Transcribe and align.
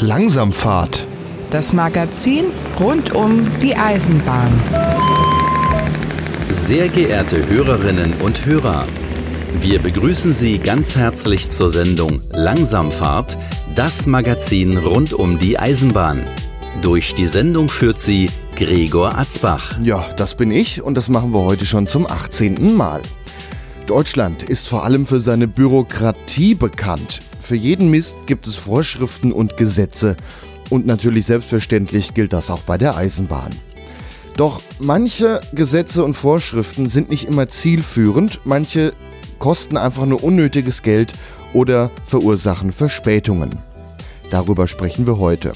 Langsamfahrt. 0.00 1.04
Das 1.50 1.72
Magazin 1.72 2.46
rund 2.78 3.14
um 3.14 3.46
die 3.60 3.74
Eisenbahn. 3.74 4.52
Sehr 6.48 6.88
geehrte 6.88 7.48
Hörerinnen 7.48 8.12
und 8.22 8.46
Hörer, 8.46 8.84
wir 9.60 9.80
begrüßen 9.80 10.32
Sie 10.32 10.58
ganz 10.58 10.94
herzlich 10.94 11.50
zur 11.50 11.70
Sendung 11.70 12.20
Langsamfahrt, 12.30 13.38
das 13.74 14.06
Magazin 14.06 14.78
rund 14.78 15.12
um 15.12 15.38
die 15.40 15.58
Eisenbahn. 15.58 16.22
Durch 16.80 17.16
die 17.16 17.26
Sendung 17.26 17.68
führt 17.68 17.98
sie 17.98 18.30
Gregor 18.54 19.18
Atzbach. 19.18 19.78
Ja, 19.82 20.06
das 20.16 20.36
bin 20.36 20.52
ich 20.52 20.80
und 20.80 20.96
das 20.96 21.08
machen 21.08 21.32
wir 21.32 21.40
heute 21.40 21.66
schon 21.66 21.88
zum 21.88 22.06
18. 22.06 22.76
Mal. 22.76 23.02
Deutschland 23.88 24.44
ist 24.44 24.68
vor 24.68 24.84
allem 24.84 25.06
für 25.06 25.18
seine 25.18 25.48
Bürokratie 25.48 26.54
bekannt. 26.54 27.20
Für 27.48 27.56
jeden 27.56 27.88
Mist 27.90 28.26
gibt 28.26 28.46
es 28.46 28.56
Vorschriften 28.56 29.32
und 29.32 29.56
Gesetze. 29.56 30.18
Und 30.68 30.84
natürlich 30.84 31.24
selbstverständlich 31.24 32.12
gilt 32.12 32.34
das 32.34 32.50
auch 32.50 32.60
bei 32.60 32.76
der 32.76 32.94
Eisenbahn. 32.94 33.52
Doch 34.36 34.60
manche 34.78 35.40
Gesetze 35.54 36.04
und 36.04 36.12
Vorschriften 36.12 36.90
sind 36.90 37.08
nicht 37.08 37.26
immer 37.26 37.48
zielführend, 37.48 38.42
manche 38.44 38.92
kosten 39.38 39.78
einfach 39.78 40.04
nur 40.04 40.22
unnötiges 40.22 40.82
Geld 40.82 41.14
oder 41.54 41.90
verursachen 42.04 42.70
Verspätungen. 42.70 43.58
Darüber 44.30 44.68
sprechen 44.68 45.06
wir 45.06 45.18
heute. 45.18 45.52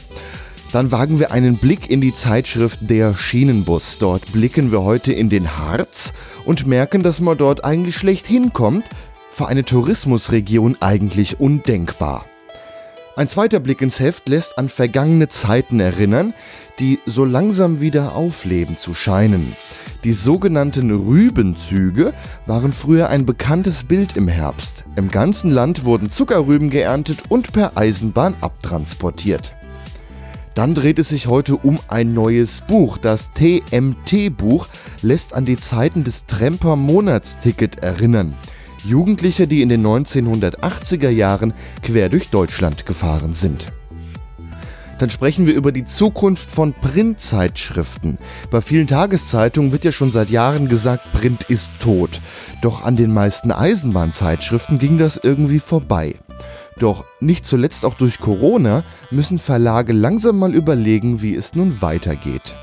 Dann 0.72 0.92
wagen 0.92 1.18
wir 1.18 1.30
einen 1.30 1.58
Blick 1.58 1.90
in 1.90 2.00
die 2.00 2.14
Zeitschrift 2.14 2.78
Der 2.88 3.14
Schienenbus. 3.14 3.98
Dort 3.98 4.32
blicken 4.32 4.72
wir 4.72 4.82
heute 4.82 5.12
in 5.12 5.28
den 5.28 5.58
Harz 5.58 6.14
und 6.46 6.66
merken, 6.66 7.02
dass 7.02 7.20
man 7.20 7.36
dort 7.36 7.66
eigentlich 7.66 7.96
schlecht 7.96 8.24
hinkommt, 8.24 8.86
für 9.32 9.48
eine 9.48 9.64
Tourismusregion 9.64 10.76
eigentlich 10.80 11.40
undenkbar. 11.40 12.24
Ein 13.16 13.28
zweiter 13.28 13.60
Blick 13.60 13.82
ins 13.82 14.00
Heft 14.00 14.28
lässt 14.28 14.58
an 14.58 14.68
vergangene 14.68 15.28
Zeiten 15.28 15.80
erinnern, 15.80 16.32
die 16.78 16.98
so 17.04 17.24
langsam 17.24 17.80
wieder 17.80 18.14
aufleben 18.14 18.78
zu 18.78 18.94
scheinen. 18.94 19.54
Die 20.04 20.12
sogenannten 20.12 20.90
Rübenzüge 20.90 22.12
waren 22.46 22.72
früher 22.72 23.08
ein 23.08 23.26
bekanntes 23.26 23.84
Bild 23.84 24.16
im 24.16 24.28
Herbst. 24.28 24.84
Im 24.96 25.10
ganzen 25.10 25.50
Land 25.50 25.84
wurden 25.84 26.10
Zuckerrüben 26.10 26.70
geerntet 26.70 27.24
und 27.28 27.52
per 27.52 27.76
Eisenbahn 27.76 28.34
abtransportiert. 28.40 29.52
Dann 30.54 30.74
dreht 30.74 30.98
es 30.98 31.10
sich 31.10 31.28
heute 31.28 31.56
um 31.56 31.78
ein 31.88 32.12
neues 32.12 32.62
Buch. 32.62 32.98
Das 32.98 33.30
TMT-Buch 33.30 34.68
lässt 35.00 35.34
an 35.34 35.44
die 35.44 35.56
Zeiten 35.56 36.04
des 36.04 36.26
Tremper-Monatsticket 36.26 37.78
erinnern. 37.78 38.34
Jugendliche, 38.84 39.46
die 39.46 39.62
in 39.62 39.68
den 39.68 39.86
1980er 39.86 41.10
Jahren 41.10 41.52
quer 41.82 42.08
durch 42.08 42.28
Deutschland 42.28 42.86
gefahren 42.86 43.32
sind. 43.32 43.72
Dann 44.98 45.10
sprechen 45.10 45.46
wir 45.46 45.54
über 45.54 45.72
die 45.72 45.84
Zukunft 45.84 46.48
von 46.48 46.74
Printzeitschriften. 46.74 48.18
Bei 48.50 48.60
vielen 48.60 48.86
Tageszeitungen 48.86 49.72
wird 49.72 49.84
ja 49.84 49.90
schon 49.90 50.12
seit 50.12 50.30
Jahren 50.30 50.68
gesagt, 50.68 51.12
Print 51.12 51.44
ist 51.48 51.70
tot. 51.80 52.20
Doch 52.60 52.84
an 52.84 52.94
den 52.94 53.12
meisten 53.12 53.50
Eisenbahnzeitschriften 53.50 54.78
ging 54.78 54.98
das 54.98 55.16
irgendwie 55.20 55.58
vorbei. 55.58 56.20
Doch 56.78 57.04
nicht 57.20 57.44
zuletzt 57.44 57.84
auch 57.84 57.94
durch 57.94 58.20
Corona 58.20 58.84
müssen 59.10 59.38
Verlage 59.38 59.92
langsam 59.92 60.38
mal 60.38 60.54
überlegen, 60.54 61.20
wie 61.20 61.34
es 61.34 61.54
nun 61.54 61.82
weitergeht. 61.82 62.54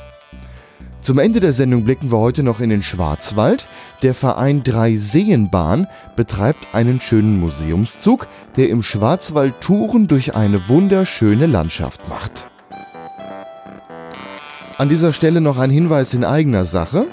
Zum 1.09 1.17
Ende 1.17 1.39
der 1.39 1.53
Sendung 1.53 1.85
blicken 1.85 2.11
wir 2.11 2.19
heute 2.19 2.43
noch 2.43 2.59
in 2.59 2.69
den 2.69 2.83
Schwarzwald. 2.83 3.65
Der 4.03 4.13
Verein 4.13 4.63
Dreiseenbahn 4.63 5.87
betreibt 6.15 6.67
einen 6.71 7.01
schönen 7.01 7.39
Museumszug, 7.39 8.27
der 8.57 8.69
im 8.69 8.83
Schwarzwald 8.83 9.59
Touren 9.59 10.05
durch 10.05 10.35
eine 10.35 10.69
wunderschöne 10.69 11.47
Landschaft 11.47 12.07
macht. 12.07 12.47
An 14.77 14.87
dieser 14.87 15.11
Stelle 15.11 15.41
noch 15.41 15.57
ein 15.57 15.71
Hinweis 15.71 16.13
in 16.13 16.23
eigener 16.23 16.65
Sache. 16.65 17.07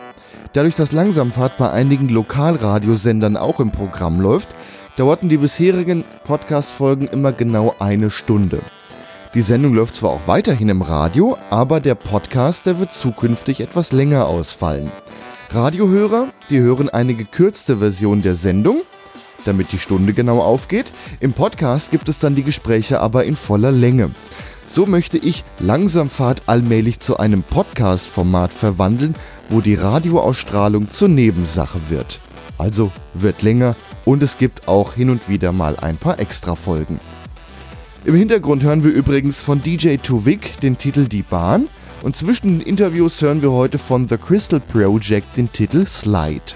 Dadurch, 0.53 0.75
dass 0.75 0.93
Langsamfahrt 0.93 1.57
bei 1.57 1.71
einigen 1.71 2.11
Lokalradiosendern 2.11 3.39
auch 3.39 3.61
im 3.61 3.71
Programm 3.71 4.21
läuft, 4.21 4.51
dauerten 4.99 5.31
die 5.31 5.39
bisherigen 5.39 6.05
Podcast-Folgen 6.25 7.09
immer 7.09 7.33
genau 7.33 7.75
eine 7.79 8.11
Stunde. 8.11 8.61
Die 9.37 9.43
Sendung 9.43 9.75
läuft 9.75 9.97
zwar 9.97 10.13
auch 10.13 10.27
weiterhin 10.27 10.71
im 10.71 10.81
Radio, 10.81 11.37
aber 11.51 11.81
der 11.81 11.95
Podcast, 11.95 12.65
der 12.65 12.79
wird 12.79 12.91
zukünftig 12.91 13.61
etwas 13.61 13.93
länger 13.93 14.27
ausfallen. 14.27 14.91
Radiohörer, 15.51 16.29
die 16.49 16.59
hören 16.61 16.89
eine 16.89 17.13
gekürzte 17.13 17.77
Version 17.77 18.23
der 18.23 18.35
Sendung, 18.35 18.81
damit 19.45 19.73
die 19.73 19.79
Stunde 19.79 20.15
genau 20.15 20.41
aufgeht. 20.41 20.91
Im 21.21 21.35
Podcast 21.35 21.91
gibt 21.91 22.09
es 22.09 22.19
dann 22.19 22.35
die 22.35 22.45
Gespräche 22.45 23.01
aber 23.01 23.25
in 23.25 23.37
voller 23.37 23.73
Länge. 23.73 24.11
So 24.67 24.87
möchte 24.87 25.19
ich 25.19 25.45
Langsamfahrt 25.59 26.45
allmählich 26.47 27.01
zu 27.01 27.19
einem 27.19 27.43
Podcast-Format 27.43 28.55
verwandeln, 28.55 29.15
wo 29.51 29.61
die 29.61 29.75
Radioausstrahlung 29.75 30.91
zur 30.91 31.09
Nebensache 31.09 31.79
wird. 31.91 32.21
Also 32.57 32.91
wird 33.13 33.43
länger 33.43 33.77
und 34.07 34.23
es 34.23 34.39
gibt 34.39 34.67
auch 34.67 34.95
hin 34.95 35.11
und 35.11 35.29
wieder 35.29 35.53
mal 35.53 35.77
ein 35.79 35.99
paar 35.99 36.21
Extra-Folgen. 36.21 37.01
Im 38.07 38.15
Hintergrund 38.15 38.63
hören 38.63 38.85
wir 38.85 38.93
übrigens 38.93 39.41
von 39.41 39.61
DJ 39.61 39.97
Tuvik 39.97 40.61
den 40.61 40.79
Titel 40.79 41.09
Die 41.09 41.23
Bahn 41.23 41.67
und 42.05 42.15
zwischen 42.15 42.61
den 42.61 42.61
Interviews 42.61 43.21
hören 43.21 43.43
wir 43.43 43.51
heute 43.51 43.79
von 43.79 44.07
The 44.07 44.17
Crystal 44.17 44.61
Project 44.61 45.37
den 45.37 45.51
Titel 45.51 45.85
Slide. 45.89 46.55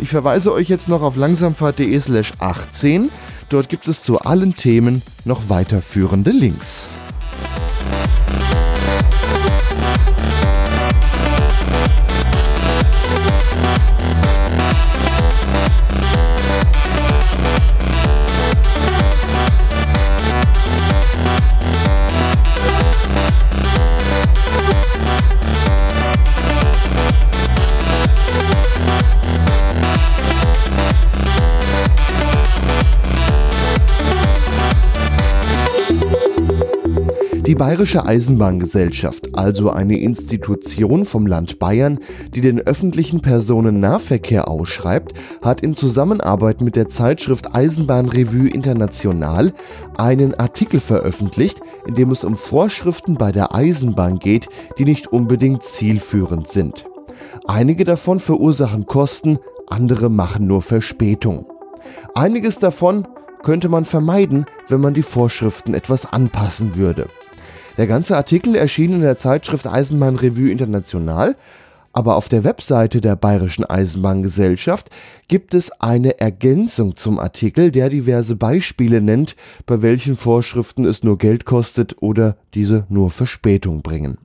Ich 0.00 0.10
verweise 0.10 0.52
euch 0.52 0.68
jetzt 0.68 0.90
noch 0.90 1.00
auf 1.00 1.16
langsamfahrt.de 1.16 1.98
slash 1.98 2.34
18. 2.40 3.08
Dort 3.48 3.70
gibt 3.70 3.88
es 3.88 4.02
zu 4.02 4.20
allen 4.20 4.54
Themen 4.54 5.00
noch 5.24 5.48
weiterführende 5.48 6.30
Links. 6.30 6.90
Die 37.46 37.54
Bayerische 37.54 38.04
Eisenbahngesellschaft, 38.04 39.36
also 39.36 39.70
eine 39.70 40.00
Institution 40.00 41.04
vom 41.04 41.28
Land 41.28 41.60
Bayern, 41.60 42.00
die 42.34 42.40
den 42.40 42.58
öffentlichen 42.58 43.20
Personennahverkehr 43.20 44.48
ausschreibt, 44.48 45.12
hat 45.42 45.60
in 45.60 45.76
Zusammenarbeit 45.76 46.60
mit 46.60 46.74
der 46.74 46.88
Zeitschrift 46.88 47.54
Eisenbahnrevue 47.54 48.48
International 48.48 49.52
einen 49.96 50.34
Artikel 50.34 50.80
veröffentlicht, 50.80 51.60
in 51.86 51.94
dem 51.94 52.10
es 52.10 52.24
um 52.24 52.36
Vorschriften 52.36 53.14
bei 53.14 53.30
der 53.30 53.54
Eisenbahn 53.54 54.18
geht, 54.18 54.48
die 54.78 54.84
nicht 54.84 55.06
unbedingt 55.06 55.62
zielführend 55.62 56.48
sind. 56.48 56.86
Einige 57.46 57.84
davon 57.84 58.18
verursachen 58.18 58.86
Kosten, 58.86 59.38
andere 59.68 60.10
machen 60.10 60.48
nur 60.48 60.62
Verspätung. 60.62 61.46
Einiges 62.12 62.58
davon 62.58 63.06
könnte 63.44 63.68
man 63.68 63.84
vermeiden, 63.84 64.46
wenn 64.66 64.80
man 64.80 64.94
die 64.94 65.02
Vorschriften 65.02 65.74
etwas 65.74 66.12
anpassen 66.12 66.74
würde. 66.74 67.06
Der 67.76 67.86
ganze 67.86 68.16
Artikel 68.16 68.54
erschien 68.54 68.92
in 68.92 69.00
der 69.02 69.16
Zeitschrift 69.16 69.66
Eisenbahnrevue 69.66 70.50
International, 70.50 71.36
aber 71.92 72.16
auf 72.16 72.28
der 72.28 72.44
Webseite 72.44 73.00
der 73.00 73.16
Bayerischen 73.16 73.64
Eisenbahngesellschaft 73.64 74.90
gibt 75.28 75.54
es 75.54 75.70
eine 75.80 76.20
Ergänzung 76.20 76.96
zum 76.96 77.18
Artikel, 77.18 77.70
der 77.70 77.88
diverse 77.88 78.36
Beispiele 78.36 79.00
nennt, 79.00 79.36
bei 79.66 79.80
welchen 79.82 80.14
Vorschriften 80.14 80.84
es 80.84 81.04
nur 81.04 81.18
Geld 81.18 81.44
kostet 81.44 81.96
oder 82.02 82.36
diese 82.54 82.86
nur 82.88 83.10
Verspätung 83.10 83.82
bringen. 83.82 84.18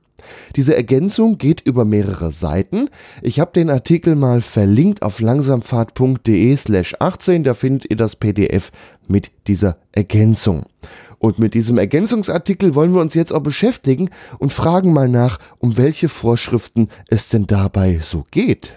Diese 0.56 0.76
Ergänzung 0.76 1.38
geht 1.38 1.62
über 1.62 1.84
mehrere 1.84 2.30
Seiten. 2.30 2.88
Ich 3.22 3.40
habe 3.40 3.52
den 3.52 3.70
Artikel 3.70 4.14
mal 4.14 4.40
verlinkt 4.40 5.02
auf 5.02 5.20
langsamfahrt.de 5.20 6.56
slash 6.56 6.94
18, 7.00 7.44
da 7.44 7.54
findet 7.54 7.90
ihr 7.90 7.96
das 7.96 8.16
PDF 8.16 8.70
mit 9.08 9.30
dieser 9.46 9.78
Ergänzung. 9.92 10.64
Und 11.22 11.38
mit 11.38 11.54
diesem 11.54 11.78
Ergänzungsartikel 11.78 12.74
wollen 12.74 12.94
wir 12.94 13.00
uns 13.00 13.14
jetzt 13.14 13.32
auch 13.32 13.42
beschäftigen 13.42 14.10
und 14.40 14.52
fragen 14.52 14.92
mal 14.92 15.08
nach, 15.08 15.38
um 15.60 15.76
welche 15.76 16.08
Vorschriften 16.08 16.88
es 17.10 17.28
denn 17.28 17.46
dabei 17.46 18.00
so 18.02 18.26
geht. 18.32 18.74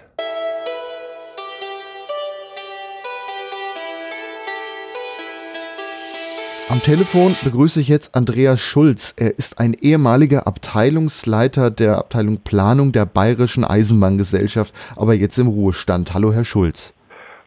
Am 6.69 6.80
Telefon 6.83 7.36
begrüße 7.44 7.81
ich 7.81 7.88
jetzt 7.88 8.13
Andreas 8.13 8.62
Schulz. 8.62 9.15
Er 9.18 9.39
ist 9.39 9.57
ein 9.57 9.74
ehemaliger 9.74 10.45
Abteilungsleiter 10.45 11.71
der 11.71 11.98
Abteilung 11.98 12.41
Planung 12.44 12.91
der 12.91 13.07
Bayerischen 13.07 13.63
Eisenbahngesellschaft, 13.65 14.71
aber 14.95 15.15
jetzt 15.15 15.39
im 15.39 15.48
Ruhestand. 15.48 16.13
Hallo, 16.13 16.31
Herr 16.31 16.45
Schulz. 16.45 16.94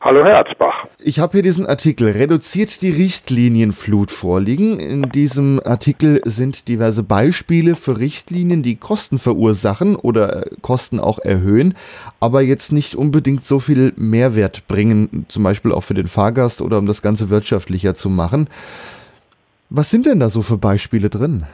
Hallo 0.01 0.25
Herr 0.25 0.47
Erzbach. 0.47 0.87
Ich 1.01 1.19
habe 1.19 1.33
hier 1.33 1.43
diesen 1.43 1.67
Artikel 1.67 2.11
Reduziert 2.11 2.83
die 2.83 2.91
Richtlinienflut 2.91 4.13
vorliegen. 4.13 4.79
In 4.79 5.11
diesem 5.11 5.61
Artikel 5.65 6.21
sind 6.25 6.69
diverse 6.69 7.03
Beispiele 7.03 7.75
für 7.75 7.99
Richtlinien, 7.99 8.63
die 8.63 8.77
Kosten 8.77 9.19
verursachen 9.19 9.97
oder 9.97 10.47
äh, 10.47 10.51
Kosten 10.63 11.01
auch 11.01 11.19
erhöhen, 11.19 11.75
aber 12.21 12.43
jetzt 12.43 12.71
nicht 12.71 12.95
unbedingt 12.95 13.45
so 13.45 13.59
viel 13.59 13.93
Mehrwert 13.97 14.69
bringen, 14.69 15.27
zum 15.27 15.43
Beispiel 15.43 15.73
auch 15.73 15.83
für 15.83 15.95
den 15.95 16.07
Fahrgast 16.07 16.63
oder 16.63 16.79
um 16.79 16.87
das 16.87 17.03
Ganze 17.03 17.29
wirtschaftlicher 17.29 17.95
zu 17.95 18.09
machen. 18.09 18.49
Was 19.69 19.91
sind 19.91 20.07
denn 20.07 20.21
da 20.21 20.29
so 20.29 20.43
für 20.43 20.59
Beispiele 20.59 21.11
drin? 21.11 21.45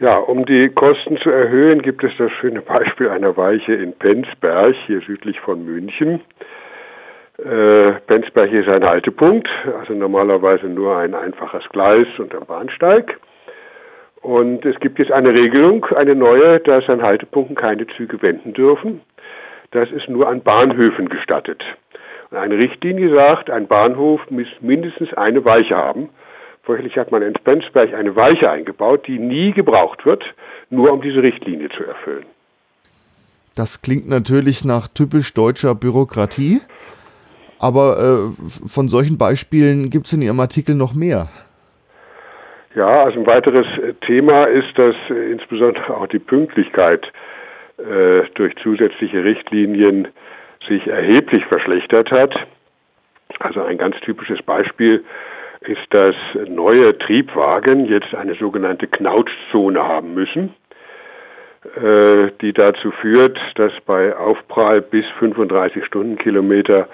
Ja, 0.00 0.18
um 0.18 0.44
die 0.44 0.68
Kosten 0.68 1.16
zu 1.16 1.30
erhöhen, 1.30 1.80
gibt 1.80 2.04
es 2.04 2.12
das 2.18 2.30
schöne 2.40 2.60
Beispiel 2.60 3.08
einer 3.08 3.38
Weiche 3.38 3.72
in 3.72 3.94
Penzberg, 3.94 4.74
hier 4.86 5.00
südlich 5.00 5.40
von 5.40 5.64
München. 5.64 6.20
Äh, 7.44 7.94
Benzberg 8.06 8.52
ist 8.52 8.68
ein 8.68 8.84
Haltepunkt, 8.84 9.48
also 9.78 9.94
normalerweise 9.94 10.66
nur 10.66 10.96
ein 10.96 11.14
einfaches 11.14 11.64
Gleis 11.70 12.06
und 12.18 12.34
ein 12.34 12.44
Bahnsteig. 12.44 13.18
Und 14.20 14.66
es 14.66 14.78
gibt 14.80 14.98
jetzt 14.98 15.12
eine 15.12 15.32
Regelung, 15.32 15.86
eine 15.96 16.14
neue, 16.14 16.60
dass 16.60 16.86
an 16.90 17.00
Haltepunkten 17.02 17.56
keine 17.56 17.86
Züge 17.86 18.20
wenden 18.20 18.52
dürfen. 18.52 19.00
Das 19.70 19.90
ist 19.90 20.08
nur 20.08 20.28
an 20.28 20.42
Bahnhöfen 20.42 21.08
gestattet. 21.08 21.62
Und 22.30 22.36
eine 22.36 22.58
Richtlinie 22.58 23.14
sagt, 23.14 23.48
ein 23.48 23.66
Bahnhof 23.66 24.20
muss 24.30 24.48
mindestens 24.60 25.14
eine 25.14 25.42
Weiche 25.44 25.76
haben. 25.76 26.10
Vorher 26.62 26.84
hat 26.90 27.10
man 27.10 27.22
in 27.22 27.32
Benzberg 27.32 27.94
eine 27.94 28.14
Weiche 28.16 28.50
eingebaut, 28.50 29.06
die 29.06 29.18
nie 29.18 29.52
gebraucht 29.52 30.04
wird, 30.04 30.22
nur 30.68 30.92
um 30.92 31.00
diese 31.00 31.22
Richtlinie 31.22 31.70
zu 31.70 31.84
erfüllen. 31.84 32.26
Das 33.54 33.80
klingt 33.80 34.08
natürlich 34.08 34.64
nach 34.64 34.88
typisch 34.88 35.32
deutscher 35.32 35.74
Bürokratie. 35.74 36.60
Aber 37.60 38.32
äh, 38.32 38.68
von 38.68 38.88
solchen 38.88 39.18
Beispielen 39.18 39.90
gibt 39.90 40.06
es 40.06 40.14
in 40.14 40.22
Ihrem 40.22 40.40
Artikel 40.40 40.74
noch 40.74 40.94
mehr. 40.94 41.28
Ja, 42.74 43.04
also 43.04 43.20
ein 43.20 43.26
weiteres 43.26 43.66
äh, 43.78 43.92
Thema 44.06 44.44
ist, 44.44 44.78
dass 44.78 44.94
äh, 45.10 45.30
insbesondere 45.30 45.94
auch 45.94 46.06
die 46.06 46.18
Pünktlichkeit 46.18 47.06
äh, 47.78 48.22
durch 48.34 48.54
zusätzliche 48.62 49.24
Richtlinien 49.24 50.08
sich 50.68 50.86
erheblich 50.86 51.44
verschlechtert 51.46 52.10
hat. 52.10 52.34
Also 53.40 53.62
ein 53.62 53.76
ganz 53.76 53.96
typisches 54.00 54.40
Beispiel 54.42 55.04
ist, 55.60 55.82
dass 55.90 56.14
neue 56.48 56.96
Triebwagen 56.96 57.86
jetzt 57.86 58.14
eine 58.14 58.34
sogenannte 58.34 58.86
Knautschzone 58.86 59.82
haben 59.82 60.14
müssen, 60.14 60.54
äh, 61.76 62.30
die 62.40 62.52
dazu 62.52 62.90
führt, 62.90 63.38
dass 63.56 63.72
bei 63.84 64.16
Aufprall 64.16 64.80
bis 64.80 65.04
35 65.18 65.84
Stundenkilometer 65.84 66.88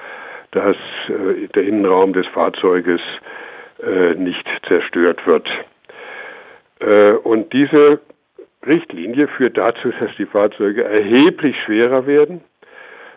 dass 0.57 0.77
äh, 1.09 1.49
der 1.55 1.65
Innenraum 1.65 2.15
des 2.15 2.27
Fahrzeuges 2.29 3.01
äh, 3.83 4.15
nicht 4.15 4.47
zerstört 4.67 5.27
wird. 5.27 5.47
Äh, 6.81 7.13
und 7.13 7.53
diese 7.53 8.01
Richtlinie 8.67 9.29
führt 9.29 9.59
dazu, 9.59 9.93
dass 10.01 10.11
die 10.17 10.25
Fahrzeuge 10.25 10.83
erheblich 10.83 11.55
schwerer 11.65 12.07
werden, 12.07 12.41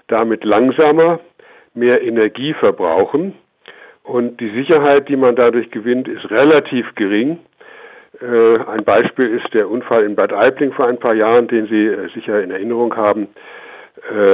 damit 0.08 0.44
langsamer, 0.44 1.22
mehr 1.74 2.02
Energie 2.02 2.54
verbrauchen 2.54 3.36
und 4.04 4.42
die 4.42 4.50
Sicherheit, 4.50 5.08
die 5.08 5.16
man 5.16 5.36
dadurch 5.36 5.72
gewinnt, 5.72 6.08
ist 6.08 6.30
relativ 6.30 6.94
gering. 6.96 7.40
Ein 8.22 8.84
Beispiel 8.84 9.28
ist 9.28 9.54
der 9.54 9.70
Unfall 9.70 10.04
in 10.04 10.16
Bad 10.16 10.34
Aibling 10.34 10.74
vor 10.74 10.88
ein 10.88 10.98
paar 10.98 11.14
Jahren, 11.14 11.48
den 11.48 11.68
Sie 11.68 11.96
sicher 12.16 12.42
in 12.42 12.52
Erinnerung 12.52 12.96
haben, 12.98 13.28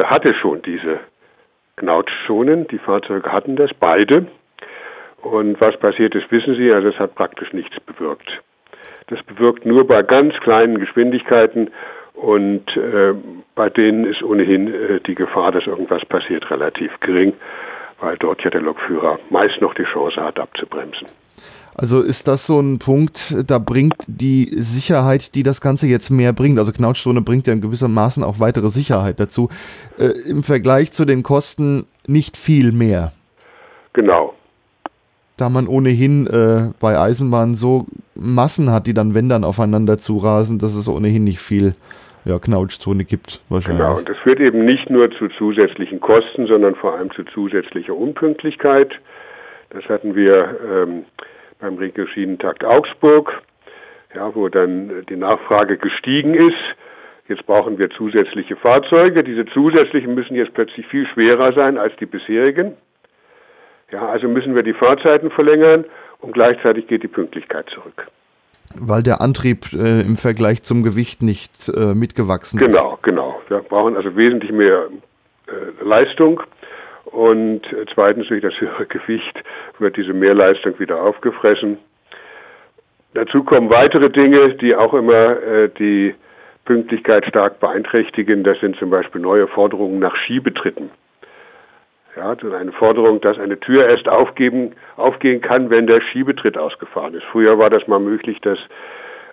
hatte 0.06 0.34
schon 0.34 0.62
diese 0.62 1.02
Knautschzonen. 1.78 2.68
Die 2.68 2.78
Fahrzeuge 2.78 3.32
hatten 3.32 3.56
das, 3.56 3.72
beide. 3.74 4.28
Und 5.22 5.60
was 5.60 5.78
passiert 5.78 6.14
ist, 6.16 6.32
wissen 6.32 6.56
Sie, 6.56 6.72
also 6.72 6.90
es 6.90 7.00
hat 7.00 7.16
praktisch 7.16 7.52
nichts 7.54 7.80
bewirkt. 7.80 8.30
Das 9.08 9.22
bewirkt 9.24 9.66
nur 9.66 9.88
bei 9.88 10.04
ganz 10.04 10.34
kleinen 10.42 10.80
Geschwindigkeiten 10.80 11.72
und 12.14 12.76
äh, 12.78 13.14
bei 13.56 13.70
denen 13.70 14.06
ist 14.06 14.24
ohnehin 14.24 14.74
äh, 14.74 15.00
die 15.02 15.16
Gefahr, 15.16 15.52
dass 15.52 15.68
irgendwas 15.68 16.06
passiert, 16.06 16.50
relativ 16.50 16.92
gering, 17.02 17.34
weil 18.00 18.18
dort 18.18 18.44
ja 18.44 18.50
der 18.50 18.62
Lokführer 18.62 19.20
meist 19.30 19.62
noch 19.62 19.74
die 19.74 19.84
Chance 19.84 20.24
hat, 20.24 20.40
abzubremsen. 20.40 21.08
Also 21.78 22.02
ist 22.02 22.30
das 22.30 22.48
so 22.48 22.60
ein 22.60 22.80
Punkt, 22.80 23.36
da 23.48 23.60
bringt 23.60 23.96
die 24.08 24.50
Sicherheit, 24.56 25.36
die 25.36 25.44
das 25.44 25.60
Ganze 25.60 25.88
jetzt 25.88 26.10
mehr 26.10 26.32
bringt, 26.32 26.58
also 26.58 26.72
Knautschzone 26.72 27.20
bringt 27.22 27.48
ja 27.48 27.54
in 27.54 27.60
gewissermaßen 27.60 28.24
auch 28.24 28.40
weitere 28.40 28.70
Sicherheit 28.70 29.20
dazu, 29.20 29.50
äh, 30.00 30.30
im 30.30 30.44
Vergleich 30.44 30.94
zu 30.94 31.04
den 31.04 31.22
Kosten 31.22 31.86
nicht 32.08 32.38
viel 32.38 32.72
mehr. 32.72 33.12
Genau. 33.92 34.34
Da 35.36 35.50
man 35.50 35.68
ohnehin 35.68 36.28
äh, 36.28 36.72
bei 36.80 36.98
Eisenbahnen 36.98 37.56
so 37.56 37.88
Massen 38.16 38.72
hat, 38.72 38.88
die 38.88 38.94
dann, 38.94 39.14
wenn 39.14 39.28
dann, 39.28 39.44
aufeinander 39.44 39.98
zurasen, 39.98 40.60
dass 40.60 40.76
es 40.76 40.88
ohnehin 40.88 41.26
nicht 41.26 41.40
viel 41.40 41.76
ja, 42.24 42.40
Knautschzone 42.40 43.04
gibt 43.04 43.42
wahrscheinlich. 43.50 43.86
Genau, 43.86 43.98
und 43.98 44.08
das 44.08 44.18
führt 44.20 44.40
eben 44.40 44.64
nicht 44.64 44.90
nur 44.90 45.12
zu 45.12 45.28
zusätzlichen 45.28 46.00
Kosten, 46.00 46.48
sondern 46.48 46.76
vor 46.76 46.98
allem 46.98 47.12
zu 47.12 47.26
zusätzlicher 47.26 47.96
Unpünktlichkeit. 47.96 48.94
Das 49.72 49.84
hatten 49.90 50.16
wir 50.16 50.58
ähm, 50.74 51.06
beim 51.60 51.78
Regioschienentakt 51.78 52.64
Augsburg, 52.64 53.42
ja, 54.14 54.34
wo 54.36 54.50
dann 54.50 55.06
die 55.10 55.16
Nachfrage 55.16 55.78
gestiegen 55.78 56.34
ist. 56.34 56.56
Jetzt 57.28 57.46
brauchen 57.48 57.80
wir 57.80 57.90
zusätzliche 57.90 58.56
Fahrzeuge. 58.56 59.24
Diese 59.24 59.46
zusätzlichen 59.48 60.14
müssen 60.14 60.36
jetzt 60.36 60.54
plötzlich 60.54 60.86
viel 60.88 61.08
schwerer 61.08 61.54
sein 61.54 61.78
als 61.78 61.96
die 61.98 62.06
bisherigen. 62.06 62.74
Ja, 63.92 64.08
also 64.08 64.28
müssen 64.28 64.56
wir 64.56 64.64
die 64.64 64.74
Fahrzeiten 64.74 65.32
verlängern 65.32 65.86
und 66.20 66.34
gleichzeitig 66.34 66.88
geht 66.88 67.04
die 67.04 67.08
Pünktlichkeit 67.08 67.70
zurück. 67.70 68.08
Weil 68.74 69.04
der 69.04 69.22
Antrieb 69.22 69.74
äh, 69.74 70.02
im 70.02 70.16
Vergleich 70.16 70.64
zum 70.64 70.84
Gewicht 70.84 71.22
nicht 71.22 71.70
äh, 71.70 71.94
mitgewachsen 71.94 72.60
genau, 72.60 72.96
ist. 72.96 73.04
Genau, 73.04 73.36
genau. 73.38 73.42
Wir 73.48 73.60
brauchen 73.60 73.96
also 73.96 74.16
wesentlich 74.16 74.52
mehr 74.52 74.88
äh, 75.48 75.84
Leistung 75.84 76.42
und 77.06 77.62
zweitens 77.94 78.28
durch 78.28 78.42
das 78.42 78.54
höhere 78.60 78.86
Gewicht 78.86 79.44
wird 79.80 79.98
diese 79.98 80.14
Mehrleistung 80.14 80.80
wieder 80.80 81.02
aufgefressen. 81.02 81.78
Dazu 83.14 83.44
kommen 83.44 83.70
weitere 83.70 84.10
Dinge, 84.10 84.56
die 84.56 84.76
auch 84.76 84.94
immer 84.94 85.42
äh, 85.42 85.70
die 85.70 86.14
Pünktlichkeit 86.66 87.26
stark 87.26 87.60
beeinträchtigen. 87.60 88.44
Das 88.44 88.60
sind 88.60 88.76
zum 88.78 88.90
Beispiel 88.90 89.22
neue 89.22 89.48
Forderungen 89.48 90.00
nach 90.00 90.16
Schiebetritten. 90.18 90.90
Ja, 92.18 92.34
das 92.34 92.50
ist 92.50 92.56
eine 92.56 92.72
Forderung, 92.72 93.22
dass 93.22 93.38
eine 93.40 93.60
Tür 93.60 93.88
erst 93.88 94.08
aufgeben, 94.08 94.72
aufgehen 94.96 95.42
kann, 95.42 95.70
wenn 95.70 95.86
der 95.86 96.02
Schiebetritt 96.02 96.58
ausgefahren 96.58 97.14
ist. 97.14 97.24
Früher 97.32 97.60
war 97.60 97.70
das 97.70 97.88
mal 97.88 98.00
möglich, 98.00 98.40
dass 98.42 98.58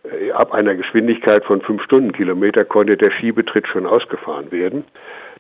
äh, 0.05 0.33
ab 0.33 0.53
einer 0.53 0.75
Geschwindigkeit 0.75 1.45
von 1.45 1.61
fünf 1.61 1.83
Stundenkilometer 1.83 2.65
konnte 2.65 2.97
der 2.97 3.11
Schiebetritt 3.11 3.67
schon 3.69 3.87
ausgefahren 3.87 4.51
werden. 4.53 4.85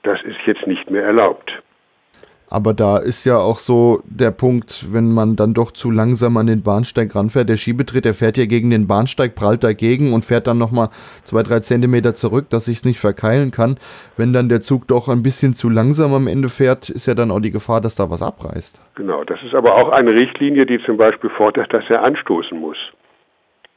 Das 0.02 0.22
ist 0.22 0.38
jetzt 0.46 0.66
nicht 0.66 0.90
mehr 0.90 1.04
erlaubt. 1.04 1.52
Aber 2.52 2.74
da 2.74 2.98
ist 2.98 3.24
ja 3.24 3.38
auch 3.38 3.58
so 3.58 4.02
der 4.04 4.30
Punkt, 4.30 4.92
wenn 4.92 5.10
man 5.10 5.36
dann 5.36 5.54
doch 5.54 5.70
zu 5.70 5.90
langsam 5.90 6.36
an 6.36 6.46
den 6.46 6.62
Bahnsteig 6.62 7.14
ranfährt. 7.14 7.48
Der 7.48 7.56
Schiebetritt, 7.56 8.04
der 8.04 8.12
fährt 8.12 8.36
ja 8.36 8.44
gegen 8.44 8.68
den 8.68 8.86
Bahnsteig, 8.86 9.34
prallt 9.34 9.64
dagegen 9.64 10.12
und 10.12 10.22
fährt 10.22 10.46
dann 10.46 10.58
nochmal 10.58 10.90
zwei, 11.24 11.42
drei 11.42 11.60
Zentimeter 11.60 12.14
zurück, 12.14 12.50
dass 12.50 12.66
sich 12.66 12.76
es 12.76 12.84
nicht 12.84 13.00
verkeilen 13.00 13.52
kann. 13.52 13.78
Wenn 14.18 14.34
dann 14.34 14.50
der 14.50 14.60
Zug 14.60 14.86
doch 14.86 15.08
ein 15.08 15.22
bisschen 15.22 15.54
zu 15.54 15.70
langsam 15.70 16.12
am 16.12 16.26
Ende 16.26 16.50
fährt, 16.50 16.90
ist 16.90 17.06
ja 17.06 17.14
dann 17.14 17.30
auch 17.30 17.40
die 17.40 17.52
Gefahr, 17.52 17.80
dass 17.80 17.94
da 17.94 18.10
was 18.10 18.20
abreißt. 18.20 18.82
Genau, 18.96 19.24
das 19.24 19.42
ist 19.42 19.54
aber 19.54 19.74
auch 19.74 19.88
eine 19.88 20.12
Richtlinie, 20.12 20.66
die 20.66 20.78
zum 20.84 20.98
Beispiel 20.98 21.30
fordert, 21.30 21.72
dass 21.72 21.88
er 21.88 22.04
anstoßen 22.04 22.60
muss. 22.60 22.76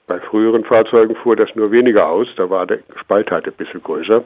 Bei 0.05 0.19
früheren 0.19 0.65
Fahrzeugen 0.65 1.15
fuhr 1.15 1.37
das 1.37 1.55
nur 1.55 1.71
weniger 1.71 2.09
aus, 2.09 2.27
da 2.35 2.49
war 2.49 2.67
der 2.67 2.79
Spalt 2.99 3.31
halt 3.31 3.45
ein 3.45 3.53
bisschen 3.53 3.81
größer. 3.81 4.21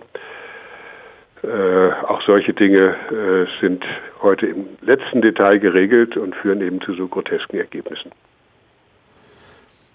Äh, 1.44 1.92
auch 2.06 2.22
solche 2.26 2.54
Dinge 2.54 2.96
äh, 3.12 3.62
sind 3.62 3.84
heute 4.22 4.48
im 4.48 4.66
letzten 4.82 5.22
Detail 5.22 5.60
geregelt 5.60 6.18
und 6.18 6.36
führen 6.36 6.62
eben 6.62 6.82
zu 6.82 6.94
so 6.94 7.08
grotesken 7.08 7.58
Ergebnissen. 7.58 8.12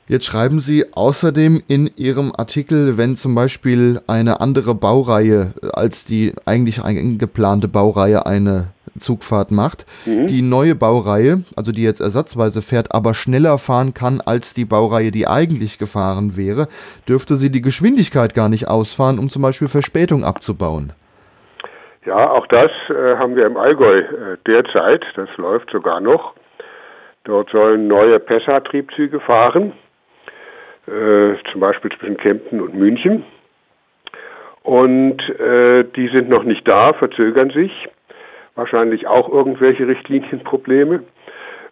Jetzt 0.06 0.26
schreiben 0.26 0.60
Sie 0.60 0.84
außerdem 0.92 1.62
in 1.66 1.90
Ihrem 1.96 2.32
Artikel, 2.36 2.98
wenn 2.98 3.16
zum 3.16 3.34
Beispiel 3.34 4.00
eine 4.06 4.40
andere 4.40 4.74
Baureihe 4.74 5.54
als 5.72 6.04
die 6.04 6.34
eigentlich 6.44 6.82
geplante 7.18 7.68
Baureihe 7.68 8.26
eine 8.26 8.68
Zugfahrt 8.98 9.50
macht, 9.50 9.86
mhm. 10.04 10.26
die 10.26 10.42
neue 10.42 10.74
Baureihe, 10.74 11.44
also 11.56 11.72
die 11.72 11.82
jetzt 11.82 12.00
ersatzweise 12.00 12.62
fährt, 12.62 12.94
aber 12.94 13.14
schneller 13.14 13.58
fahren 13.58 13.94
kann 13.94 14.20
als 14.20 14.54
die 14.54 14.64
Baureihe, 14.66 15.10
die 15.10 15.26
eigentlich 15.26 15.78
gefahren 15.78 16.36
wäre, 16.36 16.68
dürfte 17.08 17.36
sie 17.36 17.50
die 17.50 17.62
Geschwindigkeit 17.62 18.34
gar 18.34 18.48
nicht 18.48 18.68
ausfahren, 18.68 19.18
um 19.18 19.30
zum 19.30 19.42
Beispiel 19.42 19.68
Verspätung 19.68 20.22
abzubauen. 20.22 20.92
Ja, 22.04 22.30
auch 22.30 22.46
das 22.48 22.70
äh, 22.90 23.16
haben 23.16 23.34
wir 23.34 23.46
im 23.46 23.56
Allgäu 23.56 23.98
äh, 23.98 24.36
derzeit. 24.46 25.04
Das 25.16 25.28
läuft 25.38 25.70
sogar 25.70 26.00
noch. 26.00 26.34
Dort 27.24 27.48
sollen 27.50 27.88
neue 27.88 28.20
Pessa-Triebzüge 28.20 29.20
fahren, 29.20 29.72
äh, 30.86 31.34
zum 31.50 31.60
Beispiel 31.60 31.90
zwischen 31.98 32.18
Kempten 32.18 32.60
und 32.60 32.74
München. 32.74 33.24
Und 34.62 35.20
äh, 35.40 35.84
die 35.96 36.08
sind 36.08 36.28
noch 36.28 36.42
nicht 36.42 36.68
da, 36.68 36.92
verzögern 36.92 37.50
sich, 37.50 37.72
wahrscheinlich 38.54 39.06
auch 39.06 39.30
irgendwelche 39.30 39.88
Richtlinienprobleme. 39.88 41.04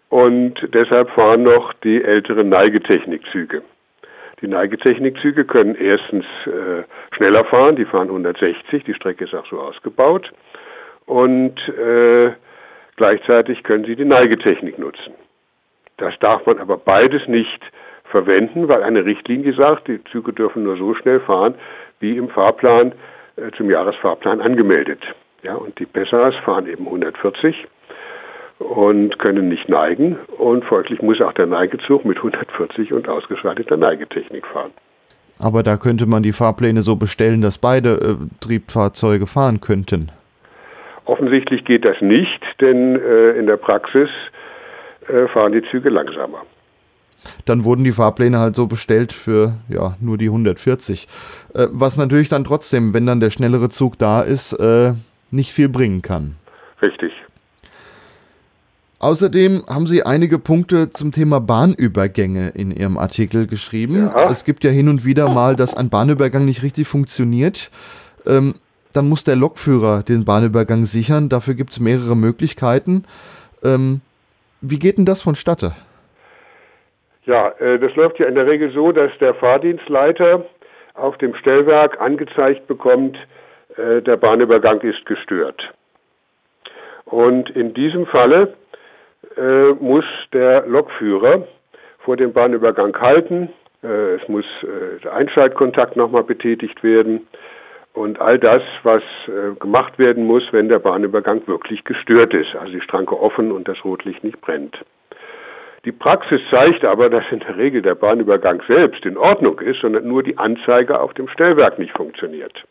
Und 0.09 0.55
deshalb 0.73 1.11
fahren 1.11 1.43
noch 1.43 1.73
die 1.73 2.03
älteren 2.03 2.49
Neigetechnikzüge. 2.49 3.61
Die 4.43 4.49
Neigetechnikzüge 4.49 5.45
können 5.45 5.73
erstens 5.73 6.25
äh, 6.45 6.83
schneller 7.15 7.45
fahren, 7.45 7.77
die 7.77 7.85
fahren 7.85 8.09
160, 8.09 8.83
die 8.83 8.93
Strecke 8.93 9.23
ist 9.23 9.33
auch 9.33 9.45
so 9.47 9.57
ausgebaut. 9.57 10.33
Und 11.05 11.57
äh, 11.69 12.33
gleichzeitig 12.97 13.63
können 13.63 13.85
sie 13.85 13.95
die 13.95 14.03
Neigetechnik 14.03 14.77
nutzen. 14.77 15.13
Das 15.95 16.13
darf 16.19 16.45
man 16.45 16.59
aber 16.59 16.75
beides 16.75 17.25
nicht 17.29 17.61
verwenden, 18.03 18.67
weil 18.67 18.83
eine 18.83 19.05
Richtlinie 19.05 19.53
sagt, 19.53 19.87
die 19.87 20.03
Züge 20.11 20.33
dürfen 20.33 20.63
nur 20.63 20.75
so 20.75 20.93
schnell 20.93 21.21
fahren, 21.21 21.55
wie 22.01 22.17
im 22.17 22.27
Fahrplan 22.27 22.91
äh, 23.37 23.49
zum 23.55 23.71
Jahresfahrplan 23.71 24.41
angemeldet. 24.41 24.99
Ja, 25.43 25.55
und 25.55 25.79
die 25.79 25.85
Pessaras 25.85 26.35
fahren 26.43 26.67
eben 26.67 26.85
140 26.85 27.65
und 28.63 29.19
können 29.19 29.49
nicht 29.49 29.69
neigen 29.69 30.17
und 30.37 30.65
folglich 30.65 31.01
muss 31.01 31.21
auch 31.21 31.33
der 31.33 31.45
Neigezug 31.45 32.05
mit 32.05 32.17
140 32.17 32.93
und 32.93 33.07
ausgeschalteter 33.07 33.77
Neigetechnik 33.77 34.45
fahren. 34.47 34.71
Aber 35.39 35.63
da 35.63 35.77
könnte 35.77 36.05
man 36.05 36.23
die 36.23 36.31
Fahrpläne 36.31 36.81
so 36.81 36.95
bestellen, 36.95 37.41
dass 37.41 37.57
beide 37.57 37.93
äh, 37.95 38.15
Triebfahrzeuge 38.39 39.27
fahren 39.27 39.61
könnten. 39.61 40.11
Offensichtlich 41.05 41.65
geht 41.65 41.83
das 41.83 41.99
nicht, 42.01 42.41
denn 42.61 42.95
äh, 42.95 43.31
in 43.31 43.47
der 43.47 43.57
Praxis 43.57 44.09
äh, 45.07 45.27
fahren 45.27 45.51
die 45.51 45.63
Züge 45.69 45.89
langsamer. 45.89 46.43
Dann 47.45 47.63
wurden 47.63 47.83
die 47.83 47.91
Fahrpläne 47.91 48.39
halt 48.39 48.55
so 48.55 48.67
bestellt 48.67 49.13
für 49.13 49.53
ja 49.69 49.95
nur 49.99 50.17
die 50.17 50.27
140. 50.27 51.07
Äh, 51.53 51.67
was 51.71 51.97
natürlich 51.97 52.29
dann 52.29 52.43
trotzdem, 52.43 52.93
wenn 52.93 53.05
dann 53.05 53.19
der 53.19 53.31
schnellere 53.31 53.69
Zug 53.69 53.97
da 53.97 54.21
ist, 54.21 54.53
äh, 54.53 54.93
nicht 55.31 55.51
viel 55.51 55.69
bringen 55.69 56.01
kann. 56.01 56.35
Richtig. 56.81 57.11
Außerdem 59.03 59.65
haben 59.67 59.85
Sie 59.85 60.03
einige 60.03 60.39
Punkte 60.39 60.89
zum 60.89 61.11
Thema 61.11 61.41
Bahnübergänge 61.41 62.53
in 62.55 62.71
Ihrem 62.71 62.97
Artikel 62.97 63.47
geschrieben. 63.47 64.09
Ja. 64.15 64.31
Es 64.31 64.45
gibt 64.45 64.63
ja 64.63 64.71
hin 64.71 64.87
und 64.87 65.03
wieder 65.03 65.27
mal, 65.27 65.57
dass 65.57 65.75
ein 65.75 65.89
Bahnübergang 65.89 66.45
nicht 66.45 66.63
richtig 66.63 66.87
funktioniert. 66.87 67.69
Ähm, 68.25 68.55
dann 68.93 69.09
muss 69.09 69.25
der 69.25 69.35
Lokführer 69.35 70.03
den 70.03 70.23
Bahnübergang 70.23 70.85
sichern. 70.85 71.27
Dafür 71.27 71.53
gibt 71.53 71.71
es 71.71 71.81
mehrere 71.81 72.15
Möglichkeiten. 72.15 73.03
Ähm, 73.61 73.99
wie 74.61 74.79
geht 74.79 74.97
denn 74.97 75.05
das 75.05 75.21
vonstatte? 75.21 75.73
Ja, 77.25 77.49
äh, 77.59 77.79
das 77.79 77.93
läuft 77.95 78.19
ja 78.19 78.27
in 78.27 78.35
der 78.35 78.47
Regel 78.47 78.71
so, 78.71 78.93
dass 78.93 79.11
der 79.19 79.35
Fahrdienstleiter 79.35 80.45
auf 80.93 81.17
dem 81.17 81.35
Stellwerk 81.35 81.99
angezeigt 81.99 82.67
bekommt, 82.67 83.17
äh, 83.75 84.01
der 84.01 84.15
Bahnübergang 84.15 84.79
ist 84.79 85.05
gestört. 85.05 85.73
Und 87.03 87.49
in 87.49 87.73
diesem 87.73 88.05
Falle 88.05 88.53
äh, 89.37 89.73
muss 89.73 90.05
der 90.31 90.65
Lokführer 90.67 91.47
vor 91.99 92.17
dem 92.17 92.33
Bahnübergang 92.33 92.99
halten. 92.99 93.49
Äh, 93.83 94.15
es 94.15 94.27
muss 94.27 94.45
äh, 94.63 94.99
der 95.03 95.13
Einschaltkontakt 95.13 95.95
nochmal 95.95 96.23
betätigt 96.23 96.83
werden 96.83 97.27
und 97.93 98.19
all 98.19 98.39
das, 98.39 98.61
was 98.83 99.03
äh, 99.27 99.55
gemacht 99.59 99.99
werden 99.99 100.25
muss, 100.25 100.43
wenn 100.51 100.69
der 100.69 100.79
Bahnübergang 100.79 101.47
wirklich 101.47 101.83
gestört 101.83 102.33
ist, 102.33 102.55
also 102.55 102.73
die 102.73 102.81
Stranke 102.81 103.19
offen 103.19 103.51
und 103.51 103.67
das 103.67 103.83
Rotlicht 103.85 104.23
nicht 104.23 104.41
brennt. 104.41 104.77
Die 105.85 105.91
Praxis 105.91 106.39
zeigt 106.49 106.85
aber, 106.85 107.09
dass 107.09 107.25
in 107.29 107.39
der 107.39 107.57
Regel 107.57 107.81
der 107.81 107.95
Bahnübergang 107.95 108.63
selbst 108.67 109.05
in 109.05 109.17
Ordnung 109.17 109.59
ist, 109.59 109.81
sondern 109.81 110.07
nur 110.07 110.23
die 110.23 110.37
Anzeige 110.37 110.99
auf 110.99 111.13
dem 111.13 111.27
Stellwerk 111.27 111.77
nicht 111.77 111.95
funktioniert. 111.95 112.63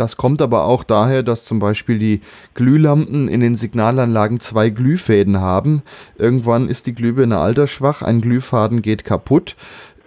Das 0.00 0.16
kommt 0.16 0.40
aber 0.40 0.64
auch 0.64 0.82
daher, 0.82 1.22
dass 1.22 1.44
zum 1.44 1.58
Beispiel 1.58 1.98
die 1.98 2.22
Glühlampen 2.54 3.28
in 3.28 3.40
den 3.40 3.54
Signalanlagen 3.54 4.40
zwei 4.40 4.70
Glühfäden 4.70 5.42
haben. 5.42 5.82
Irgendwann 6.18 6.68
ist 6.68 6.86
die 6.86 6.94
Glühbirne 6.94 7.36
altersschwach, 7.36 8.00
ein 8.00 8.22
Glühfaden 8.22 8.80
geht 8.80 9.04
kaputt. 9.04 9.56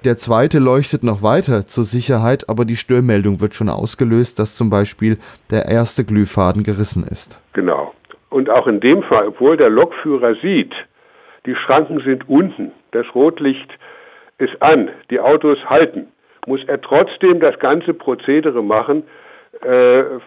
Der 0.03 0.17
zweite 0.17 0.57
leuchtet 0.57 1.03
noch 1.03 1.21
weiter 1.21 1.67
zur 1.67 1.83
Sicherheit, 1.83 2.50
aber 2.50 2.65
die 2.65 2.75
Störmeldung 2.75 3.39
wird 3.39 3.53
schon 3.53 3.69
ausgelöst, 3.69 4.39
dass 4.39 4.55
zum 4.55 4.71
Beispiel 4.71 5.19
der 5.51 5.65
erste 5.65 6.03
Glühfaden 6.03 6.63
gerissen 6.63 7.03
ist. 7.03 7.39
Genau. 7.53 7.93
Und 8.31 8.50
auch 8.50 8.65
in 8.65 8.79
dem 8.79 9.03
Fall, 9.03 9.27
obwohl 9.27 9.57
der 9.57 9.69
Lokführer 9.69 10.33
sieht, 10.41 10.73
die 11.45 11.53
Schranken 11.53 12.01
sind 12.03 12.27
unten, 12.27 12.71
das 12.93 13.05
Rotlicht 13.13 13.69
ist 14.39 14.59
an, 14.59 14.89
die 15.12 15.19
Autos 15.19 15.59
halten, 15.69 16.07
muss 16.47 16.63
er 16.65 16.81
trotzdem 16.81 17.39
das 17.39 17.59
ganze 17.59 17.93
Prozedere 17.93 18.63
machen, 18.63 19.03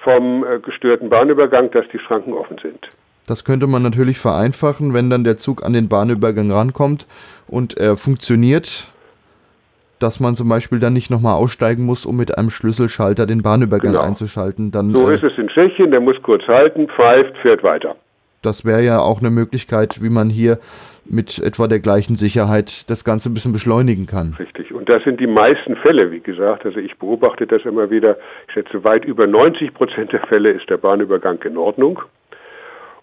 vom 0.03 0.45
äh, 0.45 0.59
gestörten 0.61 1.09
Bahnübergang, 1.09 1.71
dass 1.71 1.87
die 1.93 1.99
Schranken 1.99 2.33
offen 2.33 2.59
sind. 2.63 2.89
Das 3.27 3.45
könnte 3.45 3.67
man 3.67 3.83
natürlich 3.83 4.19
vereinfachen, 4.19 4.95
wenn 4.95 5.11
dann 5.11 5.25
der 5.25 5.37
Zug 5.37 5.65
an 5.65 5.73
den 5.73 5.89
Bahnübergang 5.89 6.51
rankommt 6.51 7.07
und 7.49 7.77
er 7.77 7.97
funktioniert, 7.97 8.89
dass 9.99 10.21
man 10.21 10.37
zum 10.37 10.49
Beispiel 10.49 10.79
dann 10.79 10.93
nicht 10.93 11.11
nochmal 11.11 11.35
aussteigen 11.35 11.85
muss, 11.85 12.07
um 12.07 12.17
mit 12.17 12.37
einem 12.37 12.51
Schlüsselschalter 12.51 13.27
den 13.27 13.43
Bahnübergang 13.43 13.93
genau. 13.93 14.05
einzuschalten. 14.05 14.71
Dann, 14.71 14.93
so 14.93 15.11
äh, 15.11 15.17
ist 15.17 15.25
es 15.25 15.37
in 15.39 15.49
Tschechien, 15.49 15.91
der 15.91 16.01
muss 16.01 16.17
kurz 16.23 16.47
halten, 16.47 16.89
pfeift, 16.89 17.37
fährt 17.39 17.63
weiter. 17.63 17.97
Das 18.43 18.65
wäre 18.65 18.83
ja 18.83 19.01
auch 19.01 19.21
eine 19.21 19.31
Möglichkeit, 19.31 20.03
wie 20.03 20.11
man 20.11 20.29
hier 20.29 20.59
mit 21.09 21.39
etwa 21.39 21.67
der 21.67 21.81
gleichen 21.81 22.17
Sicherheit 22.17 22.89
das 22.91 23.05
Ganze 23.05 23.31
ein 23.31 23.35
bisschen 23.35 23.53
beschleunigen 23.53 24.07
kann. 24.07 24.35
Richtig. 24.39 24.73
Und 24.73 24.89
das 24.89 25.03
sind 25.05 25.21
die 25.21 25.27
meisten 25.27 25.77
Fälle, 25.77 26.11
wie 26.11 26.21
gesagt. 26.21 26.65
Also 26.65 26.79
ich 26.79 26.97
beobachte 26.99 27.47
das 27.47 27.63
immer 27.65 27.91
wieder. 27.91 28.17
Ich 28.49 28.55
schätze, 28.55 28.85
weit 28.85 29.05
über 29.05 29.27
90 29.27 29.75
Prozent 29.75 30.13
der 30.13 30.21
Fälle 30.27 30.51
ist 30.51 30.69
der 30.71 30.77
Bahnübergang 30.77 31.43
in 31.43 31.57
Ordnung 31.57 32.01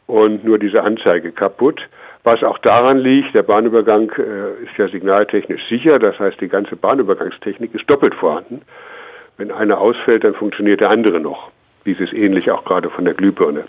und 0.07 0.43
nur 0.43 0.59
diese 0.59 0.83
Anzeige 0.83 1.31
kaputt. 1.31 1.81
Was 2.23 2.41
auch 2.43 2.57
daran 2.59 2.99
liegt, 2.99 3.35
der 3.35 3.43
Bahnübergang 3.43 4.09
äh, 4.17 4.63
ist 4.63 4.77
ja 4.77 4.87
signaltechnisch 4.87 5.67
sicher. 5.67 5.99
Das 5.99 6.17
heißt, 6.19 6.39
die 6.39 6.47
ganze 6.47 6.75
Bahnübergangstechnik 6.75 7.75
ist 7.75 7.89
doppelt 7.89 8.15
vorhanden. 8.15 8.61
Wenn 9.37 9.51
einer 9.51 9.79
ausfällt, 9.79 10.23
dann 10.23 10.33
funktioniert 10.33 10.79
der 10.79 10.89
andere 10.89 11.19
noch. 11.19 11.51
Wie 11.83 11.93
Sie 11.95 12.03
es 12.03 12.13
ähnlich 12.13 12.49
auch 12.49 12.63
gerade 12.63 12.89
von 12.89 13.03
der 13.03 13.13
Glühbirne 13.13 13.65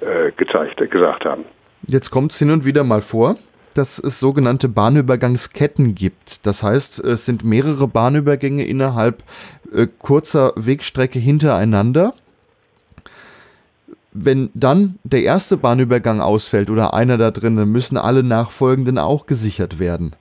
äh, 0.00 0.32
gezeigt, 0.36 0.78
gesagt 0.90 1.26
haben. 1.26 1.44
Jetzt 1.86 2.10
kommt 2.10 2.32
es 2.32 2.38
hin 2.38 2.50
und 2.50 2.64
wieder 2.64 2.84
mal 2.84 3.02
vor, 3.02 3.36
dass 3.74 3.98
es 3.98 4.18
sogenannte 4.18 4.68
Bahnübergangsketten 4.68 5.94
gibt. 5.94 6.44
Das 6.46 6.62
heißt, 6.62 6.98
es 7.04 7.24
sind 7.24 7.44
mehrere 7.44 7.86
Bahnübergänge 7.86 8.66
innerhalb 8.66 9.22
äh, 9.72 9.86
kurzer 9.98 10.52
Wegstrecke 10.56 11.18
hintereinander. 11.18 12.14
Wenn 14.12 14.50
dann 14.54 14.98
der 15.04 15.22
erste 15.22 15.56
Bahnübergang 15.56 16.20
ausfällt 16.20 16.70
oder 16.70 16.94
einer 16.94 17.18
da 17.18 17.30
drinnen, 17.30 17.70
müssen 17.70 17.96
alle 17.96 18.24
nachfolgenden 18.24 18.98
auch 18.98 19.26
gesichert 19.26 19.78
werden. 19.78 20.16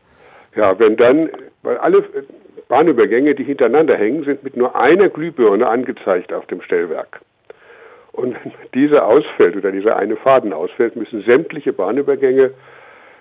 Ja, 0.56 0.78
wenn 0.78 0.98
dann, 0.98 1.30
weil 1.64 1.78
alle 1.78 2.04
Bahnübergänge, 2.68 3.34
die 3.34 3.44
hintereinander 3.44 3.96
hängen, 3.96 4.24
sind 4.24 4.44
mit 4.44 4.58
nur 4.58 4.76
einer 4.76 5.10
Glühbirne 5.10 5.68
angezeigt 5.68 6.34
auf 6.34 6.46
dem 6.48 6.62
Stellwerk. 6.62 7.22
Und 8.18 8.36
diese 8.74 9.06
ausfällt 9.06 9.56
oder 9.56 9.72
dieser 9.72 9.96
eine 9.96 10.16
Faden 10.16 10.52
ausfällt, 10.52 10.96
müssen 10.96 11.22
sämtliche 11.22 11.72
Bahnübergänge 11.72 12.50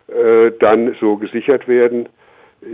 äh, 0.09 0.51
dann 0.59 0.97
so 0.99 1.17
gesichert 1.17 1.69
werden. 1.69 2.09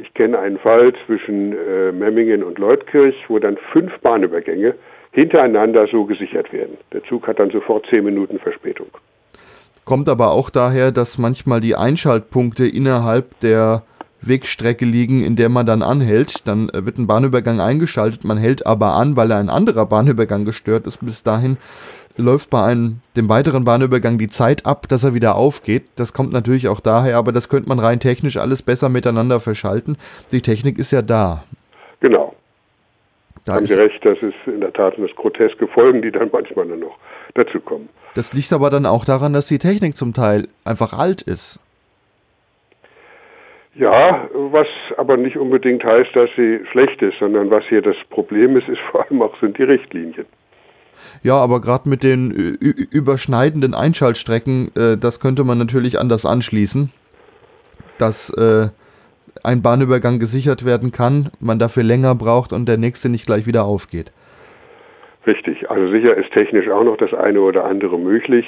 Ich 0.01 0.15
kenne 0.15 0.39
einen 0.39 0.59
Fall 0.59 0.93
zwischen 1.05 1.53
äh, 1.53 1.91
Memmingen 1.91 2.45
und 2.45 2.61
Leutkirch, 2.61 3.17
wo 3.27 3.41
dann 3.41 3.57
fünf 3.73 3.99
Bahnübergänge 3.99 4.75
hintereinander 5.11 5.89
so 5.89 6.05
gesichert 6.05 6.53
werden. 6.53 6.79
Der 6.93 7.03
Zug 7.03 7.27
hat 7.27 7.41
dann 7.41 7.51
sofort 7.51 7.87
zehn 7.91 8.05
Minuten 8.05 8.39
Verspätung. 8.39 8.87
Kommt 9.85 10.09
aber 10.09 10.31
auch 10.31 10.49
daher, 10.49 10.93
dass 10.93 11.19
manchmal 11.19 11.61
die 11.61 11.75
Einschaltpunkte 11.75 12.69
innerhalb 12.69 13.41
der 13.41 13.83
Wegstrecke 14.23 14.85
liegen, 14.85 15.23
in 15.23 15.37
der 15.37 15.49
man 15.49 15.67
dann 15.67 15.83
anhält. 15.83 16.47
Dann 16.47 16.69
äh, 16.71 16.85
wird 16.87 16.99
ein 16.99 17.07
Bahnübergang 17.07 17.61
eingeschaltet, 17.61 18.25
man 18.25 18.39
hält 18.39 18.67
aber 18.67 18.95
an, 18.95 19.17
weil 19.17 19.33
ein 19.33 19.49
anderer 19.49 19.87
Bahnübergang 19.87 20.45
gestört 20.45 20.87
ist. 20.87 20.99
Bis 21.05 21.23
dahin 21.23 21.59
läuft 22.17 22.51
bei 22.51 22.63
einem, 22.65 23.01
dem 23.17 23.29
weiteren 23.29 23.65
Bahnübergang 23.65 24.19
die 24.19 24.29
Zeit 24.29 24.67
ab, 24.67 24.89
dass 24.89 25.05
er 25.05 25.15
wieder 25.15 25.37
aufgeht. 25.37 25.85
Das 25.97 26.13
kommt 26.13 26.33
natürlich 26.33 26.69
auch 26.69 26.81
daher, 26.81 27.17
aber 27.17 27.33
das 27.33 27.49
könnte 27.49 27.69
man 27.69 27.79
rein 27.79 28.01
technisch 28.01 28.37
alles 28.37 28.63
besser 28.63 28.89
miteinander 28.89 29.41
verschalten. 29.41 29.97
Die 30.31 30.43
Technik 30.43 30.79
ist 30.79 30.91
ja 30.91 31.03
da. 31.03 31.45
Genau. 32.01 32.35
Da 33.45 33.55
haben 33.55 33.67
Sie 33.67 33.75
recht, 33.75 34.05
das 34.05 34.19
ist 34.19 34.35
in 34.47 34.61
der 34.61 34.73
Tat 34.73 34.95
das 34.99 35.11
groteske 35.17 35.67
Folgen, 35.67 36.03
die 36.03 36.13
dann 36.13 36.31
manchmal 36.33 36.67
nur 36.67 36.77
noch 36.77 36.97
dazu 37.35 37.61
kommen. 37.61 37.89
Das 38.15 38.33
liegt 38.33 38.53
aber 38.53 38.71
dann 38.71 38.87
auch 38.87 39.05
daran, 39.05 39.33
dass 39.33 39.47
die 39.47 39.59
Technik 39.59 39.97
zum 39.97 40.13
Teil 40.13 40.47
einfach 40.65 40.93
alt 40.93 41.23
ist. 41.23 41.59
Ja, 43.75 44.29
was 44.35 44.67
aber 44.99 45.17
nicht 45.17 45.37
unbedingt 45.37 45.83
heißt, 45.83 46.15
dass 46.15 46.29
sie 46.37 46.61
schlecht 46.71 47.01
ist, 47.01 47.19
sondern 47.19 47.51
was 47.51 47.65
hier 47.69 47.81
das 47.81 47.97
Problem 48.11 48.57
ist, 48.57 48.69
ist 48.69 48.81
vor 48.91 49.07
allem 49.07 49.23
auch 49.23 49.39
sind 49.41 49.59
die 49.59 49.65
Richtlinien. 49.65 50.27
Ja, 51.23 51.37
aber 51.37 51.61
gerade 51.61 51.89
mit 51.89 52.03
den 52.03 52.31
überschneidenden 52.31 53.75
Einschaltstrecken, 53.75 54.71
äh, 54.77 54.97
das 54.97 55.21
könnte 55.21 55.43
man 55.43 55.59
natürlich 55.59 55.99
anders 55.99 56.25
anschließen, 56.27 56.93
dass 57.99 58.31
äh, 58.31 58.69
ein 59.43 59.63
Bahnübergang 59.63 60.19
gesichert 60.19 60.65
werden 60.65 60.93
kann, 60.93 61.31
man 61.41 61.59
dafür 61.59 61.83
länger 61.83 62.15
braucht 62.15 62.53
und 62.53 62.69
der 62.69 62.77
nächste 62.77 63.09
nicht 63.09 63.27
gleich 63.27 63.47
wieder 63.47 63.65
aufgeht. 63.65 64.13
Richtig, 65.27 65.71
also 65.71 65.91
sicher 65.91 66.17
ist 66.17 66.33
technisch 66.33 66.69
auch 66.69 66.85
noch 66.85 66.97
das 66.97 67.15
eine 67.15 67.41
oder 67.41 67.65
andere 67.65 67.99
möglich. 67.99 68.45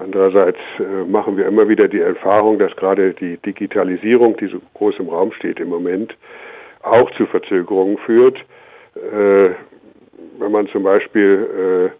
Andererseits 0.00 0.58
äh, 0.78 1.04
machen 1.04 1.36
wir 1.36 1.46
immer 1.46 1.68
wieder 1.68 1.86
die 1.86 2.00
Erfahrung, 2.00 2.58
dass 2.58 2.74
gerade 2.76 3.12
die 3.12 3.36
Digitalisierung, 3.36 4.36
die 4.38 4.46
so 4.46 4.58
groß 4.74 4.94
im 4.98 5.10
Raum 5.10 5.32
steht 5.32 5.60
im 5.60 5.68
Moment, 5.68 6.16
auch 6.82 7.10
zu 7.16 7.26
Verzögerungen 7.26 7.98
führt. 7.98 8.38
Äh, 8.96 9.50
wenn 10.38 10.52
man 10.52 10.68
zum 10.68 10.84
Beispiel 10.84 11.92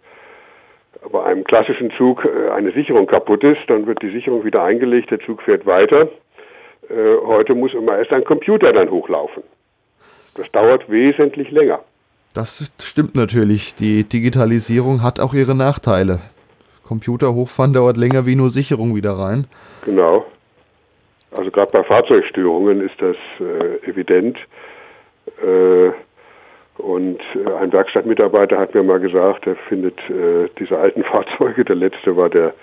äh, 1.05 1.09
bei 1.09 1.23
einem 1.23 1.43
klassischen 1.43 1.91
Zug 1.91 2.27
eine 2.55 2.71
Sicherung 2.71 3.07
kaputt 3.07 3.43
ist, 3.43 3.61
dann 3.67 3.85
wird 3.87 4.01
die 4.01 4.11
Sicherung 4.11 4.43
wieder 4.43 4.63
eingelegt, 4.63 5.11
der 5.11 5.19
Zug 5.19 5.41
fährt 5.41 5.65
weiter. 5.65 6.09
Heute 7.25 7.55
muss 7.55 7.73
immer 7.73 7.97
erst 7.97 8.11
ein 8.11 8.23
Computer 8.23 8.71
dann 8.71 8.91
hochlaufen. 8.91 9.41
Das 10.35 10.51
dauert 10.51 10.89
wesentlich 10.91 11.49
länger. 11.49 11.79
Das 12.35 12.71
stimmt 12.79 13.15
natürlich. 13.15 13.73
Die 13.73 14.03
Digitalisierung 14.03 15.01
hat 15.01 15.19
auch 15.19 15.33
ihre 15.33 15.55
Nachteile. 15.55 16.19
Computer 16.91 17.33
hochfahren 17.33 17.71
dauert 17.71 17.95
länger 17.95 18.25
wie 18.25 18.35
nur 18.35 18.49
Sicherung 18.49 18.93
wieder 18.97 19.13
rein. 19.13 19.47
Genau. 19.85 20.25
Also 21.31 21.49
gerade 21.49 21.71
bei 21.71 21.85
Fahrzeugstörungen 21.85 22.81
ist 22.81 22.95
das 23.01 23.15
äh, 23.39 23.89
evident. 23.89 24.37
Äh, 25.41 25.91
und 26.77 27.21
äh, 27.33 27.53
ein 27.61 27.71
Werkstattmitarbeiter 27.71 28.59
hat 28.59 28.75
mir 28.75 28.83
mal 28.83 28.99
gesagt, 28.99 29.47
er 29.47 29.55
findet 29.69 29.97
äh, 30.09 30.49
diese 30.59 30.77
alten 30.77 31.03
Fahrzeuge, 31.11 31.63
der 31.63 31.77
letzte 31.77 32.17
war 32.17 32.27
der, 32.27 32.53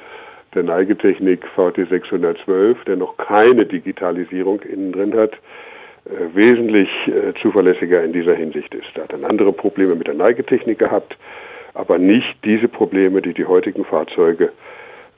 der 0.55 0.63
Neigetechnik 0.63 1.47
VT 1.57 1.89
612, 1.89 2.85
der 2.85 2.97
noch 2.97 3.17
keine 3.17 3.65
Digitalisierung 3.65 4.61
innen 4.61 4.93
drin 4.93 5.17
hat, 5.17 5.33
äh, 5.33 6.35
wesentlich 6.35 6.91
äh, 7.07 7.33
zuverlässiger 7.41 8.05
in 8.05 8.13
dieser 8.13 8.35
Hinsicht 8.35 8.75
ist. 8.75 8.89
Er 8.95 9.05
hat 9.05 9.15
dann 9.15 9.25
andere 9.25 9.55
Probleme 9.55 9.95
mit 9.95 10.07
der 10.07 10.15
Neigetechnik 10.15 10.79
gehabt, 10.79 11.17
aber 11.79 11.99
nicht 11.99 12.37
diese 12.45 12.69
Probleme, 12.69 13.23
die 13.23 13.33
die 13.33 13.47
heutigen 13.47 13.85
Fahrzeuge 13.85 14.53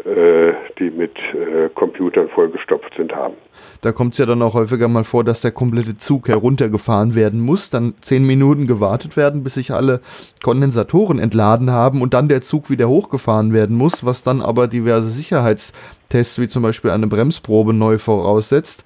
äh, 0.05 0.55
die 0.79 0.91
mit 0.91 1.19
äh, 1.35 1.69
Computern 1.75 2.29
vollgestopft 2.31 2.95
sind, 2.97 3.15
haben. 3.15 3.35
Da 3.83 3.93
kommt 3.93 4.15
es 4.15 4.19
ja 4.19 4.25
dann 4.25 4.41
auch 4.41 4.55
häufiger 4.55 4.89
mal 4.89 5.05
vor, 5.05 5.25
dass 5.25 5.43
der 5.43 5.51
komplette 5.51 5.95
Zug 5.95 6.29
heruntergefahren 6.29 7.15
werden 7.15 7.41
muss, 7.41 7.69
dann 7.69 7.95
zehn 8.01 8.27
Minuten 8.27 8.67
gewartet 8.67 9.19
werden, 9.19 9.43
bis 9.43 9.55
sich 9.55 9.73
alle 9.73 10.01
Kondensatoren 10.43 11.19
entladen 11.19 11.71
haben 11.71 12.01
und 12.01 12.15
dann 12.15 12.29
der 12.29 12.41
Zug 12.41 12.71
wieder 12.71 12.89
hochgefahren 12.89 13.53
werden 13.53 13.77
muss, 13.77 14.05
was 14.05 14.23
dann 14.23 14.41
aber 14.41 14.69
diverse 14.69 15.11
Sicherheitstests, 15.11 16.39
wie 16.39 16.49
zum 16.49 16.63
Beispiel 16.63 16.93
eine 16.93 17.07
Bremsprobe, 17.07 17.75
neu 17.75 17.99
voraussetzt. 17.99 18.85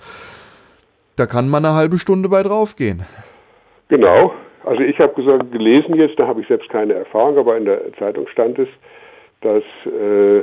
Da 1.14 1.26
kann 1.26 1.49
man 1.49 1.64
eine 1.64 1.75
halbe 1.75 1.99
Stunde 1.99 2.28
bei 2.28 2.43
draufgehen. 2.43 3.04
Genau. 3.88 4.33
Also 4.64 4.80
ich 4.80 4.99
habe 4.99 5.14
gesagt, 5.14 5.52
gelesen 5.52 5.94
jetzt, 5.97 6.18
da 6.18 6.26
habe 6.26 6.40
ich 6.40 6.49
selbst 6.49 6.68
keine 6.71 6.94
Erfahrung, 6.94 7.38
aber 7.38 7.56
in 7.56 7.64
der 7.64 7.92
Zeitung 7.99 8.26
stand 8.28 8.59
es, 8.59 8.68
dass 9.40 9.62
äh, 9.87 10.42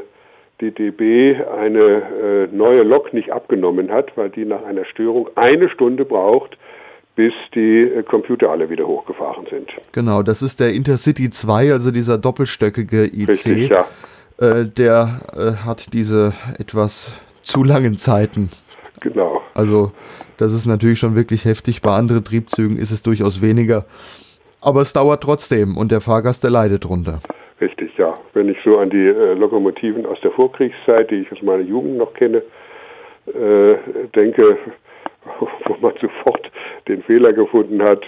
die 0.61 0.71
DB 0.71 1.35
eine 1.59 1.79
äh, 1.81 2.55
neue 2.55 2.83
Lok 2.83 3.13
nicht 3.13 3.31
abgenommen 3.31 3.91
hat, 3.91 4.15
weil 4.15 4.29
die 4.29 4.45
nach 4.45 4.63
einer 4.63 4.85
Störung 4.85 5.29
eine 5.35 5.69
Stunde 5.69 6.05
braucht, 6.05 6.57
bis 7.15 7.33
die 7.55 7.81
äh, 7.81 8.03
Computer 8.03 8.51
alle 8.51 8.69
wieder 8.69 8.85
hochgefahren 8.87 9.47
sind. 9.49 9.69
Genau, 9.91 10.21
das 10.21 10.41
ist 10.41 10.59
der 10.59 10.73
Intercity 10.73 11.29
2, 11.29 11.71
also 11.73 11.91
dieser 11.91 12.17
doppelstöckige 12.17 13.05
IC. 13.05 13.29
Richtig, 13.29 13.69
ja. 13.69 13.85
Äh, 14.39 14.65
der 14.65 15.21
äh, 15.35 15.65
hat 15.65 15.93
diese 15.93 16.33
etwas 16.59 17.19
zu 17.43 17.63
langen 17.63 17.97
Zeiten. 17.97 18.49
Genau. 18.99 19.41
Also 19.53 19.91
das 20.41 20.53
ist 20.53 20.65
natürlich 20.65 20.97
schon 20.97 21.15
wirklich 21.15 21.45
heftig. 21.45 21.81
Bei 21.81 21.91
anderen 21.91 22.23
Triebzügen 22.23 22.75
ist 22.75 22.89
es 22.91 23.03
durchaus 23.03 23.41
weniger. 23.41 23.85
Aber 24.59 24.81
es 24.81 24.91
dauert 24.91 25.21
trotzdem 25.21 25.77
und 25.77 25.91
der 25.91 26.01
Fahrgast, 26.01 26.43
der 26.43 26.49
leidet 26.49 26.83
drunter. 26.83 27.19
Richtig, 27.61 27.95
ja. 27.97 28.17
Wenn 28.33 28.49
ich 28.49 28.57
so 28.65 28.79
an 28.79 28.89
die 28.89 29.05
äh, 29.05 29.33
Lokomotiven 29.35 30.05
aus 30.07 30.19
der 30.21 30.31
Vorkriegszeit, 30.31 31.11
die 31.11 31.17
ich 31.17 31.31
aus 31.31 31.43
meiner 31.43 31.63
Jugend 31.63 31.97
noch 31.97 32.13
kenne, 32.15 32.41
äh, 33.27 33.75
denke, 34.15 34.57
wo 35.65 35.77
man 35.79 35.93
sofort 36.01 36.51
den 36.87 37.03
Fehler 37.03 37.33
gefunden 37.33 37.81
hat 37.83 38.01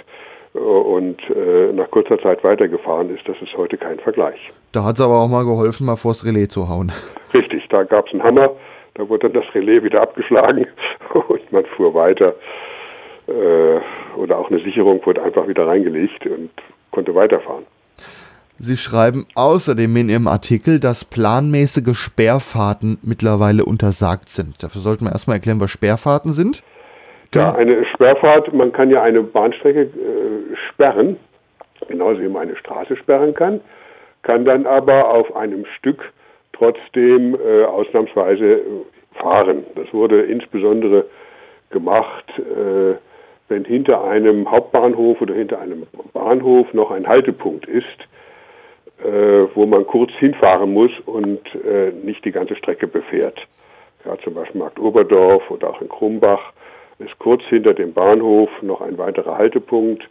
äh, 0.55 0.57
und 0.57 1.21
äh, 1.29 1.71
nach 1.71 1.89
kurzer 1.91 2.19
Zeit 2.19 2.43
weitergefahren 2.43 3.15
ist, 3.15 3.27
das 3.27 3.37
ist 3.43 3.55
heute 3.55 3.77
kein 3.77 3.99
Vergleich. 3.99 4.39
Da 4.71 4.83
hat 4.83 4.95
es 4.95 5.01
aber 5.01 5.19
auch 5.19 5.27
mal 5.27 5.45
geholfen, 5.45 5.85
mal 5.85 5.97
vors 5.97 6.25
Relais 6.25 6.47
zu 6.47 6.67
hauen. 6.67 6.91
Richtig, 7.33 7.67
da 7.69 7.83
gab 7.83 8.07
es 8.07 8.13
einen 8.13 8.23
Hammer, 8.23 8.49
da 8.95 9.09
wurde 9.09 9.29
dann 9.29 9.41
das 9.41 9.55
Relais 9.55 9.83
wieder 9.83 10.01
abgeschlagen 10.01 10.67
und 11.13 11.51
man 11.51 11.65
fuhr 11.65 11.93
weiter. 11.93 12.35
Äh, 13.27 13.79
oder 14.17 14.37
auch 14.37 14.49
eine 14.49 14.59
Sicherung 14.59 15.05
wurde 15.05 15.23
einfach 15.23 15.47
wieder 15.47 15.67
reingelegt 15.67 16.25
und 16.27 16.51
konnte 16.91 17.15
weiterfahren. 17.15 17.65
Sie 18.59 18.77
schreiben 18.77 19.25
außerdem 19.33 19.95
in 19.97 20.09
Ihrem 20.09 20.27
Artikel, 20.27 20.79
dass 20.79 21.05
planmäßige 21.05 21.97
Sperrfahrten 21.97 22.99
mittlerweile 23.01 23.65
untersagt 23.65 24.29
sind. 24.29 24.61
Dafür 24.61 24.81
sollten 24.81 25.05
wir 25.05 25.11
erstmal 25.11 25.37
erklären, 25.37 25.59
was 25.59 25.71
Sperrfahrten 25.71 26.33
sind. 26.33 26.63
Ja, 27.33 27.55
eine 27.55 27.83
Sperrfahrt, 27.85 28.53
man 28.53 28.71
kann 28.71 28.91
ja 28.91 29.01
eine 29.01 29.23
Bahnstrecke 29.23 29.81
äh, 29.81 30.55
sperren, 30.69 31.17
genauso 31.87 32.21
wie 32.21 32.27
man 32.27 32.43
eine 32.43 32.55
Straße 32.55 32.95
sperren 32.95 33.33
kann, 33.33 33.59
kann 34.21 34.45
dann 34.45 34.67
aber 34.67 35.09
auf 35.09 35.35
einem 35.35 35.65
Stück 35.77 36.13
trotzdem 36.53 37.35
äh, 37.35 37.63
ausnahmsweise 37.65 38.53
äh, 38.53 38.63
fahren. 39.19 39.65
Das 39.75 39.91
wurde 39.93 40.21
insbesondere 40.21 41.05
gemacht, 41.69 42.25
äh, 42.37 42.95
wenn 43.49 43.65
hinter 43.65 44.03
einem 44.03 44.49
Hauptbahnhof 44.49 45.21
oder 45.21 45.33
hinter 45.33 45.59
einem 45.59 45.85
Bahnhof 46.13 46.73
noch 46.73 46.91
ein 46.91 47.07
Haltepunkt 47.07 47.67
ist 47.67 48.07
äh, 49.03 49.47
wo 49.53 49.65
man 49.65 49.85
kurz 49.85 50.11
hinfahren 50.13 50.71
muss 50.71 50.91
und 51.05 51.41
äh, 51.55 51.91
nicht 51.91 52.23
die 52.23 52.31
ganze 52.31 52.55
Strecke 52.55 52.87
befährt. 52.87 53.37
Ja, 54.05 54.17
zum 54.19 54.33
Beispiel 54.33 54.61
Markt 54.61 54.79
Oberdorf 54.79 55.49
oder 55.51 55.71
auch 55.71 55.81
in 55.81 55.89
Krumbach 55.89 56.53
ist 56.99 57.17
kurz 57.19 57.43
hinter 57.43 57.73
dem 57.73 57.93
Bahnhof 57.93 58.49
noch 58.61 58.81
ein 58.81 58.97
weiterer 58.97 59.37
Haltepunkt 59.37 60.07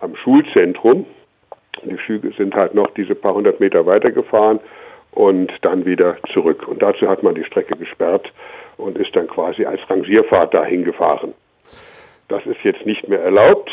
am 0.00 0.14
Schulzentrum. 0.16 1.06
Die 1.84 1.98
Schüge 1.98 2.32
sind 2.36 2.54
halt 2.54 2.74
noch 2.74 2.90
diese 2.90 3.14
paar 3.14 3.34
hundert 3.34 3.58
Meter 3.58 3.84
weitergefahren 3.84 4.60
und 5.16 5.50
dann 5.62 5.86
wieder 5.86 6.18
zurück. 6.32 6.68
Und 6.68 6.82
dazu 6.82 7.08
hat 7.08 7.22
man 7.22 7.34
die 7.34 7.44
Strecke 7.44 7.74
gesperrt 7.74 8.30
und 8.76 8.98
ist 8.98 9.16
dann 9.16 9.26
quasi 9.26 9.64
als 9.64 9.80
Rangierfahrt 9.88 10.52
dahin 10.52 10.84
gefahren. 10.84 11.32
Das 12.28 12.44
ist 12.44 12.62
jetzt 12.62 12.84
nicht 12.84 13.08
mehr 13.08 13.22
erlaubt. 13.22 13.70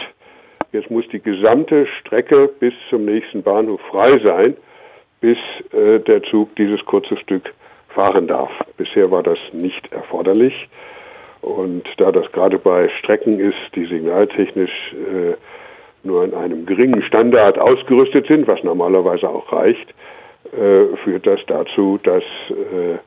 Jetzt 0.71 0.89
muss 0.89 1.06
die 1.10 1.19
gesamte 1.19 1.86
Strecke 1.99 2.47
bis 2.47 2.73
zum 2.89 3.03
nächsten 3.06 3.43
Bahnhof 3.43 3.82
frei 3.91 4.19
sein, 4.19 4.56
bis 5.19 5.38
äh, 5.73 5.99
der 5.99 6.23
Zug 6.23 6.56
dieses 6.56 6.84
kurze 6.86 7.17
Stück 7.17 7.53
fahren 7.89 8.27
darf. 8.27 8.51
Bisher 8.77 9.12
war 9.12 9.21
das 9.21 9.38
nicht 9.51 9.91
erforderlich. 9.91 10.69
Und 11.41 11.84
da 11.97 12.13
das 12.13 12.32
gerade 12.32 12.58
bei 12.58 12.88
Strecken 12.99 13.41
ist, 13.41 13.75
die 13.75 13.86
signaltechnisch 13.86 14.93
äh, 14.93 15.36
nur 16.03 16.23
in 16.23 16.34
einem 16.34 16.65
geringen 16.65 17.03
Standard 17.03 17.60
ausgerüstet 17.60 18.27
sind, 18.27 18.47
was 18.47 18.63
normalerweise 18.63 19.27
auch 19.27 19.51
reicht, 19.51 19.93
äh, 20.57 20.95
führt 21.03 21.27
das 21.27 21.39
dazu, 21.47 21.99
dass 22.03 22.23
äh, 22.49 22.97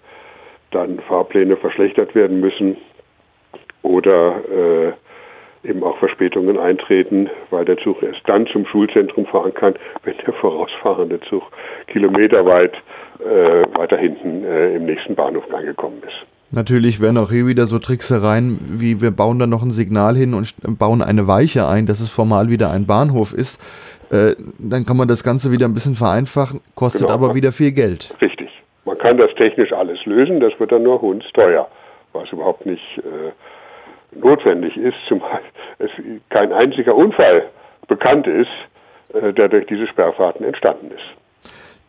dann 0.70 0.98
Fahrpläne 1.00 1.56
verschlechtert 1.56 2.14
werden 2.14 2.40
müssen 2.40 2.76
oder 3.82 4.40
äh, 4.50 4.92
eben 5.68 5.82
auch 5.82 5.98
Verspätungen 5.98 6.58
eintreten, 6.58 7.30
weil 7.50 7.64
der 7.64 7.78
Zug 7.78 8.02
erst 8.02 8.20
dann 8.26 8.46
zum 8.48 8.66
Schulzentrum 8.66 9.26
fahren 9.26 9.54
kann, 9.54 9.74
wenn 10.04 10.16
der 10.18 10.34
vorausfahrende 10.34 11.20
Zug 11.20 11.42
kilometerweit 11.88 12.74
äh, 13.20 13.64
weiter 13.76 13.96
hinten 13.96 14.44
äh, 14.44 14.76
im 14.76 14.86
nächsten 14.86 15.14
Bahnhof 15.14 15.52
angekommen 15.52 16.02
ist. 16.06 16.35
Natürlich 16.52 17.00
werden 17.00 17.18
auch 17.18 17.30
hier 17.30 17.46
wieder 17.46 17.66
so 17.66 17.78
Tricksereien, 17.78 18.58
wie 18.80 19.00
wir 19.00 19.10
bauen 19.10 19.38
dann 19.38 19.50
noch 19.50 19.62
ein 19.62 19.72
Signal 19.72 20.14
hin 20.14 20.32
und 20.32 20.54
bauen 20.78 21.02
eine 21.02 21.26
Weiche 21.26 21.66
ein, 21.66 21.86
dass 21.86 22.00
es 22.00 22.08
formal 22.08 22.50
wieder 22.50 22.70
ein 22.70 22.86
Bahnhof 22.86 23.32
ist. 23.32 23.60
Äh, 24.12 24.36
dann 24.58 24.86
kann 24.86 24.96
man 24.96 25.08
das 25.08 25.24
Ganze 25.24 25.50
wieder 25.50 25.66
ein 25.66 25.74
bisschen 25.74 25.96
vereinfachen, 25.96 26.60
kostet 26.76 27.02
genau. 27.02 27.14
aber 27.14 27.34
wieder 27.34 27.50
viel 27.50 27.72
Geld. 27.72 28.14
Richtig. 28.20 28.48
Man 28.84 28.96
kann 28.98 29.18
das 29.18 29.34
technisch 29.34 29.72
alles 29.72 30.04
lösen, 30.04 30.38
das 30.38 30.52
wird 30.60 30.70
dann 30.70 30.84
nur 30.84 31.00
hundsteuer, 31.00 31.66
was 32.12 32.30
überhaupt 32.30 32.64
nicht 32.64 32.98
äh, 32.98 34.16
notwendig 34.16 34.76
ist, 34.76 34.96
zumal 35.08 35.40
es 35.78 35.90
kein 36.30 36.52
einziger 36.52 36.94
Unfall 36.94 37.46
bekannt 37.88 38.28
ist, 38.28 38.48
äh, 39.14 39.32
der 39.32 39.48
durch 39.48 39.66
diese 39.66 39.88
Sperrfahrten 39.88 40.46
entstanden 40.46 40.92
ist 40.92 41.25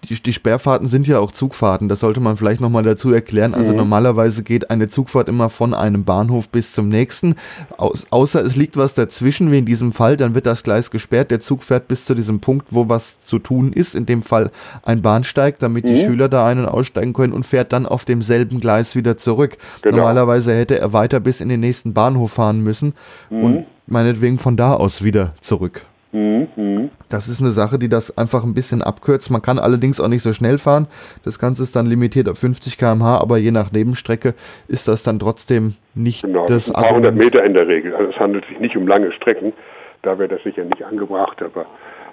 die, 0.10 0.22
die 0.22 0.34
Sperrfahrten 0.34 0.88
sind 0.88 1.08
ja 1.08 1.20
auch 1.20 1.32
Zugfahrten, 1.32 1.90
das 1.90 2.00
sollte 2.00 2.20
man 2.20 2.38
vielleicht 2.38 2.62
nochmal 2.62 2.84
dazu 2.84 3.12
erklären. 3.12 3.54
Also 3.54 3.72
mhm. 3.72 3.80
normalerweise 3.80 4.44
geht 4.44 4.70
eine 4.70 4.88
Zugfahrt 4.90 5.28
immer 5.28 5.50
von 5.50 5.74
einem 5.74 6.04
Bahnhof 6.04 6.50
bis 6.50 6.74
zum 6.74 6.90
nächsten. 6.90 7.36
Au 7.78 7.94
außer 8.10 8.42
es 8.42 8.56
liegt 8.56 8.78
was 8.78 8.94
dazwischen, 8.94 9.52
wie 9.52 9.58
in 9.58 9.66
diesem 9.66 9.92
Fall, 9.92 10.18
dann 10.18 10.36
wird 10.36 10.46
das 10.46 10.64
Gleis 10.64 10.92
gesperrt. 10.92 11.32
Der 11.32 11.40
Zug 11.40 11.64
fährt 11.64 11.88
bis 11.88 12.06
zu 12.06 12.16
diesem 12.16 12.40
Punkt, 12.40 12.68
wo 12.72 12.90
was 12.90 13.20
zu 13.26 13.40
tun 13.40 13.74
ist, 13.74 13.96
in 13.96 14.06
dem 14.06 14.24
Fall 14.24 14.52
ein 14.84 15.02
Bahnsteig, 15.02 15.60
damit 15.60 15.86
mhm. 15.86 15.90
die 15.90 15.96
Schüler 15.98 16.30
da 16.30 16.46
ein- 16.46 16.60
und 16.60 16.68
aussteigen 16.68 17.14
können 17.14 17.34
und 17.34 17.46
fährt 17.46 17.74
dann 17.74 17.86
auf 17.86 18.06
demselben 18.06 18.60
Gleis 18.60 18.96
wieder 18.96 19.18
zurück. 19.18 19.58
Genau. 19.82 19.98
Normalerweise 19.98 20.54
hätte 20.54 20.80
er 20.80 20.94
weiter 20.94 21.20
bis 21.20 21.42
in 21.42 21.50
den 21.50 21.60
nächsten 21.60 21.94
Bahnhof 21.94 22.34
fahren 22.34 22.62
müssen 22.62 22.94
mhm. 23.30 23.44
und 23.44 23.66
meinetwegen 23.88 24.38
von 24.38 24.58
da 24.58 24.74
aus 24.74 25.04
wieder 25.04 25.34
zurück. 25.42 25.86
Mhm. 26.18 26.90
Das 27.10 27.28
ist 27.28 27.42
eine 27.42 27.52
Sache, 27.52 27.78
die 27.78 27.90
das 27.90 28.18
einfach 28.18 28.44
ein 28.44 28.54
bisschen 28.54 28.82
abkürzt. 28.82 29.30
Man 29.30 29.42
kann 29.42 29.60
allerdings 29.60 30.00
auch 30.00 30.08
nicht 30.08 30.24
so 30.24 30.34
schnell 30.34 30.58
fahren. 30.58 30.88
Das 31.24 31.40
Ganze 31.40 31.64
ist 31.64 31.76
dann 31.76 31.86
limitiert 31.86 32.28
auf 32.30 32.40
50 32.40 32.78
km/h, 32.78 33.20
aber 33.20 33.38
je 33.38 33.52
nach 33.52 33.72
Nebenstrecke 33.72 34.34
ist 34.68 34.88
das 34.88 35.04
dann 35.04 35.20
trotzdem 35.20 35.76
nicht 35.94 36.24
genau, 36.24 36.46
das 36.46 36.74
ein 36.74 36.82
paar 36.82 36.96
hundert 36.96 37.16
Meter 37.16 37.44
in 37.44 37.54
der 37.54 37.68
Regel. 37.68 37.96
Also 37.96 38.12
es 38.12 38.20
handelt 38.20 38.46
sich 38.48 38.60
nicht 38.60 38.76
um 38.76 38.88
lange 38.88 39.12
Strecken. 39.12 39.54
Da 40.02 40.18
wäre 40.18 40.30
das 40.30 40.44
sicher 40.44 40.64
nicht 40.64 40.84
angebracht, 40.84 41.42
aber 41.42 41.66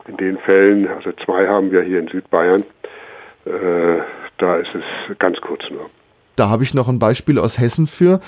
in 0.09 0.17
den 0.17 0.39
Fällen, 0.39 0.89
also 0.89 1.13
zwei 1.25 1.47
haben 1.47 1.71
wir 1.71 1.83
hier 1.83 2.01
in 2.01 2.09
Südbayern, 2.09 2.63
äh, 3.47 4.03
da 4.39 4.57
ist 4.57 4.75
es 4.75 5.19
ganz 5.19 5.41
kurz 5.41 5.63
nur. 5.71 5.89
Da 6.37 6.49
habe 6.49 6.63
ich 6.63 6.75
noch 6.75 6.89
ein 6.89 6.99
Beispiel 6.99 7.39
aus 7.39 7.59
Hessen 7.59 7.87
für. 7.87 8.21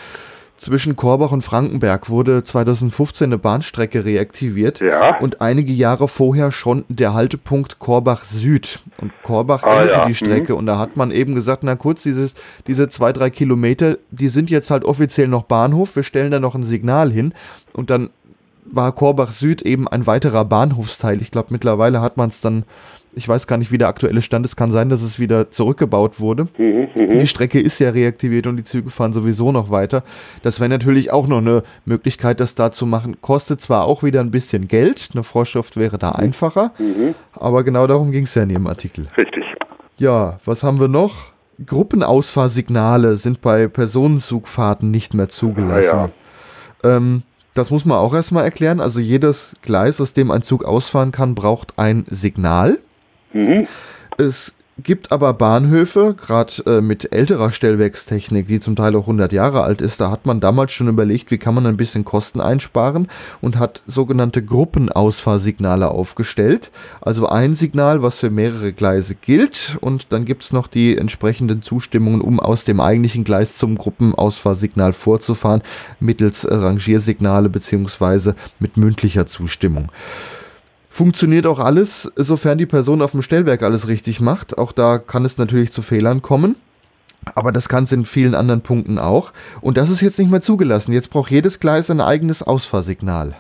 Zwischen 0.57 0.97
Korbach 0.97 1.33
und 1.33 1.42
Frankenberg 1.42 2.09
wurde 2.09 2.42
2015 2.42 3.27
eine 3.27 3.38
Bahnstrecke 3.38 4.07
reaktiviert 4.07 4.81
ja. 4.81 5.19
und 5.19 5.42
einige 5.42 5.73
Jahre 5.73 6.09
vorher 6.09 6.51
schon 6.51 6.85
der 6.88 7.12
Haltepunkt 7.12 7.79
Korbach 7.79 8.25
Süd. 8.25 8.81
Und 8.99 9.12
Korbach 9.23 9.64
ah, 9.64 9.83
endete 9.83 9.99
ja. 9.99 10.07
die 10.07 10.14
Strecke 10.14 10.53
mhm. 10.53 10.59
und 10.61 10.66
da 10.66 10.79
hat 10.79 10.97
man 10.97 11.11
eben 11.11 11.35
gesagt, 11.35 11.62
na 11.62 11.77
kurz, 11.77 12.03
diese, 12.03 12.31
diese 12.66 12.88
zwei, 12.88 13.12
drei 13.12 13.29
Kilometer, 13.29 13.99
die 14.11 14.29
sind 14.29 14.49
jetzt 14.49 14.71
halt 14.71 14.85
offiziell 14.85 15.29
noch 15.29 15.45
Bahnhof, 15.45 15.95
wir 15.95 16.03
stellen 16.03 16.31
da 16.31 16.40
noch 16.40 16.55
ein 16.55 16.64
Signal 16.64 17.12
hin 17.12 17.35
und 17.75 17.90
dann 17.90 18.09
war 18.64 18.92
Korbach 18.92 19.33
Süd 19.33 19.62
eben 19.62 19.87
ein 19.88 20.07
weiterer 20.07 20.45
Bahnhofsteil. 20.45 21.21
Ich 21.21 21.31
glaube, 21.31 21.49
mittlerweile 21.51 22.01
hat 22.01 22.16
man 22.16 22.31
es 22.31 22.40
dann, 22.40 22.64
ich 23.16 23.26
weiß 23.26 23.46
gar 23.46 23.57
nicht, 23.57 23.72
wie 23.72 23.79
der 23.79 23.88
aktuelle 23.88 24.20
Stand 24.20 24.44
ist. 24.44 24.57
Kann 24.57 24.70
sein, 24.70 24.90
dass 24.90 25.00
es 25.00 25.18
wieder 25.18 25.50
zurückgebaut 25.50 26.20
wurde. 26.20 26.48
Mhm, 26.59 26.88
mh. 26.94 27.14
Die 27.14 27.26
Strecke 27.26 27.59
ist 27.59 27.79
ja 27.79 27.90
reaktiviert 27.90 28.46
und 28.46 28.59
die 28.59 28.64
Züge 28.64 28.90
fahren 28.90 29.14
sowieso 29.14 29.52
noch 29.52 29.70
weiter. 29.70 30.05
Das 30.42 30.61
wäre 30.61 30.68
natürlich 30.68 31.12
auch 31.12 31.26
noch 31.26 31.38
eine 31.38 31.62
Möglichkeit, 31.87 32.40
das 32.40 32.55
da 32.55 32.70
zu 32.70 32.85
machen. 32.85 33.16
Kostet 33.22 33.61
zwar 33.61 33.87
auch 33.87 34.02
wieder 34.02 34.20
ein 34.20 34.31
bisschen 34.31 34.68
Geld, 34.68 35.09
eine 35.14 35.22
Vorschrift 35.22 35.79
wäre 35.79 35.96
da 35.96 36.11
einfacher, 36.11 36.72
mhm. 36.79 37.14
aber 37.33 37.64
genau 37.64 37.87
darum 37.87 38.12
ging 38.12 38.24
es 38.24 38.35
ja 38.35 38.42
in 38.42 38.50
Ihrem 38.50 38.66
Artikel. 38.66 39.07
Richtig. 39.16 39.44
Ja, 39.96 40.38
was 40.44 40.62
haben 40.62 40.79
wir 40.79 40.88
noch? 40.88 41.33
Gruppenausfahrsignale 41.64 43.16
sind 43.16 43.40
bei 43.40 43.66
Personenzugfahrten 43.66 44.90
nicht 44.90 45.14
mehr 45.14 45.31
zugelassen. 45.31 45.98
Ah, 45.98 46.11
ja. 46.85 46.96
ähm, 46.96 47.22
das 47.55 47.70
muss 47.70 47.87
man 47.87 47.96
auch 47.96 48.12
erstmal 48.12 48.44
erklären. 48.44 48.81
Also 48.81 49.00
jedes 49.00 49.57
Gleis, 49.62 50.02
aus 50.02 50.12
dem 50.12 50.31
ein 50.31 50.42
Zug 50.42 50.66
ausfahren 50.66 51.12
kann, 51.12 51.35
braucht 51.35 51.79
ein 51.79 52.05
Signal. 52.11 52.79
Mhm. 53.33 53.67
Es 54.19 54.55
Gibt 54.83 55.11
aber 55.11 55.33
Bahnhöfe, 55.33 56.15
gerade 56.15 56.53
äh, 56.67 56.81
mit 56.83 57.15
älterer 57.15 57.51
Stellwerkstechnik, 57.51 58.47
die 58.47 58.61
zum 58.61 58.77
Teil 58.77 58.95
auch 58.95 59.05
100 59.05 59.33
Jahre 59.33 59.62
alt 59.62 59.81
ist, 59.81 60.03
da 60.03 60.11
hat 60.11 60.27
man 60.27 60.39
damals 60.39 60.73
schon 60.73 60.89
überlegt, 60.89 61.31
wie 61.31 61.39
kann 61.39 61.55
man 61.55 61.65
ein 61.65 61.79
bisschen 61.79 62.05
Kosten 62.05 62.43
einsparen 62.43 63.09
und 63.41 63.59
hat 63.59 63.81
sogenannte 63.87 64.45
Gruppenausfahrsignale 64.45 65.91
aufgestellt. 65.91 66.71
Also 67.01 67.27
ein 67.27 67.55
Signal, 67.55 68.03
was 68.03 68.19
für 68.19 68.29
mehrere 68.29 68.75
Gleise 68.75 69.15
gilt 69.15 69.79
und 69.81 70.09
dann 70.11 70.27
gibt 70.27 70.43
es 70.43 70.53
noch 70.53 70.67
die 70.67 70.99
entsprechenden 70.99 71.62
Zustimmungen, 71.62 72.21
um 72.21 72.39
aus 72.39 72.67
dem 72.67 72.79
eigentlichen 72.79 73.25
Gleis 73.25 73.57
zum 73.57 73.79
Gruppenausfahrsignal 73.79 74.93
vorzufahren, 74.93 75.62
mittels 76.01 76.47
Rangiersignale 76.51 77.49
beziehungsweise 77.49 78.37
mit 78.59 78.77
mündlicher 78.77 79.25
Zustimmung. 79.25 79.91
Funktioniert 80.97 81.47
auch 81.47 81.59
alles, 81.59 82.11
sofern 82.17 82.57
die 82.57 82.65
Person 82.65 83.03
auf 83.03 83.11
dem 83.11 83.21
Stellwerk 83.21 83.63
alles 83.63 83.87
richtig 83.87 84.23
macht. 84.23 84.57
Auch 84.57 84.73
da 84.73 84.97
kann 84.97 85.27
es 85.27 85.37
natürlich 85.37 85.71
zu 85.71 85.83
Fehlern 85.83 86.23
kommen. 86.23 86.57
Aber 87.35 87.53
das 87.53 87.69
kann 87.69 87.85
es 87.85 87.93
in 87.93 88.07
vielen 88.07 88.35
anderen 88.35 88.63
Punkten 88.63 88.99
auch. 88.99 89.35
Und 89.61 89.77
das 89.77 89.91
ist 89.91 90.01
jetzt 90.01 90.19
nicht 90.19 90.31
mehr 90.31 90.41
zugelassen. 90.41 90.95
Jetzt 90.95 91.11
braucht 91.11 91.31
jedes 91.31 91.61
Gleis 91.61 91.91
ein 91.91 92.01
eigenes 92.01 92.43
Ausfahrsignal. 92.43 93.35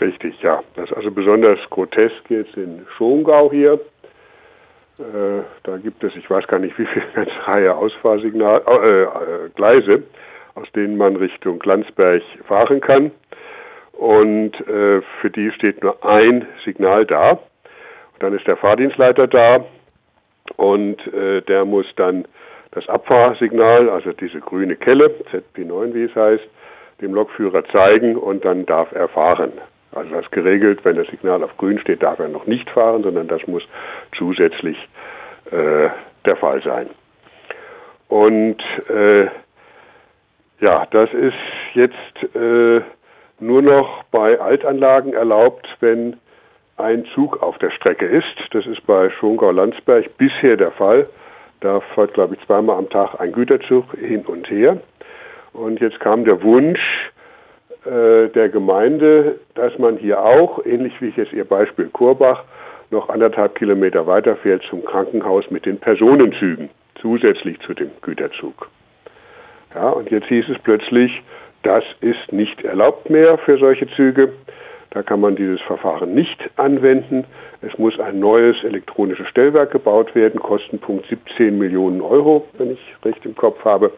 Richtig, 0.00 0.40
ja. 0.40 0.62
Das 0.74 0.88
ist 0.88 0.96
also 0.96 1.10
besonders 1.10 1.58
grotesk 1.68 2.30
jetzt 2.30 2.56
in 2.56 2.86
Schongau 2.96 3.50
hier. 3.50 3.74
Äh, 4.98 5.42
da 5.64 5.76
gibt 5.76 6.02
es, 6.04 6.16
ich 6.16 6.30
weiß 6.30 6.46
gar 6.46 6.60
nicht 6.60 6.78
wie 6.78 6.86
viele, 6.86 7.04
ganz 7.14 7.28
Reihe 7.44 7.76
Ausfahrsignal, 7.76 8.62
äh, 8.66 9.02
äh, 9.02 9.08
Gleise, 9.54 10.02
aus 10.54 10.72
denen 10.74 10.96
man 10.96 11.16
Richtung 11.16 11.60
Landsberg 11.62 12.22
fahren 12.48 12.80
kann 12.80 13.10
und 13.92 14.54
äh, 14.68 15.02
für 15.20 15.30
die 15.30 15.50
steht 15.52 15.82
nur 15.82 16.04
ein 16.04 16.46
Signal 16.64 17.06
da. 17.06 17.32
Und 17.32 18.20
dann 18.20 18.34
ist 18.34 18.46
der 18.46 18.56
Fahrdienstleiter 18.56 19.26
da 19.26 19.64
und 20.56 21.06
äh, 21.12 21.42
der 21.42 21.64
muss 21.64 21.86
dann 21.96 22.26
das 22.72 22.88
Abfahrsignal, 22.88 23.90
also 23.90 24.12
diese 24.12 24.40
grüne 24.40 24.76
Kelle, 24.76 25.14
ZP9 25.30 25.94
wie 25.94 26.04
es 26.04 26.14
heißt, 26.14 26.44
dem 27.00 27.14
Lokführer 27.14 27.64
zeigen 27.66 28.16
und 28.16 28.44
dann 28.44 28.64
darf 28.64 28.92
er 28.92 29.08
fahren. 29.08 29.52
Also 29.92 30.10
das 30.14 30.30
geregelt, 30.30 30.80
wenn 30.84 30.96
das 30.96 31.06
Signal 31.08 31.44
auf 31.44 31.56
grün 31.58 31.78
steht, 31.78 32.02
darf 32.02 32.18
er 32.18 32.28
noch 32.28 32.46
nicht 32.46 32.70
fahren, 32.70 33.02
sondern 33.02 33.28
das 33.28 33.46
muss 33.46 33.62
zusätzlich 34.16 34.76
äh, 35.50 35.90
der 36.24 36.36
Fall 36.36 36.62
sein. 36.62 36.88
Und 38.08 38.62
äh, 38.88 39.26
ja, 40.60 40.86
das 40.90 41.12
ist 41.12 41.34
jetzt 41.74 42.34
äh, 42.34 42.80
nur 43.42 43.62
noch 43.62 44.04
bei 44.10 44.40
Altanlagen 44.40 45.12
erlaubt, 45.12 45.68
wenn 45.80 46.16
ein 46.76 47.04
Zug 47.14 47.42
auf 47.42 47.58
der 47.58 47.70
Strecke 47.70 48.06
ist. 48.06 48.34
Das 48.52 48.66
ist 48.66 48.86
bei 48.86 49.10
Schongau-Landsberg 49.10 50.16
bisher 50.16 50.56
der 50.56 50.70
Fall. 50.70 51.06
Da 51.60 51.80
fährt, 51.80 52.14
glaube 52.14 52.34
ich, 52.34 52.46
zweimal 52.46 52.78
am 52.78 52.88
Tag 52.88 53.20
ein 53.20 53.32
Güterzug 53.32 53.84
hin 53.98 54.24
und 54.26 54.48
her. 54.50 54.78
Und 55.52 55.80
jetzt 55.80 56.00
kam 56.00 56.24
der 56.24 56.42
Wunsch 56.42 56.80
äh, 57.84 58.28
der 58.28 58.48
Gemeinde, 58.48 59.38
dass 59.54 59.78
man 59.78 59.96
hier 59.96 60.24
auch, 60.24 60.64
ähnlich 60.64 60.94
wie 61.00 61.12
jetzt 61.16 61.32
Ihr 61.32 61.44
Beispiel 61.44 61.88
Kurbach, 61.88 62.44
noch 62.90 63.08
anderthalb 63.08 63.54
Kilometer 63.54 64.06
weiterfährt 64.06 64.62
zum 64.68 64.84
Krankenhaus 64.84 65.50
mit 65.50 65.66
den 65.66 65.78
Personenzügen, 65.78 66.70
zusätzlich 67.00 67.58
zu 67.60 67.74
dem 67.74 67.90
Güterzug. 68.02 68.68
Ja, 69.74 69.88
und 69.90 70.10
jetzt 70.10 70.26
hieß 70.26 70.48
es 70.48 70.58
plötzlich, 70.58 71.22
das 71.62 71.84
ist 72.00 72.32
nicht 72.32 72.64
erlaubt 72.64 73.10
mehr 73.10 73.38
für 73.38 73.58
solche 73.58 73.88
Züge. 73.90 74.32
Da 74.90 75.02
kann 75.02 75.20
man 75.20 75.36
dieses 75.36 75.60
Verfahren 75.62 76.14
nicht 76.14 76.38
anwenden. 76.56 77.24
Es 77.62 77.78
muss 77.78 77.98
ein 77.98 78.18
neues 78.18 78.62
elektronisches 78.62 79.26
Stellwerk 79.28 79.70
gebaut 79.70 80.14
werden, 80.14 80.40
Kostenpunkt 80.40 81.06
17 81.08 81.56
Millionen 81.56 82.02
Euro, 82.02 82.46
wenn 82.58 82.72
ich 82.72 82.96
recht 83.04 83.24
im 83.24 83.34
Kopf 83.34 83.64
habe. 83.64 83.92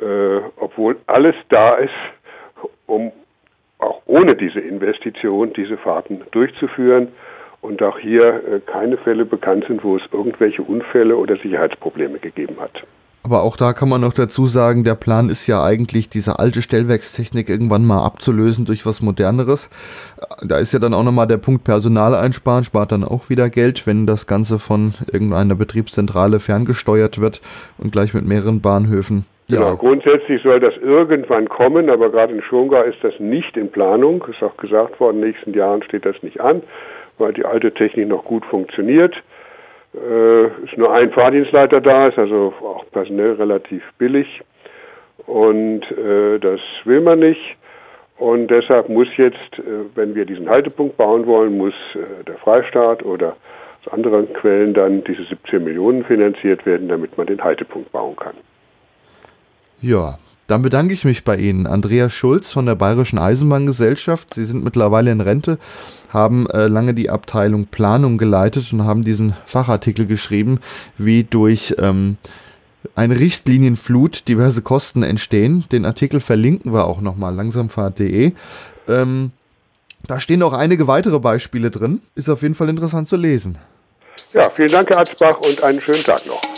Äh, 0.00 0.40
obwohl 0.56 0.96
alles 1.06 1.34
da 1.48 1.74
ist, 1.74 1.90
um 2.86 3.10
auch 3.78 4.02
ohne 4.06 4.36
diese 4.36 4.60
Investition 4.60 5.52
diese 5.52 5.76
Fahrten 5.76 6.22
durchzuführen 6.30 7.08
und 7.60 7.82
auch 7.82 7.98
hier 7.98 8.34
äh, 8.34 8.60
keine 8.60 8.96
Fälle 8.98 9.24
bekannt 9.24 9.64
sind, 9.66 9.82
wo 9.82 9.96
es 9.96 10.02
irgendwelche 10.12 10.62
Unfälle 10.62 11.16
oder 11.16 11.36
Sicherheitsprobleme 11.36 12.18
gegeben 12.18 12.56
hat. 12.60 12.82
Aber 13.24 13.42
auch 13.42 13.56
da 13.56 13.72
kann 13.72 13.88
man 13.88 14.00
noch 14.00 14.14
dazu 14.14 14.46
sagen, 14.46 14.82
der 14.82 14.96
Plan 14.96 15.28
ist 15.28 15.46
ja 15.46 15.62
eigentlich, 15.62 16.08
diese 16.08 16.40
alte 16.40 16.60
Stellwerkstechnik 16.60 17.48
irgendwann 17.48 17.86
mal 17.86 18.04
abzulösen 18.04 18.64
durch 18.64 18.84
was 18.84 19.00
Moderneres. 19.00 19.70
Da 20.42 20.58
ist 20.58 20.72
ja 20.72 20.80
dann 20.80 20.92
auch 20.92 21.04
nochmal 21.04 21.28
der 21.28 21.36
Punkt 21.36 21.62
Personal 21.62 22.16
einsparen, 22.16 22.64
spart 22.64 22.90
dann 22.90 23.04
auch 23.04 23.30
wieder 23.30 23.48
Geld, 23.48 23.86
wenn 23.86 24.06
das 24.06 24.26
Ganze 24.26 24.58
von 24.58 24.94
irgendeiner 25.12 25.54
Betriebszentrale 25.54 26.40
ferngesteuert 26.40 27.20
wird 27.20 27.40
und 27.78 27.92
gleich 27.92 28.12
mit 28.12 28.26
mehreren 28.26 28.60
Bahnhöfen. 28.60 29.24
Ja. 29.46 29.58
Genau, 29.58 29.76
grundsätzlich 29.76 30.42
soll 30.42 30.58
das 30.58 30.74
irgendwann 30.82 31.48
kommen, 31.48 31.90
aber 31.90 32.10
gerade 32.10 32.34
in 32.34 32.42
Schongau 32.42 32.82
ist 32.82 32.98
das 33.02 33.14
nicht 33.20 33.56
in 33.56 33.70
Planung. 33.70 34.24
Ist 34.28 34.42
auch 34.42 34.56
gesagt 34.56 34.98
worden, 34.98 35.18
in 35.18 35.22
den 35.22 35.30
nächsten 35.30 35.54
Jahren 35.54 35.82
steht 35.84 36.06
das 36.06 36.20
nicht 36.22 36.40
an, 36.40 36.62
weil 37.18 37.32
die 37.32 37.44
alte 37.44 37.72
Technik 37.72 38.08
noch 38.08 38.24
gut 38.24 38.44
funktioniert 38.46 39.14
äh, 39.94 40.46
ist 40.64 40.76
nur 40.76 40.92
ein 40.92 41.10
Fahrdienstleiter 41.10 41.80
da, 41.80 42.08
ist 42.08 42.18
also 42.18 42.52
auch 42.62 42.84
personell 42.90 43.32
relativ 43.32 43.82
billig 43.98 44.42
und 45.26 45.82
äh, 45.92 46.38
das 46.38 46.60
will 46.84 47.00
man 47.00 47.20
nicht. 47.20 47.56
Und 48.18 48.48
deshalb 48.48 48.88
muss 48.88 49.08
jetzt, 49.16 49.58
äh, 49.58 49.84
wenn 49.94 50.14
wir 50.14 50.24
diesen 50.24 50.48
Haltepunkt 50.48 50.96
bauen 50.96 51.26
wollen, 51.26 51.56
muss 51.56 51.74
äh, 51.94 52.24
der 52.24 52.36
Freistaat 52.36 53.02
oder 53.02 53.36
aus 53.84 53.92
anderen 53.92 54.32
Quellen 54.32 54.74
dann 54.74 55.02
diese 55.04 55.24
17 55.24 55.64
Millionen 55.64 56.04
finanziert 56.04 56.64
werden, 56.64 56.88
damit 56.88 57.16
man 57.18 57.26
den 57.26 57.42
Haltepunkt 57.42 57.90
bauen 57.90 58.16
kann. 58.16 58.34
Ja, 59.80 60.18
dann 60.52 60.60
bedanke 60.60 60.92
ich 60.92 61.06
mich 61.06 61.24
bei 61.24 61.38
Ihnen, 61.38 61.66
Andreas 61.66 62.12
Schulz 62.12 62.50
von 62.50 62.66
der 62.66 62.74
Bayerischen 62.74 63.18
Eisenbahngesellschaft. 63.18 64.34
Sie 64.34 64.44
sind 64.44 64.62
mittlerweile 64.62 65.10
in 65.10 65.22
Rente, 65.22 65.56
haben 66.10 66.46
äh, 66.50 66.66
lange 66.66 66.92
die 66.92 67.08
Abteilung 67.08 67.68
Planung 67.68 68.18
geleitet 68.18 68.70
und 68.70 68.84
haben 68.84 69.02
diesen 69.02 69.34
Fachartikel 69.46 70.04
geschrieben, 70.04 70.60
wie 70.98 71.24
durch 71.24 71.74
ähm, 71.78 72.18
eine 72.94 73.18
Richtlinienflut 73.18 74.28
diverse 74.28 74.60
Kosten 74.60 75.02
entstehen. 75.02 75.64
Den 75.72 75.86
Artikel 75.86 76.20
verlinken 76.20 76.74
wir 76.74 76.84
auch 76.84 77.00
nochmal, 77.00 77.34
langsamfahrt.de. 77.34 78.32
Ähm, 78.88 79.30
da 80.06 80.20
stehen 80.20 80.40
noch 80.40 80.52
einige 80.52 80.86
weitere 80.86 81.18
Beispiele 81.18 81.70
drin. 81.70 82.02
Ist 82.14 82.28
auf 82.28 82.42
jeden 82.42 82.54
Fall 82.54 82.68
interessant 82.68 83.08
zu 83.08 83.16
lesen. 83.16 83.56
Ja, 84.34 84.50
vielen 84.50 84.70
Dank, 84.70 84.90
Herr 84.90 84.98
Atzbach, 84.98 85.38
und 85.38 85.62
einen 85.62 85.80
schönen 85.80 86.04
Tag 86.04 86.26
noch. 86.26 86.51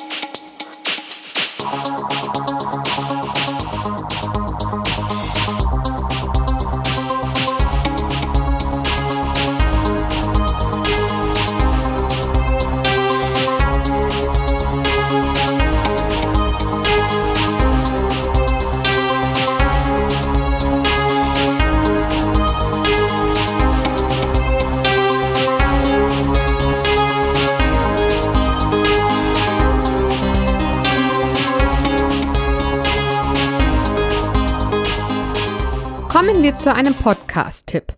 Wir 36.45 36.55
zu 36.55 36.75
einem 36.75 36.93
Podcast-Tipp. 36.93 37.95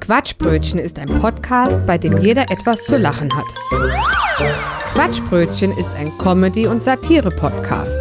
Quatschbrötchen 0.00 0.78
ist 0.78 0.98
ein 0.98 1.08
Podcast, 1.20 1.84
bei 1.84 1.98
dem 1.98 2.16
jeder 2.16 2.50
etwas 2.50 2.86
zu 2.86 2.96
lachen 2.96 3.28
hat. 3.36 3.44
Quatschbrötchen 4.94 5.76
ist 5.76 5.94
ein 5.94 6.16
Comedy- 6.16 6.66
und 6.66 6.82
Satire-Podcast. 6.82 8.00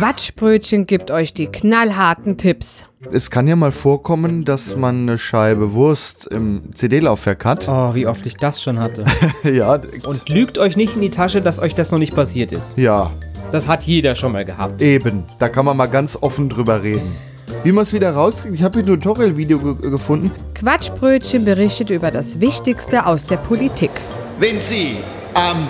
Quatschbrötchen 0.00 0.86
gibt 0.86 1.10
euch 1.10 1.34
die 1.34 1.48
knallharten 1.48 2.38
Tipps. 2.38 2.86
Es 3.12 3.30
kann 3.30 3.46
ja 3.46 3.54
mal 3.54 3.70
vorkommen, 3.70 4.46
dass 4.46 4.74
man 4.74 5.02
eine 5.02 5.18
Scheibe 5.18 5.74
Wurst 5.74 6.26
im 6.26 6.74
CD-Laufwerk 6.74 7.44
hat. 7.44 7.68
Oh, 7.68 7.92
wie 7.94 8.06
oft 8.06 8.24
ich 8.24 8.34
das 8.38 8.62
schon 8.62 8.78
hatte. 8.80 9.04
Ja, 9.44 9.78
Und 10.06 10.26
lügt 10.30 10.56
euch 10.56 10.78
nicht 10.78 10.94
in 10.94 11.02
die 11.02 11.10
Tasche, 11.10 11.42
dass 11.42 11.58
euch 11.58 11.74
das 11.74 11.90
noch 11.90 11.98
nicht 11.98 12.14
passiert 12.14 12.50
ist. 12.50 12.78
ja, 12.78 13.10
Das 13.52 13.68
hat 13.68 13.82
jeder 13.82 14.14
schon 14.14 14.32
mal 14.32 14.46
gehabt. 14.46 14.80
eben. 14.80 15.24
Da 15.38 15.50
kann 15.50 15.66
man 15.66 15.76
mal 15.76 15.84
ganz 15.86 16.16
offen 16.18 16.48
drüber 16.48 16.82
reden. 16.82 17.14
Wie 17.62 17.70
man 17.72 17.82
es 17.82 17.92
wieder 17.92 18.12
rauskriegt, 18.14 18.54
ich 18.54 18.62
habe 18.62 18.80
hier 18.80 18.90
ein 18.90 18.98
Tutorial-Video 19.00 19.58
ge 19.58 19.90
gefunden. 19.90 20.30
Quatschbrötchen 20.54 21.44
berichtet 21.44 21.90
über 21.90 22.10
das 22.10 22.40
Wichtigste 22.40 23.04
aus 23.04 23.26
der 23.26 23.36
Politik. 23.36 23.90
Wenn 24.38 24.62
Sie 24.62 24.96
am, 25.34 25.68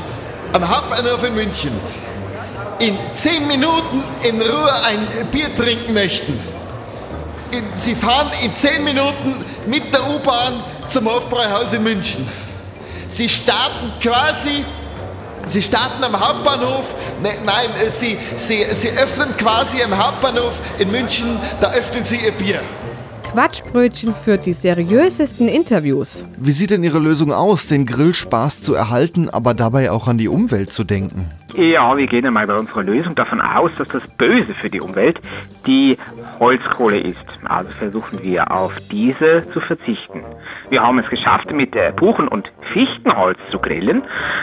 am 0.52 0.68
Hauptbahnhof 0.68 1.26
in 1.26 1.34
München 1.34 1.72
in 2.80 2.96
10 3.12 3.46
Minuten 3.46 4.02
in 4.22 4.40
Ruhe 4.40 4.72
ein 4.86 5.06
Bier 5.30 5.54
trinken 5.54 5.94
möchten, 5.94 6.32
in, 7.52 7.62
Sie 7.76 7.94
fahren 7.94 8.30
in 8.42 8.54
10 8.54 8.84
Minuten 8.84 9.44
mit 9.66 9.92
der 9.92 10.00
U-Bahn 10.14 10.62
zum 10.86 11.04
Hofbräuhaus 11.06 11.72
in 11.72 11.82
München. 11.82 12.26
Sie 13.08 13.28
starten 13.28 13.92
quasi, 14.00 14.64
Sie 15.46 15.62
starten 15.62 16.02
am 16.04 16.18
Hauptbahnhof, 16.18 16.94
ne, 17.22 17.30
nein, 17.44 17.70
äh, 17.84 17.90
Sie, 17.90 18.16
Sie, 18.36 18.64
Sie 18.72 18.90
öffnen 18.90 19.36
quasi 19.36 19.82
am 19.82 19.96
Hauptbahnhof 19.96 20.60
in 20.78 20.90
München, 20.90 21.38
da 21.60 21.72
öffnen 21.72 22.04
Sie 22.04 22.16
Ihr 22.16 22.32
Bier. 22.32 22.60
Quatschbrötchen 23.32 24.14
führt 24.14 24.46
die 24.46 24.52
seriösesten 24.52 25.48
Interviews. 25.48 26.24
Wie 26.36 26.52
sieht 26.52 26.70
denn 26.70 26.82
Ihre 26.82 26.98
Lösung 26.98 27.32
aus, 27.32 27.66
den 27.66 27.86
Grillspaß 27.86 28.62
zu 28.62 28.74
erhalten, 28.74 29.28
aber 29.28 29.54
dabei 29.54 29.90
auch 29.90 30.08
an 30.08 30.18
die 30.18 30.28
Umwelt 30.28 30.72
zu 30.72 30.84
denken? 30.84 31.28
Ja, 31.54 31.96
wir 31.96 32.06
gehen 32.06 32.26
einmal 32.26 32.46
bei 32.46 32.54
unserer 32.54 32.82
Lösung 32.82 33.14
davon 33.14 33.40
aus, 33.40 33.70
dass 33.76 33.88
das 33.88 34.06
Böse 34.16 34.54
für 34.60 34.68
die 34.68 34.80
Umwelt 34.80 35.20
die 35.66 35.96
Holzkohle 36.38 36.98
ist. 36.98 37.24
Also 37.44 37.70
versuchen 37.70 38.22
wir 38.22 38.50
auf 38.50 38.72
diese 38.90 39.44
zu 39.52 39.60
verzichten. 39.60 40.24
Wir 40.68 40.82
haben 40.82 40.98
es 40.98 41.08
geschafft, 41.10 41.50
mit 41.52 41.74
äh, 41.74 41.92
Buchen- 41.94 42.28
und 42.28 42.50
Fichtenholz 42.72 43.38
zu 43.50 43.58
grillen. 43.58 44.02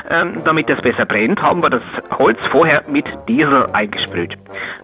Ähm, 0.10 0.42
damit 0.44 0.70
das 0.70 0.82
besser 0.82 1.06
brennt, 1.06 1.42
haben 1.42 1.62
wir 1.62 1.70
das 1.70 1.82
Holz 2.20 2.38
vorher 2.52 2.84
mit 2.88 3.06
Diesel 3.28 3.68
eingesprüht. 3.72 4.38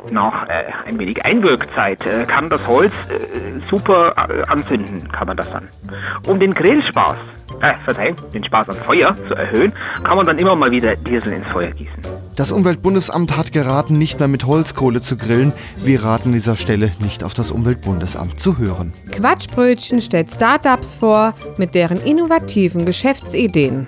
Nach 0.09 0.47
äh, 0.47 0.65
ein 0.87 0.97
wenig 0.99 1.25
Einwirkzeit 1.25 2.05
äh, 2.05 2.25
kann 2.25 2.49
das 2.49 2.65
Holz 2.67 2.93
äh, 3.09 3.59
super 3.69 4.13
äh, 4.29 4.43
anzünden, 4.49 5.11
kann 5.11 5.27
man 5.27 5.37
das 5.37 5.51
dann. 5.51 5.67
Um 6.27 6.39
den 6.39 6.53
Grillspaß, 6.53 7.17
äh, 7.61 7.73
verzeihen, 7.85 8.15
den 8.33 8.43
Spaß 8.43 8.69
am 8.69 8.75
Feuer 8.75 9.13
zu 9.27 9.33
erhöhen, 9.33 9.73
kann 10.03 10.17
man 10.17 10.25
dann 10.25 10.37
immer 10.37 10.55
mal 10.55 10.71
wieder 10.71 10.95
Diesel 10.95 11.33
ins 11.33 11.47
Feuer 11.51 11.71
gießen. 11.71 12.03
Das 12.35 12.51
Umweltbundesamt 12.51 13.37
hat 13.37 13.51
geraten, 13.51 13.97
nicht 13.97 14.19
mehr 14.19 14.27
mit 14.27 14.45
Holzkohle 14.45 15.01
zu 15.01 15.17
grillen. 15.17 15.53
Wir 15.83 16.03
raten 16.03 16.29
an 16.29 16.33
dieser 16.33 16.55
Stelle 16.55 16.91
nicht 16.99 17.23
auf 17.23 17.33
das 17.33 17.51
Umweltbundesamt 17.51 18.39
zu 18.39 18.57
hören. 18.57 18.93
Quatschbrötchen 19.11 20.01
stellt 20.01 20.31
Startups 20.31 20.95
vor 20.95 21.35
mit 21.57 21.75
deren 21.75 22.01
innovativen 22.01 22.85
Geschäftsideen. 22.85 23.87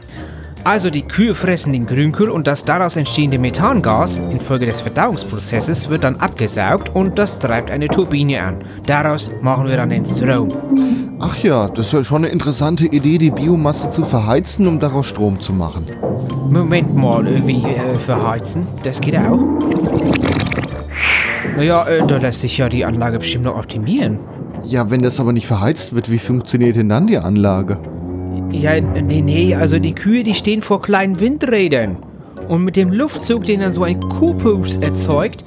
Also 0.64 0.90
die 0.90 1.04
Kühe 1.04 1.36
fressen 1.36 1.74
den 1.74 1.86
Grünkohl 1.86 2.30
und 2.30 2.48
das 2.48 2.66
daraus 2.66 2.96
entstehende 2.96 3.38
Methangas 3.38 4.18
infolge 4.18 4.66
des 4.66 4.82
Verdauungsprozesses 4.82 5.90
wird 5.90 6.04
dann 6.04 6.16
abgesaugt 6.16 6.90
und 6.96 7.20
das 7.20 7.38
treibt 7.38 7.70
eine 7.70 7.88
Turbine 7.88 8.42
an. 8.42 8.64
Daraus 8.88 9.30
machen 9.42 9.68
wir 9.68 9.78
dann 9.78 9.90
den 9.92 10.08
Strom. 10.08 11.15
Ach 11.20 11.38
ja, 11.38 11.70
das 11.70 11.88
ist 11.88 11.94
ja 11.94 12.04
schon 12.04 12.26
eine 12.26 12.28
interessante 12.28 12.86
Idee, 12.86 13.18
die 13.18 13.32
Biomasse 13.32 13.90
zu 13.90 14.04
verheizen, 14.04 14.68
um 14.68 14.80
daraus 14.80 15.08
Strom 15.08 15.40
zu 15.40 15.54
machen. 15.54 15.86
Moment 16.50 16.96
mal, 16.96 17.26
äh, 17.26 17.46
wie 17.46 17.64
äh, 17.64 17.96
verheizen? 17.96 18.68
Das 18.84 19.00
geht 19.00 19.16
auch? 19.16 19.40
Naja, 21.56 21.86
äh, 21.88 22.06
da 22.06 22.18
lässt 22.18 22.42
sich 22.42 22.58
ja 22.58 22.68
die 22.68 22.84
Anlage 22.84 23.20
bestimmt 23.20 23.46
noch 23.46 23.58
optimieren. 23.58 24.20
Ja, 24.64 24.90
wenn 24.92 25.04
das 25.04 25.20
aber 25.20 25.32
nicht 25.32 25.48
verheizt 25.48 25.96
wird, 25.96 26.12
wie 26.12 26.20
funktioniert 26.20 26.76
denn 26.76 26.90
dann 26.90 27.08
die 27.08 27.18
Anlage? 27.18 27.78
Ja, 28.52 28.80
nee, 28.80 29.22
nee, 29.22 29.56
also 29.56 29.80
die 29.80 29.96
Kühe, 29.96 30.24
die 30.24 30.34
stehen 30.34 30.62
vor 30.62 30.82
kleinen 30.82 31.20
Windrädern. 31.20 31.98
Und 32.50 32.64
mit 32.64 32.76
dem 32.76 32.92
Luftzug, 32.92 33.46
den 33.46 33.62
dann 33.62 33.72
so 33.72 33.84
ein 33.84 34.00
Kuhpups 34.00 34.78
erzeugt, 34.78 35.44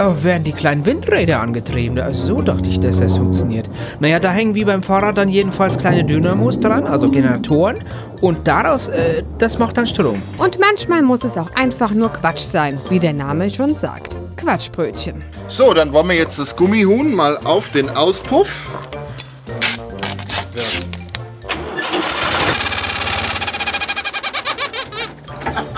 werden 0.00 0.44
die 0.44 0.52
kleinen 0.52 0.86
Windräder 0.86 1.40
angetrieben. 1.40 1.98
Also 1.98 2.22
so 2.22 2.42
dachte 2.42 2.68
ich, 2.68 2.80
dass 2.80 3.00
das 3.00 3.16
funktioniert. 3.16 3.68
Naja, 4.00 4.18
da 4.18 4.32
hängen 4.32 4.54
wie 4.54 4.64
beim 4.64 4.82
Fahrrad 4.82 5.18
dann 5.18 5.28
jedenfalls 5.28 5.78
kleine 5.78 6.04
Dynamos 6.04 6.58
dran, 6.58 6.86
also 6.86 7.10
Generatoren. 7.10 7.84
Und 8.20 8.48
daraus, 8.48 8.88
äh, 8.88 9.22
das 9.38 9.58
macht 9.58 9.76
dann 9.76 9.86
Strom. 9.86 10.22
Und 10.38 10.58
manchmal 10.58 11.02
muss 11.02 11.24
es 11.24 11.36
auch 11.36 11.50
einfach 11.54 11.92
nur 11.92 12.10
Quatsch 12.10 12.40
sein, 12.40 12.78
wie 12.88 12.98
der 12.98 13.12
Name 13.12 13.50
schon 13.50 13.76
sagt. 13.76 14.16
Quatschbrötchen. 14.36 15.22
So, 15.48 15.74
dann 15.74 15.92
wollen 15.92 16.08
wir 16.08 16.16
jetzt 16.16 16.38
das 16.38 16.56
Gummihuhn 16.56 17.14
mal 17.14 17.38
auf 17.44 17.70
den 17.70 17.88
Auspuff. 17.90 18.48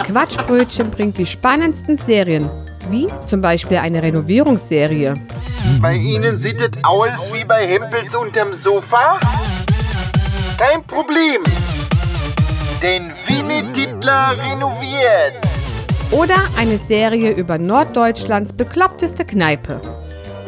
Quatschbrötchen 0.05 0.91
bringt 0.91 1.17
die 1.17 1.27
spannendsten 1.27 1.97
Serien, 1.97 2.51
wie 2.93 3.09
zum 3.27 3.41
Beispiel 3.41 3.79
eine 3.79 4.03
Renovierungsserie. 4.03 5.15
Bei 5.81 5.95
Ihnen 5.95 6.39
sieht 6.39 6.61
es 6.61 6.71
aus 6.85 7.33
wie 7.33 7.45
bei 7.45 7.67
Hempels 7.67 8.15
unterm 8.15 8.53
Sofa? 8.53 9.19
Kein 10.59 10.85
Problem. 10.85 11.43
Denn 12.81 13.13
Winnie 13.27 13.73
Titler 13.73 14.37
renoviert. 14.39 15.35
Oder 16.11 16.37
eine 16.59 16.77
Serie 16.77 17.33
über 17.33 17.59
Norddeutschlands 17.59 18.53
bekloppteste 18.53 19.25
Kneipe. 19.25 19.81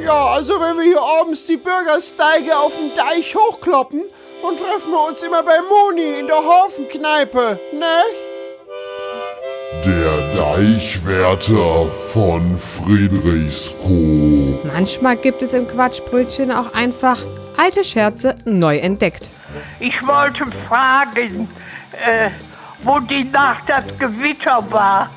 Ja, 0.05 0.27
also 0.27 0.61
wenn 0.61 0.77
wir 0.77 0.85
hier 0.85 1.01
abends 1.21 1.47
die 1.47 1.57
Bürgersteige 1.57 2.57
auf 2.59 2.75
dem 2.77 2.95
Deich 2.95 3.35
hochkloppen, 3.35 4.03
dann 4.43 4.57
treffen 4.57 4.91
wir 4.91 5.09
uns 5.09 5.23
immer 5.23 5.43
bei 5.43 5.59
Moni 5.63 6.21
in 6.21 6.27
der 6.27 6.37
Hafenkneipe, 6.37 7.59
ne? 7.73 8.03
Der 9.85 10.24
Deichwärter 10.55 11.87
von 12.13 12.57
Friedrichskoog. 12.57 14.65
Manchmal 14.73 15.17
gibt 15.17 15.43
es 15.43 15.53
im 15.53 15.67
Quatschbrötchen 15.67 16.53
auch 16.53 16.73
einfach 16.75 17.19
alte 17.57 17.83
Scherze 17.83 18.37
neu 18.45 18.77
entdeckt. 18.77 19.31
Ich 19.81 19.97
wollte 20.07 20.45
fragen, 20.69 21.49
äh, 21.91 22.31
wo 22.85 23.01
die 23.01 23.25
Nacht 23.25 23.65
das 23.67 23.99
Gewitter 23.99 24.65
war. 24.71 25.11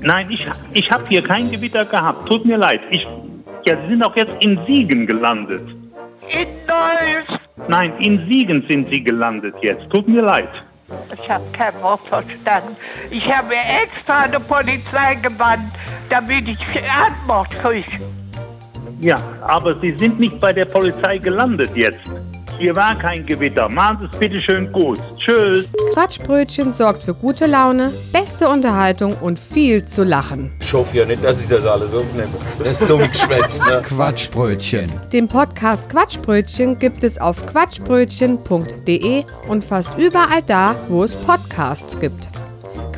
Nein, 0.00 0.28
ich, 0.32 0.44
ich 0.72 0.90
habe 0.90 1.04
hier 1.08 1.22
kein 1.22 1.48
Gewitter 1.52 1.84
gehabt. 1.84 2.28
Tut 2.28 2.44
mir 2.44 2.56
leid. 2.56 2.80
Ich, 2.90 3.06
ja, 3.64 3.80
Sie 3.82 3.88
sind 3.88 4.02
auch 4.02 4.16
jetzt 4.16 4.32
in 4.40 4.58
Siegen 4.66 5.06
gelandet. 5.06 5.62
In 6.28 6.48
Neuss. 6.66 7.38
Nein, 7.68 7.92
in 8.00 8.28
Siegen 8.28 8.66
sind 8.68 8.92
Sie 8.92 9.04
gelandet 9.04 9.54
jetzt. 9.62 9.88
Tut 9.90 10.08
mir 10.08 10.22
leid. 10.22 10.48
Ich 11.12 11.30
habe 11.30 11.44
kein 11.52 11.80
Wort 11.82 12.00
verstanden. 12.08 12.76
Ich 13.10 13.24
habe 13.32 13.54
extra 13.54 14.24
eine 14.24 14.40
Polizei 14.40 15.14
gewandt, 15.16 15.74
damit 16.10 16.48
ich 16.48 16.58
Antwort 16.90 17.50
kriege. 17.60 18.00
Ja, 19.00 19.16
aber 19.42 19.78
Sie 19.80 19.92
sind 19.92 20.20
nicht 20.20 20.38
bei 20.40 20.52
der 20.52 20.66
Polizei 20.66 21.18
gelandet 21.18 21.70
jetzt. 21.74 22.10
Hier 22.58 22.74
war 22.76 22.98
kein 22.98 23.24
Gewitter. 23.26 23.68
Machen 23.68 23.98
Sie 24.00 24.06
es 24.12 24.18
bitte 24.18 24.40
schön 24.40 24.70
gut. 24.72 24.98
Tschüss. 25.18 25.66
Quatschbrötchen 25.92 26.72
sorgt 26.72 27.02
für 27.02 27.14
gute 27.14 27.46
Laune, 27.46 27.92
beste 28.12 28.48
Unterhaltung 28.48 29.14
und 29.20 29.38
viel 29.38 29.84
zu 29.84 30.04
lachen. 30.04 30.52
Ich 30.60 30.72
hoffe 30.72 30.98
ja 30.98 31.04
nicht, 31.04 31.22
dass 31.24 31.40
ich 31.40 31.48
das 31.48 31.64
alles 31.66 31.94
aufnehme. 31.94 32.30
Das 32.58 32.80
ist 32.80 32.88
dumm 32.88 33.00
geschwätzt, 33.00 33.60
ne? 33.64 33.82
Quatschbrötchen. 33.88 34.90
Den 35.12 35.28
Podcast 35.28 35.88
Quatschbrötchen 35.88 36.78
gibt 36.78 37.04
es 37.04 37.18
auf 37.18 37.44
quatschbrötchen.de 37.46 39.24
und 39.48 39.64
fast 39.64 39.90
überall 39.98 40.42
da, 40.46 40.74
wo 40.88 41.04
es 41.04 41.16
Podcasts 41.16 41.98
gibt. 41.98 42.28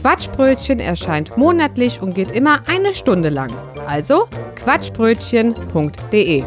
Quatschbrötchen 0.00 0.80
erscheint 0.80 1.36
monatlich 1.36 2.02
und 2.02 2.14
geht 2.14 2.30
immer 2.30 2.60
eine 2.68 2.92
Stunde 2.92 3.30
lang. 3.30 3.50
Also 3.86 4.28
quatschbrötchen.de. 4.56 6.44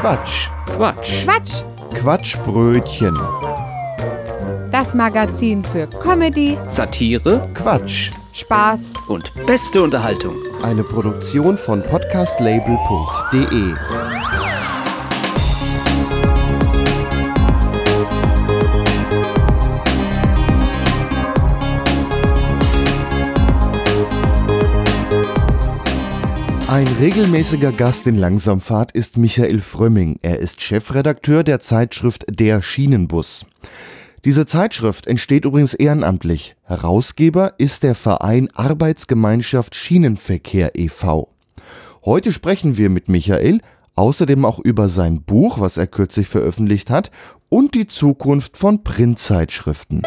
Quatsch. 0.00 0.48
Quatsch. 0.64 1.26
Quatsch, 1.26 1.62
Quatschbrötchen. 1.92 3.14
das 4.72 4.94
Magazin 4.94 5.62
für 5.62 5.86
Comedy, 5.86 6.56
Satire 6.68 7.46
Quatsch. 7.52 8.10
Spaß 8.32 8.92
und 9.08 9.30
beste 9.46 9.82
Unterhaltung. 9.82 10.36
Eine 10.62 10.84
Produktion 10.84 11.58
von 11.58 11.82
podcastlabel.de. 11.82 13.74
Ein 26.70 26.86
regelmäßiger 26.86 27.72
Gast 27.72 28.06
in 28.06 28.16
Langsamfahrt 28.16 28.92
ist 28.92 29.16
Michael 29.16 29.58
Frömming. 29.58 30.20
Er 30.22 30.38
ist 30.38 30.62
Chefredakteur 30.62 31.42
der 31.42 31.58
Zeitschrift 31.58 32.26
Der 32.30 32.62
Schienenbus. 32.62 33.44
Diese 34.24 34.46
Zeitschrift 34.46 35.08
entsteht 35.08 35.44
übrigens 35.46 35.74
ehrenamtlich. 35.74 36.54
Herausgeber 36.62 37.54
ist 37.58 37.82
der 37.82 37.96
Verein 37.96 38.48
Arbeitsgemeinschaft 38.54 39.74
Schienenverkehr 39.74 40.78
e.V. 40.78 41.32
Heute 42.04 42.32
sprechen 42.32 42.76
wir 42.76 42.88
mit 42.88 43.08
Michael 43.08 43.62
außerdem 43.96 44.44
auch 44.44 44.60
über 44.60 44.88
sein 44.88 45.22
Buch, 45.22 45.58
was 45.58 45.76
er 45.76 45.88
kürzlich 45.88 46.28
veröffentlicht 46.28 46.88
hat, 46.88 47.10
und 47.48 47.74
die 47.74 47.88
Zukunft 47.88 48.56
von 48.56 48.84
Printzeitschriften. 48.84 50.02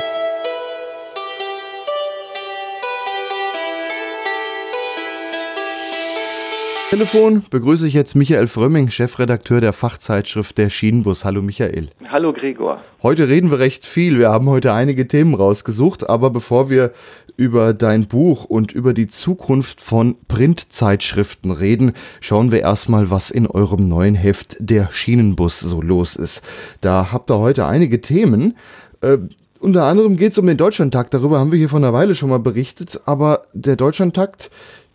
Telefon 6.93 7.41
begrüße 7.49 7.87
ich 7.87 7.95
jetzt 7.95 8.13
Michael 8.13 8.45
Frömming, 8.45 8.91
Chefredakteur 8.91 9.59
der 9.61 9.73
Fachzeitschrift 9.73 10.59
Der 10.59 10.69
Schienenbus. 10.69 11.25
Hallo 11.25 11.41
Michael. 11.41 11.89
Hallo 12.07 12.33
Gregor. 12.33 12.81
Heute 13.01 13.27
reden 13.27 13.49
wir 13.49 13.57
recht 13.57 13.87
viel. 13.87 14.19
Wir 14.19 14.29
haben 14.29 14.47
heute 14.47 14.73
einige 14.73 15.07
Themen 15.07 15.33
rausgesucht, 15.33 16.07
aber 16.07 16.29
bevor 16.29 16.69
wir 16.69 16.91
über 17.35 17.73
dein 17.73 18.05
Buch 18.05 18.45
und 18.45 18.73
über 18.73 18.93
die 18.93 19.07
Zukunft 19.07 19.81
von 19.81 20.17
Printzeitschriften 20.27 21.49
reden, 21.49 21.93
schauen 22.21 22.51
wir 22.51 22.59
erstmal, 22.59 23.09
was 23.09 23.31
in 23.31 23.47
eurem 23.47 23.89
neuen 23.89 24.13
Heft 24.13 24.57
Der 24.59 24.89
Schienenbus 24.91 25.61
so 25.61 25.81
los 25.81 26.15
ist. 26.15 26.43
Da 26.81 27.11
habt 27.11 27.31
ihr 27.31 27.39
heute 27.39 27.65
einige 27.65 28.01
Themen. 28.01 28.55
Äh, 29.01 29.17
unter 29.63 29.85
anderem 29.85 30.17
geht 30.17 30.33
es 30.33 30.37
um 30.37 30.45
den 30.45 30.57
Deutschlandtakt. 30.57 31.13
Darüber 31.13 31.39
haben 31.39 31.51
wir 31.53 31.57
hier 31.57 31.69
vor 31.69 31.79
einer 31.79 31.93
Weile 31.93 32.15
schon 32.15 32.29
mal 32.29 32.39
berichtet. 32.39 32.99
Aber 33.05 33.43
der 33.53 33.77
Deutschlandtakt, 33.77 34.51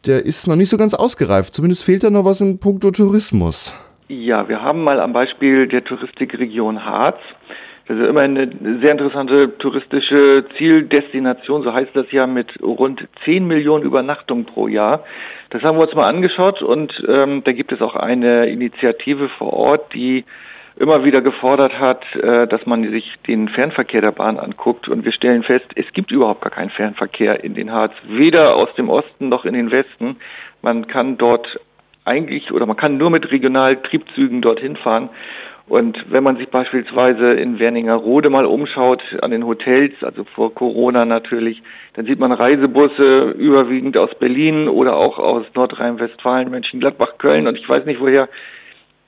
der 0.06 0.24
ist 0.24 0.46
noch 0.46 0.56
nicht 0.56 0.70
so 0.70 0.76
ganz 0.76 0.94
ausgereift. 0.94 1.54
Zumindest 1.54 1.84
fehlt 1.84 2.02
da 2.02 2.11
noch 2.11 2.24
was 2.24 2.40
in 2.40 2.58
puncto 2.58 2.90
Tourismus. 2.90 3.76
Ja, 4.08 4.48
wir 4.48 4.62
haben 4.62 4.82
mal 4.84 5.00
am 5.00 5.12
Beispiel 5.12 5.68
der 5.68 5.84
Touristikregion 5.84 6.84
Harz, 6.84 7.18
das 7.88 7.96
ist 7.96 8.06
immer 8.06 8.20
eine 8.20 8.50
sehr 8.82 8.92
interessante 8.92 9.56
touristische 9.56 10.44
Zieldestination, 10.58 11.62
so 11.62 11.72
heißt 11.72 11.92
das 11.94 12.12
ja, 12.12 12.26
mit 12.26 12.62
rund 12.62 13.08
10 13.24 13.46
Millionen 13.46 13.82
Übernachtungen 13.82 14.44
pro 14.44 14.68
Jahr. 14.68 15.04
Das 15.48 15.62
haben 15.62 15.78
wir 15.78 15.84
uns 15.84 15.94
mal 15.94 16.06
angeschaut 16.06 16.61
und 16.61 16.92
ähm, 17.08 17.42
da 17.44 17.52
gibt 17.52 17.72
es 17.72 17.80
auch 17.80 17.96
eine 17.96 18.46
Initiative 18.46 19.30
vor 19.30 19.54
Ort, 19.54 19.94
die 19.94 20.26
immer 20.78 21.04
wieder 21.04 21.20
gefordert 21.20 21.78
hat, 21.78 22.04
äh, 22.14 22.46
dass 22.46 22.64
man 22.66 22.88
sich 22.90 23.12
den 23.26 23.48
Fernverkehr 23.48 24.00
der 24.00 24.12
Bahn 24.12 24.38
anguckt. 24.38 24.88
Und 24.88 25.04
wir 25.04 25.12
stellen 25.12 25.42
fest, 25.42 25.66
es 25.74 25.92
gibt 25.92 26.10
überhaupt 26.10 26.40
gar 26.40 26.52
keinen 26.52 26.70
Fernverkehr 26.70 27.42
in 27.42 27.54
den 27.54 27.72
Harz, 27.72 27.92
weder 28.06 28.54
aus 28.54 28.72
dem 28.76 28.88
Osten 28.88 29.28
noch 29.28 29.44
in 29.44 29.54
den 29.54 29.70
Westen. 29.70 30.16
Man 30.62 30.86
kann 30.86 31.18
dort 31.18 31.60
eigentlich 32.04 32.52
oder 32.52 32.66
man 32.66 32.76
kann 32.76 32.96
nur 32.96 33.10
mit 33.10 33.30
Regionaltriebzügen 33.30 34.40
dorthin 34.40 34.76
fahren. 34.76 35.10
Und 35.68 35.98
wenn 36.08 36.24
man 36.24 36.38
sich 36.38 36.48
beispielsweise 36.48 37.34
in 37.34 37.58
Werningerode 37.58 38.30
mal 38.30 38.46
umschaut 38.46 39.02
an 39.20 39.30
den 39.30 39.44
Hotels, 39.46 39.92
also 40.02 40.24
vor 40.24 40.54
Corona 40.54 41.04
natürlich, 41.04 41.62
dann 41.92 42.06
sieht 42.06 42.18
man 42.18 42.32
Reisebusse 42.32 43.34
überwiegend 43.36 43.98
aus 43.98 44.14
Berlin 44.18 44.68
oder 44.68 44.96
auch 44.96 45.18
aus 45.18 45.44
Nordrhein-Westfalen, 45.54 46.50
Mönchengladbach, 46.50 47.18
Köln 47.18 47.46
und 47.46 47.58
ich 47.58 47.68
weiß 47.68 47.84
nicht 47.84 48.00
woher, 48.00 48.30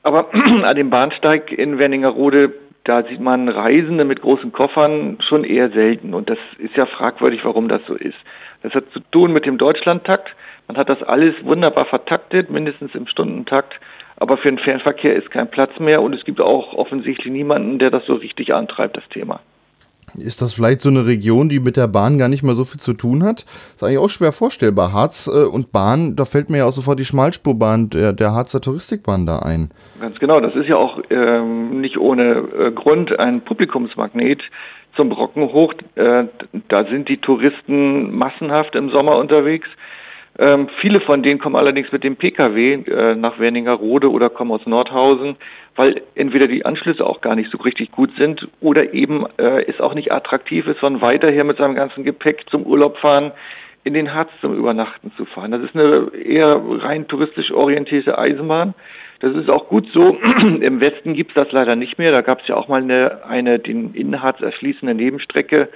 aber 0.02 0.32
an 0.34 0.76
dem 0.76 0.90
Bahnsteig 0.90 1.52
in 1.52 1.78
Werningerode, 1.78 2.54
da 2.84 3.02
sieht 3.02 3.20
man 3.20 3.48
Reisende 3.48 4.04
mit 4.04 4.22
großen 4.22 4.52
Koffern 4.52 5.18
schon 5.20 5.44
eher 5.44 5.70
selten. 5.70 6.14
Und 6.14 6.30
das 6.30 6.38
ist 6.58 6.76
ja 6.76 6.86
fragwürdig, 6.86 7.44
warum 7.44 7.68
das 7.68 7.82
so 7.86 7.94
ist. 7.94 8.16
Das 8.62 8.74
hat 8.74 8.90
zu 8.92 9.00
tun 9.10 9.32
mit 9.32 9.46
dem 9.46 9.58
Deutschlandtakt. 9.58 10.34
Man 10.68 10.76
hat 10.76 10.88
das 10.88 11.02
alles 11.02 11.34
wunderbar 11.44 11.86
vertaktet, 11.86 12.50
mindestens 12.50 12.94
im 12.94 13.06
Stundentakt. 13.06 13.78
Aber 14.16 14.36
für 14.36 14.48
den 14.48 14.58
Fernverkehr 14.58 15.14
ist 15.14 15.30
kein 15.30 15.50
Platz 15.50 15.78
mehr 15.78 16.02
und 16.02 16.14
es 16.14 16.24
gibt 16.24 16.40
auch 16.40 16.74
offensichtlich 16.74 17.32
niemanden, 17.32 17.78
der 17.78 17.90
das 17.90 18.04
so 18.04 18.14
richtig 18.14 18.52
antreibt, 18.52 18.96
das 18.96 19.08
Thema. 19.08 19.40
Ist 20.14 20.42
das 20.42 20.54
vielleicht 20.54 20.80
so 20.80 20.88
eine 20.88 21.06
Region, 21.06 21.48
die 21.48 21.60
mit 21.60 21.76
der 21.76 21.88
Bahn 21.88 22.18
gar 22.18 22.28
nicht 22.28 22.42
mehr 22.42 22.54
so 22.54 22.64
viel 22.64 22.80
zu 22.80 22.94
tun 22.94 23.22
hat? 23.22 23.44
ist 23.74 23.82
eigentlich 23.82 23.98
auch 23.98 24.10
schwer 24.10 24.32
vorstellbar. 24.32 24.92
Harz 24.92 25.26
äh, 25.26 25.46
und 25.46 25.72
Bahn, 25.72 26.16
da 26.16 26.24
fällt 26.24 26.50
mir 26.50 26.58
ja 26.58 26.64
auch 26.66 26.72
sofort 26.72 26.98
die 26.98 27.04
Schmalspurbahn 27.04 27.90
der, 27.90 28.12
der 28.12 28.32
Harzer 28.32 28.60
Touristikbahn 28.60 29.26
da 29.26 29.40
ein. 29.40 29.70
Ganz 30.00 30.18
genau, 30.18 30.40
das 30.40 30.54
ist 30.54 30.66
ja 30.66 30.76
auch 30.76 31.00
ähm, 31.10 31.80
nicht 31.80 31.98
ohne 31.98 32.44
äh, 32.58 32.72
Grund 32.72 33.18
ein 33.18 33.42
Publikumsmagnet 33.42 34.42
zum 34.96 35.08
Brocken 35.08 35.52
hoch. 35.52 35.74
Äh, 35.94 36.24
da 36.68 36.84
sind 36.84 37.08
die 37.08 37.18
Touristen 37.18 38.16
massenhaft 38.16 38.74
im 38.74 38.90
Sommer 38.90 39.16
unterwegs. 39.16 39.68
Ähm, 40.38 40.68
viele 40.80 41.00
von 41.00 41.22
denen 41.22 41.40
kommen 41.40 41.56
allerdings 41.56 41.90
mit 41.92 42.04
dem 42.04 42.16
Pkw 42.16 42.72
äh, 42.72 43.14
nach 43.14 43.38
Werningerode 43.38 44.10
oder 44.10 44.30
kommen 44.30 44.52
aus 44.52 44.64
Nordhausen, 44.64 45.36
weil 45.76 46.02
entweder 46.14 46.46
die 46.46 46.64
Anschlüsse 46.64 47.04
auch 47.04 47.20
gar 47.20 47.34
nicht 47.34 47.50
so 47.50 47.58
richtig 47.58 47.90
gut 47.90 48.10
sind 48.16 48.48
oder 48.60 48.94
eben 48.94 49.26
äh, 49.38 49.64
es 49.64 49.80
auch 49.80 49.94
nicht 49.94 50.12
attraktiv 50.12 50.66
ist, 50.66 50.78
von 50.78 51.00
weiter 51.00 51.30
her 51.30 51.44
mit 51.44 51.58
seinem 51.58 51.74
ganzen 51.74 52.04
Gepäck 52.04 52.48
zum 52.48 52.62
Urlaub 52.62 52.98
fahren 52.98 53.32
in 53.82 53.94
den 53.94 54.12
Harz 54.14 54.30
zum 54.40 54.56
Übernachten 54.56 55.10
zu 55.16 55.24
fahren. 55.24 55.52
Das 55.52 55.62
ist 55.62 55.74
eine 55.74 56.10
eher 56.14 56.60
rein 56.64 57.08
touristisch 57.08 57.50
orientierte 57.50 58.18
Eisenbahn. 58.18 58.74
Das 59.20 59.34
ist 59.34 59.48
auch 59.48 59.68
gut 59.68 59.86
so. 59.92 60.18
Im 60.60 60.80
Westen 60.80 61.14
gibt 61.14 61.30
es 61.30 61.34
das 61.34 61.52
leider 61.52 61.76
nicht 61.76 61.98
mehr. 61.98 62.12
Da 62.12 62.20
gab 62.20 62.40
es 62.40 62.48
ja 62.48 62.56
auch 62.56 62.68
mal 62.68 62.82
eine, 62.82 63.24
eine 63.24 63.58
den 63.58 63.94
Innenharz 63.94 64.40
erschließende 64.40 64.94
Nebenstrecke 64.94 65.68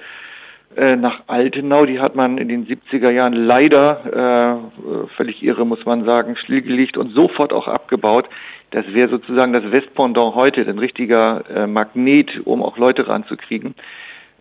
nach 0.77 1.21
Altenau. 1.27 1.85
Die 1.85 1.99
hat 1.99 2.15
man 2.15 2.37
in 2.37 2.49
den 2.49 2.67
70er 2.67 3.09
Jahren 3.09 3.33
leider, 3.33 4.61
äh, 4.65 5.07
völlig 5.15 5.41
irre 5.43 5.65
muss 5.65 5.85
man 5.85 6.05
sagen, 6.05 6.35
stillgelegt 6.35 6.97
und 6.97 7.13
sofort 7.13 7.53
auch 7.53 7.67
abgebaut. 7.67 8.27
Das 8.71 8.85
wäre 8.93 9.09
sozusagen 9.09 9.53
das 9.53 9.71
Westpendant 9.71 10.35
heute, 10.35 10.61
ein 10.61 10.79
richtiger 10.79 11.43
äh, 11.49 11.67
Magnet, 11.67 12.41
um 12.45 12.61
auch 12.61 12.77
Leute 12.77 13.07
ranzukriegen. 13.07 13.75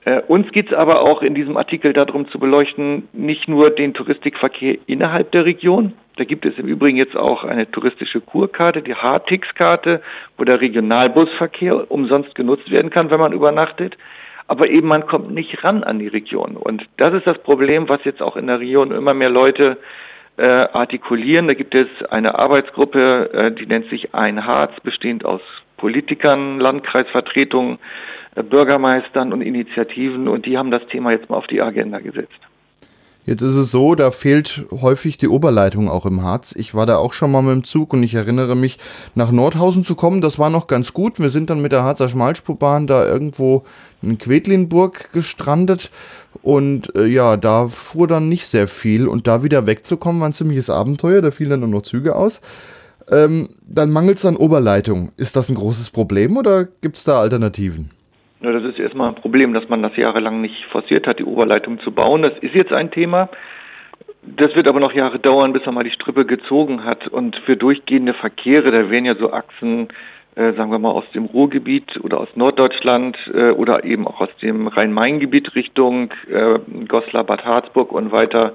Äh, 0.05 0.23
uns 0.23 0.51
geht 0.53 0.73
es 0.73 0.77
aber 0.77 1.03
auch 1.03 1.23
in 1.23 1.35
diesem 1.35 1.57
Artikel 1.57 1.92
darum 1.92 2.29
zu 2.29 2.38
beleuchten, 2.38 3.09
nicht 3.12 3.49
nur 3.49 3.70
den 3.70 3.94
Touristikverkehr 3.94 4.79
innerhalb 4.87 5.31
der 5.33 5.44
Region. 5.44 5.92
Da 6.16 6.25
gibt 6.25 6.47
es 6.47 6.59
im 6.59 6.66
Übrigen 6.66 6.97
jetzt 6.97 7.16
auch 7.16 7.44
eine 7.44 7.70
touristische 7.70 8.20
Kurkarte, 8.20 8.83
die 8.83 8.94
Hartix-Karte, 8.94 10.03
wo 10.37 10.44
der 10.44 10.61
Regionalbusverkehr 10.61 11.90
umsonst 11.90 12.35
genutzt 12.35 12.70
werden 12.70 12.90
kann, 12.90 13.11
wenn 13.11 13.20
man 13.20 13.33
übernachtet 13.33 13.97
aber 14.46 14.68
eben 14.68 14.88
man 14.88 15.07
kommt 15.07 15.30
nicht 15.30 15.64
ran 15.64 15.85
an 15.85 15.98
die 15.98 16.09
Region. 16.09 16.57
Und 16.57 16.85
das 16.96 17.14
ist 17.14 17.26
das 17.26 17.38
Problem, 17.38 17.88
was 17.88 18.04
jetzt 18.04 18.22
auch 18.22 18.37
in 18.37 18.46
der 18.46 18.61
Region 18.61 18.92
immer 18.92 19.14
mehr 19.14 19.30
Leute 19.30 19.78
äh, 20.37 20.44
artikulieren. 20.44 21.48
Da 21.48 21.54
gibt 21.54 21.74
es 21.74 21.88
eine 22.11 22.38
Arbeitsgruppe, 22.38 23.30
äh, 23.33 23.52
die 23.52 23.66
nennt 23.66 23.88
sich 23.88 24.14
Ein 24.14 24.46
Harz, 24.46 24.72
bestehend 24.83 25.24
aus 25.24 25.40
Politikern, 25.76 26.61
Landkreisvertretungen, 26.61 27.78
äh, 28.35 28.42
Bürgermeistern 28.42 29.33
und 29.33 29.40
Initiativen 29.40 30.28
und 30.28 30.46
die 30.46 30.59
haben 30.59 30.70
das 30.70 30.87
Thema 30.87 31.12
jetzt 31.12 31.30
mal 31.30 31.37
auf 31.37 31.46
die 31.46 31.62
Agenda 31.62 31.98
gesetzt. 32.00 32.40
Jetzt 33.26 33.40
ist 33.40 33.54
es 33.54 33.70
so, 33.70 33.94
da 33.94 34.10
fehlt 34.10 34.66
häufig 34.70 35.16
die 35.16 35.28
Oberleitung 35.28 35.88
auch 35.88 36.04
im 36.04 36.22
Harz. 36.22 36.54
Ich 36.56 36.74
war 36.74 36.84
da 36.84 36.98
auch 36.98 37.14
schon 37.14 37.30
mal 37.30 37.40
mit 37.40 37.54
dem 37.54 37.64
Zug 37.64 37.94
und 37.94 38.02
ich 38.02 38.14
erinnere 38.14 38.54
mich, 38.54 38.78
nach 39.14 39.30
Nordhausen 39.30 39.82
zu 39.82 39.94
kommen, 39.94 40.20
das 40.20 40.38
war 40.38 40.50
noch 40.50 40.66
ganz 40.66 40.92
gut. 40.92 41.18
Wir 41.18 41.30
sind 41.30 41.48
dann 41.48 41.62
mit 41.62 41.72
der 41.72 41.84
Harzer 41.84 42.10
Schmalspurbahn 42.10 42.87
da 42.87 43.06
irgendwo 43.06 43.64
in 44.02 44.18
Quedlinburg 44.18 45.10
gestrandet 45.12 45.90
und 46.42 46.94
äh, 46.94 47.07
ja, 47.07 47.38
da 47.38 47.68
fuhr 47.68 48.07
dann 48.07 48.28
nicht 48.28 48.46
sehr 48.46 48.68
viel 48.68 49.09
und 49.09 49.26
da 49.26 49.42
wieder 49.42 49.66
wegzukommen 49.66 50.20
war 50.20 50.28
ein 50.28 50.34
ziemliches 50.34 50.68
Abenteuer, 50.68 51.22
da 51.22 51.30
fielen 51.30 51.51
dann 51.51 51.61
nur 51.61 51.68
noch 51.70 51.82
Züge 51.82 52.16
aus. 52.16 52.42
Ähm, 53.11 53.49
dann 53.66 53.90
mangelt 53.90 54.18
es 54.18 54.26
an 54.26 54.36
Oberleitung. 54.36 55.12
Ist 55.16 55.36
das 55.36 55.49
ein 55.49 55.55
großes 55.55 55.90
Problem 55.90 56.36
oder 56.36 56.64
gibt 56.64 56.99
es 56.99 57.05
da 57.05 57.20
Alternativen? 57.20 57.90
Ja, 58.45 58.53
das 58.53 58.64
ist 58.64 58.78
erstmal 58.78 59.09
ein 59.09 59.14
Problem, 59.14 59.55
dass 59.55 59.70
man 59.70 59.82
das 59.82 59.97
jahrelang 59.97 60.42
nicht 60.42 60.66
forciert 60.66 61.07
hat, 61.07 61.18
die 61.18 61.24
Oberleitung 61.24 61.80
zu 61.80 61.92
bauen. 61.92 62.20
Das 62.20 62.36
ist 62.40 62.55
jetzt 62.55 62.74
ein 62.74 62.90
Thema. 62.90 63.30
Das 64.20 64.55
wird 64.55 64.68
aber 64.68 64.80
noch 64.80 64.92
Jahre 64.92 65.18
dauern, 65.18 65.55
bis 65.55 65.64
man 65.64 65.76
mal 65.76 65.84
die 65.84 65.92
Strippe 65.92 66.26
gezogen 66.26 66.84
hat. 66.84 67.09
Und 67.09 67.36
für 67.47 67.57
durchgehende 67.57 68.12
Verkehre, 68.12 68.70
da 68.70 68.90
wären 68.90 69.07
ja 69.07 69.14
so 69.14 69.32
Achsen, 69.32 69.88
äh, 70.34 70.53
sagen 70.53 70.70
wir 70.70 70.78
mal, 70.78 70.90
aus 70.90 71.11
dem 71.14 71.24
Ruhrgebiet 71.24 71.99
oder 72.03 72.20
aus 72.20 72.28
Norddeutschland 72.34 73.16
äh, 73.32 73.49
oder 73.49 73.84
eben 73.84 74.07
auch 74.07 74.20
aus 74.20 74.36
dem 74.42 74.66
Rhein-Main-Gebiet 74.66 75.55
Richtung 75.55 76.11
äh, 76.30 76.59
Goslar, 76.86 77.24
Bad 77.24 77.47
Harzburg 77.47 77.92
und 77.92 78.12
weiter 78.12 78.53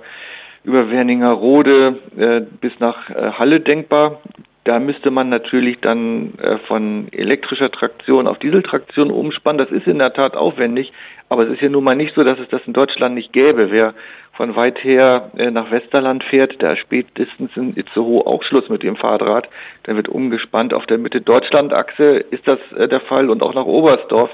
über 0.64 0.92
Werningerode 0.92 1.98
äh, 2.16 2.42
bis 2.62 2.74
nach 2.80 3.10
äh, 3.10 3.32
Halle 3.32 3.60
denkbar. 3.60 4.22
Da 4.70 4.78
müsste 4.78 5.10
man 5.10 5.30
natürlich 5.30 5.80
dann 5.82 6.36
äh, 6.38 6.60
von 6.68 7.08
elektrischer 7.12 7.72
Traktion 7.72 8.28
auf 8.28 8.38
Dieseltraktion 8.38 9.10
umspannen. 9.10 9.58
Das 9.58 9.72
ist 9.72 9.88
in 9.88 9.98
der 9.98 10.14
Tat 10.14 10.36
aufwendig, 10.36 10.94
aber 11.28 11.48
es 11.48 11.54
ist 11.54 11.64
ja 11.64 11.70
nun 11.70 11.84
mal 11.84 11.96
nicht 11.96 12.14
so, 12.14 12.24
dass 12.24 12.38
es 12.38 12.48
das 12.50 12.62
in 12.68 12.74
Deutschland 12.74 13.16
nicht 13.16 13.34
gäbe. 13.34 13.72
Wer 13.72 13.96
von 14.34 14.56
weit 14.56 14.84
her 14.84 15.32
äh, 15.38 15.50
nach 15.50 15.72
Westerland 15.72 16.24
fährt, 16.24 16.62
da 16.62 16.76
spätestens 16.76 17.50
in 17.58 17.76
Itzehoe 17.78 18.28
auch 18.28 18.44
Schluss 18.44 18.70
mit 18.70 18.84
dem 18.84 18.96
Fahrrad. 18.96 19.50
Dann 19.86 19.96
wird 19.96 20.08
umgespannt. 20.08 20.76
Auf 20.76 20.86
der 20.86 21.00
Mitte-Deutschland-Achse 21.00 22.18
ist 22.30 22.48
das 22.48 22.60
äh, 22.78 22.88
der 22.88 23.00
Fall 23.00 23.32
und 23.32 23.42
auch 23.42 23.56
nach 23.56 23.66
Oberstdorf. 23.66 24.30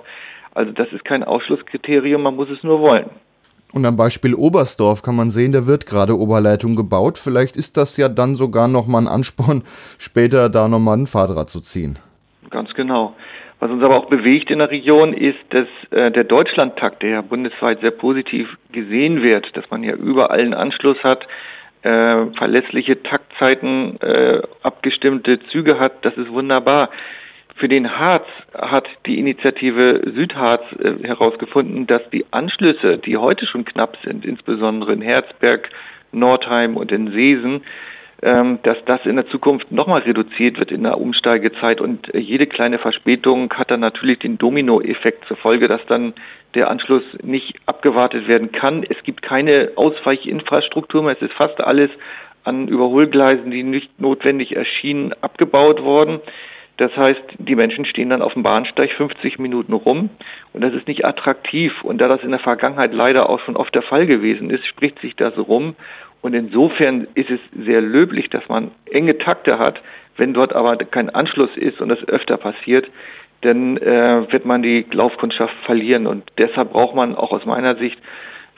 Also 0.54 0.74
das 0.74 0.92
ist 0.92 1.06
kein 1.06 1.24
Ausschlusskriterium, 1.24 2.22
man 2.22 2.36
muss 2.36 2.50
es 2.50 2.62
nur 2.62 2.82
wollen. 2.82 3.10
Und 3.76 3.86
am 3.86 3.98
Beispiel 3.98 4.34
Oberstdorf 4.34 5.02
kann 5.02 5.18
man 5.18 5.32
sehen, 5.32 5.52
da 5.52 5.68
wird 5.68 5.86
gerade 5.86 6.18
Oberleitung 6.18 6.78
gebaut. 6.78 7.18
Vielleicht 7.18 7.58
ist 7.58 7.76
das 7.76 7.98
ja 7.98 8.08
dann 8.08 8.36
sogar 8.36 8.70
nochmal 8.70 9.02
ein 9.02 9.10
Ansporn, 9.10 9.64
später 10.00 10.48
da 10.48 10.70
nochmal 10.70 10.98
ein 10.98 11.08
Fahrrad 11.08 11.50
zu 11.50 11.60
ziehen. 11.60 12.00
Ganz 12.52 12.74
genau. 12.74 13.16
Was 13.60 13.70
uns 13.70 13.84
aber 13.84 13.98
auch 13.98 14.06
bewegt 14.06 14.50
in 14.50 14.60
der 14.60 14.72
Region 14.72 15.12
ist, 15.12 15.40
dass 15.50 15.68
äh, 15.92 16.10
der 16.10 16.24
Deutschlandtakt, 16.24 17.04
der 17.04 17.10
ja 17.10 17.22
bundesweit 17.22 17.82
sehr 17.82 17.92
positiv 17.92 18.48
gesehen 18.72 19.22
wird, 19.22 19.58
dass 19.58 19.70
man 19.70 19.84
ja 19.84 19.94
überall 19.94 20.40
einen 20.40 20.54
Anschluss 20.54 21.04
hat, 21.04 21.28
äh, 21.82 22.28
verlässliche 22.38 23.04
Taktzeiten, 23.04 24.00
äh, 24.00 24.42
abgestimmte 24.64 25.42
Züge 25.52 25.80
hat, 25.80 26.06
das 26.06 26.16
ist 26.16 26.32
wunderbar. 26.32 26.92
Für 27.58 27.70
den 27.70 27.98
Harz 27.98 28.26
hat 28.54 28.88
die 29.06 29.18
Initiative 29.18 30.02
Südharz 30.14 30.64
äh, 30.74 31.08
herausgefunden, 31.08 31.88
dass 31.88 32.02
die 32.10 32.26
Anschlüsse, 32.32 32.98
die 32.98 33.16
heute 33.16 33.48
schon 33.48 33.64
knapp 33.64 33.98
sind, 34.04 34.26
insbesondere 34.26 34.92
in 34.92 35.02
Herzberg, 35.02 35.70
Nordheim 36.12 36.76
und 36.76 36.92
in 36.92 37.12
Seesen, 37.12 37.64
ähm, 38.22 38.60
dass 38.64 38.78
das 38.86 39.06
in 39.06 39.16
der 39.16 39.28
Zukunft 39.28 39.72
nochmal 39.72 40.02
reduziert 40.02 40.60
wird 40.60 40.72
in 40.72 40.84
der 40.84 41.00
Umsteigezeit 41.00 41.80
und 41.80 42.12
jede 42.14 42.46
kleine 42.46 42.78
Verspätung 42.78 43.54
hat 43.54 43.72
dann 43.72 43.80
natürlich 43.80 44.20
den 44.20 44.38
Dominoeffekt 44.38 45.26
zur 45.26 45.38
Folge, 45.38 45.70
dass 45.70 45.86
dann 45.86 46.14
der 46.56 46.70
Anschluss 46.70 47.04
nicht 47.24 47.56
abgewartet 47.68 48.28
werden 48.28 48.52
kann. 48.52 48.84
Es 48.84 49.02
gibt 49.04 49.22
keine 49.22 49.72
Ausweichinfrastruktur 49.76 51.04
mehr, 51.04 51.14
es 51.14 51.22
ist 51.22 51.34
fast 51.34 51.62
alles 51.62 51.90
an 52.44 52.68
Überholgleisen, 52.68 53.50
die 53.50 53.64
nicht 53.64 54.00
notwendig 54.00 54.56
erschienen, 54.56 55.14
abgebaut 55.22 55.82
worden. 55.84 56.20
Das 56.78 56.96
heißt, 56.96 57.22
die 57.38 57.56
Menschen 57.56 57.86
stehen 57.86 58.10
dann 58.10 58.22
auf 58.22 58.34
dem 58.34 58.44
Bahnsteig 58.44 58.92
50 58.92 59.40
Minuten 59.40 59.74
rum 59.74 60.10
und 60.52 60.62
das 60.62 60.74
ist 60.74 60.88
nicht 60.88 61.06
attraktiv. 61.06 61.74
Und 61.84 62.00
da 62.00 62.08
das 62.08 62.24
in 62.24 62.32
der 62.32 62.40
Vergangenheit 62.40 62.94
leider 62.94 63.30
auch 63.30 63.40
schon 63.40 63.56
oft 63.56 63.74
der 63.74 63.82
Fall 63.82 64.06
gewesen 64.06 64.50
ist, 64.50 64.66
spricht 64.66 65.00
sich 65.00 65.16
das 65.16 65.38
rum. 65.38 65.76
Und 66.22 66.34
insofern 66.34 67.08
ist 67.14 67.30
es 67.30 67.40
sehr 67.56 67.82
löblich, 67.82 68.30
dass 68.30 68.48
man 68.50 68.72
enge 68.92 69.18
Takte 69.18 69.58
hat. 69.58 69.82
Wenn 70.18 70.34
dort 70.34 70.54
aber 70.54 70.76
kein 70.78 71.10
Anschluss 71.10 71.56
ist 71.56 71.80
und 71.82 71.90
das 71.90 72.04
öfter 72.08 72.38
passiert, 72.38 72.90
dann 73.42 73.78
äh, 73.78 74.32
wird 74.32 74.46
man 74.46 74.62
die 74.62 74.86
Laufkundschaft 74.92 75.56
verlieren. 75.66 76.08
Und 76.08 76.24
deshalb 76.38 76.74
braucht 76.74 76.96
man 76.96 77.16
auch 77.16 77.32
aus 77.32 77.46
meiner 77.46 77.76
Sicht 77.76 77.98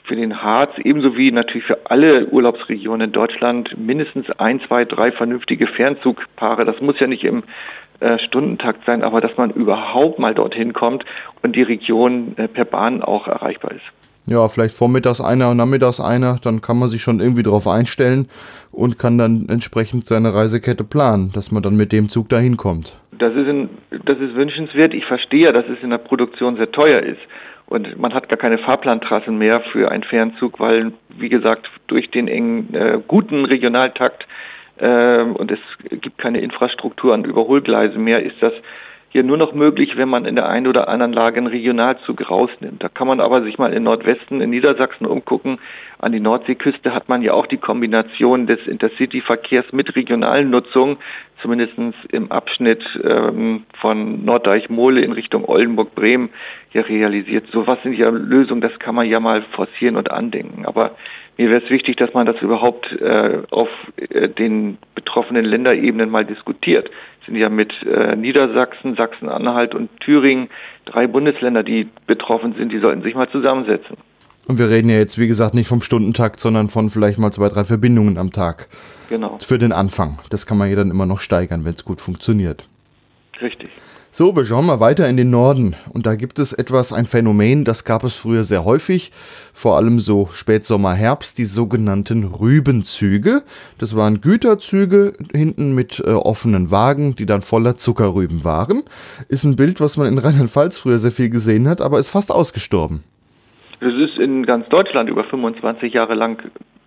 für 0.08 0.16
den 0.16 0.42
Harz 0.42 0.72
ebenso 0.82 1.16
wie 1.16 1.30
natürlich 1.30 1.66
für 1.66 1.90
alle 1.90 2.26
Urlaubsregionen 2.26 3.08
in 3.08 3.12
Deutschland 3.12 3.78
mindestens 3.78 4.28
ein, 4.38 4.60
zwei, 4.66 4.84
drei 4.84 5.12
vernünftige 5.12 5.66
Fernzugpaare. 5.66 6.64
Das 6.64 6.80
muss 6.80 6.98
ja 6.98 7.06
nicht 7.06 7.24
im 7.24 7.44
äh, 8.00 8.18
Stundentakt 8.18 8.84
sein, 8.86 9.02
aber 9.02 9.20
dass 9.20 9.36
man 9.36 9.50
überhaupt 9.50 10.18
mal 10.18 10.34
dorthin 10.34 10.72
kommt 10.72 11.04
und 11.42 11.54
die 11.54 11.62
Region 11.62 12.34
äh, 12.36 12.48
per 12.48 12.64
Bahn 12.64 13.02
auch 13.02 13.28
erreichbar 13.28 13.72
ist. 13.72 13.84
Ja, 14.26 14.46
vielleicht 14.48 14.76
vormittags 14.76 15.20
einer 15.20 15.50
und 15.50 15.56
nachmittags 15.56 16.00
einer, 16.00 16.38
dann 16.42 16.60
kann 16.60 16.78
man 16.78 16.88
sich 16.88 17.02
schon 17.02 17.18
irgendwie 17.20 17.42
darauf 17.42 17.66
einstellen 17.66 18.28
und 18.72 18.98
kann 18.98 19.16
dann 19.16 19.46
entsprechend 19.48 20.06
seine 20.06 20.34
Reisekette 20.34 20.84
planen, 20.84 21.32
dass 21.32 21.50
man 21.50 21.62
dann 21.62 21.76
mit 21.76 21.92
dem 21.92 22.10
Zug 22.10 22.28
dahin 22.28 22.56
kommt. 22.56 22.98
Das 23.18 23.34
ist, 23.34 23.48
in, 23.48 23.70
das 23.90 24.18
ist 24.18 24.34
wünschenswert. 24.34 24.94
Ich 24.94 25.06
verstehe, 25.06 25.52
dass 25.52 25.64
es 25.66 25.82
in 25.82 25.90
der 25.90 25.98
Produktion 25.98 26.56
sehr 26.56 26.70
teuer 26.70 27.00
ist. 27.00 27.20
Und 27.68 27.98
man 27.98 28.14
hat 28.14 28.28
gar 28.28 28.38
keine 28.38 28.58
Fahrplantrassen 28.58 29.36
mehr 29.36 29.60
für 29.60 29.90
einen 29.90 30.02
Fernzug, 30.02 30.58
weil, 30.58 30.92
wie 31.10 31.28
gesagt, 31.28 31.68
durch 31.86 32.10
den 32.10 32.26
engen, 32.26 32.74
äh, 32.74 32.98
guten 33.06 33.44
Regionaltakt 33.44 34.26
äh, 34.78 35.22
und 35.22 35.50
es 35.50 35.58
gibt 36.00 36.18
keine 36.18 36.40
Infrastruktur 36.40 37.12
an 37.12 37.24
Überholgleisen 37.24 38.02
mehr, 38.02 38.22
ist 38.22 38.40
das 38.40 38.54
hier 39.10 39.22
nur 39.22 39.38
noch 39.38 39.54
möglich, 39.54 39.96
wenn 39.96 40.08
man 40.08 40.26
in 40.26 40.34
der 40.34 40.48
einen 40.48 40.66
oder 40.66 40.88
anderen 40.88 41.12
Lage 41.12 41.38
einen 41.38 41.46
Regionalzug 41.46 42.30
rausnimmt. 42.30 42.82
Da 42.82 42.88
kann 42.88 43.06
man 43.06 43.20
aber 43.20 43.42
sich 43.42 43.56
mal 43.58 43.72
in 43.72 43.82
Nordwesten, 43.82 44.42
in 44.42 44.50
Niedersachsen 44.50 45.06
umgucken. 45.06 45.58
An 45.98 46.12
die 46.12 46.20
Nordseeküste 46.20 46.92
hat 46.92 47.08
man 47.08 47.22
ja 47.22 47.32
auch 47.32 47.46
die 47.46 47.56
Kombination 47.56 48.46
des 48.46 48.66
Intercity-Verkehrs 48.66 49.72
mit 49.72 49.96
regionalen 49.96 50.50
Nutzung, 50.50 50.98
zumindest 51.42 51.74
im 52.10 52.30
Abschnitt 52.30 52.82
ähm, 53.02 53.64
von 53.80 54.24
Norddeich-Mole 54.24 55.00
in 55.00 55.12
Richtung 55.12 55.44
Oldenburg-Bremen 55.44 56.30
ja 56.72 56.82
realisiert. 56.82 57.46
So 57.52 57.66
was 57.66 57.82
sind 57.82 57.94
ja 57.96 58.08
Lösungen, 58.10 58.60
das 58.60 58.78
kann 58.78 58.94
man 58.94 59.08
ja 59.08 59.20
mal 59.20 59.42
forcieren 59.52 59.96
und 59.96 60.10
andenken. 60.10 60.66
Aber 60.66 60.96
mir 61.36 61.50
wäre 61.50 61.62
es 61.62 61.70
wichtig, 61.70 61.96
dass 61.96 62.12
man 62.14 62.26
das 62.26 62.42
überhaupt 62.42 62.90
äh, 63.00 63.42
auf 63.50 63.68
äh, 63.96 64.28
den 64.28 64.78
betroffenen 64.94 65.44
Länderebenen 65.44 66.10
mal 66.10 66.24
diskutiert. 66.24 66.90
Es 67.20 67.26
sind 67.26 67.36
ja 67.36 67.48
mit 67.48 67.72
äh, 67.84 68.16
Niedersachsen, 68.16 68.96
Sachsen-Anhalt 68.96 69.74
und 69.74 69.88
Thüringen 70.00 70.50
drei 70.84 71.06
Bundesländer, 71.06 71.62
die 71.62 71.88
betroffen 72.06 72.54
sind. 72.54 72.72
Die 72.72 72.78
sollten 72.78 73.02
sich 73.02 73.14
mal 73.14 73.28
zusammensetzen. 73.30 73.96
Und 74.48 74.58
wir 74.58 74.70
reden 74.70 74.88
ja 74.88 74.96
jetzt, 74.96 75.18
wie 75.18 75.28
gesagt, 75.28 75.54
nicht 75.54 75.68
vom 75.68 75.82
Stundentakt, 75.82 76.40
sondern 76.40 76.68
von 76.68 76.88
vielleicht 76.90 77.18
mal 77.18 77.30
zwei, 77.30 77.50
drei 77.50 77.64
Verbindungen 77.64 78.16
am 78.16 78.32
Tag. 78.32 78.68
Genau. 79.10 79.38
Für 79.40 79.58
den 79.58 79.72
Anfang. 79.72 80.18
Das 80.30 80.46
kann 80.46 80.58
man 80.58 80.70
ja 80.70 80.76
dann 80.76 80.90
immer 80.90 81.06
noch 81.06 81.20
steigern, 81.20 81.64
wenn 81.64 81.74
es 81.74 81.84
gut 81.84 82.00
funktioniert. 82.00 82.66
Richtig. 83.40 83.68
So, 84.10 84.34
wir 84.34 84.46
schauen 84.46 84.64
mal 84.64 84.80
weiter 84.80 85.06
in 85.06 85.18
den 85.18 85.28
Norden. 85.28 85.76
Und 85.92 86.06
da 86.06 86.16
gibt 86.16 86.38
es 86.38 86.54
etwas, 86.54 86.94
ein 86.94 87.04
Phänomen, 87.04 87.64
das 87.64 87.84
gab 87.84 88.04
es 88.04 88.14
früher 88.14 88.42
sehr 88.42 88.64
häufig, 88.64 89.12
vor 89.52 89.76
allem 89.76 90.00
so 90.00 90.30
Spätsommer, 90.32 90.94
Herbst, 90.94 91.36
die 91.36 91.44
sogenannten 91.44 92.24
Rübenzüge. 92.24 93.42
Das 93.76 93.94
waren 93.96 94.22
Güterzüge 94.22 95.12
hinten 95.32 95.74
mit 95.74 96.00
äh, 96.00 96.10
offenen 96.12 96.70
Wagen, 96.70 97.16
die 97.16 97.26
dann 97.26 97.42
voller 97.42 97.76
Zuckerrüben 97.76 98.44
waren. 98.44 98.84
Ist 99.28 99.44
ein 99.44 99.56
Bild, 99.56 99.78
was 99.78 99.98
man 99.98 100.08
in 100.08 100.18
Rheinland-Pfalz 100.18 100.78
früher 100.78 100.98
sehr 100.98 101.12
viel 101.12 101.28
gesehen 101.28 101.68
hat, 101.68 101.82
aber 101.82 101.98
ist 101.98 102.08
fast 102.08 102.32
ausgestorben. 102.32 103.04
Das 103.80 103.94
ist 103.94 104.18
in 104.18 104.44
ganz 104.44 104.68
Deutschland 104.68 105.08
über 105.08 105.24
25 105.24 105.92
Jahre 105.92 106.14
lang 106.14 106.42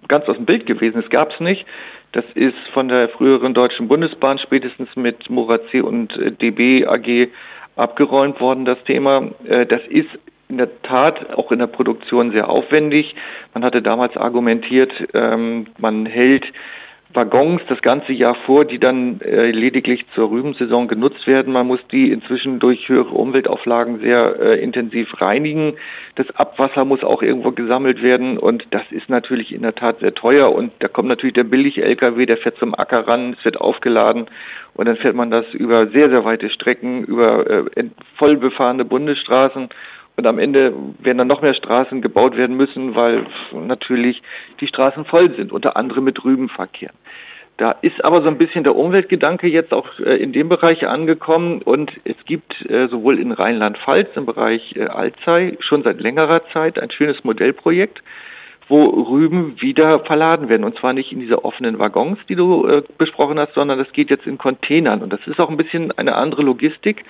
ganz 0.07 0.27
aus 0.27 0.35
dem 0.35 0.45
Bild 0.45 0.65
gewesen. 0.65 1.01
Es 1.03 1.09
gab 1.09 1.33
es 1.33 1.39
nicht. 1.39 1.65
Das 2.11 2.25
ist 2.33 2.57
von 2.73 2.89
der 2.89 3.07
früheren 3.09 3.53
Deutschen 3.53 3.87
Bundesbahn 3.87 4.37
spätestens 4.39 4.89
mit 4.95 5.29
Morazi 5.29 5.79
und 5.79 6.15
äh, 6.17 6.31
DB 6.31 6.85
AG 6.85 7.29
abgeräumt 7.77 8.41
worden, 8.41 8.65
das 8.65 8.83
Thema. 8.83 9.29
Äh, 9.47 9.65
das 9.65 9.81
ist 9.87 10.09
in 10.49 10.57
der 10.57 10.81
Tat 10.81 11.33
auch 11.37 11.51
in 11.53 11.59
der 11.59 11.67
Produktion 11.67 12.31
sehr 12.31 12.49
aufwendig. 12.49 13.15
Man 13.53 13.63
hatte 13.63 13.81
damals 13.81 14.17
argumentiert, 14.17 14.91
ähm, 15.13 15.67
man 15.77 16.05
hält 16.05 16.45
Waggons 17.13 17.61
das 17.67 17.81
ganze 17.81 18.13
Jahr 18.13 18.35
vor, 18.45 18.65
die 18.65 18.79
dann 18.79 19.21
äh, 19.21 19.51
lediglich 19.51 20.05
zur 20.15 20.29
Rübensaison 20.31 20.87
genutzt 20.87 21.27
werden. 21.27 21.53
Man 21.53 21.67
muss 21.67 21.79
die 21.91 22.11
inzwischen 22.11 22.59
durch 22.59 22.87
höhere 22.87 23.13
Umweltauflagen 23.13 23.99
sehr 23.99 24.39
äh, 24.39 24.63
intensiv 24.63 25.21
reinigen. 25.21 25.73
Das 26.15 26.29
Abwasser 26.35 26.85
muss 26.85 27.03
auch 27.03 27.21
irgendwo 27.21 27.51
gesammelt 27.51 28.01
werden 28.01 28.37
und 28.37 28.65
das 28.71 28.83
ist 28.91 29.09
natürlich 29.09 29.53
in 29.53 29.61
der 29.61 29.75
Tat 29.75 29.99
sehr 29.99 30.13
teuer 30.13 30.53
und 30.53 30.71
da 30.79 30.87
kommt 30.87 31.09
natürlich 31.09 31.35
der 31.35 31.43
billige 31.43 31.83
LKW, 31.83 32.25
der 32.25 32.37
fährt 32.37 32.57
zum 32.57 32.75
Acker 32.75 33.07
ran, 33.07 33.35
es 33.37 33.45
wird 33.45 33.59
aufgeladen 33.59 34.27
und 34.73 34.87
dann 34.87 34.97
fährt 34.97 35.15
man 35.15 35.31
das 35.31 35.45
über 35.53 35.87
sehr, 35.87 36.09
sehr 36.09 36.25
weite 36.25 36.49
Strecken, 36.49 37.03
über 37.03 37.49
äh, 37.49 37.63
voll 38.17 38.37
befahrene 38.37 38.85
Bundesstraßen 38.85 39.69
und 40.17 40.27
am 40.27 40.39
Ende 40.39 40.73
werden 40.99 41.17
dann 41.17 41.27
noch 41.27 41.41
mehr 41.41 41.53
Straßen 41.53 42.01
gebaut 42.01 42.37
werden 42.37 42.57
müssen, 42.57 42.95
weil 42.95 43.25
natürlich 43.53 44.21
die 44.59 44.67
Straßen 44.67 45.05
voll 45.05 45.33
sind, 45.35 45.51
unter 45.51 45.77
anderem 45.77 46.03
mit 46.03 46.23
Rübenverkehr. 46.23 46.91
Da 47.57 47.75
ist 47.81 48.03
aber 48.03 48.23
so 48.23 48.27
ein 48.27 48.39
bisschen 48.39 48.63
der 48.63 48.75
Umweltgedanke 48.75 49.47
jetzt 49.47 49.71
auch 49.71 49.87
äh, 49.99 50.15
in 50.15 50.33
dem 50.33 50.49
Bereich 50.49 50.87
angekommen 50.87 51.61
und 51.61 51.91
es 52.05 52.15
gibt 52.25 52.53
äh, 52.67 52.87
sowohl 52.87 53.19
in 53.19 53.31
Rheinland-Pfalz 53.31 54.09
im 54.15 54.25
Bereich 54.25 54.75
äh, 54.75 54.87
Alzey 54.87 55.57
schon 55.59 55.83
seit 55.83 56.01
längerer 56.01 56.41
Zeit 56.53 56.79
ein 56.79 56.89
schönes 56.89 57.23
Modellprojekt, 57.23 58.01
wo 58.67 58.85
Rüben 58.85 59.61
wieder 59.61 59.99
verladen 59.99 60.49
werden. 60.49 60.63
Und 60.63 60.77
zwar 60.79 60.93
nicht 60.93 61.11
in 61.11 61.19
diese 61.19 61.43
offenen 61.43 61.77
Waggons, 61.77 62.17
die 62.27 62.35
du 62.35 62.81
besprochen 62.97 63.37
hast, 63.37 63.53
sondern 63.53 63.77
das 63.77 63.91
geht 63.91 64.09
jetzt 64.09 64.25
in 64.25 64.37
Containern. 64.37 65.03
Und 65.03 65.11
das 65.11 65.19
ist 65.27 65.39
auch 65.39 65.49
ein 65.49 65.57
bisschen 65.57 65.91
eine 65.97 66.15
andere 66.15 66.41
Logistik. 66.41 67.03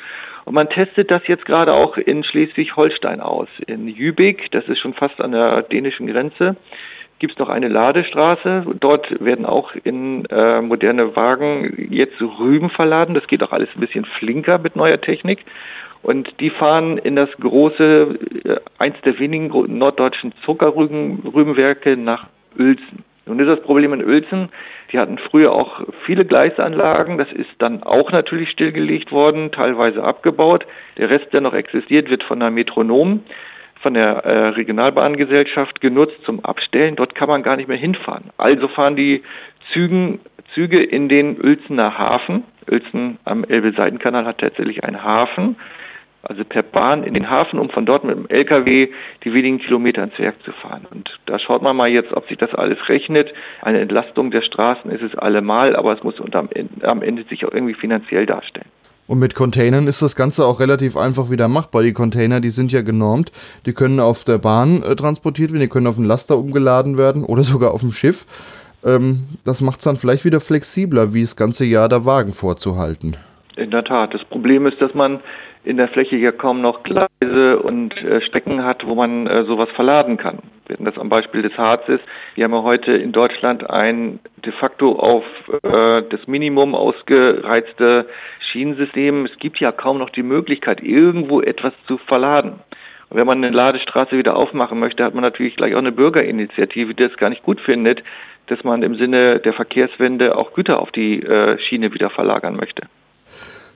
Und 0.45 0.53
man 0.53 0.69
testet 0.69 1.11
das 1.11 1.27
jetzt 1.27 1.45
gerade 1.45 1.73
auch 1.73 1.97
in 1.97 2.23
Schleswig-Holstein 2.23 3.21
aus. 3.21 3.47
In 3.67 3.87
Jübig, 3.87 4.49
das 4.51 4.67
ist 4.67 4.79
schon 4.79 4.93
fast 4.93 5.21
an 5.21 5.31
der 5.31 5.63
dänischen 5.63 6.07
Grenze, 6.07 6.55
gibt 7.19 7.33
es 7.33 7.39
noch 7.39 7.49
eine 7.49 7.67
Ladestraße. 7.67 8.65
Dort 8.79 9.23
werden 9.23 9.45
auch 9.45 9.73
in 9.83 10.25
äh, 10.25 10.61
moderne 10.61 11.15
Wagen 11.15 11.87
jetzt 11.91 12.19
Rüben 12.19 12.71
verladen. 12.71 13.13
Das 13.13 13.27
geht 13.27 13.43
auch 13.43 13.51
alles 13.51 13.69
ein 13.75 13.79
bisschen 13.79 14.05
flinker 14.05 14.57
mit 14.57 14.75
neuer 14.75 14.99
Technik. 14.99 15.45
Und 16.01 16.39
die 16.39 16.49
fahren 16.49 16.97
in 16.97 17.15
das 17.15 17.29
große, 17.39 18.19
äh, 18.43 18.55
eins 18.79 18.95
der 19.05 19.19
wenigen 19.19 19.77
norddeutschen 19.77 20.33
Zuckerrübenwerke 20.43 21.95
nach 21.95 22.25
Uelzen. 22.57 23.03
Nun 23.25 23.39
ist 23.39 23.47
das 23.47 23.61
Problem 23.61 23.93
in 23.93 24.03
Uelzen, 24.03 24.49
die 24.91 24.99
hatten 24.99 25.17
früher 25.17 25.51
auch 25.51 25.81
viele 26.05 26.25
Gleisanlagen, 26.25 27.17
das 27.17 27.31
ist 27.31 27.49
dann 27.59 27.83
auch 27.83 28.11
natürlich 28.11 28.49
stillgelegt 28.49 29.11
worden, 29.11 29.51
teilweise 29.51 30.03
abgebaut. 30.03 30.65
Der 30.97 31.09
Rest, 31.09 31.31
der 31.31 31.41
noch 31.41 31.53
existiert, 31.53 32.09
wird 32.09 32.23
von 32.23 32.39
der 32.39 32.49
Metronom, 32.49 33.23
von 33.81 33.93
der 33.93 34.25
äh, 34.25 34.47
Regionalbahngesellschaft 34.49 35.81
genutzt 35.81 36.17
zum 36.25 36.43
Abstellen. 36.43 36.95
Dort 36.95 37.15
kann 37.15 37.29
man 37.29 37.43
gar 37.43 37.57
nicht 37.57 37.67
mehr 37.67 37.77
hinfahren. 37.77 38.31
Also 38.37 38.67
fahren 38.67 38.95
die 38.95 39.23
Zügen, 39.71 40.19
Züge 40.53 40.83
in 40.83 41.07
den 41.07 41.39
Uelzener 41.41 41.97
Hafen. 41.97 42.43
Uelzen 42.69 43.17
am 43.23 43.43
Elbe-Seitenkanal 43.43 44.25
hat 44.25 44.39
tatsächlich 44.39 44.83
einen 44.83 45.03
Hafen 45.03 45.55
also 46.23 46.43
per 46.43 46.63
Bahn 46.63 47.03
in 47.03 47.13
den 47.13 47.29
Hafen, 47.29 47.59
um 47.59 47.69
von 47.69 47.85
dort 47.85 48.03
mit 48.03 48.15
dem 48.15 48.29
LKW 48.29 48.89
die 49.23 49.33
wenigen 49.33 49.59
Kilometer 49.59 50.03
ins 50.03 50.17
Werk 50.19 50.35
zu 50.43 50.51
fahren. 50.51 50.85
Und 50.91 51.09
da 51.25 51.39
schaut 51.39 51.61
man 51.61 51.75
mal 51.75 51.89
jetzt, 51.89 52.13
ob 52.13 52.27
sich 52.27 52.37
das 52.37 52.53
alles 52.53 52.77
rechnet. 52.89 53.33
Eine 53.61 53.79
Entlastung 53.79 54.31
der 54.31 54.41
Straßen 54.41 54.91
ist 54.91 55.01
es 55.01 55.17
allemal, 55.17 55.75
aber 55.75 55.93
es 55.93 56.03
muss 56.03 56.15
am 56.33 57.01
Ende 57.01 57.23
sich 57.23 57.45
auch 57.45 57.51
irgendwie 57.51 57.73
finanziell 57.73 58.25
darstellen. 58.25 58.69
Und 59.07 59.19
mit 59.19 59.35
Containern 59.35 59.87
ist 59.87 60.01
das 60.01 60.15
Ganze 60.15 60.45
auch 60.45 60.61
relativ 60.61 60.95
einfach 60.95 61.29
wieder 61.29 61.49
machbar. 61.49 61.83
Die 61.83 61.91
Container, 61.91 62.39
die 62.39 62.49
sind 62.49 62.71
ja 62.71 62.81
genormt. 62.81 63.31
Die 63.65 63.73
können 63.73 63.99
auf 63.99 64.23
der 64.23 64.37
Bahn 64.37 64.83
äh, 64.83 64.95
transportiert 64.95 65.51
werden, 65.51 65.61
die 65.61 65.67
können 65.67 65.87
auf 65.87 65.97
den 65.97 66.05
Laster 66.05 66.37
umgeladen 66.37 66.97
werden 66.97 67.25
oder 67.25 67.43
sogar 67.43 67.73
auf 67.73 67.81
dem 67.81 67.91
Schiff. 67.91 68.25
Ähm, 68.85 69.27
das 69.43 69.59
macht 69.61 69.79
es 69.79 69.83
dann 69.83 69.97
vielleicht 69.97 70.23
wieder 70.23 70.39
flexibler, 70.39 71.13
wie 71.13 71.23
das 71.23 71.35
ganze 71.35 71.65
Jahr 71.65 71.89
der 71.89 72.05
Wagen 72.05 72.31
vorzuhalten. 72.31 73.17
In 73.57 73.71
der 73.71 73.83
Tat. 73.83 74.13
Das 74.13 74.23
Problem 74.23 74.65
ist, 74.65 74.79
dass 74.81 74.93
man 74.93 75.19
in 75.63 75.77
der 75.77 75.87
Fläche 75.87 76.15
ja 76.15 76.31
kaum 76.31 76.61
noch 76.61 76.83
Gleise 76.83 77.59
und 77.59 77.95
äh, 77.97 78.21
Strecken 78.21 78.63
hat, 78.63 78.85
wo 78.85 78.95
man 78.95 79.27
äh, 79.27 79.43
sowas 79.43 79.69
verladen 79.75 80.17
kann. 80.17 80.39
Wenn 80.67 80.85
das 80.85 80.97
am 80.97 81.09
Beispiel 81.09 81.41
des 81.41 81.57
Harzes, 81.57 81.99
wir 82.35 82.45
haben 82.45 82.53
ja 82.53 82.63
heute 82.63 82.93
in 82.93 83.11
Deutschland 83.11 83.69
ein 83.69 84.19
de 84.43 84.53
facto 84.53 84.93
auf 84.93 85.23
äh, 85.63 86.03
das 86.09 86.25
Minimum 86.27 86.73
ausgereizte 86.73 88.07
Schienensystem. 88.51 89.25
Es 89.25 89.37
gibt 89.37 89.59
ja 89.59 89.71
kaum 89.71 89.99
noch 89.99 90.09
die 90.09 90.23
Möglichkeit, 90.23 90.81
irgendwo 90.81 91.41
etwas 91.41 91.73
zu 91.87 91.97
verladen. 91.97 92.53
Und 93.09 93.17
wenn 93.17 93.27
man 93.27 93.43
eine 93.43 93.55
Ladestraße 93.55 94.17
wieder 94.17 94.35
aufmachen 94.35 94.79
möchte, 94.79 95.03
hat 95.03 95.13
man 95.13 95.23
natürlich 95.23 95.57
gleich 95.57 95.75
auch 95.75 95.79
eine 95.79 95.91
Bürgerinitiative, 95.91 96.95
die 96.95 97.03
das 97.07 97.17
gar 97.17 97.29
nicht 97.29 97.43
gut 97.43 97.59
findet, 97.59 98.01
dass 98.47 98.63
man 98.63 98.81
im 98.83 98.95
Sinne 98.95 99.39
der 99.39 99.53
Verkehrswende 99.53 100.35
auch 100.37 100.53
Güter 100.53 100.79
auf 100.79 100.91
die 100.91 101.21
äh, 101.21 101.59
Schiene 101.59 101.93
wieder 101.93 102.09
verlagern 102.09 102.55
möchte. 102.55 102.83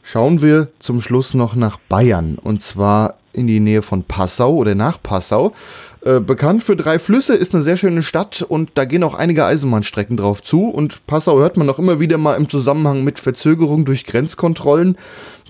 Schauen 0.07 0.43
wir 0.43 0.67
zum 0.77 1.01
Schluss 1.01 1.33
noch 1.33 1.55
nach 1.55 1.79
Bayern 1.89 2.37
und 2.37 2.61
zwar 2.61 3.15
in 3.33 3.47
die 3.47 3.59
Nähe 3.59 3.81
von 3.81 4.03
Passau 4.03 4.53
oder 4.53 4.75
nach 4.75 5.01
Passau. 5.01 5.55
Äh, 6.01 6.19
bekannt 6.19 6.63
für 6.63 6.75
drei 6.75 6.99
Flüsse, 6.99 7.33
ist 7.33 7.55
eine 7.55 7.63
sehr 7.63 7.75
schöne 7.75 8.03
Stadt 8.03 8.43
und 8.43 8.69
da 8.75 8.85
gehen 8.85 9.01
auch 9.01 9.15
einige 9.15 9.45
Eisenbahnstrecken 9.45 10.15
drauf 10.15 10.43
zu. 10.43 10.69
Und 10.69 11.07
Passau 11.07 11.39
hört 11.39 11.57
man 11.57 11.67
auch 11.71 11.79
immer 11.79 11.99
wieder 11.99 12.19
mal 12.19 12.35
im 12.35 12.47
Zusammenhang 12.47 13.03
mit 13.03 13.17
Verzögerung 13.17 13.83
durch 13.83 14.05
Grenzkontrollen. 14.05 14.95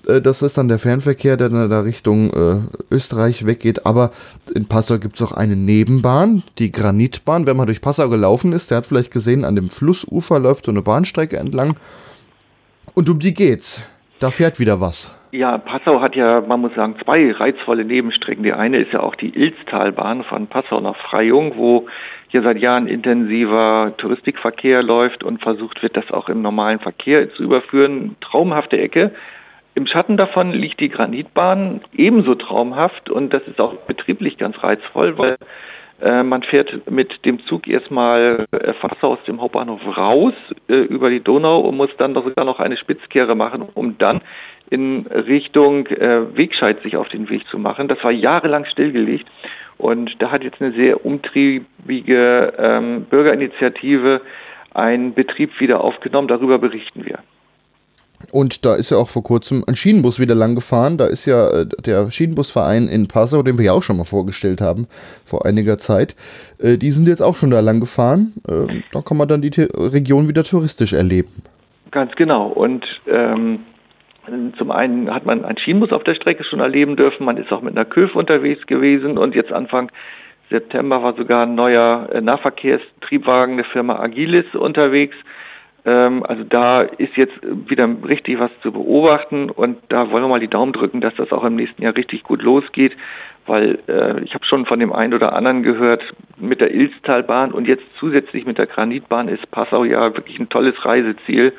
Äh, 0.07 0.21
das 0.21 0.41
ist 0.41 0.57
dann 0.57 0.69
der 0.69 0.79
Fernverkehr, 0.79 1.35
der 1.35 1.49
da 1.49 1.81
Richtung 1.81 2.31
äh, 2.31 2.59
Österreich 2.89 3.45
weggeht. 3.45 3.85
Aber 3.85 4.13
in 4.55 4.67
Passau 4.67 4.99
gibt 4.99 5.17
es 5.17 5.21
auch 5.21 5.33
eine 5.33 5.57
Nebenbahn, 5.57 6.43
die 6.59 6.71
Granitbahn. 6.71 7.45
Wer 7.45 7.55
mal 7.55 7.65
durch 7.65 7.81
Passau 7.81 8.07
gelaufen 8.07 8.53
ist, 8.53 8.71
der 8.71 8.77
hat 8.77 8.85
vielleicht 8.85 9.11
gesehen, 9.11 9.43
an 9.43 9.57
dem 9.57 9.69
Flussufer 9.69 10.39
läuft 10.39 10.63
so 10.63 10.71
eine 10.71 10.81
Bahnstrecke 10.81 11.35
entlang. 11.35 11.75
Und 12.93 13.09
um 13.09 13.19
die 13.19 13.33
geht's. 13.33 13.83
Da 14.25 14.31
fährt 14.31 14.59
wieder 14.59 14.81
was. 14.81 15.15
Ja, 15.31 15.59
Passau 15.59 16.01
hat 16.01 16.15
ja, 16.15 16.41
man 16.41 16.59
muss 16.59 16.73
sagen, 16.73 16.95
zwei 17.03 17.31
reizvolle 17.31 17.85
Nebenstrecken. 17.85 18.41
Die 18.41 18.53
eine 18.53 18.77
ist 18.79 18.91
ja 18.91 19.01
auch 19.01 19.13
die 19.13 19.29
Ilztalbahn 19.29 20.23
von 20.23 20.47
Passau 20.47 20.79
nach 20.81 20.95
Freyung, 20.95 21.57
wo 21.57 21.85
hier 22.29 22.41
seit 22.41 22.57
Jahren 22.57 22.87
intensiver 22.87 23.93
Touristikverkehr 23.97 24.81
läuft 24.81 25.23
und 25.23 25.43
versucht 25.43 25.83
wird, 25.83 25.95
das 25.95 26.09
auch 26.09 26.27
im 26.27 26.41
normalen 26.41 26.79
Verkehr 26.79 27.31
zu 27.35 27.43
überführen. 27.43 28.15
Traumhafte 28.19 28.79
Ecke. 28.79 29.11
Im 29.75 29.85
Schatten 29.85 30.17
davon 30.17 30.53
liegt 30.53 30.79
die 30.79 30.89
Granitbahn, 30.89 31.81
ebenso 31.95 32.33
traumhaft 32.33 33.11
und 33.11 33.31
das 33.31 33.43
ist 33.43 33.61
auch 33.61 33.75
betrieblich 33.85 34.39
ganz 34.39 34.55
reizvoll, 34.63 35.19
weil 35.19 35.35
man 36.01 36.43
fährt 36.43 36.89
mit 36.89 37.25
dem 37.25 37.39
Zug 37.45 37.67
erstmal 37.67 38.45
äh, 38.51 38.73
fast 38.73 39.01
aus 39.03 39.19
dem 39.27 39.41
Hauptbahnhof 39.41 39.81
raus 39.97 40.33
äh, 40.67 40.73
über 40.73 41.09
die 41.09 41.21
Donau 41.21 41.61
und 41.61 41.77
muss 41.77 41.89
dann 41.97 42.13
sogar 42.13 42.43
noch 42.43 42.59
eine 42.59 42.75
Spitzkehre 42.77 43.35
machen, 43.35 43.63
um 43.73 43.97
dann 43.97 44.21
in 44.69 45.05
Richtung 45.07 45.87
äh, 45.87 46.35
Wegscheid 46.35 46.81
sich 46.81 46.97
auf 46.97 47.07
den 47.09 47.29
Weg 47.29 47.47
zu 47.47 47.57
machen. 47.57 47.87
Das 47.87 48.03
war 48.03 48.11
jahrelang 48.11 48.65
stillgelegt 48.65 49.27
und 49.77 50.21
da 50.21 50.31
hat 50.31 50.43
jetzt 50.43 50.61
eine 50.61 50.73
sehr 50.73 51.05
umtriebige 51.05 52.53
ähm, 52.57 53.05
Bürgerinitiative 53.09 54.21
einen 54.73 55.13
Betrieb 55.13 55.59
wieder 55.59 55.81
aufgenommen. 55.81 56.27
Darüber 56.27 56.57
berichten 56.57 57.05
wir. 57.05 57.19
Und 58.31 58.65
da 58.65 58.75
ist 58.75 58.91
ja 58.91 58.97
auch 58.97 59.09
vor 59.09 59.23
kurzem 59.23 59.63
ein 59.67 59.75
Schienenbus 59.75 60.19
wieder 60.19 60.35
lang 60.35 60.55
gefahren. 60.55 60.97
Da 60.97 61.05
ist 61.07 61.25
ja 61.25 61.49
äh, 61.49 61.65
der 61.65 62.11
Schienenbusverein 62.11 62.87
in 62.87 63.07
Passau, 63.07 63.43
den 63.43 63.57
wir 63.57 63.65
ja 63.65 63.71
auch 63.73 63.83
schon 63.83 63.97
mal 63.97 64.03
vorgestellt 64.03 64.61
haben 64.61 64.87
vor 65.25 65.45
einiger 65.45 65.77
Zeit. 65.77 66.15
Äh, 66.59 66.77
die 66.77 66.91
sind 66.91 67.07
jetzt 67.07 67.21
auch 67.21 67.35
schon 67.35 67.51
da 67.51 67.59
lang 67.59 67.79
gefahren. 67.79 68.33
Äh, 68.47 68.81
da 68.91 69.01
kann 69.01 69.17
man 69.17 69.27
dann 69.27 69.41
die 69.41 69.51
Region 69.59 70.27
wieder 70.27 70.43
touristisch 70.43 70.93
erleben. 70.93 71.31
Ganz 71.91 72.13
genau. 72.15 72.47
Und 72.47 72.85
ähm, 73.07 73.59
zum 74.57 74.71
einen 74.71 75.13
hat 75.13 75.25
man 75.25 75.45
einen 75.45 75.57
Schienenbus 75.57 75.91
auf 75.91 76.03
der 76.03 76.15
Strecke 76.15 76.43
schon 76.43 76.59
erleben 76.59 76.95
dürfen. 76.95 77.25
Man 77.25 77.37
ist 77.37 77.51
auch 77.51 77.61
mit 77.61 77.75
einer 77.75 77.85
Köf 77.85 78.15
unterwegs 78.15 78.65
gewesen 78.65 79.17
und 79.17 79.35
jetzt 79.35 79.51
Anfang 79.51 79.91
September 80.49 81.01
war 81.01 81.15
sogar 81.15 81.45
ein 81.45 81.55
neuer 81.55 82.09
Nahverkehrstriebwagen 82.21 83.57
der 83.57 83.65
Firma 83.65 83.99
Agilis 83.99 84.45
unterwegs 84.53 85.15
ähm, 85.15 85.25
also 85.91 86.43
da 86.43 86.81
ist 86.81 87.15
jetzt 87.15 87.35
wieder 87.43 87.87
richtig 88.07 88.39
was 88.39 88.49
zu 88.63 88.71
beobachten 88.71 89.51
und 89.51 89.77
da 89.89 90.09
wollen 90.09 90.23
wir 90.23 90.27
mal 90.27 90.39
die 90.39 90.47
Daumen 90.47 90.73
drücken, 90.73 90.99
dass 90.99 91.13
das 91.15 91.31
auch 91.31 91.43
im 91.43 91.55
nächsten 91.55 91.83
Jahr 91.83 91.95
richtig 91.95 92.23
gut 92.23 92.41
losgeht, 92.41 92.93
weil 93.45 93.77
äh, 93.87 94.19
ich 94.21 94.33
habe 94.33 94.45
schon 94.45 94.65
von 94.65 94.79
dem 94.79 94.91
einen 94.91 95.13
oder 95.13 95.33
anderen 95.33 95.61
gehört, 95.61 96.01
mit 96.37 96.59
der 96.59 96.73
Ilstalbahn 96.73 97.51
und 97.51 97.67
jetzt 97.67 97.83
zusätzlich 97.99 98.45
mit 98.45 98.57
der 98.57 98.65
Granitbahn 98.65 99.27
ist 99.27 99.49
Passau 99.51 99.83
ja 99.83 100.15
wirklich 100.15 100.39
ein 100.39 100.49
tolles 100.49 100.73
Reiseziel 100.83 101.53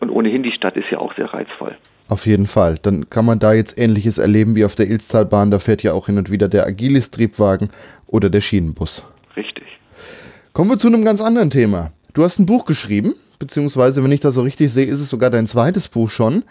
und 0.00 0.10
ohnehin 0.10 0.42
die 0.42 0.52
Stadt 0.52 0.76
ist 0.76 0.90
ja 0.90 0.98
auch 0.98 1.14
sehr 1.14 1.32
reizvoll. 1.32 1.76
Auf 2.08 2.26
jeden 2.26 2.48
Fall. 2.48 2.76
Dann 2.82 3.08
kann 3.08 3.24
man 3.24 3.38
da 3.38 3.52
jetzt 3.52 3.78
Ähnliches 3.78 4.18
erleben 4.18 4.56
wie 4.56 4.64
auf 4.64 4.74
der 4.74 4.88
Ilstalbahn. 4.88 5.52
Da 5.52 5.60
fährt 5.60 5.84
ja 5.84 5.92
auch 5.92 6.06
hin 6.06 6.18
und 6.18 6.28
wieder 6.28 6.48
der 6.48 6.66
Agilis-Triebwagen 6.66 7.70
oder 8.08 8.30
der 8.30 8.40
Schienenbus. 8.40 9.04
Richtig. 9.36 9.78
Kommen 10.52 10.70
wir 10.70 10.78
zu 10.78 10.88
einem 10.88 11.04
ganz 11.04 11.22
anderen 11.22 11.50
Thema. 11.50 11.90
Du 12.14 12.24
hast 12.24 12.40
ein 12.40 12.46
Buch 12.46 12.64
geschrieben 12.64 13.14
beziehungsweise 13.40 14.04
wenn 14.04 14.12
ich 14.12 14.20
das 14.20 14.34
so 14.34 14.42
richtig 14.42 14.72
sehe, 14.72 14.86
ist 14.86 15.00
es 15.00 15.10
sogar 15.10 15.30
dein 15.30 15.48
zweites 15.48 15.88
Buch 15.88 16.10
schon. 16.10 16.44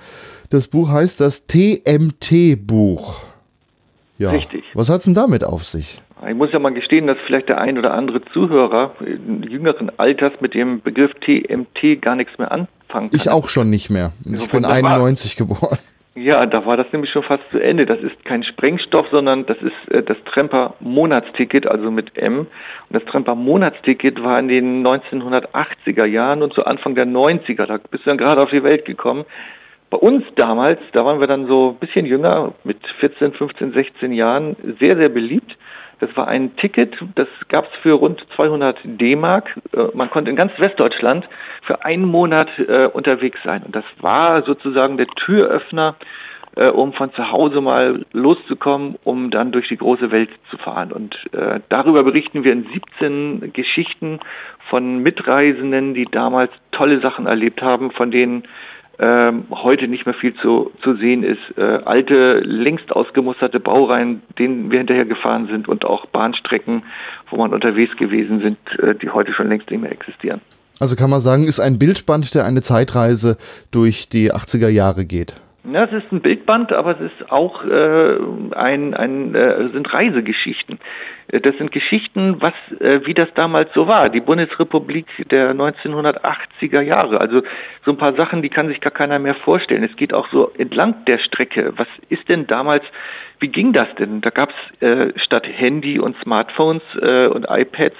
Das 0.50 0.68
Buch 0.68 0.90
heißt 0.90 1.22
das 1.22 1.48
TMT-Buch. 1.48 3.24
Ja. 4.18 4.32
Richtig. 4.32 4.66
Was 4.74 4.90
hat 4.90 4.98
es 4.98 5.06
denn 5.06 5.14
damit 5.14 5.46
auf 5.46 5.66
sich? 5.66 6.02
Ich 6.28 6.36
muss 6.36 6.52
ja 6.52 6.60
mal 6.60 6.74
gestehen, 6.74 7.08
dass 7.08 7.18
vielleicht 7.26 7.48
der 7.48 7.62
ein 7.62 7.78
oder 7.78 7.94
andere 7.94 8.22
Zuhörer 8.34 8.94
jüngeren 9.48 9.90
Alters 9.98 10.34
mit 10.42 10.54
dem 10.54 10.82
Begriff 10.82 11.12
TMT 11.22 12.02
gar 12.02 12.18
nichts 12.18 12.38
mehr 12.38 12.52
anfangen 12.52 12.68
kann. 12.90 13.10
Ich 13.14 13.30
auch 13.30 13.48
schon 13.48 13.70
nicht 13.70 13.90
mehr. 13.90 14.12
Ich 14.26 14.50
bin 14.50 14.66
91 14.66 15.38
geboren. 15.38 15.78
Ja, 16.22 16.46
da 16.46 16.66
war 16.66 16.76
das 16.76 16.92
nämlich 16.92 17.12
schon 17.12 17.24
fast 17.24 17.50
zu 17.50 17.60
Ende. 17.60 17.86
Das 17.86 18.02
ist 18.02 18.26
kein 18.26 18.44
Sprengstoff, 18.44 19.08
sondern 19.10 19.46
das 19.46 19.58
ist 19.62 19.92
äh, 19.92 20.04
das 20.04 20.18
Tremper 20.26 20.74
Monatsticket, 20.82 21.66
also 21.66 21.92
mit 21.92 22.18
M. 22.18 22.40
Und 22.40 22.48
das 22.90 23.06
Tremper 23.06 23.36
Monatsticket 23.36 24.22
war 24.22 24.38
in 24.38 24.50
den 24.50 24.86
1980er 24.86 26.04
Jahren 26.04 26.44
und 26.44 26.54
zu 26.54 26.66
Anfang 26.66 26.96
der 26.96 27.06
90er. 27.06 27.66
Da 27.66 27.78
bist 27.78 28.06
du 28.06 28.10
dann 28.10 28.18
gerade 28.18 28.42
auf 28.42 28.50
die 28.50 28.64
Welt 28.64 28.84
gekommen. 28.84 29.24
Bei 29.90 29.98
uns 29.98 30.26
damals, 30.36 30.82
da 30.92 31.06
waren 31.06 31.22
wir 31.22 31.28
dann 31.28 31.48
so 31.48 31.70
ein 31.70 31.80
bisschen 31.80 32.06
jünger, 32.06 32.54
mit 32.66 32.86
14, 33.00 33.32
15, 33.32 33.72
16 33.72 34.12
Jahren, 34.12 34.58
sehr, 34.78 34.98
sehr 34.98 35.10
beliebt. 35.10 35.56
Das 36.00 36.16
war 36.16 36.28
ein 36.28 36.56
Ticket, 36.56 36.98
das 37.16 37.28
gab 37.50 37.66
es 37.66 37.72
für 37.82 37.94
rund 37.94 38.26
200 38.36 38.78
D-Mark. 38.84 39.58
Äh, 39.74 39.88
man 39.94 40.10
konnte 40.10 40.30
in 40.30 40.36
ganz 40.36 40.54
Westdeutschland 40.58 41.28
für 41.64 41.84
einen 41.84 42.06
Monat 42.06 42.48
äh, 42.58 42.88
unterwegs 42.88 43.40
sein. 43.44 43.64
Und 43.64 43.76
das 43.76 43.84
war 44.00 44.44
sozusagen 44.44 44.98
der 44.98 45.08
Türöffner, 45.08 45.96
äh, 46.56 46.68
um 46.68 46.94
von 46.94 47.14
zu 47.14 47.32
Hause 47.32 47.60
mal 47.60 48.06
loszukommen, 48.14 48.96
um 49.04 49.30
dann 49.30 49.52
durch 49.52 49.68
die 49.68 49.78
große 49.78 50.10
Welt 50.12 50.30
zu 50.50 50.58
fahren. 50.58 50.92
Und 50.92 51.18
darüber 51.70 52.04
berichten 52.04 52.44
wir 52.44 52.54
in 52.54 52.66
17 52.74 53.54
Geschichten 53.54 54.20
von 54.70 55.00
Mitreisenden, 55.00 55.94
die 55.94 56.06
damals 56.06 56.52
tolle 56.72 57.02
Sachen 57.02 57.28
erlebt 57.28 57.62
haben, 57.62 57.92
von 57.92 58.12
denen 58.12 58.44
ähm, 59.00 59.46
heute 59.50 59.88
nicht 59.88 60.06
mehr 60.06 60.16
viel 60.16 60.34
zu, 60.36 60.72
zu 60.84 60.96
sehen 60.96 61.24
ist. 61.24 61.40
Äh, 61.58 61.62
alte, 61.86 62.40
längst 62.40 62.92
ausgemusterte 62.92 63.60
Baureihen, 63.60 64.22
denen 64.38 64.72
wir 64.72 64.80
hinterher 64.80 65.06
gefahren 65.06 65.48
sind 65.48 65.68
und 65.68 65.86
auch 65.86 66.06
Bahnstrecken, 66.08 66.84
wo 67.30 67.38
man 67.38 67.54
unterwegs 67.54 67.96
gewesen 67.98 68.42
sind, 68.42 68.58
äh, 68.80 68.96
die 68.96 69.10
heute 69.10 69.34
schon 69.34 69.48
längst 69.48 69.72
nicht 69.72 69.82
mehr 69.82 69.92
existieren. 69.92 70.42
Also 70.80 70.96
kann 70.96 71.10
man 71.10 71.20
sagen, 71.20 71.44
ist 71.44 71.60
ein 71.60 71.80
Bildband, 71.80 72.34
der 72.36 72.46
eine 72.46 72.62
Zeitreise 72.62 73.38
durch 73.72 74.10
die 74.10 74.34
80er 74.34 74.70
Jahre 74.70 75.06
geht. 75.06 75.36
Ja, 75.72 75.84
es 75.84 75.92
ist 75.92 76.12
ein 76.12 76.22
Bildband, 76.22 76.72
aber 76.74 77.00
es 77.00 77.12
ist 77.12 77.32
auch 77.32 77.64
äh, 77.64 78.18
ein, 78.56 78.94
ein 78.94 79.36
äh, 79.36 79.70
sind 79.70 79.94
Reisegeschichten. 79.94 80.80
Äh, 81.28 81.42
das 81.42 81.58
sind 81.58 81.72
Geschichten, 81.72 82.42
was 82.42 82.54
äh, 82.80 83.06
wie 83.06 83.14
das 83.14 83.28
damals 83.36 83.72
so 83.74 83.88
war, 83.88 84.10
die 84.10 84.20
Bundesrepublik 84.20 85.06
der 85.30 85.54
1980er 85.54 86.82
Jahre. 86.82 87.22
Also 87.22 87.44
so 87.86 87.92
ein 87.92 87.98
paar 87.98 88.14
Sachen, 88.14 88.42
die 88.42 88.50
kann 88.50 88.68
sich 88.68 88.82
gar 88.82 88.92
keiner 88.92 89.20
mehr 89.20 89.36
vorstellen. 89.36 89.84
Es 89.84 89.96
geht 89.96 90.14
auch 90.14 90.28
so 90.32 90.52
entlang 90.58 91.06
der 91.06 91.20
Strecke. 91.20 91.74
Was 91.78 91.88
ist 92.10 92.28
denn 92.30 92.48
damals? 92.48 92.84
Wie 93.40 93.50
ging 93.50 93.72
das 93.72 93.88
denn? 94.00 94.22
Da 94.22 94.32
gab 94.32 94.50
es 94.50 94.82
äh, 94.82 95.14
statt 95.20 95.46
Handy 95.48 96.00
und 96.00 96.18
Smartphones 96.24 96.84
äh, 97.02 97.28
und 97.28 97.46
iPads 97.50 97.98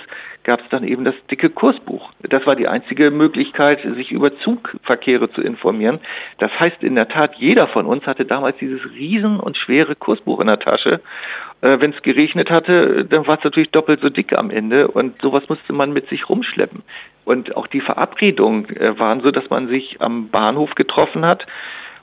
gab 0.50 0.62
es 0.62 0.70
dann 0.70 0.84
eben 0.84 1.06
das 1.06 1.14
dicke 1.30 1.52
Kursbuch. 1.52 2.10
Das 2.28 2.48
war 2.48 2.56
die 2.56 2.68
einzige 2.68 3.12
Möglichkeit, 3.12 3.82
sich 3.96 4.12
über 4.12 4.36
Zugverkehre 4.40 5.32
zu 5.32 5.42
informieren. 5.42 6.00
Das 6.40 6.50
heißt 6.60 6.82
in 6.82 6.96
der 6.96 7.08
Tat, 7.08 7.36
jeder 7.36 7.68
von 7.68 7.86
uns 7.86 8.08
hatte 8.08 8.26
damals 8.26 8.58
dieses 8.58 8.84
riesen 8.96 9.40
und 9.40 9.58
schwere 9.58 9.96
Kursbuch 9.96 10.40
in 10.40 10.48
der 10.48 10.58
Tasche. 10.58 11.02
Äh, 11.62 11.80
Wenn 11.80 11.94
es 11.94 12.02
geregnet 12.02 12.50
hatte, 12.50 13.06
dann 13.06 13.28
war 13.28 13.38
es 13.38 13.44
natürlich 13.44 13.70
doppelt 13.70 14.02
so 14.02 14.10
dick 14.10 14.34
am 14.34 14.50
Ende 14.50 14.88
und 14.88 15.22
sowas 15.22 15.44
musste 15.50 15.72
man 15.72 15.94
mit 15.94 16.10
sich 16.10 16.28
rumschleppen. 16.28 16.82
Und 17.26 17.56
auch 17.56 17.68
die 17.68 17.82
Verabredungen 17.82 18.76
äh, 18.76 18.98
waren 18.98 19.22
so, 19.22 19.30
dass 19.30 19.52
man 19.52 19.68
sich 19.68 20.02
am 20.02 20.30
Bahnhof 20.30 20.74
getroffen 20.74 21.28
hat 21.28 21.46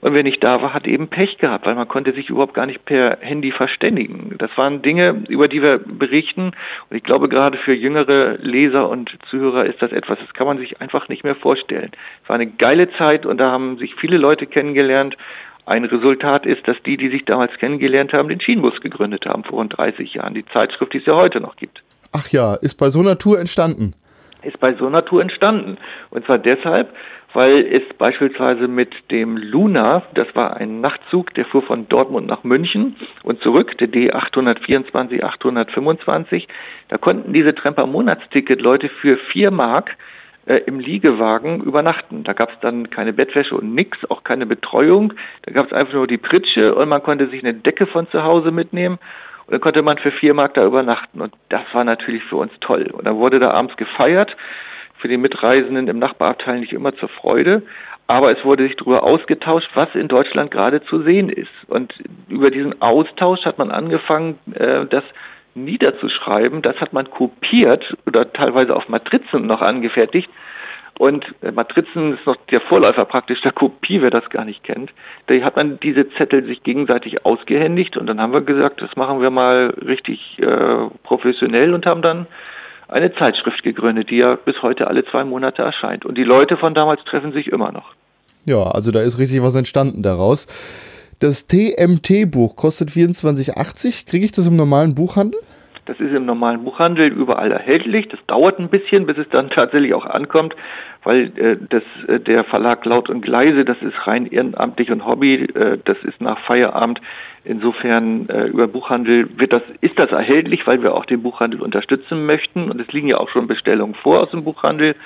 und 0.00 0.14
wer 0.14 0.22
nicht 0.22 0.42
da 0.44 0.60
war, 0.62 0.74
hat 0.74 0.86
eben 0.86 1.08
Pech 1.08 1.38
gehabt, 1.38 1.66
weil 1.66 1.74
man 1.74 1.88
konnte 1.88 2.12
sich 2.12 2.28
überhaupt 2.28 2.54
gar 2.54 2.66
nicht 2.66 2.84
per 2.84 3.18
Handy 3.20 3.50
verständigen. 3.50 4.34
Das 4.38 4.50
waren 4.56 4.82
Dinge, 4.82 5.24
über 5.28 5.48
die 5.48 5.62
wir 5.62 5.78
berichten. 5.78 6.52
Und 6.90 6.96
ich 6.96 7.02
glaube, 7.02 7.28
gerade 7.28 7.58
für 7.58 7.74
jüngere 7.74 8.36
Leser 8.38 8.88
und 8.88 9.16
Zuhörer 9.30 9.64
ist 9.64 9.80
das 9.80 9.92
etwas, 9.92 10.18
das 10.18 10.34
kann 10.34 10.46
man 10.46 10.58
sich 10.58 10.80
einfach 10.80 11.08
nicht 11.08 11.24
mehr 11.24 11.34
vorstellen. 11.34 11.90
Es 12.22 12.28
war 12.28 12.36
eine 12.36 12.46
geile 12.46 12.90
Zeit 12.92 13.26
und 13.26 13.38
da 13.38 13.50
haben 13.50 13.78
sich 13.78 13.94
viele 13.94 14.18
Leute 14.18 14.46
kennengelernt. 14.46 15.16
Ein 15.64 15.84
Resultat 15.84 16.46
ist, 16.46 16.66
dass 16.68 16.76
die, 16.84 16.96
die 16.96 17.08
sich 17.08 17.24
damals 17.24 17.52
kennengelernt 17.58 18.12
haben, 18.12 18.28
den 18.28 18.40
Schienenbus 18.40 18.80
gegründet 18.80 19.26
haben 19.26 19.42
vor 19.42 19.58
rund 19.58 19.76
30 19.76 20.14
Jahren. 20.14 20.34
Die 20.34 20.46
Zeitschrift, 20.46 20.92
die 20.92 20.98
es 20.98 21.06
ja 21.06 21.14
heute 21.14 21.40
noch 21.40 21.56
gibt. 21.56 21.82
Ach 22.12 22.28
ja, 22.28 22.54
ist 22.54 22.76
bei 22.76 22.90
so 22.90 23.00
einer 23.00 23.18
Tour 23.18 23.40
entstanden. 23.40 23.94
Ist 24.42 24.60
bei 24.60 24.74
so 24.74 24.86
einer 24.86 25.04
Tour 25.04 25.22
entstanden. 25.22 25.76
Und 26.10 26.24
zwar 26.24 26.38
deshalb, 26.38 26.94
weil 27.36 27.66
es 27.70 27.82
beispielsweise 27.98 28.66
mit 28.66 28.94
dem 29.10 29.36
Luna, 29.36 30.04
das 30.14 30.26
war 30.34 30.56
ein 30.56 30.80
Nachtzug, 30.80 31.34
der 31.34 31.44
fuhr 31.44 31.60
von 31.60 31.86
Dortmund 31.86 32.26
nach 32.26 32.44
München 32.44 32.96
und 33.24 33.42
zurück, 33.42 33.76
der 33.76 33.88
D824, 33.88 35.22
825, 35.22 36.48
da 36.88 36.96
konnten 36.96 37.34
diese 37.34 37.54
Tremper 37.54 37.86
Monatsticket 37.86 38.62
Leute 38.62 38.88
für 38.88 39.18
vier 39.18 39.50
Mark 39.50 39.98
äh, 40.46 40.62
im 40.64 40.80
Liegewagen 40.80 41.62
übernachten. 41.62 42.24
Da 42.24 42.32
gab 42.32 42.52
es 42.52 42.58
dann 42.62 42.88
keine 42.88 43.12
Bettwäsche 43.12 43.54
und 43.54 43.74
nix, 43.74 43.98
auch 44.08 44.24
keine 44.24 44.46
Betreuung. 44.46 45.12
Da 45.42 45.52
gab 45.52 45.66
es 45.66 45.74
einfach 45.74 45.92
nur 45.92 46.06
die 46.06 46.16
Pritsche 46.16 46.74
und 46.74 46.88
man 46.88 47.02
konnte 47.02 47.28
sich 47.28 47.42
eine 47.42 47.52
Decke 47.52 47.86
von 47.86 48.08
zu 48.08 48.22
Hause 48.22 48.50
mitnehmen. 48.50 48.98
Und 49.46 49.52
dann 49.52 49.60
konnte 49.60 49.82
man 49.82 49.98
für 49.98 50.10
vier 50.10 50.32
Mark 50.32 50.54
da 50.54 50.64
übernachten. 50.64 51.20
Und 51.20 51.34
das 51.50 51.64
war 51.74 51.84
natürlich 51.84 52.24
für 52.24 52.36
uns 52.36 52.52
toll. 52.62 52.88
Und 52.94 53.06
dann 53.06 53.16
wurde 53.16 53.40
da 53.40 53.50
abends 53.50 53.76
gefeiert. 53.76 54.34
Für 54.98 55.08
die 55.08 55.16
Mitreisenden 55.16 55.88
im 55.88 55.98
Nachbarabteil 55.98 56.60
nicht 56.60 56.72
immer 56.72 56.94
zur 56.96 57.08
Freude. 57.08 57.62
Aber 58.08 58.30
es 58.30 58.44
wurde 58.44 58.64
sich 58.64 58.76
darüber 58.76 59.02
ausgetauscht, 59.02 59.70
was 59.74 59.94
in 59.94 60.08
Deutschland 60.08 60.50
gerade 60.50 60.82
zu 60.82 61.02
sehen 61.02 61.28
ist. 61.28 61.50
Und 61.66 61.92
über 62.28 62.50
diesen 62.50 62.80
Austausch 62.80 63.44
hat 63.44 63.58
man 63.58 63.70
angefangen, 63.70 64.38
äh, 64.54 64.86
das 64.86 65.02
niederzuschreiben. 65.54 66.62
Das 66.62 66.80
hat 66.80 66.92
man 66.92 67.10
kopiert 67.10 67.96
oder 68.06 68.32
teilweise 68.32 68.76
auf 68.76 68.88
Matrizen 68.88 69.46
noch 69.46 69.60
angefertigt. 69.60 70.30
Und 70.98 71.26
äh, 71.42 71.50
Matrizen 71.50 72.14
ist 72.14 72.26
noch 72.26 72.36
der 72.50 72.60
Vorläufer 72.60 73.04
praktisch 73.04 73.40
der 73.42 73.52
Kopie, 73.52 74.00
wer 74.00 74.10
das 74.10 74.30
gar 74.30 74.44
nicht 74.44 74.62
kennt. 74.62 74.92
Da 75.26 75.34
hat 75.42 75.56
man 75.56 75.78
diese 75.80 76.08
Zettel 76.10 76.44
sich 76.44 76.62
gegenseitig 76.62 77.26
ausgehändigt 77.26 77.96
und 77.96 78.06
dann 78.06 78.20
haben 78.20 78.32
wir 78.32 78.40
gesagt, 78.40 78.80
das 78.80 78.96
machen 78.96 79.20
wir 79.20 79.30
mal 79.30 79.74
richtig 79.86 80.38
äh, 80.40 80.88
professionell 81.02 81.74
und 81.74 81.84
haben 81.86 82.02
dann 82.02 82.26
eine 82.88 83.14
Zeitschrift 83.14 83.62
gegründet, 83.62 84.10
die 84.10 84.16
ja 84.16 84.36
bis 84.36 84.62
heute 84.62 84.86
alle 84.86 85.04
zwei 85.04 85.24
Monate 85.24 85.62
erscheint. 85.62 86.04
Und 86.04 86.16
die 86.16 86.24
Leute 86.24 86.56
von 86.56 86.74
damals 86.74 87.02
treffen 87.04 87.32
sich 87.32 87.48
immer 87.48 87.72
noch. 87.72 87.94
Ja, 88.44 88.62
also 88.62 88.92
da 88.92 89.00
ist 89.00 89.18
richtig 89.18 89.42
was 89.42 89.54
entstanden 89.54 90.02
daraus. 90.02 90.46
Das 91.18 91.46
TMT-Buch 91.46 92.56
kostet 92.56 92.90
24,80. 92.90 94.06
Kriege 94.06 94.24
ich 94.24 94.32
das 94.32 94.46
im 94.46 94.56
normalen 94.56 94.94
Buchhandel? 94.94 95.40
Das 95.86 95.98
ist 96.00 96.12
im 96.12 96.26
normalen 96.26 96.64
Buchhandel 96.64 97.12
überall 97.12 97.52
erhältlich. 97.52 98.08
Das 98.08 98.18
dauert 98.26 98.58
ein 98.58 98.68
bisschen, 98.68 99.06
bis 99.06 99.16
es 99.18 99.28
dann 99.30 99.50
tatsächlich 99.50 99.94
auch 99.94 100.04
ankommt, 100.04 100.56
weil 101.04 101.30
äh, 101.38 101.56
das, 101.70 101.84
äh, 102.08 102.18
der 102.20 102.44
Verlag 102.44 102.84
Laut 102.84 103.08
und 103.08 103.22
Gleise, 103.22 103.64
das 103.64 103.80
ist 103.80 104.06
rein 104.06 104.26
ehrenamtlich 104.26 104.90
und 104.90 105.06
Hobby, 105.06 105.44
äh, 105.44 105.78
das 105.84 105.96
ist 106.02 106.20
nach 106.20 106.40
Feierabend. 106.40 107.00
Insofern 107.44 108.28
äh, 108.28 108.46
über 108.46 108.66
Buchhandel 108.66 109.28
wird 109.38 109.52
das, 109.52 109.62
ist 109.80 109.96
das 109.98 110.10
erhältlich, 110.10 110.66
weil 110.66 110.82
wir 110.82 110.94
auch 110.94 111.06
den 111.06 111.22
Buchhandel 111.22 111.62
unterstützen 111.62 112.26
möchten. 112.26 112.68
Und 112.68 112.80
es 112.80 112.88
liegen 112.88 113.06
ja 113.06 113.18
auch 113.18 113.28
schon 113.28 113.46
Bestellungen 113.46 113.94
vor 113.94 114.22
aus 114.22 114.32
dem 114.32 114.42
Buchhandel. 114.42 114.96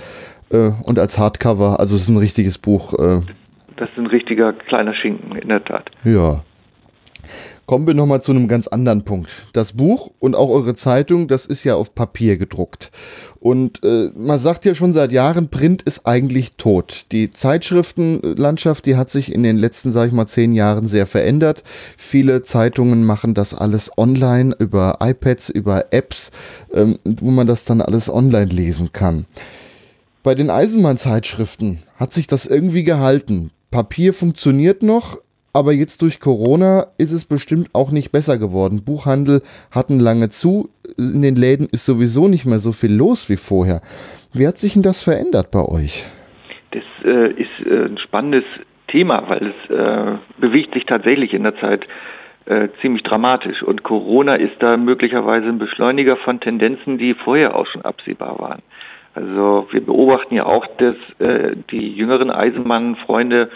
äh, 0.51 0.71
und 0.83 0.99
als 0.99 1.17
Hardcover, 1.17 1.79
also 1.79 1.95
es 1.95 2.01
ist 2.01 2.09
ein 2.09 2.17
richtiges 2.17 2.57
Buch. 2.57 2.93
Äh. 2.93 3.21
Das 3.77 3.89
ist 3.89 3.97
ein 3.97 4.07
richtiger 4.07 4.53
kleiner 4.53 4.93
Schinken, 4.93 5.37
in 5.37 5.49
der 5.49 5.63
Tat. 5.63 5.89
Ja. 6.03 6.43
Kommen 7.67 7.85
wir 7.85 7.93
nochmal 7.93 8.21
zu 8.21 8.31
einem 8.31 8.47
ganz 8.47 8.69
anderen 8.69 9.03
Punkt. 9.03 9.29
Das 9.51 9.73
Buch 9.73 10.11
und 10.19 10.35
auch 10.35 10.49
eure 10.49 10.73
Zeitung, 10.73 11.27
das 11.27 11.45
ist 11.45 11.65
ja 11.65 11.75
auf 11.75 11.93
Papier 11.93 12.37
gedruckt. 12.37 12.91
Und 13.41 13.83
äh, 13.83 14.09
man 14.15 14.39
sagt 14.39 14.63
ja 14.63 14.73
schon 14.73 14.93
seit 14.93 15.11
Jahren, 15.11 15.49
Print 15.49 15.81
ist 15.81 16.07
eigentlich 16.07 16.53
tot. 16.53 17.07
Die 17.11 17.29
Zeitschriftenlandschaft, 17.29 18.85
die 18.85 18.95
hat 18.95 19.09
sich 19.09 19.33
in 19.33 19.43
den 19.43 19.57
letzten, 19.57 19.91
sag 19.91 20.07
ich 20.07 20.13
mal, 20.13 20.27
zehn 20.27 20.53
Jahren 20.53 20.87
sehr 20.87 21.05
verändert. 21.05 21.63
Viele 21.97 22.41
Zeitungen 22.41 23.03
machen 23.03 23.33
das 23.33 23.53
alles 23.53 23.91
online 23.97 24.55
über 24.59 24.99
iPads, 25.01 25.49
über 25.49 25.91
Apps, 25.91 26.31
ähm, 26.73 26.99
wo 27.03 27.31
man 27.31 27.47
das 27.47 27.65
dann 27.65 27.81
alles 27.81 28.09
online 28.09 28.45
lesen 28.49 28.93
kann. 28.93 29.25
Bei 30.23 30.35
den 30.35 30.49
Eisenbahnzeitschriften 30.49 31.79
hat 31.97 32.13
sich 32.13 32.27
das 32.27 32.45
irgendwie 32.45 32.85
gehalten. 32.85 33.51
Papier 33.71 34.13
funktioniert 34.13 34.83
noch, 34.83 35.17
aber 35.57 35.73
jetzt 35.73 36.03
durch 36.03 36.19
Corona 36.19 36.85
ist 36.99 37.11
es 37.11 37.25
bestimmt 37.25 37.69
auch 37.73 37.91
nicht 37.91 38.11
besser 38.11 38.37
geworden. 38.37 38.83
Buchhandel 38.85 39.41
hatten 39.71 39.99
lange 39.99 40.29
zu, 40.29 40.69
in 40.97 41.23
den 41.23 41.35
Läden 41.35 41.67
ist 41.71 41.87
sowieso 41.87 42.27
nicht 42.27 42.45
mehr 42.45 42.59
so 42.59 42.71
viel 42.71 42.93
los 42.93 43.27
wie 43.27 43.37
vorher. 43.37 43.81
Wie 44.33 44.45
hat 44.45 44.59
sich 44.59 44.73
denn 44.73 44.83
das 44.83 45.03
verändert 45.03 45.49
bei 45.51 45.65
euch? 45.65 46.07
Das 46.71 46.83
äh, 47.03 47.31
ist 47.31 47.65
äh, 47.65 47.85
ein 47.85 47.97
spannendes 47.97 48.43
Thema, 48.87 49.27
weil 49.27 49.47
es 49.47 49.75
äh, 49.75 50.17
bewegt 50.39 50.75
sich 50.75 50.85
tatsächlich 50.85 51.33
in 51.33 51.41
der 51.41 51.57
Zeit 51.57 51.87
äh, 52.45 52.67
ziemlich 52.79 53.01
dramatisch. 53.01 53.63
Und 53.63 53.81
Corona 53.81 54.35
ist 54.35 54.57
da 54.59 54.77
möglicherweise 54.77 55.47
ein 55.47 55.57
Beschleuniger 55.57 56.17
von 56.17 56.39
Tendenzen, 56.39 56.99
die 56.99 57.15
vorher 57.15 57.55
auch 57.55 57.65
schon 57.65 57.81
absehbar 57.81 58.39
waren. 58.39 58.61
Also 59.15 59.67
wir 59.71 59.83
beobachten 59.83 60.35
ja 60.35 60.45
auch, 60.45 60.67
dass 60.77 60.95
äh, 61.17 61.55
die 61.71 61.93
jüngeren 61.93 62.29
Eisenbahnfreunde 62.29 63.49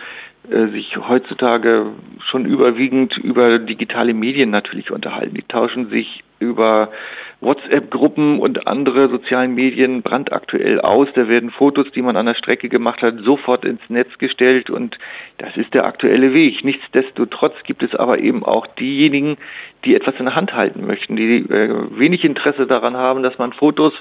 sich 0.52 0.98
heutzutage 0.98 1.88
schon 2.26 2.46
überwiegend 2.46 3.18
über 3.18 3.60
digitale 3.60 4.14
Medien 4.14 4.50
natürlich 4.50 4.92
unterhalten. 4.92 5.36
Die 5.36 5.44
tauschen 5.44 5.90
sich 5.90 6.24
über 6.40 6.92
WhatsApp-Gruppen 7.40 8.40
und 8.40 8.68
andere 8.68 9.10
sozialen 9.10 9.56
Medien 9.56 10.02
brandaktuell 10.02 10.80
aus. 10.82 11.08
Da 11.16 11.28
werden 11.28 11.50
Fotos, 11.50 11.88
die 11.92 12.02
man 12.02 12.16
an 12.16 12.28
der 12.28 12.36
Strecke 12.36 12.70
gemacht 12.70 13.02
hat, 13.02 13.16
sofort 13.24 13.66
ins 13.66 13.82
Netz 13.90 14.18
gestellt 14.20 14.70
und 14.70 14.98
das 15.38 15.56
ist 15.58 15.74
der 15.74 15.86
aktuelle 15.86 16.34
Weg. 16.34 16.64
Nichtsdestotrotz 16.64 17.56
gibt 17.64 17.82
es 17.82 17.96
aber 17.96 18.20
eben 18.20 18.44
auch 18.44 18.68
diejenigen, 18.68 19.38
die 19.86 19.96
etwas 19.96 20.16
in 20.20 20.26
der 20.26 20.36
Hand 20.36 20.54
halten 20.54 20.86
möchten, 20.86 21.16
die 21.16 21.38
äh, 21.38 21.98
wenig 21.98 22.24
Interesse 22.24 22.68
daran 22.68 22.96
haben, 22.96 23.24
dass 23.24 23.38
man 23.40 23.54
Fotos 23.54 23.94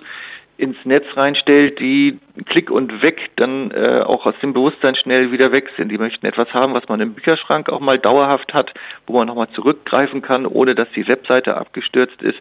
ins 0.56 0.76
Netz 0.84 1.06
reinstellt, 1.16 1.78
die 1.80 2.18
klick 2.46 2.70
und 2.70 3.02
weg 3.02 3.30
dann 3.36 3.70
äh, 3.70 4.02
auch 4.04 4.26
aus 4.26 4.34
dem 4.42 4.52
Bewusstsein 4.52 4.94
schnell 4.94 5.32
wieder 5.32 5.52
weg 5.52 5.70
sind. 5.76 5.90
Die 5.90 5.98
möchten 5.98 6.26
etwas 6.26 6.52
haben, 6.52 6.74
was 6.74 6.86
man 6.88 7.00
im 7.00 7.14
Bücherschrank 7.14 7.70
auch 7.70 7.80
mal 7.80 7.98
dauerhaft 7.98 8.52
hat, 8.52 8.74
wo 9.06 9.14
man 9.14 9.26
nochmal 9.26 9.48
zurückgreifen 9.54 10.20
kann, 10.20 10.46
ohne 10.46 10.74
dass 10.74 10.90
die 10.92 11.08
Webseite 11.08 11.56
abgestürzt 11.56 12.20
ist. 12.20 12.38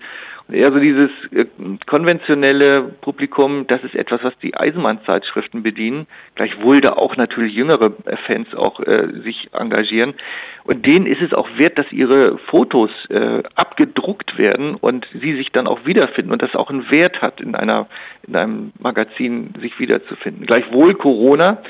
Und 0.49 0.55
eher 0.55 0.71
so 0.71 0.79
dieses 0.79 1.11
äh, 1.31 1.45
konventionelle 1.85 2.81
Publikum, 2.81 3.67
das 3.67 3.83
ist 3.83 3.93
etwas, 3.93 4.23
was 4.23 4.33
die 4.39 4.55
Eisenbahnzeitschriften 4.57 5.61
bedienen, 5.61 6.07
gleichwohl 6.33 6.81
da 6.81 6.93
auch 6.93 7.15
natürlich 7.17 7.53
jüngere 7.53 7.91
Fans 8.25 8.55
auch 8.55 8.79
äh, 8.79 9.09
sich 9.23 9.49
engagieren. 9.53 10.15
Und 10.63 10.87
denen 10.87 11.05
ist 11.05 11.21
es 11.21 11.33
auch 11.33 11.47
wert, 11.57 11.77
dass 11.77 11.91
ihre 11.91 12.39
Fotos 12.39 12.89
äh, 13.09 13.43
abgedruckt 13.53 14.39
werden 14.39 14.73
und 14.73 15.05
sie 15.13 15.35
sich 15.35 15.51
dann 15.51 15.67
auch 15.67 15.85
wiederfinden 15.85 16.31
und 16.31 16.41
das 16.41 16.55
auch 16.55 16.71
einen 16.71 16.89
Wert 16.89 17.21
hat, 17.21 17.41
in 17.41 17.53
einer 17.53 17.85
in 18.27 18.35
einem 18.35 18.71
Magazin 18.79 19.53
sich 19.61 19.79
wiederzufinden. 19.79 20.47
Gleichwohl 20.47 20.95
Corona 20.95 21.61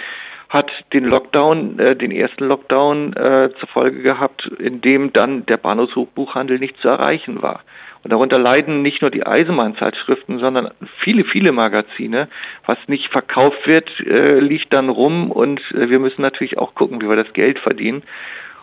hat 0.48 0.72
den 0.94 1.04
Lockdown, 1.04 1.80
äh, 1.80 1.96
den 1.98 2.12
ersten 2.12 2.46
Lockdown 2.46 3.12
äh, 3.12 3.50
zur 3.60 3.68
Folge 3.68 4.02
gehabt, 4.04 4.48
in 4.58 4.80
dem 4.80 5.12
dann 5.12 5.46
der 5.48 5.58
Bahnhofsbuchhandel 5.58 6.60
nicht 6.60 6.78
zu 6.78 6.88
erreichen 6.88 7.42
war. 7.42 7.62
Und 8.04 8.12
darunter 8.12 8.40
leiden 8.40 8.82
nicht 8.82 9.02
nur 9.02 9.12
die 9.12 9.26
Eisenbahnzeitschriften, 9.26 10.40
sondern 10.40 10.72
viele, 11.00 11.26
viele 11.26 11.52
Magazine. 11.52 12.30
Was 12.66 12.78
nicht 12.88 13.10
verkauft 13.12 13.68
wird, 13.68 13.90
äh, 14.00 14.40
liegt 14.40 14.72
dann 14.72 14.90
rum 14.90 15.32
und 15.32 15.60
äh, 15.74 15.90
wir 15.90 16.00
müssen 16.00 16.22
natürlich 16.22 16.58
auch 16.58 16.76
gucken, 16.76 17.02
wie 17.02 17.10
wir 17.10 17.18
das 17.18 17.34
Geld 17.34 17.60
verdienen. 17.60 18.04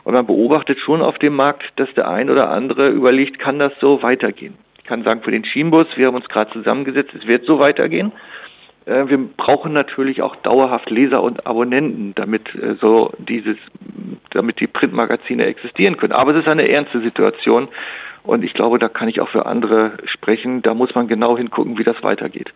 Und 0.05 0.15
man 0.15 0.27
beobachtet 0.27 0.79
schon 0.79 1.03
auf 1.03 1.19
dem 1.19 1.35
Markt, 1.35 1.65
dass 1.77 1.93
der 1.95 2.09
ein 2.09 2.31
oder 2.31 2.51
andere 2.51 2.89
überlegt, 2.89 3.39
kann 3.39 3.59
das 3.59 3.73
so 3.81 4.03
weitergehen. 4.03 4.55
Ich 4.79 4.85
kann 4.85 5.03
sagen, 5.03 5.23
für 5.23 5.33
den 5.33 5.45
Schienenbus, 5.45 5.89
wir 5.97 6.07
haben 6.07 6.15
uns 6.15 6.29
gerade 6.29 6.53
zusammengesetzt, 6.53 7.13
es 7.13 7.27
wird 7.27 7.45
so 7.45 7.59
weitergehen. 7.59 8.13
Äh, 8.87 9.09
wir 9.09 9.19
brauchen 9.19 9.73
natürlich 9.73 10.23
auch 10.23 10.37
dauerhaft 10.37 10.89
Leser 10.91 11.23
und 11.23 11.47
Abonnenten, 11.47 12.15
damit 12.15 12.55
äh, 12.55 12.77
so 12.81 13.13
dieses, 13.19 13.57
damit 14.31 14.61
die 14.61 14.67
Printmagazine 14.67 15.45
existieren 15.45 15.99
können. 15.99 16.13
Aber 16.13 16.35
es 16.35 16.41
ist 16.41 16.49
eine 16.49 16.69
ernste 16.69 17.01
Situation 17.01 17.69
und 18.27 18.43
ich 18.43 18.55
glaube, 18.55 18.79
da 18.79 18.89
kann 18.89 19.09
ich 19.09 19.21
auch 19.21 19.29
für 19.29 19.47
andere 19.47 19.93
sprechen. 20.07 20.63
Da 20.63 20.75
muss 20.75 20.95
man 20.95 21.09
genau 21.09 21.37
hingucken, 21.37 21.79
wie 21.79 21.85
das 21.85 22.03
weitergeht. 22.03 22.53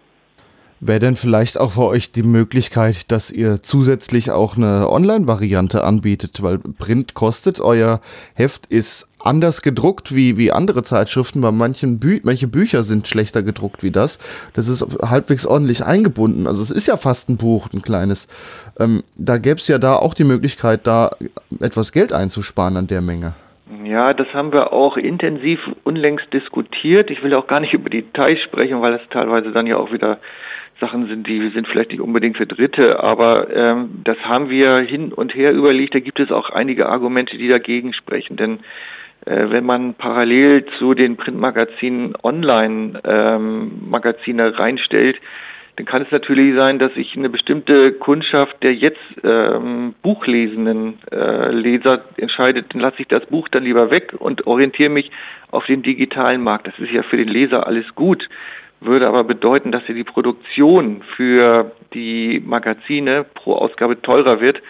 Wäre 0.83 0.99
denn 0.99 1.17
vielleicht 1.17 1.61
auch 1.61 1.73
für 1.73 1.85
euch 1.85 2.11
die 2.11 2.23
Möglichkeit, 2.23 3.13
dass 3.13 3.31
ihr 3.31 3.63
zusätzlich 3.63 4.31
auch 4.31 4.57
eine 4.57 4.89
Online-Variante 4.89 5.85
anbietet, 5.85 6.43
weil 6.43 6.59
Print 6.59 7.13
kostet, 7.13 7.61
euer 7.61 8.01
Heft 8.35 8.65
ist 8.67 9.07
anders 9.19 9.61
gedruckt 9.61 10.15
wie, 10.15 10.39
wie 10.39 10.53
andere 10.53 10.83
Zeitschriften, 10.83 11.43
weil 11.43 11.53
manchen 11.53 11.99
Bü 11.99 12.21
manche 12.23 12.49
Bücher 12.49 12.83
sind 12.83 13.07
schlechter 13.07 13.43
gedruckt 13.43 13.83
wie 13.83 13.91
das. 13.91 14.19
Das 14.55 14.69
ist 14.69 14.83
halbwegs 15.03 15.45
ordentlich 15.45 15.85
eingebunden. 15.85 16.47
Also 16.47 16.63
es 16.63 16.71
ist 16.71 16.87
ja 16.87 16.97
fast 16.97 17.29
ein 17.29 17.37
Buch, 17.37 17.69
ein 17.75 17.83
kleines. 17.83 18.27
Ähm, 18.79 19.03
da 19.17 19.37
gäbe 19.37 19.61
es 19.61 19.69
ja 19.69 19.79
da 19.79 19.97
auch 19.97 20.15
die 20.15 20.25
Möglichkeit, 20.25 20.87
da 20.87 21.11
etwas 21.61 21.93
Geld 21.93 22.15
einzusparen 22.15 22.79
an 22.79 22.87
der 22.87 23.03
Menge. 23.03 23.35
Ja, 23.85 24.15
das 24.15 24.33
haben 24.35 24.53
wir 24.53 24.73
auch 24.73 24.97
intensiv 24.97 25.61
unlängst 25.85 26.33
diskutiert. 26.33 27.09
Ich 27.11 27.23
will 27.23 27.35
auch 27.35 27.47
gar 27.47 27.61
nicht 27.61 27.75
über 27.75 27.91
Details 27.91 28.41
sprechen, 28.43 28.81
weil 28.81 28.93
das 28.93 29.07
teilweise 29.11 29.53
dann 29.53 29.67
ja 29.67 29.77
auch 29.77 29.93
wieder 29.93 30.19
Sachen 30.81 31.09
sind, 31.09 31.27
die 31.27 31.51
sind 31.51 31.69
vielleicht 31.69 31.91
nicht 31.91 32.01
unbedingt 32.01 32.39
für 32.39 32.47
Dritte, 32.47 33.03
aber 33.03 33.55
ähm, 33.55 34.01
das 34.03 34.17
haben 34.25 34.49
wir 34.49 34.79
hin 34.79 35.13
und 35.13 35.35
her 35.35 35.53
überlegt. 35.53 35.95
Da 35.95 36.01
gibt 36.01 36.21
es 36.21 36.33
auch 36.33 36.49
einige 36.49 36.89
Argumente, 36.89 37.37
die 37.37 37.49
dagegen 37.49 37.93
sprechen. 37.93 38.39
Denn 38.39 38.61
äh, 39.27 39.51
wenn 39.51 39.67
man 39.67 39.93
parallel 39.95 40.65
zu 40.79 40.95
den 40.95 41.19
Printmagazinen 41.19 42.15
Online-Magazine 42.23 44.43
ähm, 44.43 44.55
reinstellt, 44.55 45.21
dann 45.81 45.87
kann 45.87 46.03
es 46.03 46.11
natürlich 46.11 46.55
sein, 46.55 46.79
dass 46.79 46.93
sich 46.93 47.17
eine 47.17 47.31
bestimmte 47.31 47.93
Kundschaft 47.93 48.63
der 48.63 48.75
jetzt 48.75 49.01
ähm, 49.25 49.95
buchlesenden 50.03 50.99
äh, 51.11 51.51
Leser 51.53 52.05
entscheidet, 52.19 52.67
dann 52.75 52.83
lasse 52.83 52.97
ich 52.99 53.09
das 53.09 53.25
Buch 53.25 53.49
dann 53.49 53.65
lieber 53.65 53.91
weg 53.91 54.13
und 54.19 54.47
orientiere 54.47 54.91
mich 54.91 55.11
auf 55.51 55.65
den 55.65 55.83
digitalen 55.83 56.43
Markt. 56.43 56.67
Das 56.67 56.79
ist 56.79 56.93
ja 56.93 57.03
für 57.03 57.17
den 57.17 57.29
Leser 57.29 57.67
alles 57.67 57.95
gut 57.95 58.29
würde 58.83 59.09
aber 59.09 59.25
bedeuten, 59.25 59.73
dass 59.73 59.87
ja 59.89 59.95
die 59.95 60.05
Produktion 60.05 61.03
für 61.17 61.73
die 61.93 62.43
Magazine 62.45 63.27
pro 63.35 63.53
Ausgabe 63.53 64.01
teurer 64.01 64.41
wird, 64.41 64.63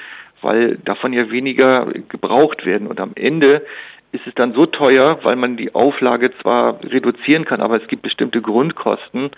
weil 0.43 0.79
davon 0.85 1.13
ja 1.13 1.31
weniger 1.31 1.87
gebraucht 2.09 2.67
werden. 2.67 2.89
Und 2.89 2.99
am 2.99 3.13
Ende 3.15 3.65
ist 4.11 4.27
es 4.27 4.35
dann 4.35 4.53
so 4.53 4.67
teuer, 4.67 5.21
weil 5.23 5.37
man 5.37 5.57
die 5.57 5.77
Auflage 5.77 6.33
zwar 6.43 6.83
reduzieren 6.83 7.45
kann, 7.45 7.61
aber 7.61 7.81
es 7.81 7.87
gibt 7.87 8.03
bestimmte 8.03 8.41
Grundkosten, 8.43 9.31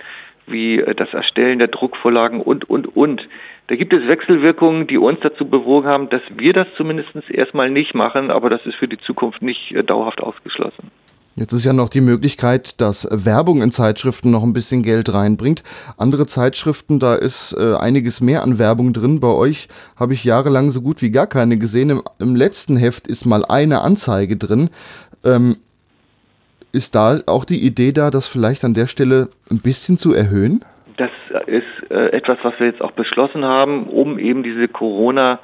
wie 0.47 0.81
äh, 0.81 0.95
das 0.95 1.13
Erstellen 1.13 1.59
der 1.59 1.69
Druckvorlagen 1.69 2.41
und, 2.41 2.69
und, 2.69 2.97
und. 2.97 3.23
Da 3.69 3.77
gibt 3.77 3.93
es 3.93 4.07
Wechselwirkungen, 4.07 4.87
die 4.87 4.99
uns 4.99 5.21
dazu 5.21 5.47
bewogen 5.47 5.87
haben, 5.87 6.09
dass 6.11 6.23
wir 6.37 6.53
das 6.53 6.67
zumindest 6.77 7.15
erstmal 7.31 7.71
nicht 7.71 7.95
machen, 7.95 8.31
aber 8.31 8.51
das 8.51 8.67
ist 8.67 8.75
für 8.75 8.89
die 8.89 8.99
Zukunft 8.99 9.43
nicht 9.43 9.73
äh, 9.73 9.83
dauerhaft 9.83 10.21
ausgeschlossen. 10.21 10.91
Jetzt 11.35 11.55
ist 11.55 11.65
ja 11.65 11.73
noch 11.73 11.89
die 11.89 12.03
Möglichkeit, 12.03 12.79
dass 12.83 13.09
Werbung 13.11 13.63
in 13.63 13.73
Zeitschriften 13.73 14.31
noch 14.31 14.43
ein 14.43 14.53
bisschen 14.53 14.83
Geld 14.83 15.15
reinbringt. 15.15 15.63
Andere 15.97 16.27
Zeitschriften, 16.27 16.99
da 16.99 17.15
ist 17.15 17.57
äh, 17.59 17.75
einiges 17.75 18.21
mehr 18.21 18.43
an 18.43 18.59
Werbung 18.59 18.93
drin. 18.93 19.19
Bei 19.21 19.29
euch 19.29 19.69
habe 19.97 20.13
ich 20.13 20.25
jahrelang 20.25 20.71
so 20.71 20.83
gut 20.83 21.01
wie 21.01 21.11
gar 21.11 21.27
keine 21.27 21.57
gesehen. 21.57 21.89
Im, 21.89 22.03
im 22.19 22.37
letzten 22.37 22.77
Heft 22.77 23.07
ist 23.07 23.25
mal 23.25 23.47
eine 23.47 23.81
Anzeige 23.81 24.37
drin. 24.37 24.69
Ähm, 25.25 25.57
ist 26.73 26.95
da 26.95 27.21
auch 27.27 27.45
die 27.45 27.65
Idee 27.65 27.93
da, 27.93 28.11
das 28.11 28.27
vielleicht 28.27 28.65
an 28.65 28.75
der 28.75 28.87
Stelle 28.87 29.29
ein 29.51 29.61
bisschen 29.61 29.99
zu 29.99 30.13
erhöhen? 30.15 30.65
Das 30.97 31.11
ist 31.47 31.91
äh, 31.91 32.13
etwas, 32.13 32.39
was 32.43 32.59
wir 32.59 32.67
jetzt 32.67 32.83
auch 32.83 32.93
beschlossen 32.93 33.45
haben, 33.45 33.87
um 33.87 34.19
eben 34.19 34.43
diese 34.43 34.69
Corona- 34.69 35.39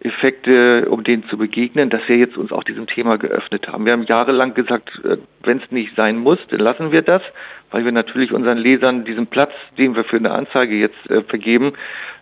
Effekte, 0.00 0.88
um 0.90 1.04
denen 1.04 1.24
zu 1.28 1.38
begegnen, 1.38 1.88
dass 1.88 2.02
wir 2.06 2.16
jetzt 2.16 2.36
uns 2.36 2.52
auch 2.52 2.64
diesem 2.64 2.86
Thema 2.86 3.16
geöffnet 3.16 3.66
haben. 3.68 3.86
Wir 3.86 3.92
haben 3.92 4.02
jahrelang 4.02 4.52
gesagt, 4.54 4.90
äh, 5.04 5.16
wenn 5.42 5.58
es 5.58 5.70
nicht 5.70 5.96
sein 5.96 6.18
muss, 6.18 6.38
dann 6.50 6.60
lassen 6.60 6.92
wir 6.92 7.02
das, 7.02 7.22
weil 7.70 7.84
wir 7.84 7.92
natürlich 7.92 8.32
unseren 8.32 8.58
Lesern 8.58 9.04
diesen 9.04 9.26
Platz, 9.26 9.52
den 9.78 9.96
wir 9.96 10.04
für 10.04 10.16
eine 10.16 10.32
Anzeige 10.32 10.74
jetzt 10.74 11.10
äh, 11.10 11.22
vergeben, 11.22 11.72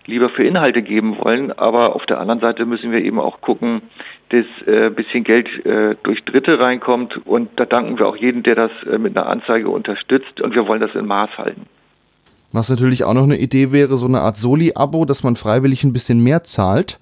lieber 0.07 0.29
für 0.29 0.45
Inhalte 0.45 0.83
geben 0.83 1.19
wollen. 1.19 1.51
Aber 1.51 1.97
auf 1.97 2.07
der 2.07 2.21
anderen 2.21 2.41
Seite 2.41 2.65
müssen 2.65 2.93
wir 2.93 3.03
eben 3.03 3.19
auch 3.19 3.41
gucken, 3.41 3.83
dass 4.29 4.47
äh, 4.67 4.91
bisschen 4.91 5.25
Geld 5.25 5.49
durch 6.03 6.25
Dritte 6.25 6.59
reinkommt. 6.59 7.27
Und 7.27 7.51
da 7.57 7.65
danken 7.65 7.99
wir 7.99 8.07
auch 8.07 8.17
jedem, 8.17 8.43
der 8.43 8.55
das 8.55 8.71
mit 8.99 9.17
einer 9.17 9.27
Anzeige 9.27 9.69
unterstützt. 9.69 10.41
Und 10.41 10.55
wir 10.55 10.67
wollen 10.67 10.81
das 10.81 10.95
in 10.95 11.07
Maß 11.07 11.31
halten. 11.39 11.67
Was 12.53 12.71
natürlich 12.71 13.05
auch 13.05 13.15
noch 13.15 13.25
eine 13.25 13.39
Idee 13.39 13.73
wäre, 13.73 13.97
so 13.97 14.07
eine 14.07 14.21
Art 14.21 14.37
Soli-Abo, 14.37 15.05
dass 15.05 15.25
man 15.25 15.37
freiwillig 15.37 15.85
ein 15.85 15.93
bisschen 15.93 16.23
mehr 16.23 16.45
zahlt 16.45 16.99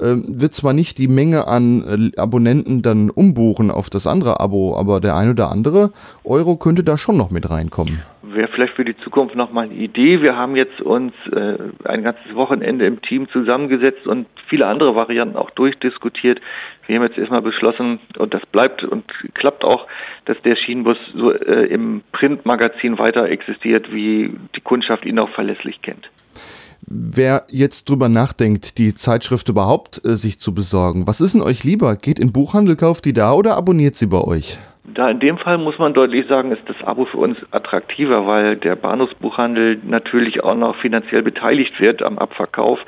wird 0.00 0.54
zwar 0.54 0.72
nicht 0.72 0.98
die 0.98 1.08
Menge 1.08 1.46
an 1.46 2.12
äh, 2.16 2.20
Abonnenten 2.20 2.82
dann 2.82 3.10
umbuchen 3.10 3.70
auf 3.70 3.90
das 3.90 4.06
andere 4.06 4.40
Abo, 4.40 4.76
aber 4.76 5.00
der 5.00 5.16
ein 5.16 5.30
oder 5.30 5.50
andere 5.50 5.92
Euro 6.24 6.56
könnte 6.56 6.84
da 6.84 6.96
schon 6.96 7.16
noch 7.16 7.30
mit 7.30 7.50
reinkommen. 7.50 8.02
Wäre 8.22 8.48
vielleicht 8.48 8.74
für 8.74 8.84
die 8.84 8.96
Zukunft 8.98 9.34
nochmal 9.34 9.64
eine 9.64 9.74
Idee. 9.74 10.22
Wir 10.22 10.36
haben 10.36 10.56
jetzt 10.56 10.80
uns 10.80 11.12
äh, 11.32 11.58
ein 11.84 12.02
ganzes 12.02 12.34
Wochenende 12.34 12.86
im 12.86 13.02
Team 13.02 13.28
zusammengesetzt 13.28 14.06
und 14.06 14.26
viele 14.48 14.66
andere 14.66 14.94
Varianten 14.94 15.36
auch 15.36 15.50
durchdiskutiert. 15.50 16.40
Wir 16.86 16.96
haben 16.96 17.02
jetzt 17.04 17.18
erstmal 17.18 17.42
beschlossen, 17.42 18.00
und 18.18 18.32
das 18.32 18.44
bleibt 18.46 18.84
und 18.84 19.04
klappt 19.34 19.64
auch, 19.64 19.86
dass 20.24 20.40
der 20.42 20.56
Schienenbus 20.56 20.96
so 21.14 21.32
äh, 21.32 21.66
im 21.66 22.02
Printmagazin 22.12 22.98
weiter 22.98 23.28
existiert, 23.28 23.92
wie 23.92 24.34
die 24.56 24.60
Kundschaft 24.60 25.04
ihn 25.04 25.18
auch 25.18 25.30
verlässlich 25.30 25.82
kennt. 25.82 26.08
Wer 26.92 27.44
jetzt 27.48 27.88
drüber 27.88 28.08
nachdenkt, 28.08 28.76
die 28.76 28.94
Zeitschrift 28.94 29.48
überhaupt 29.48 30.04
äh, 30.04 30.16
sich 30.16 30.40
zu 30.40 30.52
besorgen, 30.52 31.06
was 31.06 31.20
ist 31.20 31.34
denn 31.34 31.40
euch 31.40 31.62
lieber? 31.62 31.94
Geht 31.94 32.18
in 32.18 32.32
Buchhandel, 32.32 32.74
kauft 32.74 33.04
die 33.04 33.12
da 33.12 33.32
oder 33.32 33.56
abonniert 33.56 33.94
sie 33.94 34.08
bei 34.08 34.20
euch? 34.20 34.58
Da 34.92 35.08
in 35.08 35.20
dem 35.20 35.38
Fall 35.38 35.58
muss 35.58 35.78
man 35.78 35.94
deutlich 35.94 36.26
sagen, 36.26 36.50
ist 36.50 36.62
das 36.66 36.82
Abo 36.84 37.04
für 37.04 37.18
uns 37.18 37.36
attraktiver, 37.52 38.26
weil 38.26 38.56
der 38.56 38.74
Bahnhofsbuchhandel 38.74 39.78
natürlich 39.84 40.42
auch 40.42 40.56
noch 40.56 40.74
finanziell 40.80 41.22
beteiligt 41.22 41.78
wird 41.78 42.02
am 42.02 42.18
Abverkauf. 42.18 42.80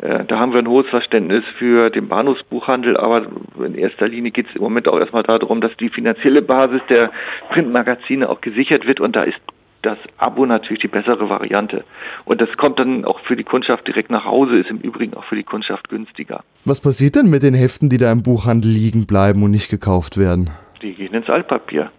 Äh, 0.00 0.24
da 0.24 0.40
haben 0.40 0.52
wir 0.52 0.58
ein 0.58 0.68
hohes 0.68 0.88
Verständnis 0.88 1.44
für 1.58 1.90
den 1.90 2.08
Bahnhofsbuchhandel, 2.08 2.96
aber 2.96 3.28
in 3.64 3.76
erster 3.76 4.08
Linie 4.08 4.32
geht 4.32 4.48
es 4.48 4.56
im 4.56 4.62
Moment 4.62 4.88
auch 4.88 4.98
erstmal 4.98 5.22
darum, 5.22 5.60
dass 5.60 5.76
die 5.76 5.90
finanzielle 5.90 6.42
Basis 6.42 6.80
der 6.88 7.12
Printmagazine 7.50 8.28
auch 8.28 8.40
gesichert 8.40 8.84
wird 8.84 8.98
und 8.98 9.14
da 9.14 9.22
ist 9.22 9.38
das 9.82 9.98
Abo 10.16 10.46
natürlich 10.46 10.82
die 10.82 10.88
bessere 10.88 11.28
Variante. 11.28 11.84
Und 12.24 12.40
das 12.40 12.48
kommt 12.56 12.78
dann 12.78 13.04
auch 13.04 13.20
für 13.20 13.36
die 13.36 13.44
Kundschaft 13.44 13.86
direkt 13.86 14.10
nach 14.10 14.24
Hause, 14.24 14.58
ist 14.58 14.70
im 14.70 14.78
Übrigen 14.78 15.14
auch 15.14 15.24
für 15.24 15.36
die 15.36 15.44
Kundschaft 15.44 15.88
günstiger. 15.88 16.42
Was 16.64 16.80
passiert 16.80 17.16
denn 17.16 17.30
mit 17.30 17.42
den 17.42 17.54
Heften, 17.54 17.88
die 17.88 17.98
da 17.98 18.10
im 18.10 18.22
Buchhandel 18.22 18.70
liegen 18.70 19.06
bleiben 19.06 19.42
und 19.42 19.50
nicht 19.50 19.70
gekauft 19.70 20.18
werden? 20.18 20.50
Die 20.82 20.94
gehen 20.94 21.14
ins 21.14 21.28
Altpapier. 21.28 21.90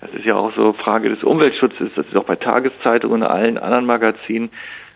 Das 0.00 0.10
ist 0.12 0.24
ja 0.24 0.36
auch 0.36 0.54
so 0.54 0.72
Frage 0.74 1.08
des 1.08 1.22
Umweltschutzes. 1.24 1.90
Das 1.96 2.06
ist 2.06 2.16
auch 2.16 2.24
bei 2.24 2.36
Tageszeitungen 2.36 3.22
und 3.22 3.28
allen 3.28 3.58
anderen 3.58 3.86
Magazinen. 3.86 4.50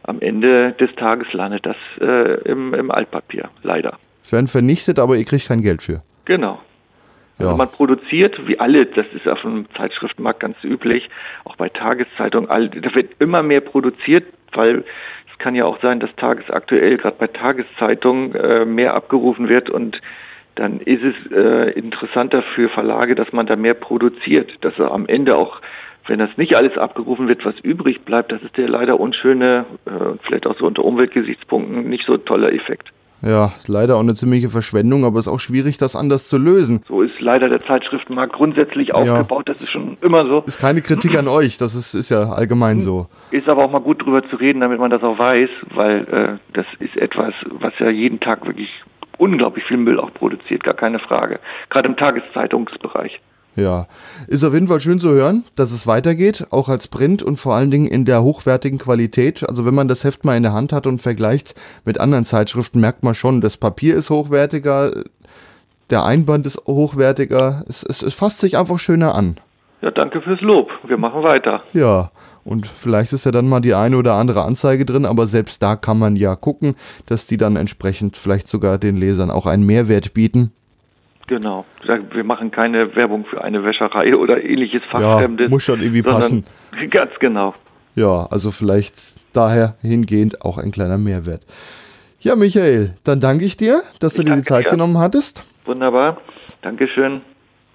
Am 0.05 0.21
Ende 0.21 0.73
des 0.73 0.95
Tages 0.97 1.33
landet 1.33 1.67
das 1.67 1.77
äh, 2.01 2.41
im, 2.49 2.75
im 2.75 2.91
Altpapier, 2.91 3.51
leider. 3.63 3.99
Werden 4.31 4.47
vernichtet, 4.47 4.99
aber 4.99 5.17
ihr 5.17 5.25
kriegt 5.25 5.49
kein 5.49 5.63
Geld 5.63 5.83
für. 5.83 6.03
Genau. 6.25 6.61
Ja. 7.39 7.47
Also 7.47 7.57
man 7.57 7.71
produziert, 7.71 8.47
wie 8.47 8.61
alle, 8.61 8.87
das 8.87 9.07
ist 9.15 9.27
auf 9.27 9.41
dem 9.43 9.67
Zeitschriftenmarkt 9.77 10.41
ganz 10.41 10.57
üblich, 10.63 11.09
auch 11.45 11.57
bei 11.57 11.69
Tageszeitungen, 11.69 12.49
da 12.49 12.95
wird 12.95 13.13
immer 13.19 13.43
mehr 13.43 13.61
produziert, 13.61 14.25
weil 14.53 14.85
es 15.31 15.39
kann 15.39 15.55
ja 15.55 15.65
auch 15.65 15.81
sein, 15.81 16.01
dass 16.01 16.15
tagesaktuell 16.17 16.99
gerade 16.99 17.17
bei 17.19 17.27
Tageszeitungen 17.27 18.35
äh, 18.35 18.65
mehr 18.65 18.95
abgerufen 18.95 19.49
wird 19.49 19.71
und 19.71 20.01
dann 20.55 20.81
ist 20.81 21.03
es 21.03 21.33
äh, 21.33 21.71
interessanter 21.71 22.43
für 22.55 22.69
Verlage, 22.69 23.15
dass 23.15 23.33
man 23.33 23.47
da 23.47 23.57
mehr 23.57 23.75
produziert, 23.75 24.53
dass 24.61 24.79
er 24.79 24.93
am 24.93 25.07
Ende 25.07 25.37
auch 25.37 25.61
wenn 26.07 26.19
das 26.19 26.37
nicht 26.37 26.55
alles 26.57 26.77
abgerufen 26.77 27.29
wird, 27.29 27.45
was 27.45 27.59
übrig 27.61 28.05
bleibt, 28.05 28.33
das 28.33 28.43
ist 28.43 28.57
der 28.57 28.69
leider 28.69 28.99
unschöne, 28.99 29.65
äh, 29.87 30.19
vielleicht 30.23 30.47
auch 30.47 30.59
so 30.59 30.67
unter 30.67 30.85
Umweltgesichtspunkten 30.85 31.89
nicht 31.89 32.07
so 32.07 32.17
toller 32.17 32.53
Effekt. 32.53 32.93
Ja, 33.25 33.53
ist 33.57 33.69
leider 33.69 33.97
auch 33.97 34.01
eine 34.01 34.15
ziemliche 34.15 34.49
Verschwendung, 34.49 35.05
aber 35.05 35.21
es 35.21 35.27
ist 35.27 35.33
auch 35.33 35.39
schwierig, 35.39 35.79
das 35.79 35.95
anders 35.95 36.29
zu 36.29 36.39
lösen. 36.39 36.83
So 36.89 37.03
ist 37.03 37.21
leider 37.21 37.49
der 37.49 37.65
Zeitschriftenmarkt 37.65 38.33
grundsätzlich 38.33 38.95
aufgebaut, 38.95 39.45
ja. 39.47 39.55
das 39.55 39.63
ist 39.63 39.71
schon 39.71 39.97
immer 40.01 40.27
so. 40.27 40.43
Ist 40.47 40.59
keine 40.59 40.83
Kritik 40.83 41.17
an 41.17 41.29
euch, 41.29 41.57
das 41.57 41.77
ist, 41.77 41.95
ist 41.95 42.11
ja 42.11 42.31
allgemein 42.33 42.81
so. 42.81 43.07
Ist 43.31 43.49
aber 43.49 43.65
auch 43.65 43.71
mal 43.71 43.81
gut 43.81 44.05
drüber 44.05 44.29
zu 44.29 44.37
reden, 44.37 44.61
damit 44.61 44.81
man 44.81 44.91
das 44.91 45.03
auch 45.05 45.19
weiß, 45.19 45.51
weil 45.73 46.01
äh, 46.09 46.53
das 46.53 46.67
ist 46.81 46.97
etwas, 46.97 47.33
was 47.61 47.73
ja 47.79 47.91
jeden 47.91 48.19
Tag 48.19 48.45
wirklich 48.45 48.69
unglaublich 49.19 49.65
viel 49.67 49.77
Müll 49.77 50.01
auch 50.01 50.13
produziert, 50.13 50.65
gar 50.65 50.75
keine 50.75 50.99
Frage. 50.99 51.39
Gerade 51.71 51.89
im 51.89 51.97
Tageszeitungsbereich. 51.97 53.21
Ja, 53.55 53.87
ist 54.29 54.45
auf 54.45 54.55
jeden 54.55 54.69
Fall 54.69 54.81
schön 54.81 54.99
zu 54.99 55.11
hören, 55.11 55.45
dass 55.57 55.73
es 55.73 55.87
weitergeht, 55.87 56.47
auch 56.51 56.71
als 56.71 56.89
Print 56.89 57.23
und 57.23 57.37
vor 57.37 57.55
allen 57.55 57.71
Dingen 57.71 57.87
in 57.87 58.07
der 58.07 58.23
hochwertigen 58.23 58.79
Qualität. 58.79 59.47
Also 59.47 59.67
wenn 59.67 59.75
man 59.75 59.89
das 59.89 60.05
Heft 60.05 60.25
mal 60.25 60.37
in 60.37 60.43
der 60.43 60.55
Hand 60.55 60.73
hat 60.73 60.87
und 60.87 61.01
vergleicht 61.01 61.55
mit 61.85 62.01
anderen 62.01 62.25
Zeitschriften, 62.25 62.81
merkt 62.81 63.03
man 63.03 63.13
schon, 63.13 63.43
das 63.43 63.59
Papier 63.59 63.95
ist 63.95 64.09
hochwertiger, 64.09 64.93
der 65.91 66.05
Einband 66.05 66.47
ist 66.47 66.63
hochwertiger, 66.67 67.65
es, 67.69 67.83
es, 67.83 68.03
es 68.03 68.15
fasst 68.15 68.39
sich 68.39 68.57
einfach 68.57 68.79
schöner 68.79 69.15
an. 69.15 69.37
Ja, 69.83 69.91
danke 69.91 70.23
fürs 70.23 70.41
Lob. 70.41 70.71
Wir 70.87 70.97
machen 70.97 71.23
weiter. 71.23 71.63
Ja, 71.73 72.11
und 72.45 72.67
vielleicht 72.67 73.13
ist 73.13 73.27
ja 73.27 73.33
dann 73.33 73.49
mal 73.49 73.61
die 73.61 73.75
eine 73.75 73.97
oder 73.97 74.15
andere 74.15 74.45
Anzeige 74.45 74.87
drin, 74.87 75.05
aber 75.05 75.27
selbst 75.27 75.63
da 75.63 75.77
kann 75.77 75.99
man 75.99 76.17
ja 76.17 76.37
gucken, 76.37 76.77
dass 77.07 77.27
die 77.27 77.37
dann 77.37 77.57
entsprechend 77.57 78.17
vielleicht 78.17 78.49
sogar 78.49 78.79
den 78.79 78.97
Lesern 78.97 79.31
auch 79.31 79.45
einen 79.45 79.67
Mehrwert 79.67 80.15
bieten. 80.15 80.53
Genau. 81.33 81.65
Wir 82.13 82.25
machen 82.25 82.51
keine 82.51 82.95
Werbung 82.95 83.25
für 83.25 83.43
eine 83.43 83.65
Wäscherei 83.65 84.15
oder 84.15 84.45
ähnliches 84.45 84.83
Fachfremdes. 84.91 85.47
Ja, 85.47 85.49
muss 85.49 85.63
schon 85.63 85.81
irgendwie 85.81 86.03
passen. 86.03 86.45
Ganz 86.91 87.13
genau. 87.21 87.55
Ja, 87.95 88.27
also 88.31 88.51
vielleicht 88.51 89.19
daher 89.33 89.77
hingehend 89.81 90.43
auch 90.43 90.59
ein 90.59 90.73
kleiner 90.73 90.99
Mehrwert. 90.99 91.41
Ja, 92.21 92.37
Michael, 92.37 92.93
dann 93.05 93.23
danke 93.23 93.47
ich 93.47 93.57
dir, 93.57 93.81
dass 93.99 94.13
ich 94.13 94.25
du 94.25 94.31
dir 94.31 94.37
die 94.37 94.43
Zeit 94.43 94.67
dir. 94.67 94.73
genommen 94.73 94.99
hattest. 94.99 95.43
Wunderbar. 95.65 96.19
Dankeschön. 96.61 97.23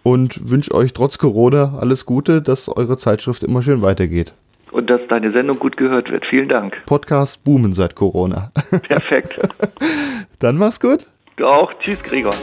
Und 0.03 0.47
wünsche 0.47 0.75
euch 0.75 0.93
trotz 0.93 1.17
Corona 1.17 1.79
alles 1.79 2.05
Gute, 2.05 2.43
dass 2.43 2.69
eure 2.69 2.95
Zeitschrift 2.95 3.43
immer 3.43 3.63
schön 3.63 3.81
weitergeht. 3.81 4.35
Und 4.69 4.87
dass 4.91 5.01
deine 5.09 5.31
Sendung 5.31 5.57
gut 5.57 5.77
gehört 5.77 6.11
wird. 6.11 6.27
Vielen 6.27 6.47
Dank. 6.47 6.77
Podcast 6.85 7.43
boomen 7.43 7.73
seit 7.73 7.95
Corona. 7.95 8.51
Perfekt. 8.87 9.39
dann 10.39 10.57
mach's 10.57 10.79
gut. 10.79 11.07
Du 11.37 11.47
auch. 11.47 11.73
Tschüss, 11.79 11.97
Gregor. 12.03 12.35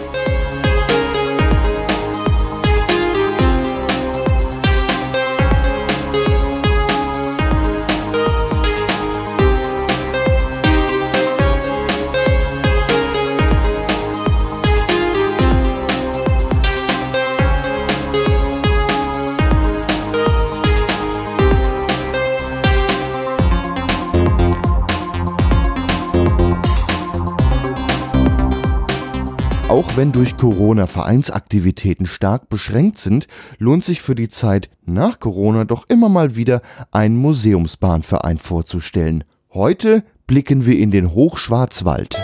Auch 29.75 29.97
wenn 29.97 30.13
durch 30.13 30.37
Corona 30.37 30.87
Vereinsaktivitäten 30.87 32.07
stark 32.07 32.49
beschränkt 32.49 32.97
sind, 32.99 33.27
lohnt 33.59 33.83
sich 33.83 34.03
für 34.03 34.15
die 34.15 34.29
Zeit 34.29 34.71
nach 34.87 35.19
Corona 35.19 35.65
doch 35.65 35.89
immer 35.89 36.09
mal 36.09 36.37
wieder 36.37 36.61
einen 36.93 37.17
Museumsbahnverein 37.17 38.39
vorzustellen. 38.39 39.25
Heute 39.53 40.05
blicken 40.29 40.65
wir 40.65 40.79
in 40.79 40.93
den 40.93 41.13
Hochschwarzwald. 41.13 42.15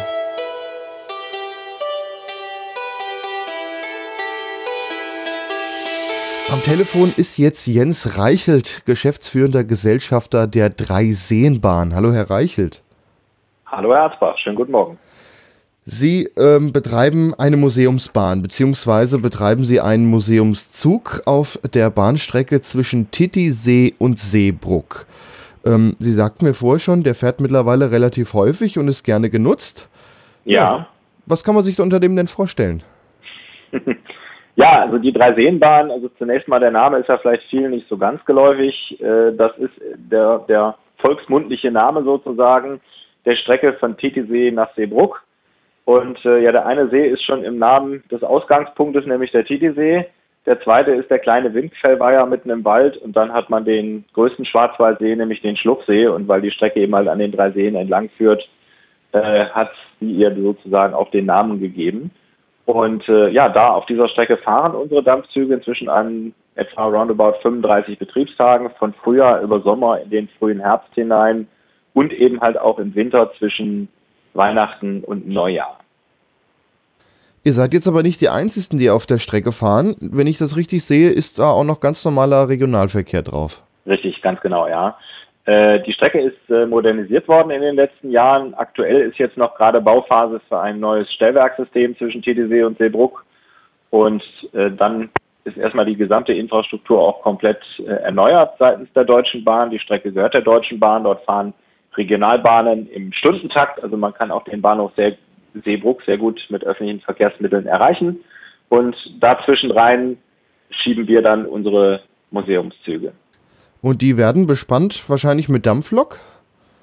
Am 6.53 6.63
Telefon 6.63 7.13
ist 7.17 7.37
jetzt 7.37 7.67
Jens 7.67 8.17
Reichelt, 8.17 8.87
geschäftsführender 8.87 9.65
Gesellschafter 9.65 10.47
der 10.47 10.71
Dreiseenbahn. 10.71 11.97
Hallo, 11.97 12.13
Herr 12.13 12.31
Reichelt. 12.31 12.85
Hallo, 13.67 13.93
Herr 13.93 14.03
Arzbach. 14.03 14.39
Schönen 14.39 14.55
guten 14.55 14.71
Morgen. 14.71 14.99
Sie 15.85 16.29
ähm, 16.37 16.73
betreiben 16.73 17.35
eine 17.39 17.57
Museumsbahn, 17.57 18.43
beziehungsweise 18.43 19.19
betreiben 19.19 19.65
Sie 19.65 19.81
einen 19.81 20.07
Museumszug 20.07 21.23
auf 21.25 21.59
der 21.75 21.91
Bahnstrecke 21.91 22.61
zwischen 22.61 23.11
Titisee 23.11 23.95
und 23.99 24.19
Seebruck. 24.19 25.07
Ähm, 25.65 25.97
Sie 25.99 26.13
sagten 26.13 26.45
mir 26.45 26.55
vorher 26.55 26.79
schon, 26.79 27.03
der 27.03 27.15
fährt 27.15 27.41
mittlerweile 27.41 27.91
relativ 27.91 28.35
häufig 28.35 28.79
und 28.79 28.89
ist 28.89 29.05
gerne 29.05 29.31
genutzt. 29.31 29.89
Ja. 30.45 30.55
ja. 30.55 30.89
Was 31.27 31.45
kann 31.45 31.55
man 31.55 31.65
sich 31.65 31.81
unter 31.81 31.99
dem 31.99 32.15
denn 32.15 32.29
vorstellen? 32.29 32.83
ja, 34.57 34.83
also 34.83 34.99
die 34.99 35.13
Dreiseenbahn, 35.13 35.91
also 35.91 36.09
zunächst 36.19 36.49
mal 36.49 36.61
der 36.61 36.73
Name 36.73 36.99
ist 36.99 37.09
ja 37.09 37.19
vielleicht 37.19 37.45
vielen 37.49 37.71
nicht 37.71 37.89
so 37.89 37.97
ganz 37.97 38.25
geläufig. 38.27 39.01
Äh, 39.01 39.33
das 39.33 39.57
ist 39.57 39.73
der, 39.97 40.41
der 40.49 40.77
volksmundliche 40.99 41.71
Name 41.71 42.03
sozusagen 42.05 42.81
der 43.25 43.37
Strecke 43.37 43.75
von 43.75 43.97
Titisee 43.97 44.51
nach 44.51 44.75
Seebruck. 44.75 45.23
Und 45.91 46.25
äh, 46.25 46.39
ja, 46.39 46.53
der 46.53 46.67
eine 46.67 46.89
See 46.89 47.05
ist 47.05 47.25
schon 47.25 47.43
im 47.43 47.59
Namen 47.59 48.05
des 48.13 48.23
Ausgangspunktes, 48.23 49.07
nämlich 49.07 49.33
der 49.33 49.45
Titisee. 49.45 50.07
Der 50.47 50.61
zweite 50.61 50.93
ist 50.93 51.11
der 51.11 51.19
kleine 51.19 51.53
Windfellweiher 51.53 52.27
mitten 52.27 52.49
im 52.51 52.65
Wald 52.65 52.97
und 52.99 53.17
dann 53.17 53.33
hat 53.33 53.51
man 53.51 53.65
den 53.65 54.05
größten 54.13 54.45
Schwarzwaldsee, 54.45 55.17
nämlich 55.17 55.43
den 55.43 55.57
Schluchsee. 55.57 56.07
Und 56.07 56.29
weil 56.29 56.43
die 56.43 56.53
Strecke 56.53 56.79
eben 56.79 56.95
halt 56.95 57.09
an 57.09 57.19
den 57.19 57.33
drei 57.33 57.51
Seen 57.51 57.75
entlang 57.75 58.09
führt, 58.17 58.49
äh, 59.11 59.47
hat 59.47 59.73
sie 59.99 60.13
ihr 60.13 60.33
sozusagen 60.33 60.95
auch 60.95 61.11
den 61.11 61.27
Namen 61.27 61.59
gegeben. 61.59 62.13
Und 62.67 63.09
äh, 63.09 63.29
ja, 63.31 63.49
da 63.49 63.71
auf 63.71 63.87
dieser 63.87 64.09
Strecke 64.09 64.37
fahren 64.37 64.77
unsere 64.77 65.03
Dampfzüge 65.03 65.55
inzwischen 65.55 65.89
an 65.89 66.33
etwa 66.55 66.85
roundabout 66.85 67.41
35 67.43 67.99
Betriebstagen 67.99 68.71
von 68.79 68.95
Frühjahr 68.95 69.41
über 69.41 69.59
Sommer 69.59 70.01
in 70.01 70.11
den 70.11 70.29
frühen 70.39 70.61
Herbst 70.61 70.95
hinein 70.95 71.49
und 71.95 72.13
eben 72.13 72.41
halt 72.41 72.61
auch 72.61 72.79
im 72.79 72.95
Winter 72.95 73.33
zwischen 73.41 73.89
Weihnachten 74.35 75.03
und 75.05 75.29
Neujahr. 75.29 75.79
Ihr 77.43 77.53
seid 77.53 77.73
jetzt 77.73 77.89
aber 77.89 78.03
nicht 78.03 78.21
die 78.21 78.29
Einzigen, 78.29 78.79
die 78.79 78.91
auf 78.91 79.07
der 79.07 79.19
Strecke 79.19 79.51
fahren. 79.51 79.97
Wenn 80.01 80.27
ich 80.27 80.37
das 80.37 80.57
richtig 80.57 80.85
sehe, 80.85 81.11
ist 81.11 81.39
da 81.39 81.51
auch 81.51 81.65
noch 81.65 81.81
ganz 81.81 82.05
normaler 82.05 82.49
Regionalverkehr 82.49 83.23
drauf. 83.23 83.63
Richtig, 83.87 84.21
ganz 84.21 84.41
genau, 84.41 84.69
ja. 84.69 84.97
Äh, 85.47 85.81
die 85.81 85.93
Strecke 85.95 86.21
ist 86.21 86.51
äh, 86.51 86.67
modernisiert 86.67 87.27
worden 87.29 87.51
in 87.51 87.63
den 87.63 87.77
letzten 87.77 88.11
Jahren. 88.11 88.53
Aktuell 88.55 89.01
ist 89.01 89.19
jetzt 89.19 89.39
noch 89.39 89.55
gerade 89.55 89.81
Bauphase 89.81 90.41
für 90.49 90.61
ein 90.61 90.81
neues 90.81 91.11
Stellwerksystem 91.13 91.97
zwischen 91.97 92.21
Titisee 92.21 92.63
und 92.63 92.77
Seebruck. 92.77 93.25
Und 93.89 94.23
äh, 94.53 94.71
dann 94.71 95.09
ist 95.45 95.57
erstmal 95.57 95.87
die 95.87 95.97
gesamte 95.97 96.35
Infrastruktur 96.35 97.01
auch 97.01 97.23
komplett 97.23 97.61
erneuert 97.87 98.53
seitens 98.59 98.93
der 98.93 99.05
Deutschen 99.05 99.43
Bahn. 99.43 99.71
Die 99.71 99.79
Strecke 99.79 100.13
gehört 100.13 100.35
der 100.35 100.43
Deutschen 100.43 100.79
Bahn. 100.79 101.05
Dort 101.05 101.25
fahren 101.25 101.55
Regionalbahnen 101.97 102.89
im 102.91 103.13
Stundentakt. 103.13 103.83
Also 103.83 103.97
man 103.97 104.15
kann 104.15 104.31
auch 104.31 104.45
den 104.45 104.63
Bahnhof 104.63 104.93
sehr, 104.97 105.17
Seebruck 105.65 106.03
sehr 106.03 106.19
gut 106.19 106.41
mit 106.49 106.65
öffentlichen 106.65 107.01
Verkehrsmitteln 107.01 107.67
erreichen. 107.67 108.21
Und 108.69 108.97
dazwischen 109.19 109.71
rein 109.71 110.19
schieben 110.71 111.09
wir 111.09 111.23
dann 111.23 111.47
unsere 111.47 112.03
Museumszüge. 112.31 113.13
Und 113.83 114.03
die 114.03 114.17
werden 114.17 114.47
bespannt 114.47 115.09
wahrscheinlich 115.09 115.49
mit 115.49 115.67
Dampflok? 115.67 116.19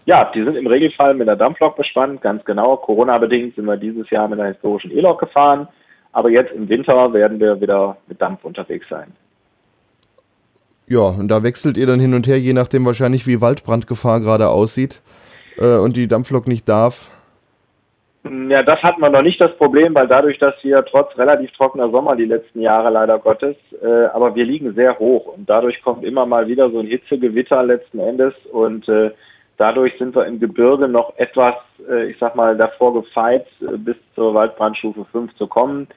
Ja, 0.06 0.32
die 0.34 0.44
sind 0.44 0.56
im 0.56 0.68
Regelfall 0.68 1.14
mit 1.14 1.28
der 1.28 1.36
Dampflok 1.36 1.76
bespannt, 1.76 2.22
ganz 2.22 2.44
genau. 2.46 2.78
Corona-bedingt 2.78 3.56
sind 3.56 3.66
wir 3.66 3.78
dieses 3.78 4.10
Jahr 4.10 4.28
mit 4.28 4.40
einer 4.40 4.50
historischen 4.50 4.92
E-Lok 4.92 5.20
gefahren. 5.20 5.68
Aber 6.14 6.30
jetzt 6.30 6.52
im 6.54 6.68
Winter 6.70 7.14
werden 7.14 7.40
wir 7.40 7.60
wieder 7.62 7.98
mit 8.08 8.22
Dampf 8.22 8.44
unterwegs 8.44 8.88
sein. 8.90 9.12
Ja, 10.90 11.02
und 11.02 11.28
da 11.28 11.44
wechselt 11.44 11.78
ihr 11.78 11.86
dann 11.86 12.00
hin 12.00 12.14
und 12.14 12.28
her, 12.28 12.40
je 12.40 12.54
nachdem 12.54 12.86
wahrscheinlich, 12.86 13.28
wie 13.28 13.42
Waldbrandgefahr 13.42 14.22
gerade 14.22 14.48
aussieht 14.48 15.02
äh, 15.58 15.76
und 15.76 15.98
die 15.98 16.08
Dampflok 16.08 16.48
nicht 16.48 16.68
darf. 16.70 17.12
Ja, 18.50 18.64
das 18.64 18.82
hatten 18.84 19.02
wir 19.02 19.10
noch 19.10 19.22
nicht 19.22 19.40
das 19.40 19.56
Problem, 19.58 19.96
weil 19.96 20.08
dadurch, 20.08 20.38
dass 20.40 20.56
wir 20.64 20.84
trotz 20.86 21.18
relativ 21.18 21.52
trockener 21.52 21.90
Sommer 21.90 22.16
die 22.16 22.26
letzten 22.26 22.62
Jahre 22.62 22.90
leider 22.90 23.20
Gottes, 23.20 23.56
äh, 23.82 24.06
aber 24.14 24.36
wir 24.36 24.46
liegen 24.46 24.74
sehr 24.74 24.98
hoch 25.00 25.28
und 25.28 25.50
dadurch 25.50 25.82
kommt 25.82 26.04
immer 26.04 26.26
mal 26.26 26.48
wieder 26.48 26.70
so 26.70 26.80
ein 26.80 26.88
Hitzegewitter 26.88 27.64
letzten 27.64 28.00
Endes 28.00 28.34
und 28.52 28.88
äh, 28.90 29.12
dadurch 29.58 29.98
sind 29.98 30.16
wir 30.16 30.26
im 30.26 30.40
Gebirge 30.40 30.88
noch 30.88 31.18
etwas, 31.18 31.56
äh, 31.90 32.10
ich 32.10 32.18
sag 32.20 32.36
mal, 32.36 32.58
davor 32.58 32.94
gefeit, 32.94 33.46
äh, 33.62 33.78
bis 33.78 33.96
zur 34.16 34.34
Waldbrandstufe 34.34 35.06
5 35.12 35.36
zu 35.36 35.48
kommen. 35.48 35.88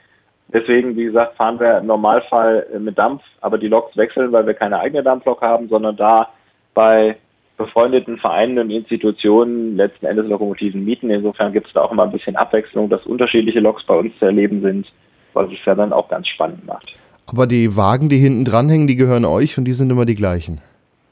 Deswegen, 0.53 0.97
wie 0.97 1.05
gesagt, 1.05 1.37
fahren 1.37 1.61
wir 1.61 1.79
im 1.79 1.87
Normalfall 1.87 2.67
äh, 2.75 2.79
mit 2.79 2.99
Dampf, 2.99 3.23
aber 3.41 3.59
die 3.59 3.69
Loks 3.69 3.97
wechseln, 3.97 4.33
weil 4.33 4.47
wir 4.47 4.55
keine 4.55 4.81
eigene 4.81 5.03
Dampflok 5.03 5.41
haben, 5.43 5.69
sondern 5.69 5.97
da 5.97 6.29
bei 6.75 7.17
befreundeten 7.57 8.17
Vereinen 8.19 8.59
und 8.59 8.71
Institutionen 8.71 9.77
letzten 9.77 10.07
Endes 10.07 10.27
Lokomotiven 10.27 10.85
mieten. 10.85 11.11
Insofern 11.11 11.53
gibt 11.53 11.67
es 11.67 11.73
da 11.75 11.83
auch 11.83 11.93
immer 11.93 12.05
ein 12.05 12.13
bisschen 12.13 12.37
Abwechslung, 12.37 12.89
dass 12.89 13.05
unterschiedliche 13.05 13.61
Loks 13.61 13.85
bei 13.85 13.95
uns 13.95 14.19
zu 14.19 14.25
erleben 14.25 14.63
sind, 14.63 14.87
was 15.35 15.51
es 15.53 15.59
ja 15.67 15.75
dann 15.75 15.93
auch 15.93 16.09
ganz 16.09 16.27
spannend 16.27 16.67
macht. 16.67 16.95
Aber 17.29 17.47
die 17.47 17.77
Wagen, 17.77 18.09
die 18.09 18.17
hinten 18.17 18.45
dranhängen, 18.45 18.87
die 18.87 18.97
gehören 18.97 19.25
euch 19.25 19.59
und 19.59 19.67
die 19.67 19.73
sind 19.73 19.91
immer 19.91 20.07
die 20.07 20.15
gleichen. 20.15 20.61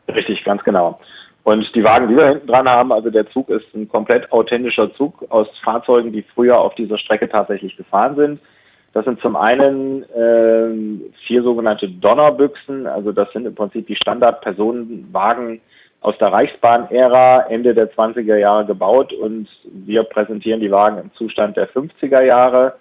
Richtig, 0.08 0.42
ganz 0.42 0.64
genau. 0.64 0.98
Und 1.44 1.70
die 1.74 1.84
Wagen, 1.84 2.08
die 2.08 2.16
wir 2.16 2.28
hinten 2.28 2.46
dran 2.46 2.68
haben, 2.68 2.92
also 2.92 3.10
der 3.10 3.28
Zug 3.30 3.48
ist 3.50 3.66
ein 3.74 3.88
komplett 3.88 4.30
authentischer 4.32 4.92
Zug 4.94 5.24
aus 5.28 5.46
Fahrzeugen, 5.62 6.12
die 6.12 6.24
früher 6.34 6.58
auf 6.58 6.74
dieser 6.74 6.98
Strecke 6.98 7.28
tatsächlich 7.28 7.76
gefahren 7.76 8.16
sind. 8.16 8.40
Das 8.92 9.04
sind 9.04 9.20
zum 9.20 9.36
einen 9.36 10.02
äh, 10.10 11.10
vier 11.26 11.42
sogenannte 11.42 11.88
Donnerbüchsen, 11.88 12.86
also 12.86 13.12
das 13.12 13.30
sind 13.32 13.46
im 13.46 13.54
Prinzip 13.54 13.86
die 13.86 13.96
Standard-Personenwagen 13.96 15.60
aus 16.00 16.16
der 16.18 16.32
Reichsbahn-Ära 16.32 17.46
Ende 17.48 17.74
der 17.74 17.92
20er 17.92 18.36
Jahre 18.36 18.64
gebaut 18.64 19.12
und 19.12 19.48
wir 19.64 20.04
präsentieren 20.04 20.60
die 20.60 20.70
Wagen 20.70 20.98
im 20.98 21.12
Zustand 21.14 21.56
der 21.56 21.68
50er 21.68 22.22
Jahre. 22.22 22.74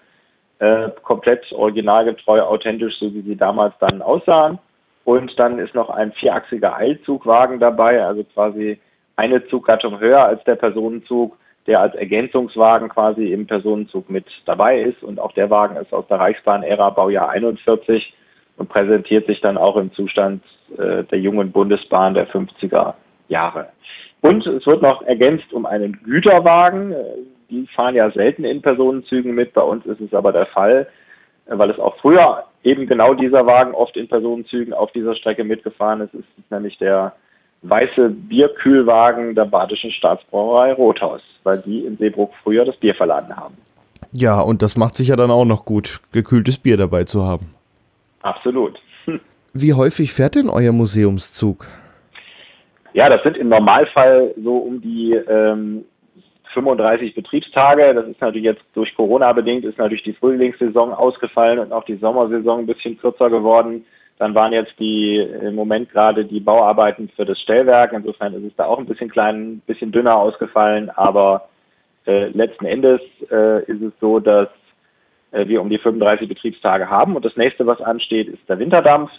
äh, 0.59 0.89
komplett 1.03 1.51
originalgetreu, 1.51 2.41
authentisch, 2.41 2.97
so 2.99 3.13
wie 3.13 3.21
sie 3.21 3.35
damals 3.35 3.75
dann 3.79 4.01
aussahen. 4.01 4.57
Und 5.03 5.37
dann 5.37 5.59
ist 5.59 5.75
noch 5.75 5.89
ein 5.89 6.11
vierachsiger 6.13 6.75
Eilzugwagen 6.75 7.59
dabei, 7.59 8.03
also 8.03 8.23
quasi 8.23 8.79
eine 9.15 9.45
Zuggattung 9.47 9.99
höher 9.99 10.23
als 10.23 10.43
der 10.45 10.55
Personenzug, 10.55 11.37
der 11.67 11.81
als 11.81 11.93
Ergänzungswagen 11.95 12.89
quasi 12.89 13.31
im 13.31 13.45
Personenzug 13.45 14.09
mit 14.09 14.25
dabei 14.45 14.81
ist. 14.81 15.03
Und 15.03 15.19
auch 15.19 15.33
der 15.33 15.49
Wagen 15.49 15.75
ist 15.75 15.93
aus 15.93 16.07
der 16.07 16.19
Reichsbahn-Ära 16.19 16.89
Baujahr 16.91 17.29
41 17.29 18.13
und 18.55 18.69
präsentiert 18.69 19.27
sich 19.27 19.41
dann 19.41 19.57
auch 19.57 19.75
im 19.75 19.93
Zustand 19.93 20.43
äh, 20.77 21.03
der 21.03 21.19
jungen 21.19 21.51
Bundesbahn 21.51 22.13
der 22.13 22.27
50er 22.27 22.93
Jahre. 23.27 23.67
Und 24.21 24.47
es 24.47 24.65
wird 24.65 24.81
noch 24.81 25.01
ergänzt 25.03 25.53
um 25.53 25.65
einen 25.65 26.01
Güterwagen. 26.03 26.95
Die 27.49 27.67
fahren 27.67 27.95
ja 27.95 28.09
selten 28.11 28.45
in 28.45 28.61
Personenzügen 28.61 29.35
mit. 29.35 29.53
Bei 29.53 29.61
uns 29.61 29.85
ist 29.85 30.01
es 30.01 30.13
aber 30.13 30.31
der 30.31 30.47
Fall, 30.47 30.87
weil 31.45 31.69
es 31.69 31.79
auch 31.79 31.97
früher 31.97 32.45
eben 32.63 32.87
genau 32.87 33.13
dieser 33.13 33.45
Wagen 33.45 33.73
oft 33.73 33.95
in 33.95 34.07
Personenzügen 34.07 34.73
auf 34.73 34.91
dieser 34.91 35.15
Strecke 35.15 35.43
mitgefahren 35.43 36.01
ist. 36.01 36.13
Es 36.13 36.25
ist 36.37 36.51
nämlich 36.51 36.77
der 36.77 37.13
weiße 37.63 38.09
Bierkühlwagen 38.09 39.35
der 39.35 39.45
Badischen 39.45 39.91
Staatsbrauerei 39.91 40.73
Rothaus, 40.73 41.21
weil 41.43 41.59
die 41.59 41.85
in 41.85 41.97
Seebruck 41.97 42.31
früher 42.43 42.65
das 42.65 42.77
Bier 42.77 42.95
verladen 42.95 43.35
haben. 43.35 43.55
Ja, 44.11 44.39
und 44.39 44.61
das 44.61 44.77
macht 44.77 44.95
sich 44.95 45.09
ja 45.09 45.15
dann 45.15 45.31
auch 45.31 45.45
noch 45.45 45.65
gut, 45.65 45.99
gekühltes 46.11 46.57
Bier 46.57 46.77
dabei 46.77 47.03
zu 47.03 47.23
haben. 47.23 47.53
Absolut. 48.21 48.79
Wie 49.53 49.73
häufig 49.73 50.13
fährt 50.13 50.35
denn 50.35 50.49
euer 50.49 50.71
Museumszug? 50.71 51.67
Ja, 52.93 53.09
das 53.09 53.21
sind 53.23 53.37
im 53.37 53.49
Normalfall 53.49 54.33
so 54.43 54.57
um 54.57 54.81
die 54.81 55.13
ähm, 55.13 55.85
35 56.53 57.13
Betriebstage. 57.13 57.93
Das 57.93 58.07
ist 58.07 58.19
natürlich 58.21 58.45
jetzt 58.45 58.63
durch 58.73 58.95
Corona 58.95 59.31
bedingt, 59.33 59.65
ist 59.65 59.77
natürlich 59.77 60.03
die 60.03 60.13
Frühlingssaison 60.13 60.93
ausgefallen 60.93 61.59
und 61.59 61.71
auch 61.71 61.83
die 61.83 61.97
Sommersaison 61.97 62.59
ein 62.61 62.65
bisschen 62.65 62.97
kürzer 62.97 63.29
geworden. 63.29 63.85
Dann 64.19 64.33
waren 64.33 64.51
jetzt 64.51 64.73
die 64.79 65.17
im 65.17 65.55
Moment 65.55 65.91
gerade 65.91 66.25
die 66.25 66.39
Bauarbeiten 66.39 67.09
für 67.15 67.25
das 67.25 67.39
Stellwerk. 67.39 67.93
Insofern 67.93 68.33
ist 68.33 68.43
es 68.43 68.55
da 68.55 68.65
auch 68.65 68.79
ein 68.79 68.87
bisschen 68.87 69.09
klein, 69.09 69.53
ein 69.53 69.61
bisschen 69.67 69.91
dünner 69.91 70.15
ausgefallen. 70.15 70.89
Aber 70.89 71.49
äh, 72.05 72.27
letzten 72.29 72.65
Endes 72.65 72.99
äh, 73.31 73.63
ist 73.65 73.81
es 73.81 73.93
so, 74.01 74.19
dass 74.19 74.49
äh, 75.31 75.47
wir 75.47 75.61
um 75.61 75.69
die 75.69 75.77
35 75.77 76.27
Betriebstage 76.27 76.89
haben. 76.89 77.15
Und 77.15 77.25
das 77.25 77.35
nächste, 77.35 77.67
was 77.67 77.79
ansteht, 77.79 78.27
ist 78.27 78.49
der 78.49 78.57
Winterdampf. 78.57 79.11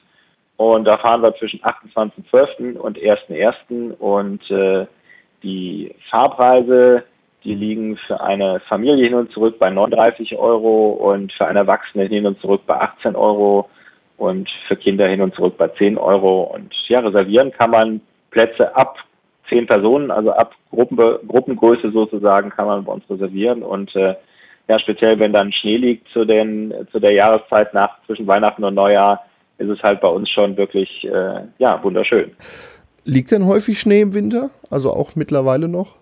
Und 0.56 0.86
da 0.86 0.98
fahren 0.98 1.22
wir 1.22 1.34
zwischen 1.36 1.60
28.12. 1.60 2.76
und 2.76 2.98
1.1. 2.98 3.92
Und 3.98 4.50
äh, 4.50 4.86
die 5.44 5.94
Fahrpreise, 6.10 7.04
die 7.44 7.54
liegen 7.54 7.96
für 7.98 8.20
eine 8.20 8.58
Familie 8.68 9.04
hin 9.04 9.14
und 9.14 9.30
zurück 9.30 9.60
bei 9.60 9.70
39 9.70 10.36
Euro 10.36 10.88
und 10.90 11.32
für 11.32 11.46
eine 11.46 11.60
Erwachsene 11.60 12.06
hin 12.06 12.26
und 12.26 12.40
zurück 12.40 12.62
bei 12.66 12.80
18 12.80 13.14
Euro 13.14 13.70
und 14.18 14.50
für 14.66 14.76
Kinder 14.76 15.08
hin 15.08 15.22
und 15.22 15.34
zurück 15.34 15.56
bei 15.56 15.68
10 15.68 15.96
Euro. 15.96 16.42
Und 16.42 16.74
ja, 16.88 17.00
reservieren 17.00 17.52
kann 17.52 17.70
man 17.70 18.00
Plätze 18.30 18.76
ab 18.76 18.98
10 19.48 19.66
Personen, 19.66 20.10
also 20.10 20.32
ab 20.32 20.54
Gruppen, 20.70 20.96
Gruppengröße 20.96 21.90
sozusagen 21.90 22.50
kann 22.50 22.66
man 22.66 22.84
bei 22.84 22.92
uns 22.92 23.08
reservieren. 23.08 23.62
Und 23.62 23.94
äh, 23.96 24.14
ja, 24.68 24.78
speziell 24.78 25.18
wenn 25.18 25.32
dann 25.32 25.52
Schnee 25.52 25.78
liegt 25.78 26.08
zu, 26.12 26.24
den, 26.24 26.74
zu 26.92 27.00
der 27.00 27.12
Jahreszeit 27.12 27.72
nach 27.72 27.96
zwischen 28.06 28.26
Weihnachten 28.26 28.64
und 28.64 28.74
Neujahr, 28.74 29.24
ist 29.56 29.68
es 29.68 29.82
halt 29.82 30.00
bei 30.00 30.08
uns 30.08 30.28
schon 30.28 30.56
wirklich 30.56 31.04
äh, 31.04 31.40
ja, 31.58 31.82
wunderschön. 31.82 32.32
Liegt 33.04 33.30
denn 33.30 33.46
häufig 33.46 33.80
Schnee 33.80 34.02
im 34.02 34.14
Winter? 34.14 34.50
Also 34.70 34.90
auch 34.90 35.16
mittlerweile 35.16 35.68
noch? 35.68 35.96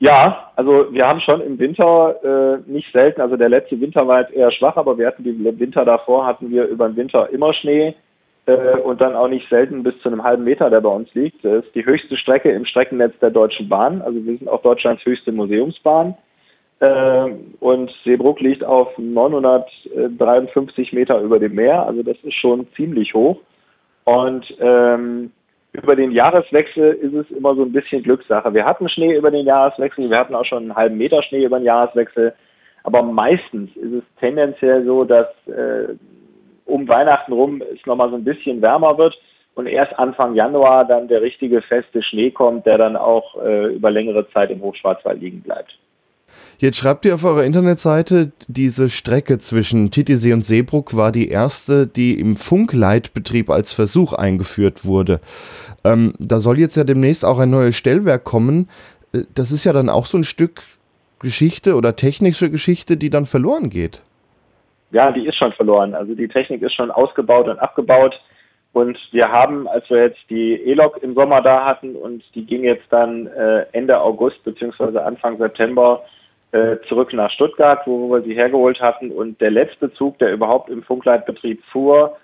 Ja, 0.00 0.50
also 0.56 0.92
wir 0.92 1.06
haben 1.06 1.20
schon 1.20 1.40
im 1.40 1.58
Winter 1.58 2.16
äh, 2.24 2.70
nicht 2.70 2.92
selten, 2.92 3.20
also 3.20 3.36
der 3.36 3.48
letzte 3.48 3.80
Winter 3.80 4.06
war 4.06 4.20
jetzt 4.20 4.32
eher 4.34 4.50
schwach, 4.50 4.76
aber 4.76 4.98
wir 4.98 5.06
hatten 5.06 5.24
den 5.24 5.58
Winter 5.58 5.84
davor, 5.84 6.26
hatten 6.26 6.50
wir 6.50 6.66
über 6.66 6.88
den 6.88 6.96
Winter 6.96 7.30
immer 7.30 7.54
Schnee 7.54 7.94
äh, 8.46 8.76
und 8.78 9.00
dann 9.00 9.14
auch 9.14 9.28
nicht 9.28 9.48
selten 9.48 9.82
bis 9.84 9.98
zu 10.00 10.08
einem 10.08 10.24
halben 10.24 10.44
Meter, 10.44 10.68
der 10.68 10.80
bei 10.80 10.90
uns 10.90 11.14
liegt. 11.14 11.44
Das 11.44 11.64
ist 11.64 11.74
die 11.74 11.86
höchste 11.86 12.16
Strecke 12.16 12.50
im 12.50 12.66
Streckennetz 12.66 13.18
der 13.20 13.30
Deutschen 13.30 13.68
Bahn, 13.68 14.02
also 14.02 14.24
wir 14.24 14.36
sind 14.36 14.48
auch 14.48 14.62
Deutschlands 14.62 15.04
höchste 15.04 15.30
Museumsbahn. 15.32 16.16
Äh, 16.80 17.30
und 17.60 17.90
Seebruck 18.04 18.40
liegt 18.40 18.64
auf 18.64 18.98
953 18.98 20.92
Meter 20.92 21.20
über 21.20 21.38
dem 21.38 21.54
Meer, 21.54 21.86
also 21.86 22.02
das 22.02 22.16
ist 22.24 22.34
schon 22.34 22.66
ziemlich 22.74 23.14
hoch. 23.14 23.38
Und 24.04 24.44
ähm, 24.58 25.30
über 25.74 25.96
den 25.96 26.12
Jahreswechsel 26.12 26.92
ist 26.92 27.14
es 27.14 27.36
immer 27.36 27.54
so 27.56 27.62
ein 27.62 27.72
bisschen 27.72 28.02
Glückssache. 28.02 28.54
Wir 28.54 28.64
hatten 28.64 28.88
Schnee 28.88 29.16
über 29.16 29.30
den 29.30 29.44
Jahreswechsel, 29.44 30.08
wir 30.08 30.18
hatten 30.18 30.34
auch 30.34 30.44
schon 30.44 30.64
einen 30.64 30.76
halben 30.76 30.96
Meter 30.96 31.22
Schnee 31.24 31.44
über 31.44 31.58
den 31.58 31.66
Jahreswechsel, 31.66 32.32
aber 32.84 33.02
meistens 33.02 33.74
ist 33.76 33.92
es 33.92 34.04
tendenziell 34.20 34.84
so, 34.84 35.04
dass 35.04 35.26
äh, 35.46 35.94
um 36.64 36.86
Weihnachten 36.86 37.32
rum 37.32 37.60
es 37.74 37.84
nochmal 37.86 38.10
so 38.10 38.16
ein 38.16 38.24
bisschen 38.24 38.62
wärmer 38.62 38.96
wird 38.98 39.18
und 39.56 39.66
erst 39.66 39.98
Anfang 39.98 40.34
Januar 40.34 40.84
dann 40.84 41.08
der 41.08 41.22
richtige 41.22 41.60
feste 41.60 42.02
Schnee 42.02 42.30
kommt, 42.30 42.66
der 42.66 42.78
dann 42.78 42.96
auch 42.96 43.42
äh, 43.42 43.74
über 43.74 43.90
längere 43.90 44.28
Zeit 44.30 44.50
im 44.50 44.62
Hochschwarzwald 44.62 45.20
liegen 45.20 45.42
bleibt. 45.42 45.76
Jetzt 46.58 46.78
schreibt 46.78 47.04
ihr 47.04 47.14
auf 47.14 47.24
eurer 47.24 47.44
Internetseite, 47.44 48.32
diese 48.48 48.88
Strecke 48.88 49.38
zwischen 49.38 49.90
Titisee 49.90 50.32
und 50.32 50.44
Seebruck 50.44 50.96
war 50.96 51.12
die 51.12 51.28
erste, 51.28 51.86
die 51.86 52.18
im 52.18 52.36
Funkleitbetrieb 52.36 53.50
als 53.50 53.72
Versuch 53.72 54.12
eingeführt 54.12 54.84
wurde. 54.84 55.20
Ähm, 55.84 56.14
da 56.18 56.40
soll 56.40 56.58
jetzt 56.58 56.76
ja 56.76 56.84
demnächst 56.84 57.24
auch 57.24 57.38
ein 57.38 57.50
neues 57.50 57.76
Stellwerk 57.76 58.24
kommen. 58.24 58.68
Äh, 59.12 59.22
das 59.34 59.50
ist 59.52 59.64
ja 59.64 59.72
dann 59.72 59.88
auch 59.88 60.06
so 60.06 60.16
ein 60.16 60.24
Stück 60.24 60.62
Geschichte 61.18 61.74
oder 61.74 61.96
technische 61.96 62.50
Geschichte, 62.50 62.96
die 62.96 63.10
dann 63.10 63.26
verloren 63.26 63.70
geht. 63.70 64.02
Ja, 64.90 65.10
die 65.10 65.26
ist 65.26 65.36
schon 65.36 65.52
verloren. 65.52 65.94
Also 65.94 66.14
die 66.14 66.28
Technik 66.28 66.62
ist 66.62 66.74
schon 66.74 66.90
ausgebaut 66.90 67.48
und 67.48 67.58
abgebaut. 67.58 68.20
Und 68.72 68.98
wir 69.12 69.30
haben, 69.30 69.68
als 69.68 69.88
wir 69.88 70.02
jetzt 70.02 70.20
die 70.28 70.54
E-Lok 70.54 71.02
im 71.02 71.14
Sommer 71.14 71.40
da 71.42 71.64
hatten 71.64 71.94
und 71.94 72.22
die 72.34 72.44
ging 72.44 72.64
jetzt 72.64 72.86
dann 72.90 73.26
äh, 73.28 73.66
Ende 73.72 74.00
August 74.00 74.42
bzw. 74.44 74.98
Anfang 74.98 75.38
September 75.38 76.04
zurück 76.88 77.12
nach 77.12 77.30
Stuttgart, 77.32 77.84
wo 77.86 78.10
wir 78.10 78.22
sie 78.22 78.34
hergeholt 78.34 78.80
hatten. 78.80 79.10
Und 79.10 79.40
der 79.40 79.50
letzte 79.50 79.92
Zug, 79.92 80.18
der 80.20 80.32
überhaupt 80.32 80.70
im 80.70 80.82
Funkleitbetrieb 80.84 81.60
fuhr, 81.72 82.16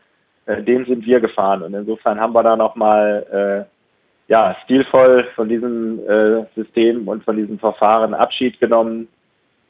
äh, 0.46 0.62
den 0.62 0.84
sind 0.86 1.06
wir 1.06 1.20
gefahren. 1.20 1.62
Und 1.62 1.74
insofern 1.74 2.20
haben 2.20 2.34
wir 2.34 2.42
da 2.42 2.56
nochmal 2.56 3.66
äh, 3.68 4.30
ja, 4.30 4.56
stilvoll 4.64 5.26
von 5.34 5.48
diesem 5.48 6.00
äh, 6.08 6.44
System 6.54 7.08
und 7.08 7.24
von 7.24 7.36
diesem 7.36 7.58
Verfahren 7.58 8.14
Abschied 8.14 8.60
genommen. 8.60 9.08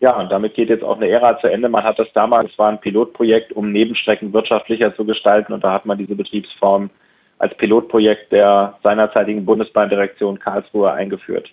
Ja, 0.00 0.18
und 0.18 0.30
damit 0.30 0.54
geht 0.54 0.70
jetzt 0.70 0.84
auch 0.84 0.96
eine 0.96 1.08
Ära 1.08 1.38
zu 1.40 1.46
Ende. 1.46 1.68
Man 1.68 1.84
hat 1.84 1.98
das 1.98 2.12
damals, 2.14 2.52
es 2.52 2.58
war 2.58 2.70
ein 2.70 2.80
Pilotprojekt, 2.80 3.52
um 3.52 3.72
Nebenstrecken 3.72 4.32
wirtschaftlicher 4.32 4.94
zu 4.94 5.04
gestalten. 5.04 5.52
Und 5.52 5.64
da 5.64 5.72
hat 5.72 5.86
man 5.86 5.98
diese 5.98 6.14
Betriebsform 6.14 6.90
als 7.38 7.54
Pilotprojekt 7.56 8.32
der 8.32 8.78
seinerzeitigen 8.82 9.44
Bundesbahndirektion 9.44 10.38
Karlsruhe 10.38 10.92
eingeführt. 10.92 11.50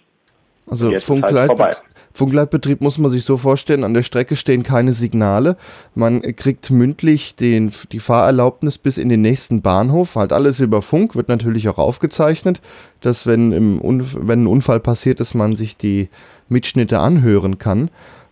Also 0.70 0.96
Funkleitbetrieb, 0.98 1.82
Funkleitbetrieb 2.14 2.82
muss 2.82 2.98
man 2.98 3.12
sich 3.12 3.24
so 3.24 3.38
vorstellen, 3.38 3.84
an 3.84 3.94
der 3.94 4.04
Strecke 4.04 4.36
stehen 4.36 4.64
keine 4.64 4.94
Signale. 4.94 5.56
Man 5.94 6.22
kriegt 6.36 6.72
mündlich 6.72 7.36
den, 7.36 7.72
die 7.92 8.00
Fahrerlaubnis 8.00 8.78
bis 8.78 8.98
in 8.98 9.10
den 9.10 9.22
nächsten 9.22 9.62
Bahnhof. 9.62 10.16
Halt 10.16 10.34
alles 10.34 10.60
über 10.60 10.82
Funk, 10.82 11.16
wird 11.16 11.30
natürlich 11.30 11.70
auch 11.70 11.78
aufgezeichnet, 11.78 12.60
dass 13.02 13.28
wenn, 13.28 13.52
im 13.52 13.82
wenn 13.84 14.44
ein 14.44 14.48
Unfall 14.48 14.80
passiert 14.80 15.20
ist, 15.20 15.36
man 15.36 15.56
sich 15.56 15.78
die 15.78 16.10
Mitschnitte 16.50 17.00
anhören 17.00 17.60
kann. 17.60 17.90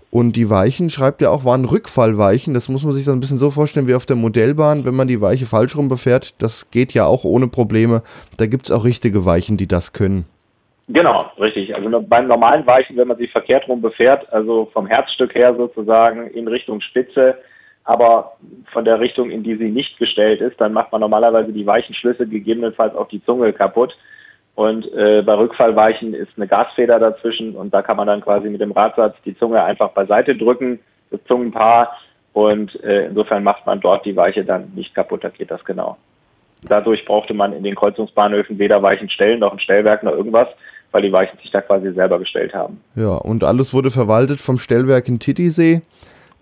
Und 0.10 0.38
die 0.38 0.50
Weichen, 0.50 0.90
schreibt 0.90 1.22
er 1.22 1.32
auch, 1.32 1.44
waren 1.44 1.66
Rückfallweichen. 1.66 2.54
Das 2.54 2.70
muss 2.70 2.84
man 2.84 2.94
sich 2.94 3.04
so 3.04 3.12
ein 3.12 3.20
bisschen 3.20 3.38
so 3.38 3.52
vorstellen 3.52 3.88
wie 3.88 3.96
auf 3.96 4.06
der 4.06 4.16
Modellbahn. 4.16 4.86
Wenn 4.86 4.96
man 4.96 5.10
die 5.10 5.20
Weiche 5.22 5.46
falsch 5.46 5.76
rum 5.76 5.90
befährt, 5.90 6.36
das 6.38 6.72
geht 6.72 6.94
ja 6.94 7.06
auch 7.06 7.24
ohne 7.24 7.48
Probleme. 7.50 8.02
Da 8.38 8.48
gibt 8.48 8.68
es 8.68 8.72
auch 8.72 8.86
richtige 8.86 9.26
Weichen, 9.26 9.58
die 9.58 9.68
das 9.68 9.94
können. 9.94 10.26
Genau, 10.88 11.20
richtig. 11.40 11.74
Also 11.74 12.02
beim 12.02 12.28
normalen 12.28 12.66
Weichen, 12.68 12.96
wenn 12.98 13.08
man 13.08 13.18
sie 13.18 13.28
verkehrt 13.28 13.68
rum 13.68 13.82
befährt, 13.82 14.32
also 14.32 14.70
vom 14.72 14.86
Herzstück 14.86 15.34
her 15.34 15.56
sozusagen 15.56 16.28
in 16.28 16.48
Richtung 16.48 16.80
Spitze, 16.82 17.40
aber 17.86 18.38
von 18.72 18.86
der 18.86 19.00
Richtung, 19.00 19.30
in 19.30 19.44
die 19.44 19.56
sie 19.56 19.70
nicht 19.70 19.98
gestellt 19.98 20.42
ist, 20.42 20.60
dann 20.62 20.74
macht 20.74 20.92
man 20.92 21.02
normalerweise 21.02 21.54
die 21.54 21.66
Weichenschlüsse, 21.66 22.28
gegebenenfalls 22.28 22.96
auch 22.96 23.08
die 23.08 23.24
Zunge 23.24 23.54
kaputt. 23.54 23.96
Und 24.56 24.92
äh, 24.94 25.22
bei 25.22 25.34
Rückfallweichen 25.34 26.14
ist 26.14 26.32
eine 26.38 26.48
Gasfeder 26.48 27.00
dazwischen 27.00 27.56
und 27.56 27.74
da 27.74 27.82
kann 27.82 27.98
man 27.98 28.08
dann 28.08 28.22
quasi 28.22 28.50
mit 28.50 28.62
dem 28.62 28.72
Radsatz 28.72 29.16
die 29.26 29.38
Zunge 29.38 29.64
einfach 29.64 29.90
beiseite 29.90 30.36
drücken, 30.36 30.80
das 31.12 31.20
Zungenpaar. 31.26 31.96
Und 32.34 32.82
äh, 32.84 33.08
insofern 33.08 33.44
macht 33.44 33.66
man 33.66 33.80
dort 33.80 34.06
die 34.06 34.16
Weiche 34.16 34.46
dann 34.46 34.72
nicht 34.76 34.96
kaputt, 34.96 35.24
da 35.24 35.30
geht 35.30 35.52
das 35.52 35.64
genau. 35.64 35.98
Dadurch 36.64 37.06
brauchte 37.06 37.34
man 37.34 37.54
in 37.54 37.64
den 37.64 37.76
Kreuzungsbahnhöfen 37.76 38.58
weder 38.58 38.82
Weichenstellen 38.82 39.40
noch 39.40 39.52
ein 39.52 39.60
Stellwerk 39.60 40.04
noch 40.04 40.14
irgendwas, 40.14 40.48
weil 40.96 41.02
die 41.02 41.12
Weichen 41.12 41.38
sich 41.40 41.52
da 41.52 41.60
quasi 41.60 41.92
selber 41.92 42.20
gestellt 42.20 42.54
haben. 42.54 42.80
Ja, 42.96 43.16
und 43.16 43.44
alles 43.44 43.74
wurde 43.74 43.92
verwaltet 43.92 44.40
vom 44.40 44.58
Stellwerk 44.58 45.10
in 45.10 45.20
Titisee. 45.20 45.82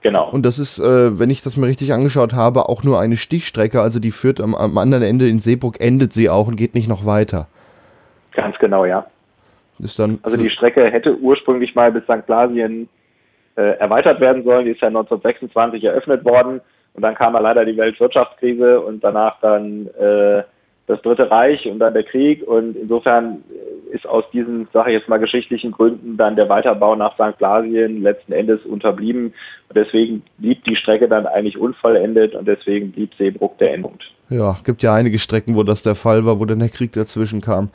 Genau. 0.03 0.29
Und 0.29 0.45
das 0.45 0.59
ist, 0.59 0.77
äh, 0.77 1.17
wenn 1.17 1.31
ich 1.31 1.41
das 1.41 1.57
mir 1.57 1.65
richtig 1.65 1.91
angeschaut 1.91 2.35
habe, 2.35 2.69
auch 2.69 2.83
nur 2.83 2.99
eine 2.99 3.17
Stichstrecke. 3.17 3.81
Also 3.81 3.99
die 3.99 4.11
führt 4.11 4.39
am, 4.39 4.53
am, 4.53 4.77
anderen 4.77 5.03
Ende 5.03 5.27
in 5.27 5.39
Seeburg, 5.39 5.81
endet 5.81 6.13
sie 6.13 6.29
auch 6.29 6.47
und 6.47 6.55
geht 6.55 6.75
nicht 6.75 6.87
noch 6.87 7.03
weiter. 7.03 7.47
Ganz 8.33 8.55
genau, 8.59 8.85
ja. 8.85 9.07
Ist 9.79 9.97
dann 9.97 10.19
also 10.21 10.37
die 10.37 10.51
Strecke 10.51 10.85
hätte 10.85 11.17
ursprünglich 11.17 11.73
mal 11.73 11.91
bis 11.91 12.03
St. 12.03 12.27
Blasien 12.27 12.87
äh, 13.55 13.79
erweitert 13.79 14.19
werden 14.19 14.43
sollen. 14.43 14.65
Die 14.65 14.71
ist 14.73 14.81
ja 14.81 14.89
1926 14.89 15.83
eröffnet 15.83 16.23
worden 16.25 16.61
und 16.93 17.01
dann 17.01 17.15
kam 17.15 17.33
ja 17.33 17.39
leider 17.39 17.65
die 17.65 17.75
Weltwirtschaftskrise 17.75 18.81
und 18.81 19.03
danach 19.03 19.39
dann 19.41 19.87
äh, 19.99 20.43
das 20.88 21.01
Dritte 21.01 21.31
Reich 21.31 21.65
und 21.65 21.79
dann 21.79 21.93
der 21.93 22.03
Krieg 22.03 22.45
und 22.45 22.75
insofern 22.75 23.43
ist 23.91 24.07
aus 24.07 24.23
diesen, 24.34 24.67
sage 24.73 24.91
ich 24.91 24.97
jetzt 24.97 25.07
mal, 25.07 25.19
geschichtlichen 25.19 25.71
Gründen 25.71 26.17
dann 26.17 26.36
der 26.36 26.49
Weiterbau 26.49 26.95
nach 26.95 27.13
St. 27.13 27.38
Blasien 27.38 28.01
letzten 28.01 28.34
Endes 28.34 28.65
unterblieben 28.65 29.34
und 29.69 29.77
deswegen 29.77 30.23
blieb 30.39 30.63
die 30.65 30.75
Strecke 30.75 31.07
dann 31.07 31.27
eigentlich 31.27 31.57
unvollendet 31.57 32.36
und 32.36 32.47
deswegen 32.47 32.91
blieb 32.91 33.11
Seebruck 33.17 33.57
der 33.59 33.73
Endpunkt. 33.75 34.03
Ja, 34.29 34.57
gibt 34.63 34.84
ja 34.84 34.93
einige 34.93 35.19
Strecken, 35.19 35.55
wo 35.55 35.63
das 35.63 35.84
der 35.84 35.95
Fall 35.95 36.25
war, 36.25 36.39
wo 36.39 36.45
dann 36.45 36.59
der 36.59 36.69
Krieg 36.69 36.91
dazwischen 36.91 37.39
kam. 37.39 37.69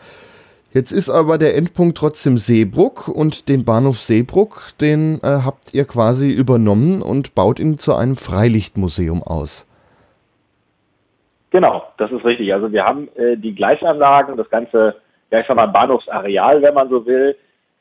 Jetzt 0.72 0.92
ist 0.92 1.08
aber 1.08 1.38
der 1.38 1.56
Endpunkt 1.56 1.96
trotzdem 1.96 2.36
Seebruck 2.36 3.08
und 3.08 3.48
den 3.48 3.64
Bahnhof 3.64 4.00
Seebruck, 4.00 4.72
den 4.80 5.18
äh, 5.22 5.40
habt 5.44 5.72
ihr 5.72 5.86
quasi 5.86 6.30
übernommen 6.30 7.00
und 7.00 7.34
baut 7.34 7.58
ihn 7.58 7.78
zu 7.78 7.94
einem 7.94 8.16
Freilichtmuseum 8.16 9.22
aus. 9.22 9.64
Genau, 11.50 11.86
das 11.96 12.12
ist 12.12 12.24
richtig. 12.24 12.52
Also 12.52 12.72
wir 12.72 12.84
haben 12.84 13.08
äh, 13.16 13.36
die 13.36 13.54
Gleisanlagen, 13.54 14.36
das 14.36 14.50
ganze, 14.50 14.96
ja 15.30 15.40
ich 15.40 15.46
sag 15.46 15.56
mal, 15.56 15.66
Bahnhofsareal, 15.66 16.62
wenn 16.62 16.74
man 16.74 16.90
so 16.90 17.06
will, 17.06 17.36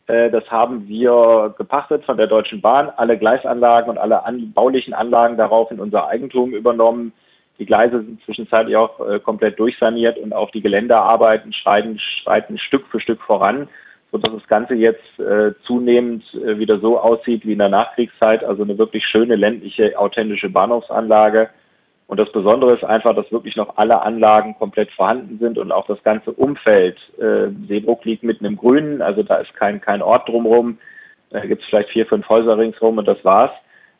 äh, 0.07 0.29
das 0.29 0.49
haben 0.49 0.87
wir 0.87 1.53
gepachtet 1.57 2.05
von 2.05 2.17
der 2.17 2.27
Deutschen 2.27 2.61
Bahn, 2.61 2.89
alle 2.95 3.17
Gleisanlagen 3.17 3.89
und 3.89 3.97
alle 3.97 4.25
an, 4.25 4.53
baulichen 4.53 4.93
Anlagen 4.93 5.37
darauf 5.37 5.69
in 5.69 5.79
unser 5.79 6.07
Eigentum 6.07 6.53
übernommen. 6.53 7.11
Die 7.59 7.65
Gleise 7.65 7.97
sind 8.03 8.23
zwischenzeitlich 8.23 8.77
auch 8.77 8.99
äh, 9.05 9.19
komplett 9.19 9.59
durchsaniert 9.59 10.17
und 10.17 10.33
auch 10.33 10.51
die 10.51 10.61
Geländearbeiten 10.61 11.51
schreiten, 11.51 11.99
schreiten 11.99 12.57
Stück 12.57 12.87
für 12.87 13.01
Stück 13.01 13.21
voran, 13.21 13.67
sodass 14.11 14.31
das 14.31 14.47
Ganze 14.47 14.75
jetzt 14.75 15.19
äh, 15.19 15.53
zunehmend 15.65 16.23
äh, 16.35 16.57
wieder 16.57 16.79
so 16.79 16.99
aussieht 16.99 17.45
wie 17.45 17.53
in 17.53 17.59
der 17.59 17.69
Nachkriegszeit, 17.69 18.45
also 18.45 18.63
eine 18.63 18.77
wirklich 18.77 19.05
schöne 19.05 19.35
ländliche, 19.35 19.99
authentische 19.99 20.49
Bahnhofsanlage 20.49 21.49
und 22.07 22.19
das 22.19 22.31
Besondere 22.31 22.73
ist 22.73 22.85
einfach, 22.85 23.13
dass 23.13 23.31
wirklich 23.31 23.57
noch 23.57 23.75
alle 23.75 24.01
Anlagen 24.01 24.55
komplett 24.57 24.91
vorhanden 24.91 25.39
sind 25.39 25.57
und 25.57 25.73
auch 25.73 25.85
das 25.87 26.01
ganze 26.03 26.31
Umfeld. 26.31 26.97
Äh, 27.19 27.49
Seebruck 27.67 28.05
liegt 28.05 28.23
mitten 28.23 28.45
im 28.45 28.55
Grünen, 28.55 29.01
also 29.01 29.23
da 29.23 29.35
ist 29.35 29.53
kein, 29.53 29.81
kein 29.81 30.01
Ort 30.01 30.29
drumherum. 30.29 30.77
Da 31.29 31.41
gibt 31.41 31.61
es 31.61 31.67
vielleicht 31.67 31.89
vier, 31.89 32.05
fünf 32.05 32.27
Häuser 32.29 32.57
ringsherum 32.57 32.97
und 32.97 33.07
das 33.07 33.23
war's. 33.25 33.51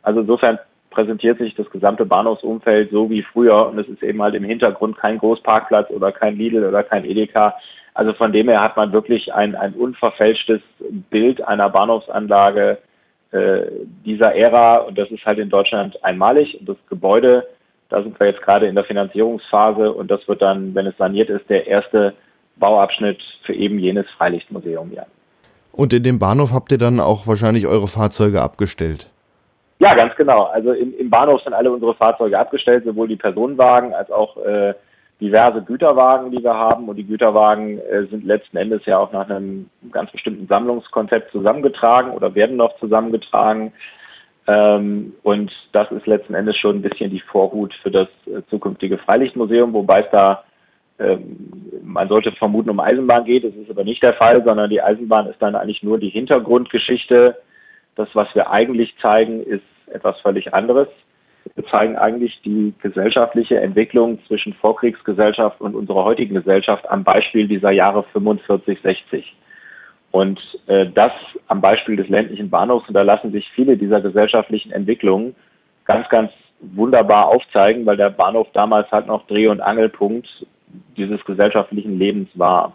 Also 0.04 0.22
insofern 0.22 0.58
präsentiert 0.90 1.38
sich 1.38 1.54
das 1.56 1.70
gesamte 1.70 2.06
Bahnhofsumfeld 2.06 2.92
so 2.92 3.10
wie 3.10 3.24
früher 3.24 3.68
und 3.68 3.78
es 3.78 3.90
ist 3.90 4.02
eben 4.02 4.22
halt 4.22 4.36
im 4.36 4.46
Hintergrund 4.46 4.98
kein 4.98 5.18
Großparkplatz 5.18 5.90
oder 5.90 6.14
kein 6.14 6.38
Lidl 6.38 6.64
oder 6.64 6.84
kein 6.84 7.04
Edeka. 7.04 7.56
Also 7.94 8.14
von 8.14 8.32
dem 8.32 8.48
her 8.48 8.62
hat 8.62 8.78
man 8.78 8.94
wirklich 8.94 9.34
ein, 9.34 9.54
ein 9.56 9.74
unverfälschtes 9.74 10.62
Bild 11.10 11.46
einer 11.46 11.70
Bahnhofsanlage 11.70 12.78
äh, 13.32 13.64
dieser 14.06 14.34
Ära 14.34 14.78
und 14.78 14.98
das 14.98 15.12
ist 15.12 15.26
halt 15.26 15.40
in 15.40 15.50
Deutschland 15.50 16.02
einmalig. 16.06 16.58
Und 16.58 16.70
das 16.70 16.78
Gebäude 16.90 17.46
da 17.90 18.02
sind 18.02 18.20
wir 18.20 18.28
jetzt 18.28 18.42
gerade 18.42 18.68
in 18.68 18.76
der 18.76 18.84
Finanzierungsphase 18.84 19.92
und 19.92 20.12
das 20.12 20.28
wird 20.28 20.42
dann, 20.42 20.76
wenn 20.76 20.88
es 20.88 20.98
saniert 20.98 21.30
ist, 21.30 21.50
der 21.50 21.68
erste 21.68 22.14
Bauabschnitt 22.58 23.20
für 23.44 23.54
eben 23.54 23.80
jenes 23.80 24.10
Freilichtmuseum 24.18 24.92
werden. 24.92 25.12
Und 25.72 25.94
in 25.94 26.04
dem 26.04 26.20
Bahnhof 26.20 26.54
habt 26.54 26.72
ihr 26.72 26.78
dann 26.78 27.00
auch 27.00 27.28
wahrscheinlich 27.28 27.68
eure 27.68 27.88
Fahrzeuge 27.88 28.42
abgestellt? 28.42 29.10
Ja, 29.80 29.94
ganz 29.94 30.16
genau. 30.16 30.46
Also 30.46 30.72
im, 30.72 30.98
im 30.98 31.10
Bahnhof 31.10 31.42
sind 31.44 31.54
alle 31.54 31.72
unsere 31.72 31.94
Fahrzeuge 31.94 32.38
abgestellt, 32.38 32.84
sowohl 32.84 33.08
die 33.08 33.16
Personenwagen 33.16 33.94
als 33.94 34.10
auch 34.10 34.38
äh, 34.38 34.74
diverse 35.22 35.62
Güterwagen, 35.62 36.32
die 36.32 36.44
wir 36.44 36.56
haben. 36.56 36.90
Und 36.90 36.96
die 36.96 37.06
Güterwagen 37.06 37.80
äh, 37.80 38.06
sind 38.10 38.26
letzten 38.26 38.58
Endes 38.58 38.86
ja 38.86 38.98
auch 38.98 39.12
nach 39.12 39.30
einem 39.30 39.70
ganz 39.92 40.12
bestimmten 40.12 40.48
Sammlungskonzept 40.48 41.32
zusammengetragen 41.32 42.12
oder 42.12 42.34
werden 42.34 42.58
noch 42.58 42.78
zusammengetragen. 42.80 43.72
Ähm, 44.48 45.14
und 45.24 45.52
das 45.74 45.92
ist 45.92 46.08
letzten 46.08 46.34
Endes 46.34 46.56
schon 46.58 46.78
ein 46.78 46.82
bisschen 46.82 47.10
die 47.10 47.20
Vorhut 47.20 47.74
für 47.84 47.92
das 47.92 48.08
äh, 48.26 48.42
zukünftige 48.50 48.98
Freilichtmuseum, 48.98 49.74
wobei 49.74 50.02
es 50.02 50.10
da, 50.12 50.44
ähm, 51.00 51.52
man 51.84 52.08
sollte 52.08 52.32
vermuten, 52.32 52.70
um 52.70 52.80
Eisenbahn 52.80 53.26
geht. 53.26 53.44
Das 53.44 53.54
ist 53.54 53.70
aber 53.70 53.84
nicht 53.84 54.02
der 54.02 54.14
Fall, 54.14 54.44
sondern 54.44 54.70
die 54.70 54.82
Eisenbahn 54.82 55.28
ist 55.28 55.42
dann 55.42 55.56
eigentlich 55.56 55.84
nur 55.84 56.00
die 56.00 56.10
Hintergrundgeschichte. 56.10 57.38
Das, 57.96 58.08
was 58.14 58.34
wir 58.36 58.50
eigentlich 58.50 58.96
zeigen, 59.02 59.44
ist 59.44 59.64
etwas 59.88 60.20
völlig 60.22 60.54
anderes. 60.54 60.88
Wir 61.56 61.66
zeigen 61.66 61.98
eigentlich 61.98 62.40
die 62.44 62.74
gesellschaftliche 62.82 63.60
Entwicklung 63.60 64.20
zwischen 64.28 64.54
Vorkriegsgesellschaft 64.54 65.60
und 65.60 65.76
unserer 65.76 66.04
heutigen 66.04 66.36
Gesellschaft 66.36 66.90
am 66.90 67.04
Beispiel 67.04 67.48
dieser 67.48 67.72
Jahre 67.72 68.04
45, 68.14 68.80
60. 68.82 69.36
Und 70.18 70.42
äh, 70.66 70.88
das 70.88 71.12
am 71.48 71.62
Beispiel 71.62 71.96
des 71.96 72.10
ländlichen 72.10 72.50
Bahnhofs, 72.50 72.88
und 72.88 72.96
da 72.96 73.04
lassen 73.04 73.32
sich 73.32 73.48
viele 73.54 73.78
dieser 73.78 74.02
gesellschaftlichen 74.02 74.72
Entwicklungen 74.72 75.36
ganz, 75.86 76.10
ganz 76.10 76.32
wunderbar 76.60 77.28
aufzeigen, 77.28 77.86
weil 77.86 77.98
der 77.98 78.10
Bahnhof 78.10 78.48
damals 78.52 78.92
halt 78.92 79.06
noch 79.06 79.28
Dreh- 79.28 79.48
und 79.48 79.62
Angelpunkt 79.62 80.28
dieses 80.98 81.24
gesellschaftlichen 81.24 82.00
Lebens 82.00 82.30
war. 82.34 82.74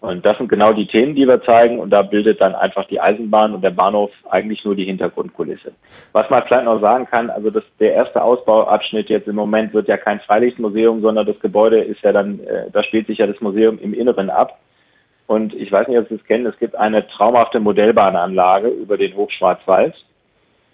Und 0.00 0.24
das 0.24 0.38
sind 0.38 0.48
genau 0.48 0.72
die 0.72 0.86
Themen, 0.86 1.16
die 1.16 1.26
wir 1.26 1.42
zeigen. 1.42 1.80
Und 1.80 1.90
da 1.90 2.02
bildet 2.02 2.40
dann 2.40 2.54
einfach 2.54 2.84
die 2.84 3.00
Eisenbahn 3.00 3.54
und 3.54 3.62
der 3.62 3.70
Bahnhof 3.70 4.12
eigentlich 4.30 4.64
nur 4.64 4.76
die 4.76 4.84
Hintergrundkulisse. 4.84 5.72
Was 6.12 6.30
man 6.30 6.44
vielleicht 6.44 6.66
noch 6.66 6.80
sagen 6.80 7.06
kann, 7.06 7.28
also 7.28 7.50
das, 7.50 7.64
der 7.80 7.94
erste 7.94 8.22
Ausbauabschnitt 8.22 9.10
jetzt 9.10 9.26
im 9.26 9.34
Moment 9.34 9.74
wird 9.74 9.88
ja 9.88 9.96
kein 9.96 10.20
Freilichtmuseum, 10.20 11.00
sondern 11.00 11.26
das 11.26 11.40
Gebäude 11.40 11.80
ist 11.80 12.02
ja 12.02 12.12
dann, 12.12 12.38
äh, 12.38 12.70
da 12.72 12.84
spielt 12.84 13.08
sich 13.08 13.18
ja 13.18 13.26
das 13.26 13.40
Museum 13.40 13.80
im 13.80 13.94
Inneren 13.94 14.30
ab. 14.30 14.60
Und 15.28 15.52
ich 15.52 15.70
weiß 15.70 15.86
nicht, 15.88 15.98
ob 15.98 16.08
Sie 16.08 16.14
es 16.14 16.24
kennen, 16.24 16.46
es 16.46 16.58
gibt 16.58 16.74
eine 16.74 17.06
traumhafte 17.06 17.60
Modellbahnanlage 17.60 18.68
über 18.68 18.96
den 18.96 19.14
Hochschwarzwald. 19.14 19.94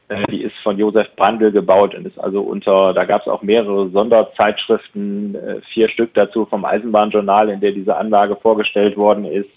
Äh, 0.08 0.24
die 0.30 0.42
ist 0.42 0.54
von 0.62 0.78
Josef 0.78 1.08
Brandl 1.16 1.50
gebaut 1.50 1.92
und 1.96 2.06
ist 2.06 2.20
also 2.20 2.40
unter, 2.40 2.94
da 2.94 3.04
gab 3.04 3.22
es 3.22 3.28
auch 3.28 3.42
mehrere 3.42 3.88
Sonderzeitschriften, 3.88 5.34
äh, 5.34 5.60
vier 5.72 5.88
Stück 5.88 6.14
dazu 6.14 6.46
vom 6.46 6.64
Eisenbahnjournal, 6.64 7.48
in 7.48 7.60
der 7.60 7.72
diese 7.72 7.96
Anlage 7.96 8.36
vorgestellt 8.36 8.96
worden 8.96 9.24
ist. 9.24 9.50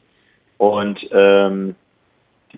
Und 0.58 1.00
ähm, 1.12 1.76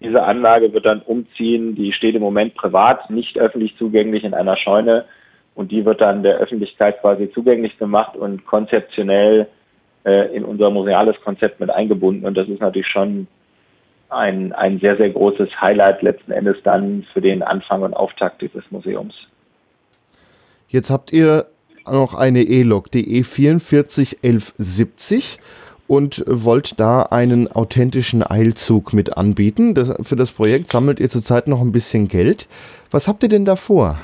diese 0.02 0.24
Anlage 0.24 0.72
wird 0.72 0.86
dann 0.86 1.02
umziehen, 1.02 1.76
die 1.76 1.92
steht 1.92 2.16
im 2.16 2.22
Moment 2.22 2.56
privat, 2.56 3.10
nicht 3.10 3.38
öffentlich 3.38 3.76
zugänglich 3.78 4.24
in 4.24 4.34
einer 4.34 4.56
Scheune 4.56 5.04
und 5.56 5.74
die 5.74 5.84
wird 5.84 6.00
dann 6.00 6.24
der 6.24 6.38
Öffentlichkeit 6.38 7.02
quasi 7.02 7.30
zugänglich 7.34 7.78
gemacht 7.78 8.16
und 8.16 8.46
konzeptionell 8.46 9.50
äh, 10.06 10.36
in 10.36 10.46
unser 10.46 10.70
museales 10.70 11.16
Konzept 11.24 11.60
mit 11.60 11.70
eingebunden. 11.70 12.26
Und 12.26 12.36
das 12.36 12.48
ist 12.48 12.62
natürlich 12.62 12.88
schon 12.88 13.28
ein, 14.10 14.54
ein 14.54 14.80
sehr, 14.80 14.98
sehr 14.98 15.10
großes 15.10 15.50
Highlight 15.62 16.02
letzten 16.02 16.32
Endes 16.32 16.58
dann 16.64 17.06
für 17.14 17.22
den 17.22 17.44
Anfang 17.44 17.84
und 17.84 17.94
Auftakt 17.94 18.42
dieses 18.42 18.64
Museums. 18.72 19.14
Jetzt 20.68 20.90
habt 20.90 21.14
ihr 21.14 21.46
noch 21.90 22.14
eine 22.14 22.42
E-Lok, 22.42 22.92
die 22.92 23.24
E441170 23.24 25.38
und 25.88 26.24
wollt 26.28 26.78
da 26.80 27.04
einen 27.04 27.52
authentischen 27.52 28.24
Eilzug 28.24 28.94
mit 28.94 29.18
anbieten. 29.18 29.74
Das, 29.74 29.94
für 30.04 30.16
das 30.16 30.32
Projekt 30.32 30.70
sammelt 30.70 31.00
ihr 31.00 31.10
zurzeit 31.10 31.48
noch 31.48 31.62
ein 31.62 31.72
bisschen 31.72 32.08
Geld. 32.08 32.48
Was 32.92 33.08
habt 33.08 33.24
ihr 33.24 33.30
denn 33.30 33.46
da 33.46 33.56
vor? 33.56 33.98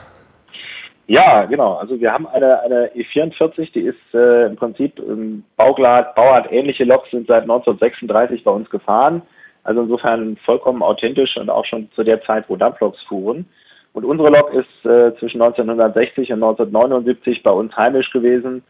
Ja, 1.08 1.46
genau. 1.46 1.76
Also 1.76 2.00
wir 2.00 2.12
haben 2.12 2.28
eine, 2.28 2.62
eine 2.62 2.88
E44, 2.96 3.72
die 3.74 3.82
ist 3.82 4.14
äh, 4.14 4.48
im 4.48 4.56
Prinzip 4.56 5.00
ähm, 5.00 5.44
Bauart, 5.56 6.16
Bauart 6.16 6.52
ähnliche 6.52 6.84
Loks 6.84 7.12
sind 7.12 7.28
seit 7.28 7.44
1936 7.44 8.44
bei 8.44 8.52
uns 8.52 8.70
gefahren. 8.70 9.22
Also 9.64 9.82
insofern 9.82 10.38
vollkommen 10.38 10.82
authentisch 10.82 11.38
und 11.38 11.50
auch 11.50 11.66
schon 11.66 11.90
zu 11.96 12.04
der 12.04 12.22
Zeit, 12.24 12.46
wo 12.48 12.56
Dampfloks 12.56 13.02
fuhren. 13.04 13.46
Und 13.94 14.04
unsere 14.04 14.30
Lok 14.30 14.54
ist 14.54 14.86
äh, 14.86 15.16
zwischen 15.20 15.42
1960 15.42 16.32
und 16.34 16.44
1979 16.44 17.44
bei 17.44 17.52
uns 17.52 17.76
heimisch 17.78 18.12
gewesen 18.12 18.64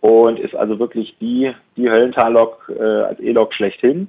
und 0.00 0.38
ist 0.38 0.54
also 0.54 0.78
wirklich 0.78 1.16
die, 1.20 1.52
die 1.76 1.88
Höllental-Lok 1.88 2.72
äh, 2.78 2.82
als 2.82 3.20
E-Lok 3.20 3.54
schlechthin. 3.54 4.08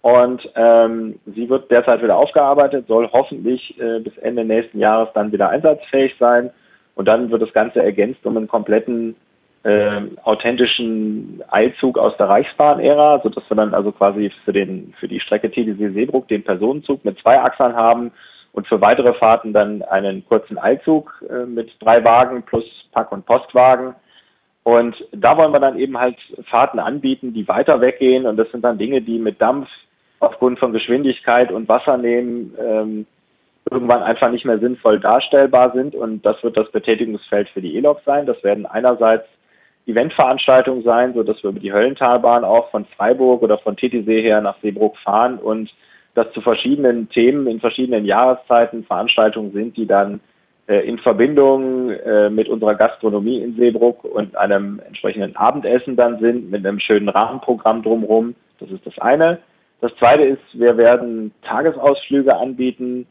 Und 0.00 0.48
ähm, 0.54 1.18
sie 1.26 1.48
wird 1.50 1.70
derzeit 1.70 2.02
wieder 2.02 2.16
aufgearbeitet, 2.16 2.86
soll 2.88 3.08
hoffentlich 3.12 3.78
äh, 3.80 4.00
bis 4.00 4.16
Ende 4.18 4.44
nächsten 4.44 4.78
Jahres 4.78 5.10
dann 5.14 5.32
wieder 5.32 5.50
einsatzfähig 5.50 6.14
sein. 6.18 6.50
Und 6.98 7.04
dann 7.04 7.30
wird 7.30 7.42
das 7.42 7.52
Ganze 7.52 7.80
ergänzt 7.80 8.26
um 8.26 8.36
einen 8.36 8.48
kompletten 8.48 9.14
äh, 9.62 10.00
authentischen 10.24 11.44
Eilzug 11.48 11.96
aus 11.96 12.16
der 12.16 12.28
Reichsbahn-Ära, 12.28 13.20
sodass 13.22 13.48
wir 13.48 13.56
dann 13.56 13.72
also 13.72 13.92
quasi 13.92 14.32
für 14.44 14.52
den 14.52 14.92
für 14.98 15.06
die 15.06 15.20
Strecke 15.20 15.48
Titisee-Seebruck 15.48 16.26
den 16.26 16.42
Personenzug 16.42 17.04
mit 17.04 17.16
zwei 17.20 17.40
Achsern 17.40 17.76
haben 17.76 18.10
und 18.52 18.66
für 18.66 18.80
weitere 18.80 19.14
Fahrten 19.14 19.52
dann 19.52 19.82
einen 19.82 20.26
kurzen 20.26 20.58
Eilzug 20.58 21.24
äh, 21.30 21.46
mit 21.46 21.70
drei 21.78 22.02
Wagen 22.02 22.42
plus 22.42 22.64
Pack- 22.90 23.12
und 23.12 23.24
Postwagen. 23.26 23.94
Und 24.64 24.96
da 25.12 25.36
wollen 25.36 25.52
wir 25.52 25.60
dann 25.60 25.78
eben 25.78 25.96
halt 25.98 26.16
Fahrten 26.50 26.80
anbieten, 26.80 27.32
die 27.32 27.46
weiter 27.46 27.80
weggehen. 27.80 28.26
Und 28.26 28.36
das 28.38 28.50
sind 28.50 28.64
dann 28.64 28.76
Dinge, 28.76 29.02
die 29.02 29.20
mit 29.20 29.40
Dampf 29.40 29.68
aufgrund 30.18 30.58
von 30.58 30.72
Geschwindigkeit 30.72 31.52
und 31.52 31.68
Wassernehmen 31.68 32.54
ähm, 32.60 33.06
irgendwann 33.70 34.02
einfach 34.02 34.30
nicht 34.30 34.44
mehr 34.44 34.58
sinnvoll 34.58 35.00
darstellbar 35.00 35.72
sind. 35.72 35.94
Und 35.94 36.24
das 36.24 36.42
wird 36.42 36.56
das 36.56 36.70
Betätigungsfeld 36.70 37.48
für 37.50 37.60
die 37.60 37.76
E-Lok 37.76 38.00
sein. 38.04 38.26
Das 38.26 38.42
werden 38.42 38.66
einerseits 38.66 39.26
Eventveranstaltungen 39.86 40.84
sein, 40.84 41.14
so 41.14 41.22
dass 41.22 41.42
wir 41.42 41.50
über 41.50 41.60
die 41.60 41.72
Höllentalbahn 41.72 42.44
auch 42.44 42.70
von 42.70 42.84
Freiburg 42.84 43.42
oder 43.42 43.58
von 43.58 43.76
Titisee 43.76 44.22
her 44.22 44.40
nach 44.40 44.56
Seebruck 44.60 44.96
fahren 44.98 45.38
und 45.38 45.70
das 46.14 46.30
zu 46.32 46.40
verschiedenen 46.40 47.08
Themen 47.08 47.46
in 47.46 47.60
verschiedenen 47.60 48.04
Jahreszeiten 48.04 48.84
Veranstaltungen 48.84 49.52
sind, 49.52 49.76
die 49.76 49.86
dann 49.86 50.20
äh, 50.66 50.80
in 50.80 50.98
Verbindung 50.98 51.90
äh, 51.90 52.28
mit 52.28 52.48
unserer 52.48 52.74
Gastronomie 52.74 53.40
in 53.40 53.56
Seebruck 53.56 54.04
und 54.04 54.36
einem 54.36 54.80
entsprechenden 54.86 55.36
Abendessen 55.36 55.96
dann 55.96 56.18
sind, 56.18 56.50
mit 56.50 56.66
einem 56.66 56.80
schönen 56.80 57.08
Rahmenprogramm 57.08 57.82
drumherum. 57.82 58.34
Das 58.58 58.70
ist 58.70 58.84
das 58.84 58.98
eine. 58.98 59.38
Das 59.80 59.94
zweite 59.96 60.24
ist, 60.24 60.42
wir 60.52 60.76
werden 60.76 61.32
Tagesausflüge 61.42 62.36
anbieten 62.36 63.06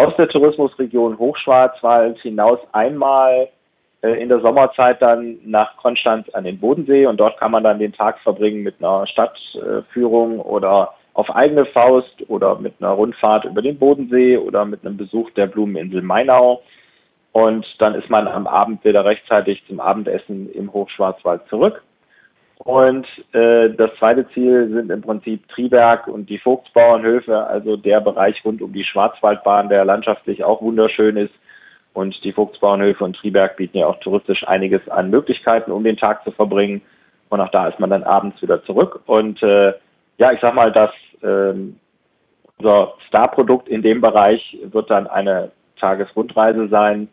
aus 0.00 0.16
der 0.16 0.28
Tourismusregion 0.28 1.18
Hochschwarzwald 1.18 2.18
hinaus 2.20 2.58
einmal 2.72 3.48
äh, 4.00 4.12
in 4.12 4.30
der 4.30 4.40
Sommerzeit 4.40 5.02
dann 5.02 5.38
nach 5.44 5.76
Konstanz 5.76 6.28
an 6.30 6.44
den 6.44 6.58
Bodensee 6.58 7.04
und 7.04 7.18
dort 7.18 7.38
kann 7.38 7.50
man 7.50 7.64
dann 7.64 7.78
den 7.78 7.92
Tag 7.92 8.18
verbringen 8.20 8.62
mit 8.62 8.76
einer 8.78 9.06
Stadtführung 9.06 10.40
oder 10.40 10.94
auf 11.12 11.34
eigene 11.34 11.66
Faust 11.66 12.14
oder 12.28 12.58
mit 12.58 12.74
einer 12.80 12.92
Rundfahrt 12.92 13.44
über 13.44 13.60
den 13.60 13.78
Bodensee 13.78 14.38
oder 14.38 14.64
mit 14.64 14.86
einem 14.86 14.96
Besuch 14.96 15.30
der 15.32 15.46
Blumeninsel 15.46 16.00
Mainau. 16.00 16.62
Und 17.32 17.66
dann 17.78 17.94
ist 17.94 18.08
man 18.08 18.26
am 18.26 18.46
Abend 18.46 18.82
wieder 18.84 19.04
rechtzeitig 19.04 19.62
zum 19.68 19.80
Abendessen 19.80 20.50
im 20.52 20.72
Hochschwarzwald 20.72 21.42
zurück. 21.48 21.82
Und 22.64 23.06
äh, 23.32 23.70
das 23.70 23.90
zweite 23.98 24.28
Ziel 24.30 24.68
sind 24.68 24.90
im 24.90 25.00
Prinzip 25.00 25.48
Triberg 25.48 26.06
und 26.08 26.28
die 26.28 26.38
Vogtsbauernhöfe, 26.38 27.46
also 27.46 27.78
der 27.78 28.00
Bereich 28.00 28.44
rund 28.44 28.60
um 28.60 28.74
die 28.74 28.84
Schwarzwaldbahn, 28.84 29.70
der 29.70 29.86
landschaftlich 29.86 30.44
auch 30.44 30.60
wunderschön 30.60 31.16
ist. 31.16 31.32
Und 31.94 32.22
die 32.22 32.32
Vogtsbauernhöfe 32.32 33.02
und 33.02 33.16
Triberg 33.16 33.56
bieten 33.56 33.78
ja 33.78 33.86
auch 33.86 33.98
touristisch 34.00 34.46
einiges 34.46 34.86
an 34.90 35.08
Möglichkeiten, 35.08 35.72
um 35.72 35.84
den 35.84 35.96
Tag 35.96 36.22
zu 36.22 36.32
verbringen. 36.32 36.82
Und 37.30 37.40
auch 37.40 37.50
da 37.50 37.66
ist 37.66 37.80
man 37.80 37.88
dann 37.88 38.04
abends 38.04 38.40
wieder 38.42 38.62
zurück. 38.64 39.00
Und 39.06 39.42
äh, 39.42 39.72
ja, 40.18 40.32
ich 40.32 40.40
sag 40.40 40.54
mal, 40.54 40.70
dass 40.70 40.90
ähm, 41.22 41.80
unser 42.58 42.92
Starprodukt 43.08 43.68
in 43.68 43.80
dem 43.80 44.02
Bereich 44.02 44.58
wird 44.64 44.90
dann 44.90 45.06
eine 45.06 45.50
Tagesrundreise 45.78 46.68
sein 46.68 47.08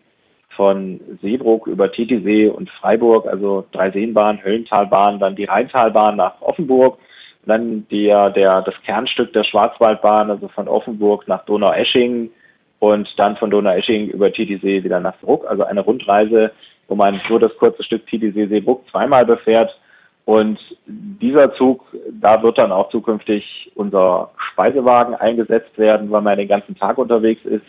von 0.57 0.99
Seebruck 1.21 1.67
über 1.67 1.91
Titisee 1.91 2.49
und 2.49 2.69
Freiburg, 2.69 3.27
also 3.27 3.65
drei 3.71 3.91
Seenbahnen, 3.91 4.43
Höllentalbahn, 4.43 5.19
dann 5.19 5.35
die 5.35 5.45
Rheintalbahn 5.45 6.17
nach 6.17 6.41
Offenburg, 6.41 6.97
dann 7.45 7.87
der, 7.89 8.31
der, 8.31 8.63
das 8.63 8.75
Kernstück 8.83 9.31
der 9.31 9.45
Schwarzwaldbahn, 9.45 10.29
also 10.29 10.49
von 10.49 10.67
Offenburg 10.67 11.27
nach 11.27 11.45
Donaueschingen 11.45 12.31
und 12.79 13.07
dann 13.17 13.37
von 13.37 13.51
Donaueschingen 13.51 14.09
über 14.09 14.33
Titisee 14.33 14.83
wieder 14.83 14.99
nach 14.99 15.17
Bruck, 15.19 15.45
also 15.47 15.63
eine 15.63 15.81
Rundreise, 15.81 16.51
wo 16.87 16.95
man 16.95 17.21
nur 17.29 17.39
das 17.39 17.55
kurze 17.57 17.83
Stück 17.83 18.05
Titisee-Seebruck 18.07 18.89
zweimal 18.89 19.25
befährt. 19.25 19.77
Und 20.25 20.59
dieser 20.85 21.53
Zug, 21.53 21.85
da 22.11 22.43
wird 22.43 22.57
dann 22.57 22.73
auch 22.73 22.89
zukünftig 22.89 23.71
unser 23.75 24.31
Speisewagen 24.51 25.15
eingesetzt 25.15 25.77
werden, 25.77 26.11
weil 26.11 26.21
man 26.21 26.37
den 26.37 26.49
ganzen 26.49 26.75
Tag 26.75 26.97
unterwegs 26.97 27.45
ist. 27.45 27.65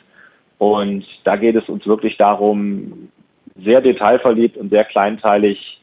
Und 0.59 1.05
da 1.25 1.37
geht 1.37 1.57
es 1.57 1.69
uns 1.69 1.87
wirklich 1.87 2.17
darum, 2.17 3.09
sehr 3.57 3.81
detailverliebt 3.81 4.57
und 4.57 4.71
sehr 4.71 4.85
kleinteilig 4.85 5.81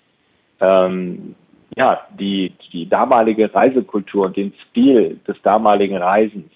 ähm, 0.59 1.35
ja, 1.75 2.01
die, 2.17 2.53
die 2.71 2.87
damalige 2.87 3.53
Reisekultur 3.53 4.29
den 4.29 4.53
Stil 4.69 5.19
des 5.27 5.41
damaligen 5.41 5.97
Reisens 5.97 6.51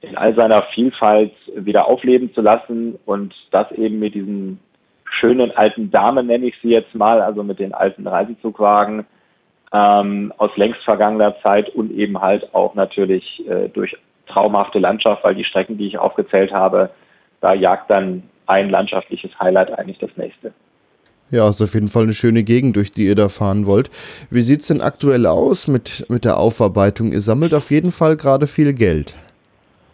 in 0.00 0.16
all 0.16 0.34
seiner 0.34 0.62
Vielfalt 0.74 1.32
wieder 1.56 1.88
aufleben 1.88 2.32
zu 2.34 2.40
lassen 2.40 2.98
und 3.06 3.34
das 3.50 3.70
eben 3.72 3.98
mit 3.98 4.14
diesen 4.14 4.60
schönen 5.04 5.50
alten 5.56 5.90
Damen, 5.90 6.26
nenne 6.26 6.46
ich 6.46 6.54
sie 6.62 6.70
jetzt 6.70 6.94
mal, 6.94 7.20
also 7.20 7.42
mit 7.42 7.58
den 7.58 7.72
alten 7.72 8.06
Reisezugwagen 8.06 9.06
ähm, 9.72 10.32
aus 10.36 10.50
längst 10.56 10.82
vergangener 10.82 11.40
Zeit 11.42 11.68
und 11.70 11.90
eben 11.92 12.20
halt 12.20 12.54
auch 12.54 12.74
natürlich 12.74 13.42
äh, 13.48 13.68
durch 13.68 13.96
traumhafte 14.26 14.78
Landschaft, 14.78 15.24
weil 15.24 15.34
die 15.34 15.44
Strecken, 15.44 15.78
die 15.78 15.86
ich 15.86 15.98
aufgezählt 15.98 16.52
habe, 16.52 16.90
da 17.40 17.54
jagt 17.54 17.90
dann 17.90 18.22
ein 18.46 18.70
landschaftliches 18.70 19.30
Highlight 19.38 19.78
eigentlich 19.78 19.98
das 19.98 20.10
nächste. 20.16 20.52
Ja, 21.30 21.48
ist 21.48 21.62
auf 21.62 21.74
jeden 21.74 21.88
Fall 21.88 22.04
eine 22.04 22.12
schöne 22.12 22.44
Gegend, 22.44 22.76
durch 22.76 22.92
die 22.92 23.06
ihr 23.06 23.14
da 23.14 23.28
fahren 23.28 23.66
wollt. 23.66 23.90
Wie 24.30 24.42
sieht 24.42 24.60
es 24.60 24.68
denn 24.68 24.80
aktuell 24.80 25.26
aus 25.26 25.68
mit, 25.68 26.06
mit 26.08 26.24
der 26.24 26.36
Aufarbeitung? 26.36 27.12
Ihr 27.12 27.22
sammelt 27.22 27.54
auf 27.54 27.70
jeden 27.70 27.90
Fall 27.90 28.16
gerade 28.16 28.46
viel 28.46 28.72
Geld. 28.72 29.16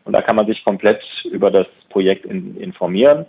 und 0.04 0.12
da 0.12 0.22
kann 0.22 0.36
man 0.36 0.46
sich 0.46 0.62
komplett 0.64 1.02
über 1.30 1.50
das 1.50 1.66
Projekt 1.88 2.26
in, 2.26 2.58
informieren. 2.58 3.24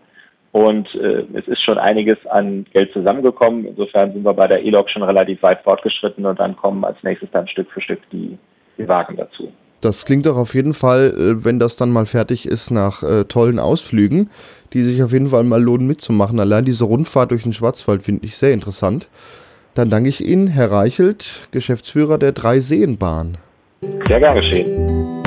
Und 0.51 0.93
äh, 0.95 1.23
es 1.33 1.47
ist 1.47 1.63
schon 1.63 1.77
einiges 1.77 2.17
an 2.27 2.65
Geld 2.71 2.91
zusammengekommen. 2.93 3.65
Insofern 3.65 4.13
sind 4.13 4.23
wir 4.23 4.33
bei 4.33 4.47
der 4.47 4.63
E-Log 4.63 4.89
schon 4.89 5.03
relativ 5.03 5.43
weit 5.43 5.61
fortgeschritten 5.63 6.25
und 6.25 6.39
dann 6.39 6.55
kommen 6.55 6.85
als 6.85 7.01
nächstes 7.03 7.29
dann 7.31 7.47
Stück 7.47 7.69
für 7.71 7.81
Stück 7.81 7.99
die, 8.11 8.37
die 8.77 8.87
Wagen 8.87 9.17
dazu. 9.17 9.51
Das 9.81 10.05
klingt 10.05 10.25
doch 10.25 10.37
auf 10.37 10.55
jeden 10.55 10.73
Fall, 10.73 11.13
äh, 11.17 11.43
wenn 11.45 11.59
das 11.59 11.77
dann 11.77 11.91
mal 11.91 12.05
fertig 12.05 12.47
ist, 12.47 12.71
nach 12.71 13.03
äh, 13.03 13.25
tollen 13.25 13.59
Ausflügen, 13.59 14.29
die 14.73 14.83
sich 14.83 15.03
auf 15.03 15.13
jeden 15.13 15.27
Fall 15.27 15.43
mal 15.43 15.61
lohnen 15.61 15.87
mitzumachen. 15.87 16.39
Allein 16.39 16.65
diese 16.65 16.85
Rundfahrt 16.85 17.31
durch 17.31 17.43
den 17.43 17.53
Schwarzwald 17.53 18.03
finde 18.03 18.25
ich 18.25 18.37
sehr 18.37 18.51
interessant. 18.51 19.07
Dann 19.73 19.89
danke 19.89 20.09
ich 20.09 20.25
Ihnen, 20.25 20.47
Herr 20.47 20.71
Reichelt, 20.71 21.49
Geschäftsführer 21.51 22.17
der 22.17 22.31
Dreiseenbahn. 22.31 23.37
Sehr 24.07 24.19
gern 24.19 24.35
geschehen. 24.35 25.23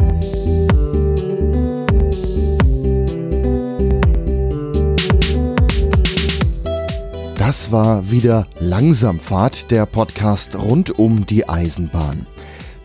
Das 7.36 7.72
war 7.72 8.10
wieder 8.10 8.46
Langsamfahrt, 8.58 9.70
der 9.70 9.86
Podcast 9.86 10.58
rund 10.58 10.98
um 10.98 11.24
die 11.24 11.48
Eisenbahn. 11.48 12.26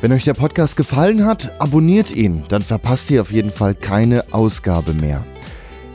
Wenn 0.03 0.11
euch 0.11 0.25
der 0.25 0.33
Podcast 0.33 0.75
gefallen 0.75 1.25
hat, 1.25 1.61
abonniert 1.61 2.11
ihn, 2.11 2.43
dann 2.49 2.61
verpasst 2.61 3.09
ihr 3.09 3.21
auf 3.21 3.31
jeden 3.31 3.51
Fall 3.51 3.73
keine 3.73 4.33
Ausgabe 4.33 4.93
mehr. 4.93 5.23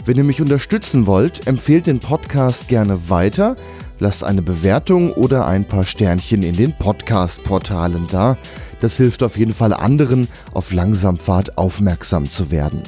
Wenn 0.07 0.17
ihr 0.17 0.25
mich 0.25 0.41
unterstützen 0.41 1.07
wollt, 1.07 1.47
empfehlt 1.47 1.87
den 1.87 2.01
Podcast 2.01 2.69
gerne 2.69 3.11
weiter, 3.11 3.55
lasst 3.99 4.25
eine 4.25 4.41
Bewertung 4.41 5.13
oder 5.13 5.47
ein 5.47 5.69
paar 5.69 5.85
Sternchen 5.85 6.43
in 6.43 6.57
den 6.57 6.73
Podcast-Portalen 6.73 8.07
da. 8.11 8.39
Das 8.81 8.97
hilft 8.97 9.23
auf 9.23 9.37
jeden 9.37 9.53
Fall 9.53 9.75
anderen, 9.75 10.27
auf 10.55 10.73
Langsamfahrt 10.73 11.59
aufmerksam 11.59 12.31
zu 12.31 12.51
werden. 12.51 12.85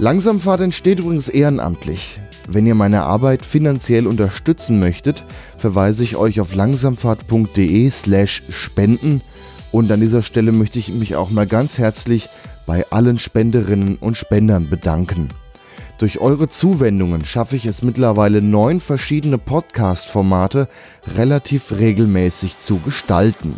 Langsamfahrt 0.00 0.62
entsteht 0.62 0.98
übrigens 0.98 1.28
ehrenamtlich. 1.28 2.20
Wenn 2.48 2.66
ihr 2.66 2.74
meine 2.74 3.04
Arbeit 3.04 3.46
finanziell 3.46 4.08
unterstützen 4.08 4.80
möchtet, 4.80 5.24
verweise 5.58 6.02
ich 6.02 6.16
euch 6.16 6.40
auf 6.40 6.56
langsamfahrt.de 6.56 7.88
slash 7.90 8.42
spenden 8.48 9.22
und 9.74 9.90
an 9.90 10.00
dieser 10.00 10.22
Stelle 10.22 10.52
möchte 10.52 10.78
ich 10.78 10.90
mich 10.90 11.16
auch 11.16 11.30
mal 11.30 11.48
ganz 11.48 11.78
herzlich 11.78 12.28
bei 12.64 12.86
allen 12.92 13.18
Spenderinnen 13.18 13.96
und 13.96 14.16
Spendern 14.16 14.70
bedanken. 14.70 15.30
Durch 15.98 16.20
eure 16.20 16.46
Zuwendungen 16.46 17.24
schaffe 17.24 17.56
ich 17.56 17.66
es 17.66 17.82
mittlerweile 17.82 18.40
neun 18.40 18.78
verschiedene 18.78 19.36
Podcast-Formate 19.36 20.68
relativ 21.16 21.72
regelmäßig 21.72 22.60
zu 22.60 22.78
gestalten. 22.78 23.56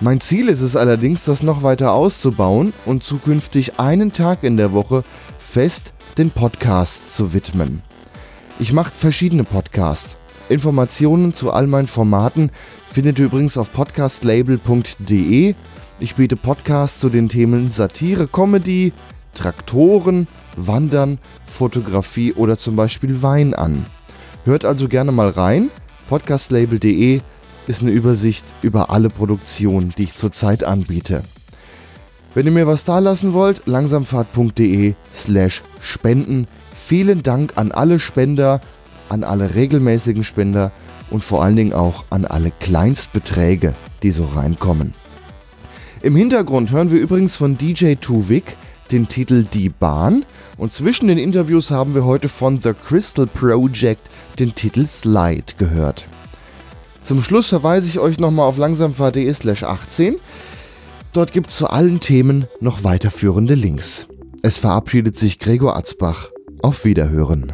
Mein 0.00 0.18
Ziel 0.18 0.48
ist 0.48 0.62
es 0.62 0.76
allerdings, 0.76 1.26
das 1.26 1.42
noch 1.42 1.62
weiter 1.62 1.92
auszubauen 1.92 2.72
und 2.86 3.02
zukünftig 3.02 3.78
einen 3.78 4.14
Tag 4.14 4.44
in 4.44 4.56
der 4.56 4.72
Woche 4.72 5.04
fest 5.38 5.92
den 6.16 6.30
Podcast 6.30 7.14
zu 7.14 7.34
widmen. 7.34 7.82
Ich 8.58 8.72
mache 8.72 8.90
verschiedene 8.90 9.44
Podcasts. 9.44 10.16
Informationen 10.48 11.34
zu 11.34 11.50
all 11.50 11.66
meinen 11.66 11.86
Formaten 11.86 12.50
findet 12.94 13.18
ihr 13.18 13.24
übrigens 13.24 13.56
auf 13.56 13.72
podcastlabel.de. 13.72 15.54
Ich 15.98 16.14
biete 16.14 16.36
Podcasts 16.36 17.00
zu 17.00 17.08
den 17.08 17.28
Themen 17.28 17.68
Satire, 17.68 18.28
Comedy, 18.28 18.92
Traktoren, 19.34 20.28
Wandern, 20.56 21.18
Fotografie 21.44 22.34
oder 22.34 22.56
zum 22.56 22.76
Beispiel 22.76 23.20
Wein 23.20 23.52
an. 23.52 23.84
Hört 24.44 24.64
also 24.64 24.86
gerne 24.86 25.10
mal 25.10 25.30
rein. 25.30 25.70
Podcastlabel.de 26.08 27.20
ist 27.66 27.82
eine 27.82 27.90
Übersicht 27.90 28.46
über 28.62 28.90
alle 28.90 29.10
Produktionen, 29.10 29.92
die 29.98 30.04
ich 30.04 30.14
zurzeit 30.14 30.62
anbiete. 30.62 31.24
Wenn 32.32 32.46
ihr 32.46 32.52
mir 32.52 32.68
was 32.68 32.84
da 32.84 33.00
lassen 33.00 33.32
wollt, 33.32 33.66
langsamfahrt.de 33.66 34.94
slash 35.12 35.64
spenden. 35.80 36.46
Vielen 36.76 37.24
Dank 37.24 37.54
an 37.56 37.72
alle 37.72 37.98
Spender, 37.98 38.60
an 39.08 39.24
alle 39.24 39.56
regelmäßigen 39.56 40.22
Spender 40.22 40.70
und 41.14 41.22
vor 41.22 41.44
allen 41.44 41.54
Dingen 41.54 41.72
auch 41.72 42.04
an 42.10 42.24
alle 42.24 42.50
Kleinstbeträge, 42.50 43.74
die 44.02 44.10
so 44.10 44.24
reinkommen. 44.24 44.94
Im 46.02 46.16
Hintergrund 46.16 46.72
hören 46.72 46.90
wir 46.90 46.98
übrigens 46.98 47.36
von 47.36 47.56
DJ 47.56 47.94
Tuvik 47.94 48.56
den 48.90 49.06
Titel 49.06 49.44
Die 49.44 49.68
Bahn 49.68 50.24
und 50.58 50.72
zwischen 50.72 51.06
den 51.06 51.16
Interviews 51.16 51.70
haben 51.70 51.94
wir 51.94 52.04
heute 52.04 52.28
von 52.28 52.60
The 52.60 52.72
Crystal 52.72 53.28
Project 53.28 54.10
den 54.40 54.56
Titel 54.56 54.86
Slide 54.86 55.54
gehört. 55.56 56.06
Zum 57.00 57.22
Schluss 57.22 57.48
verweise 57.48 57.86
ich 57.86 58.00
euch 58.00 58.18
nochmal 58.18 58.48
auf 58.48 58.56
langsamfahrt.de 58.56 59.32
slash 59.34 59.62
18. 59.62 60.16
Dort 61.12 61.32
gibt 61.32 61.50
es 61.50 61.56
zu 61.56 61.68
allen 61.68 62.00
Themen 62.00 62.46
noch 62.60 62.82
weiterführende 62.82 63.54
Links. 63.54 64.08
Es 64.42 64.58
verabschiedet 64.58 65.16
sich 65.16 65.38
Gregor 65.38 65.76
Atzbach. 65.76 66.30
Auf 66.60 66.84
Wiederhören. 66.84 67.52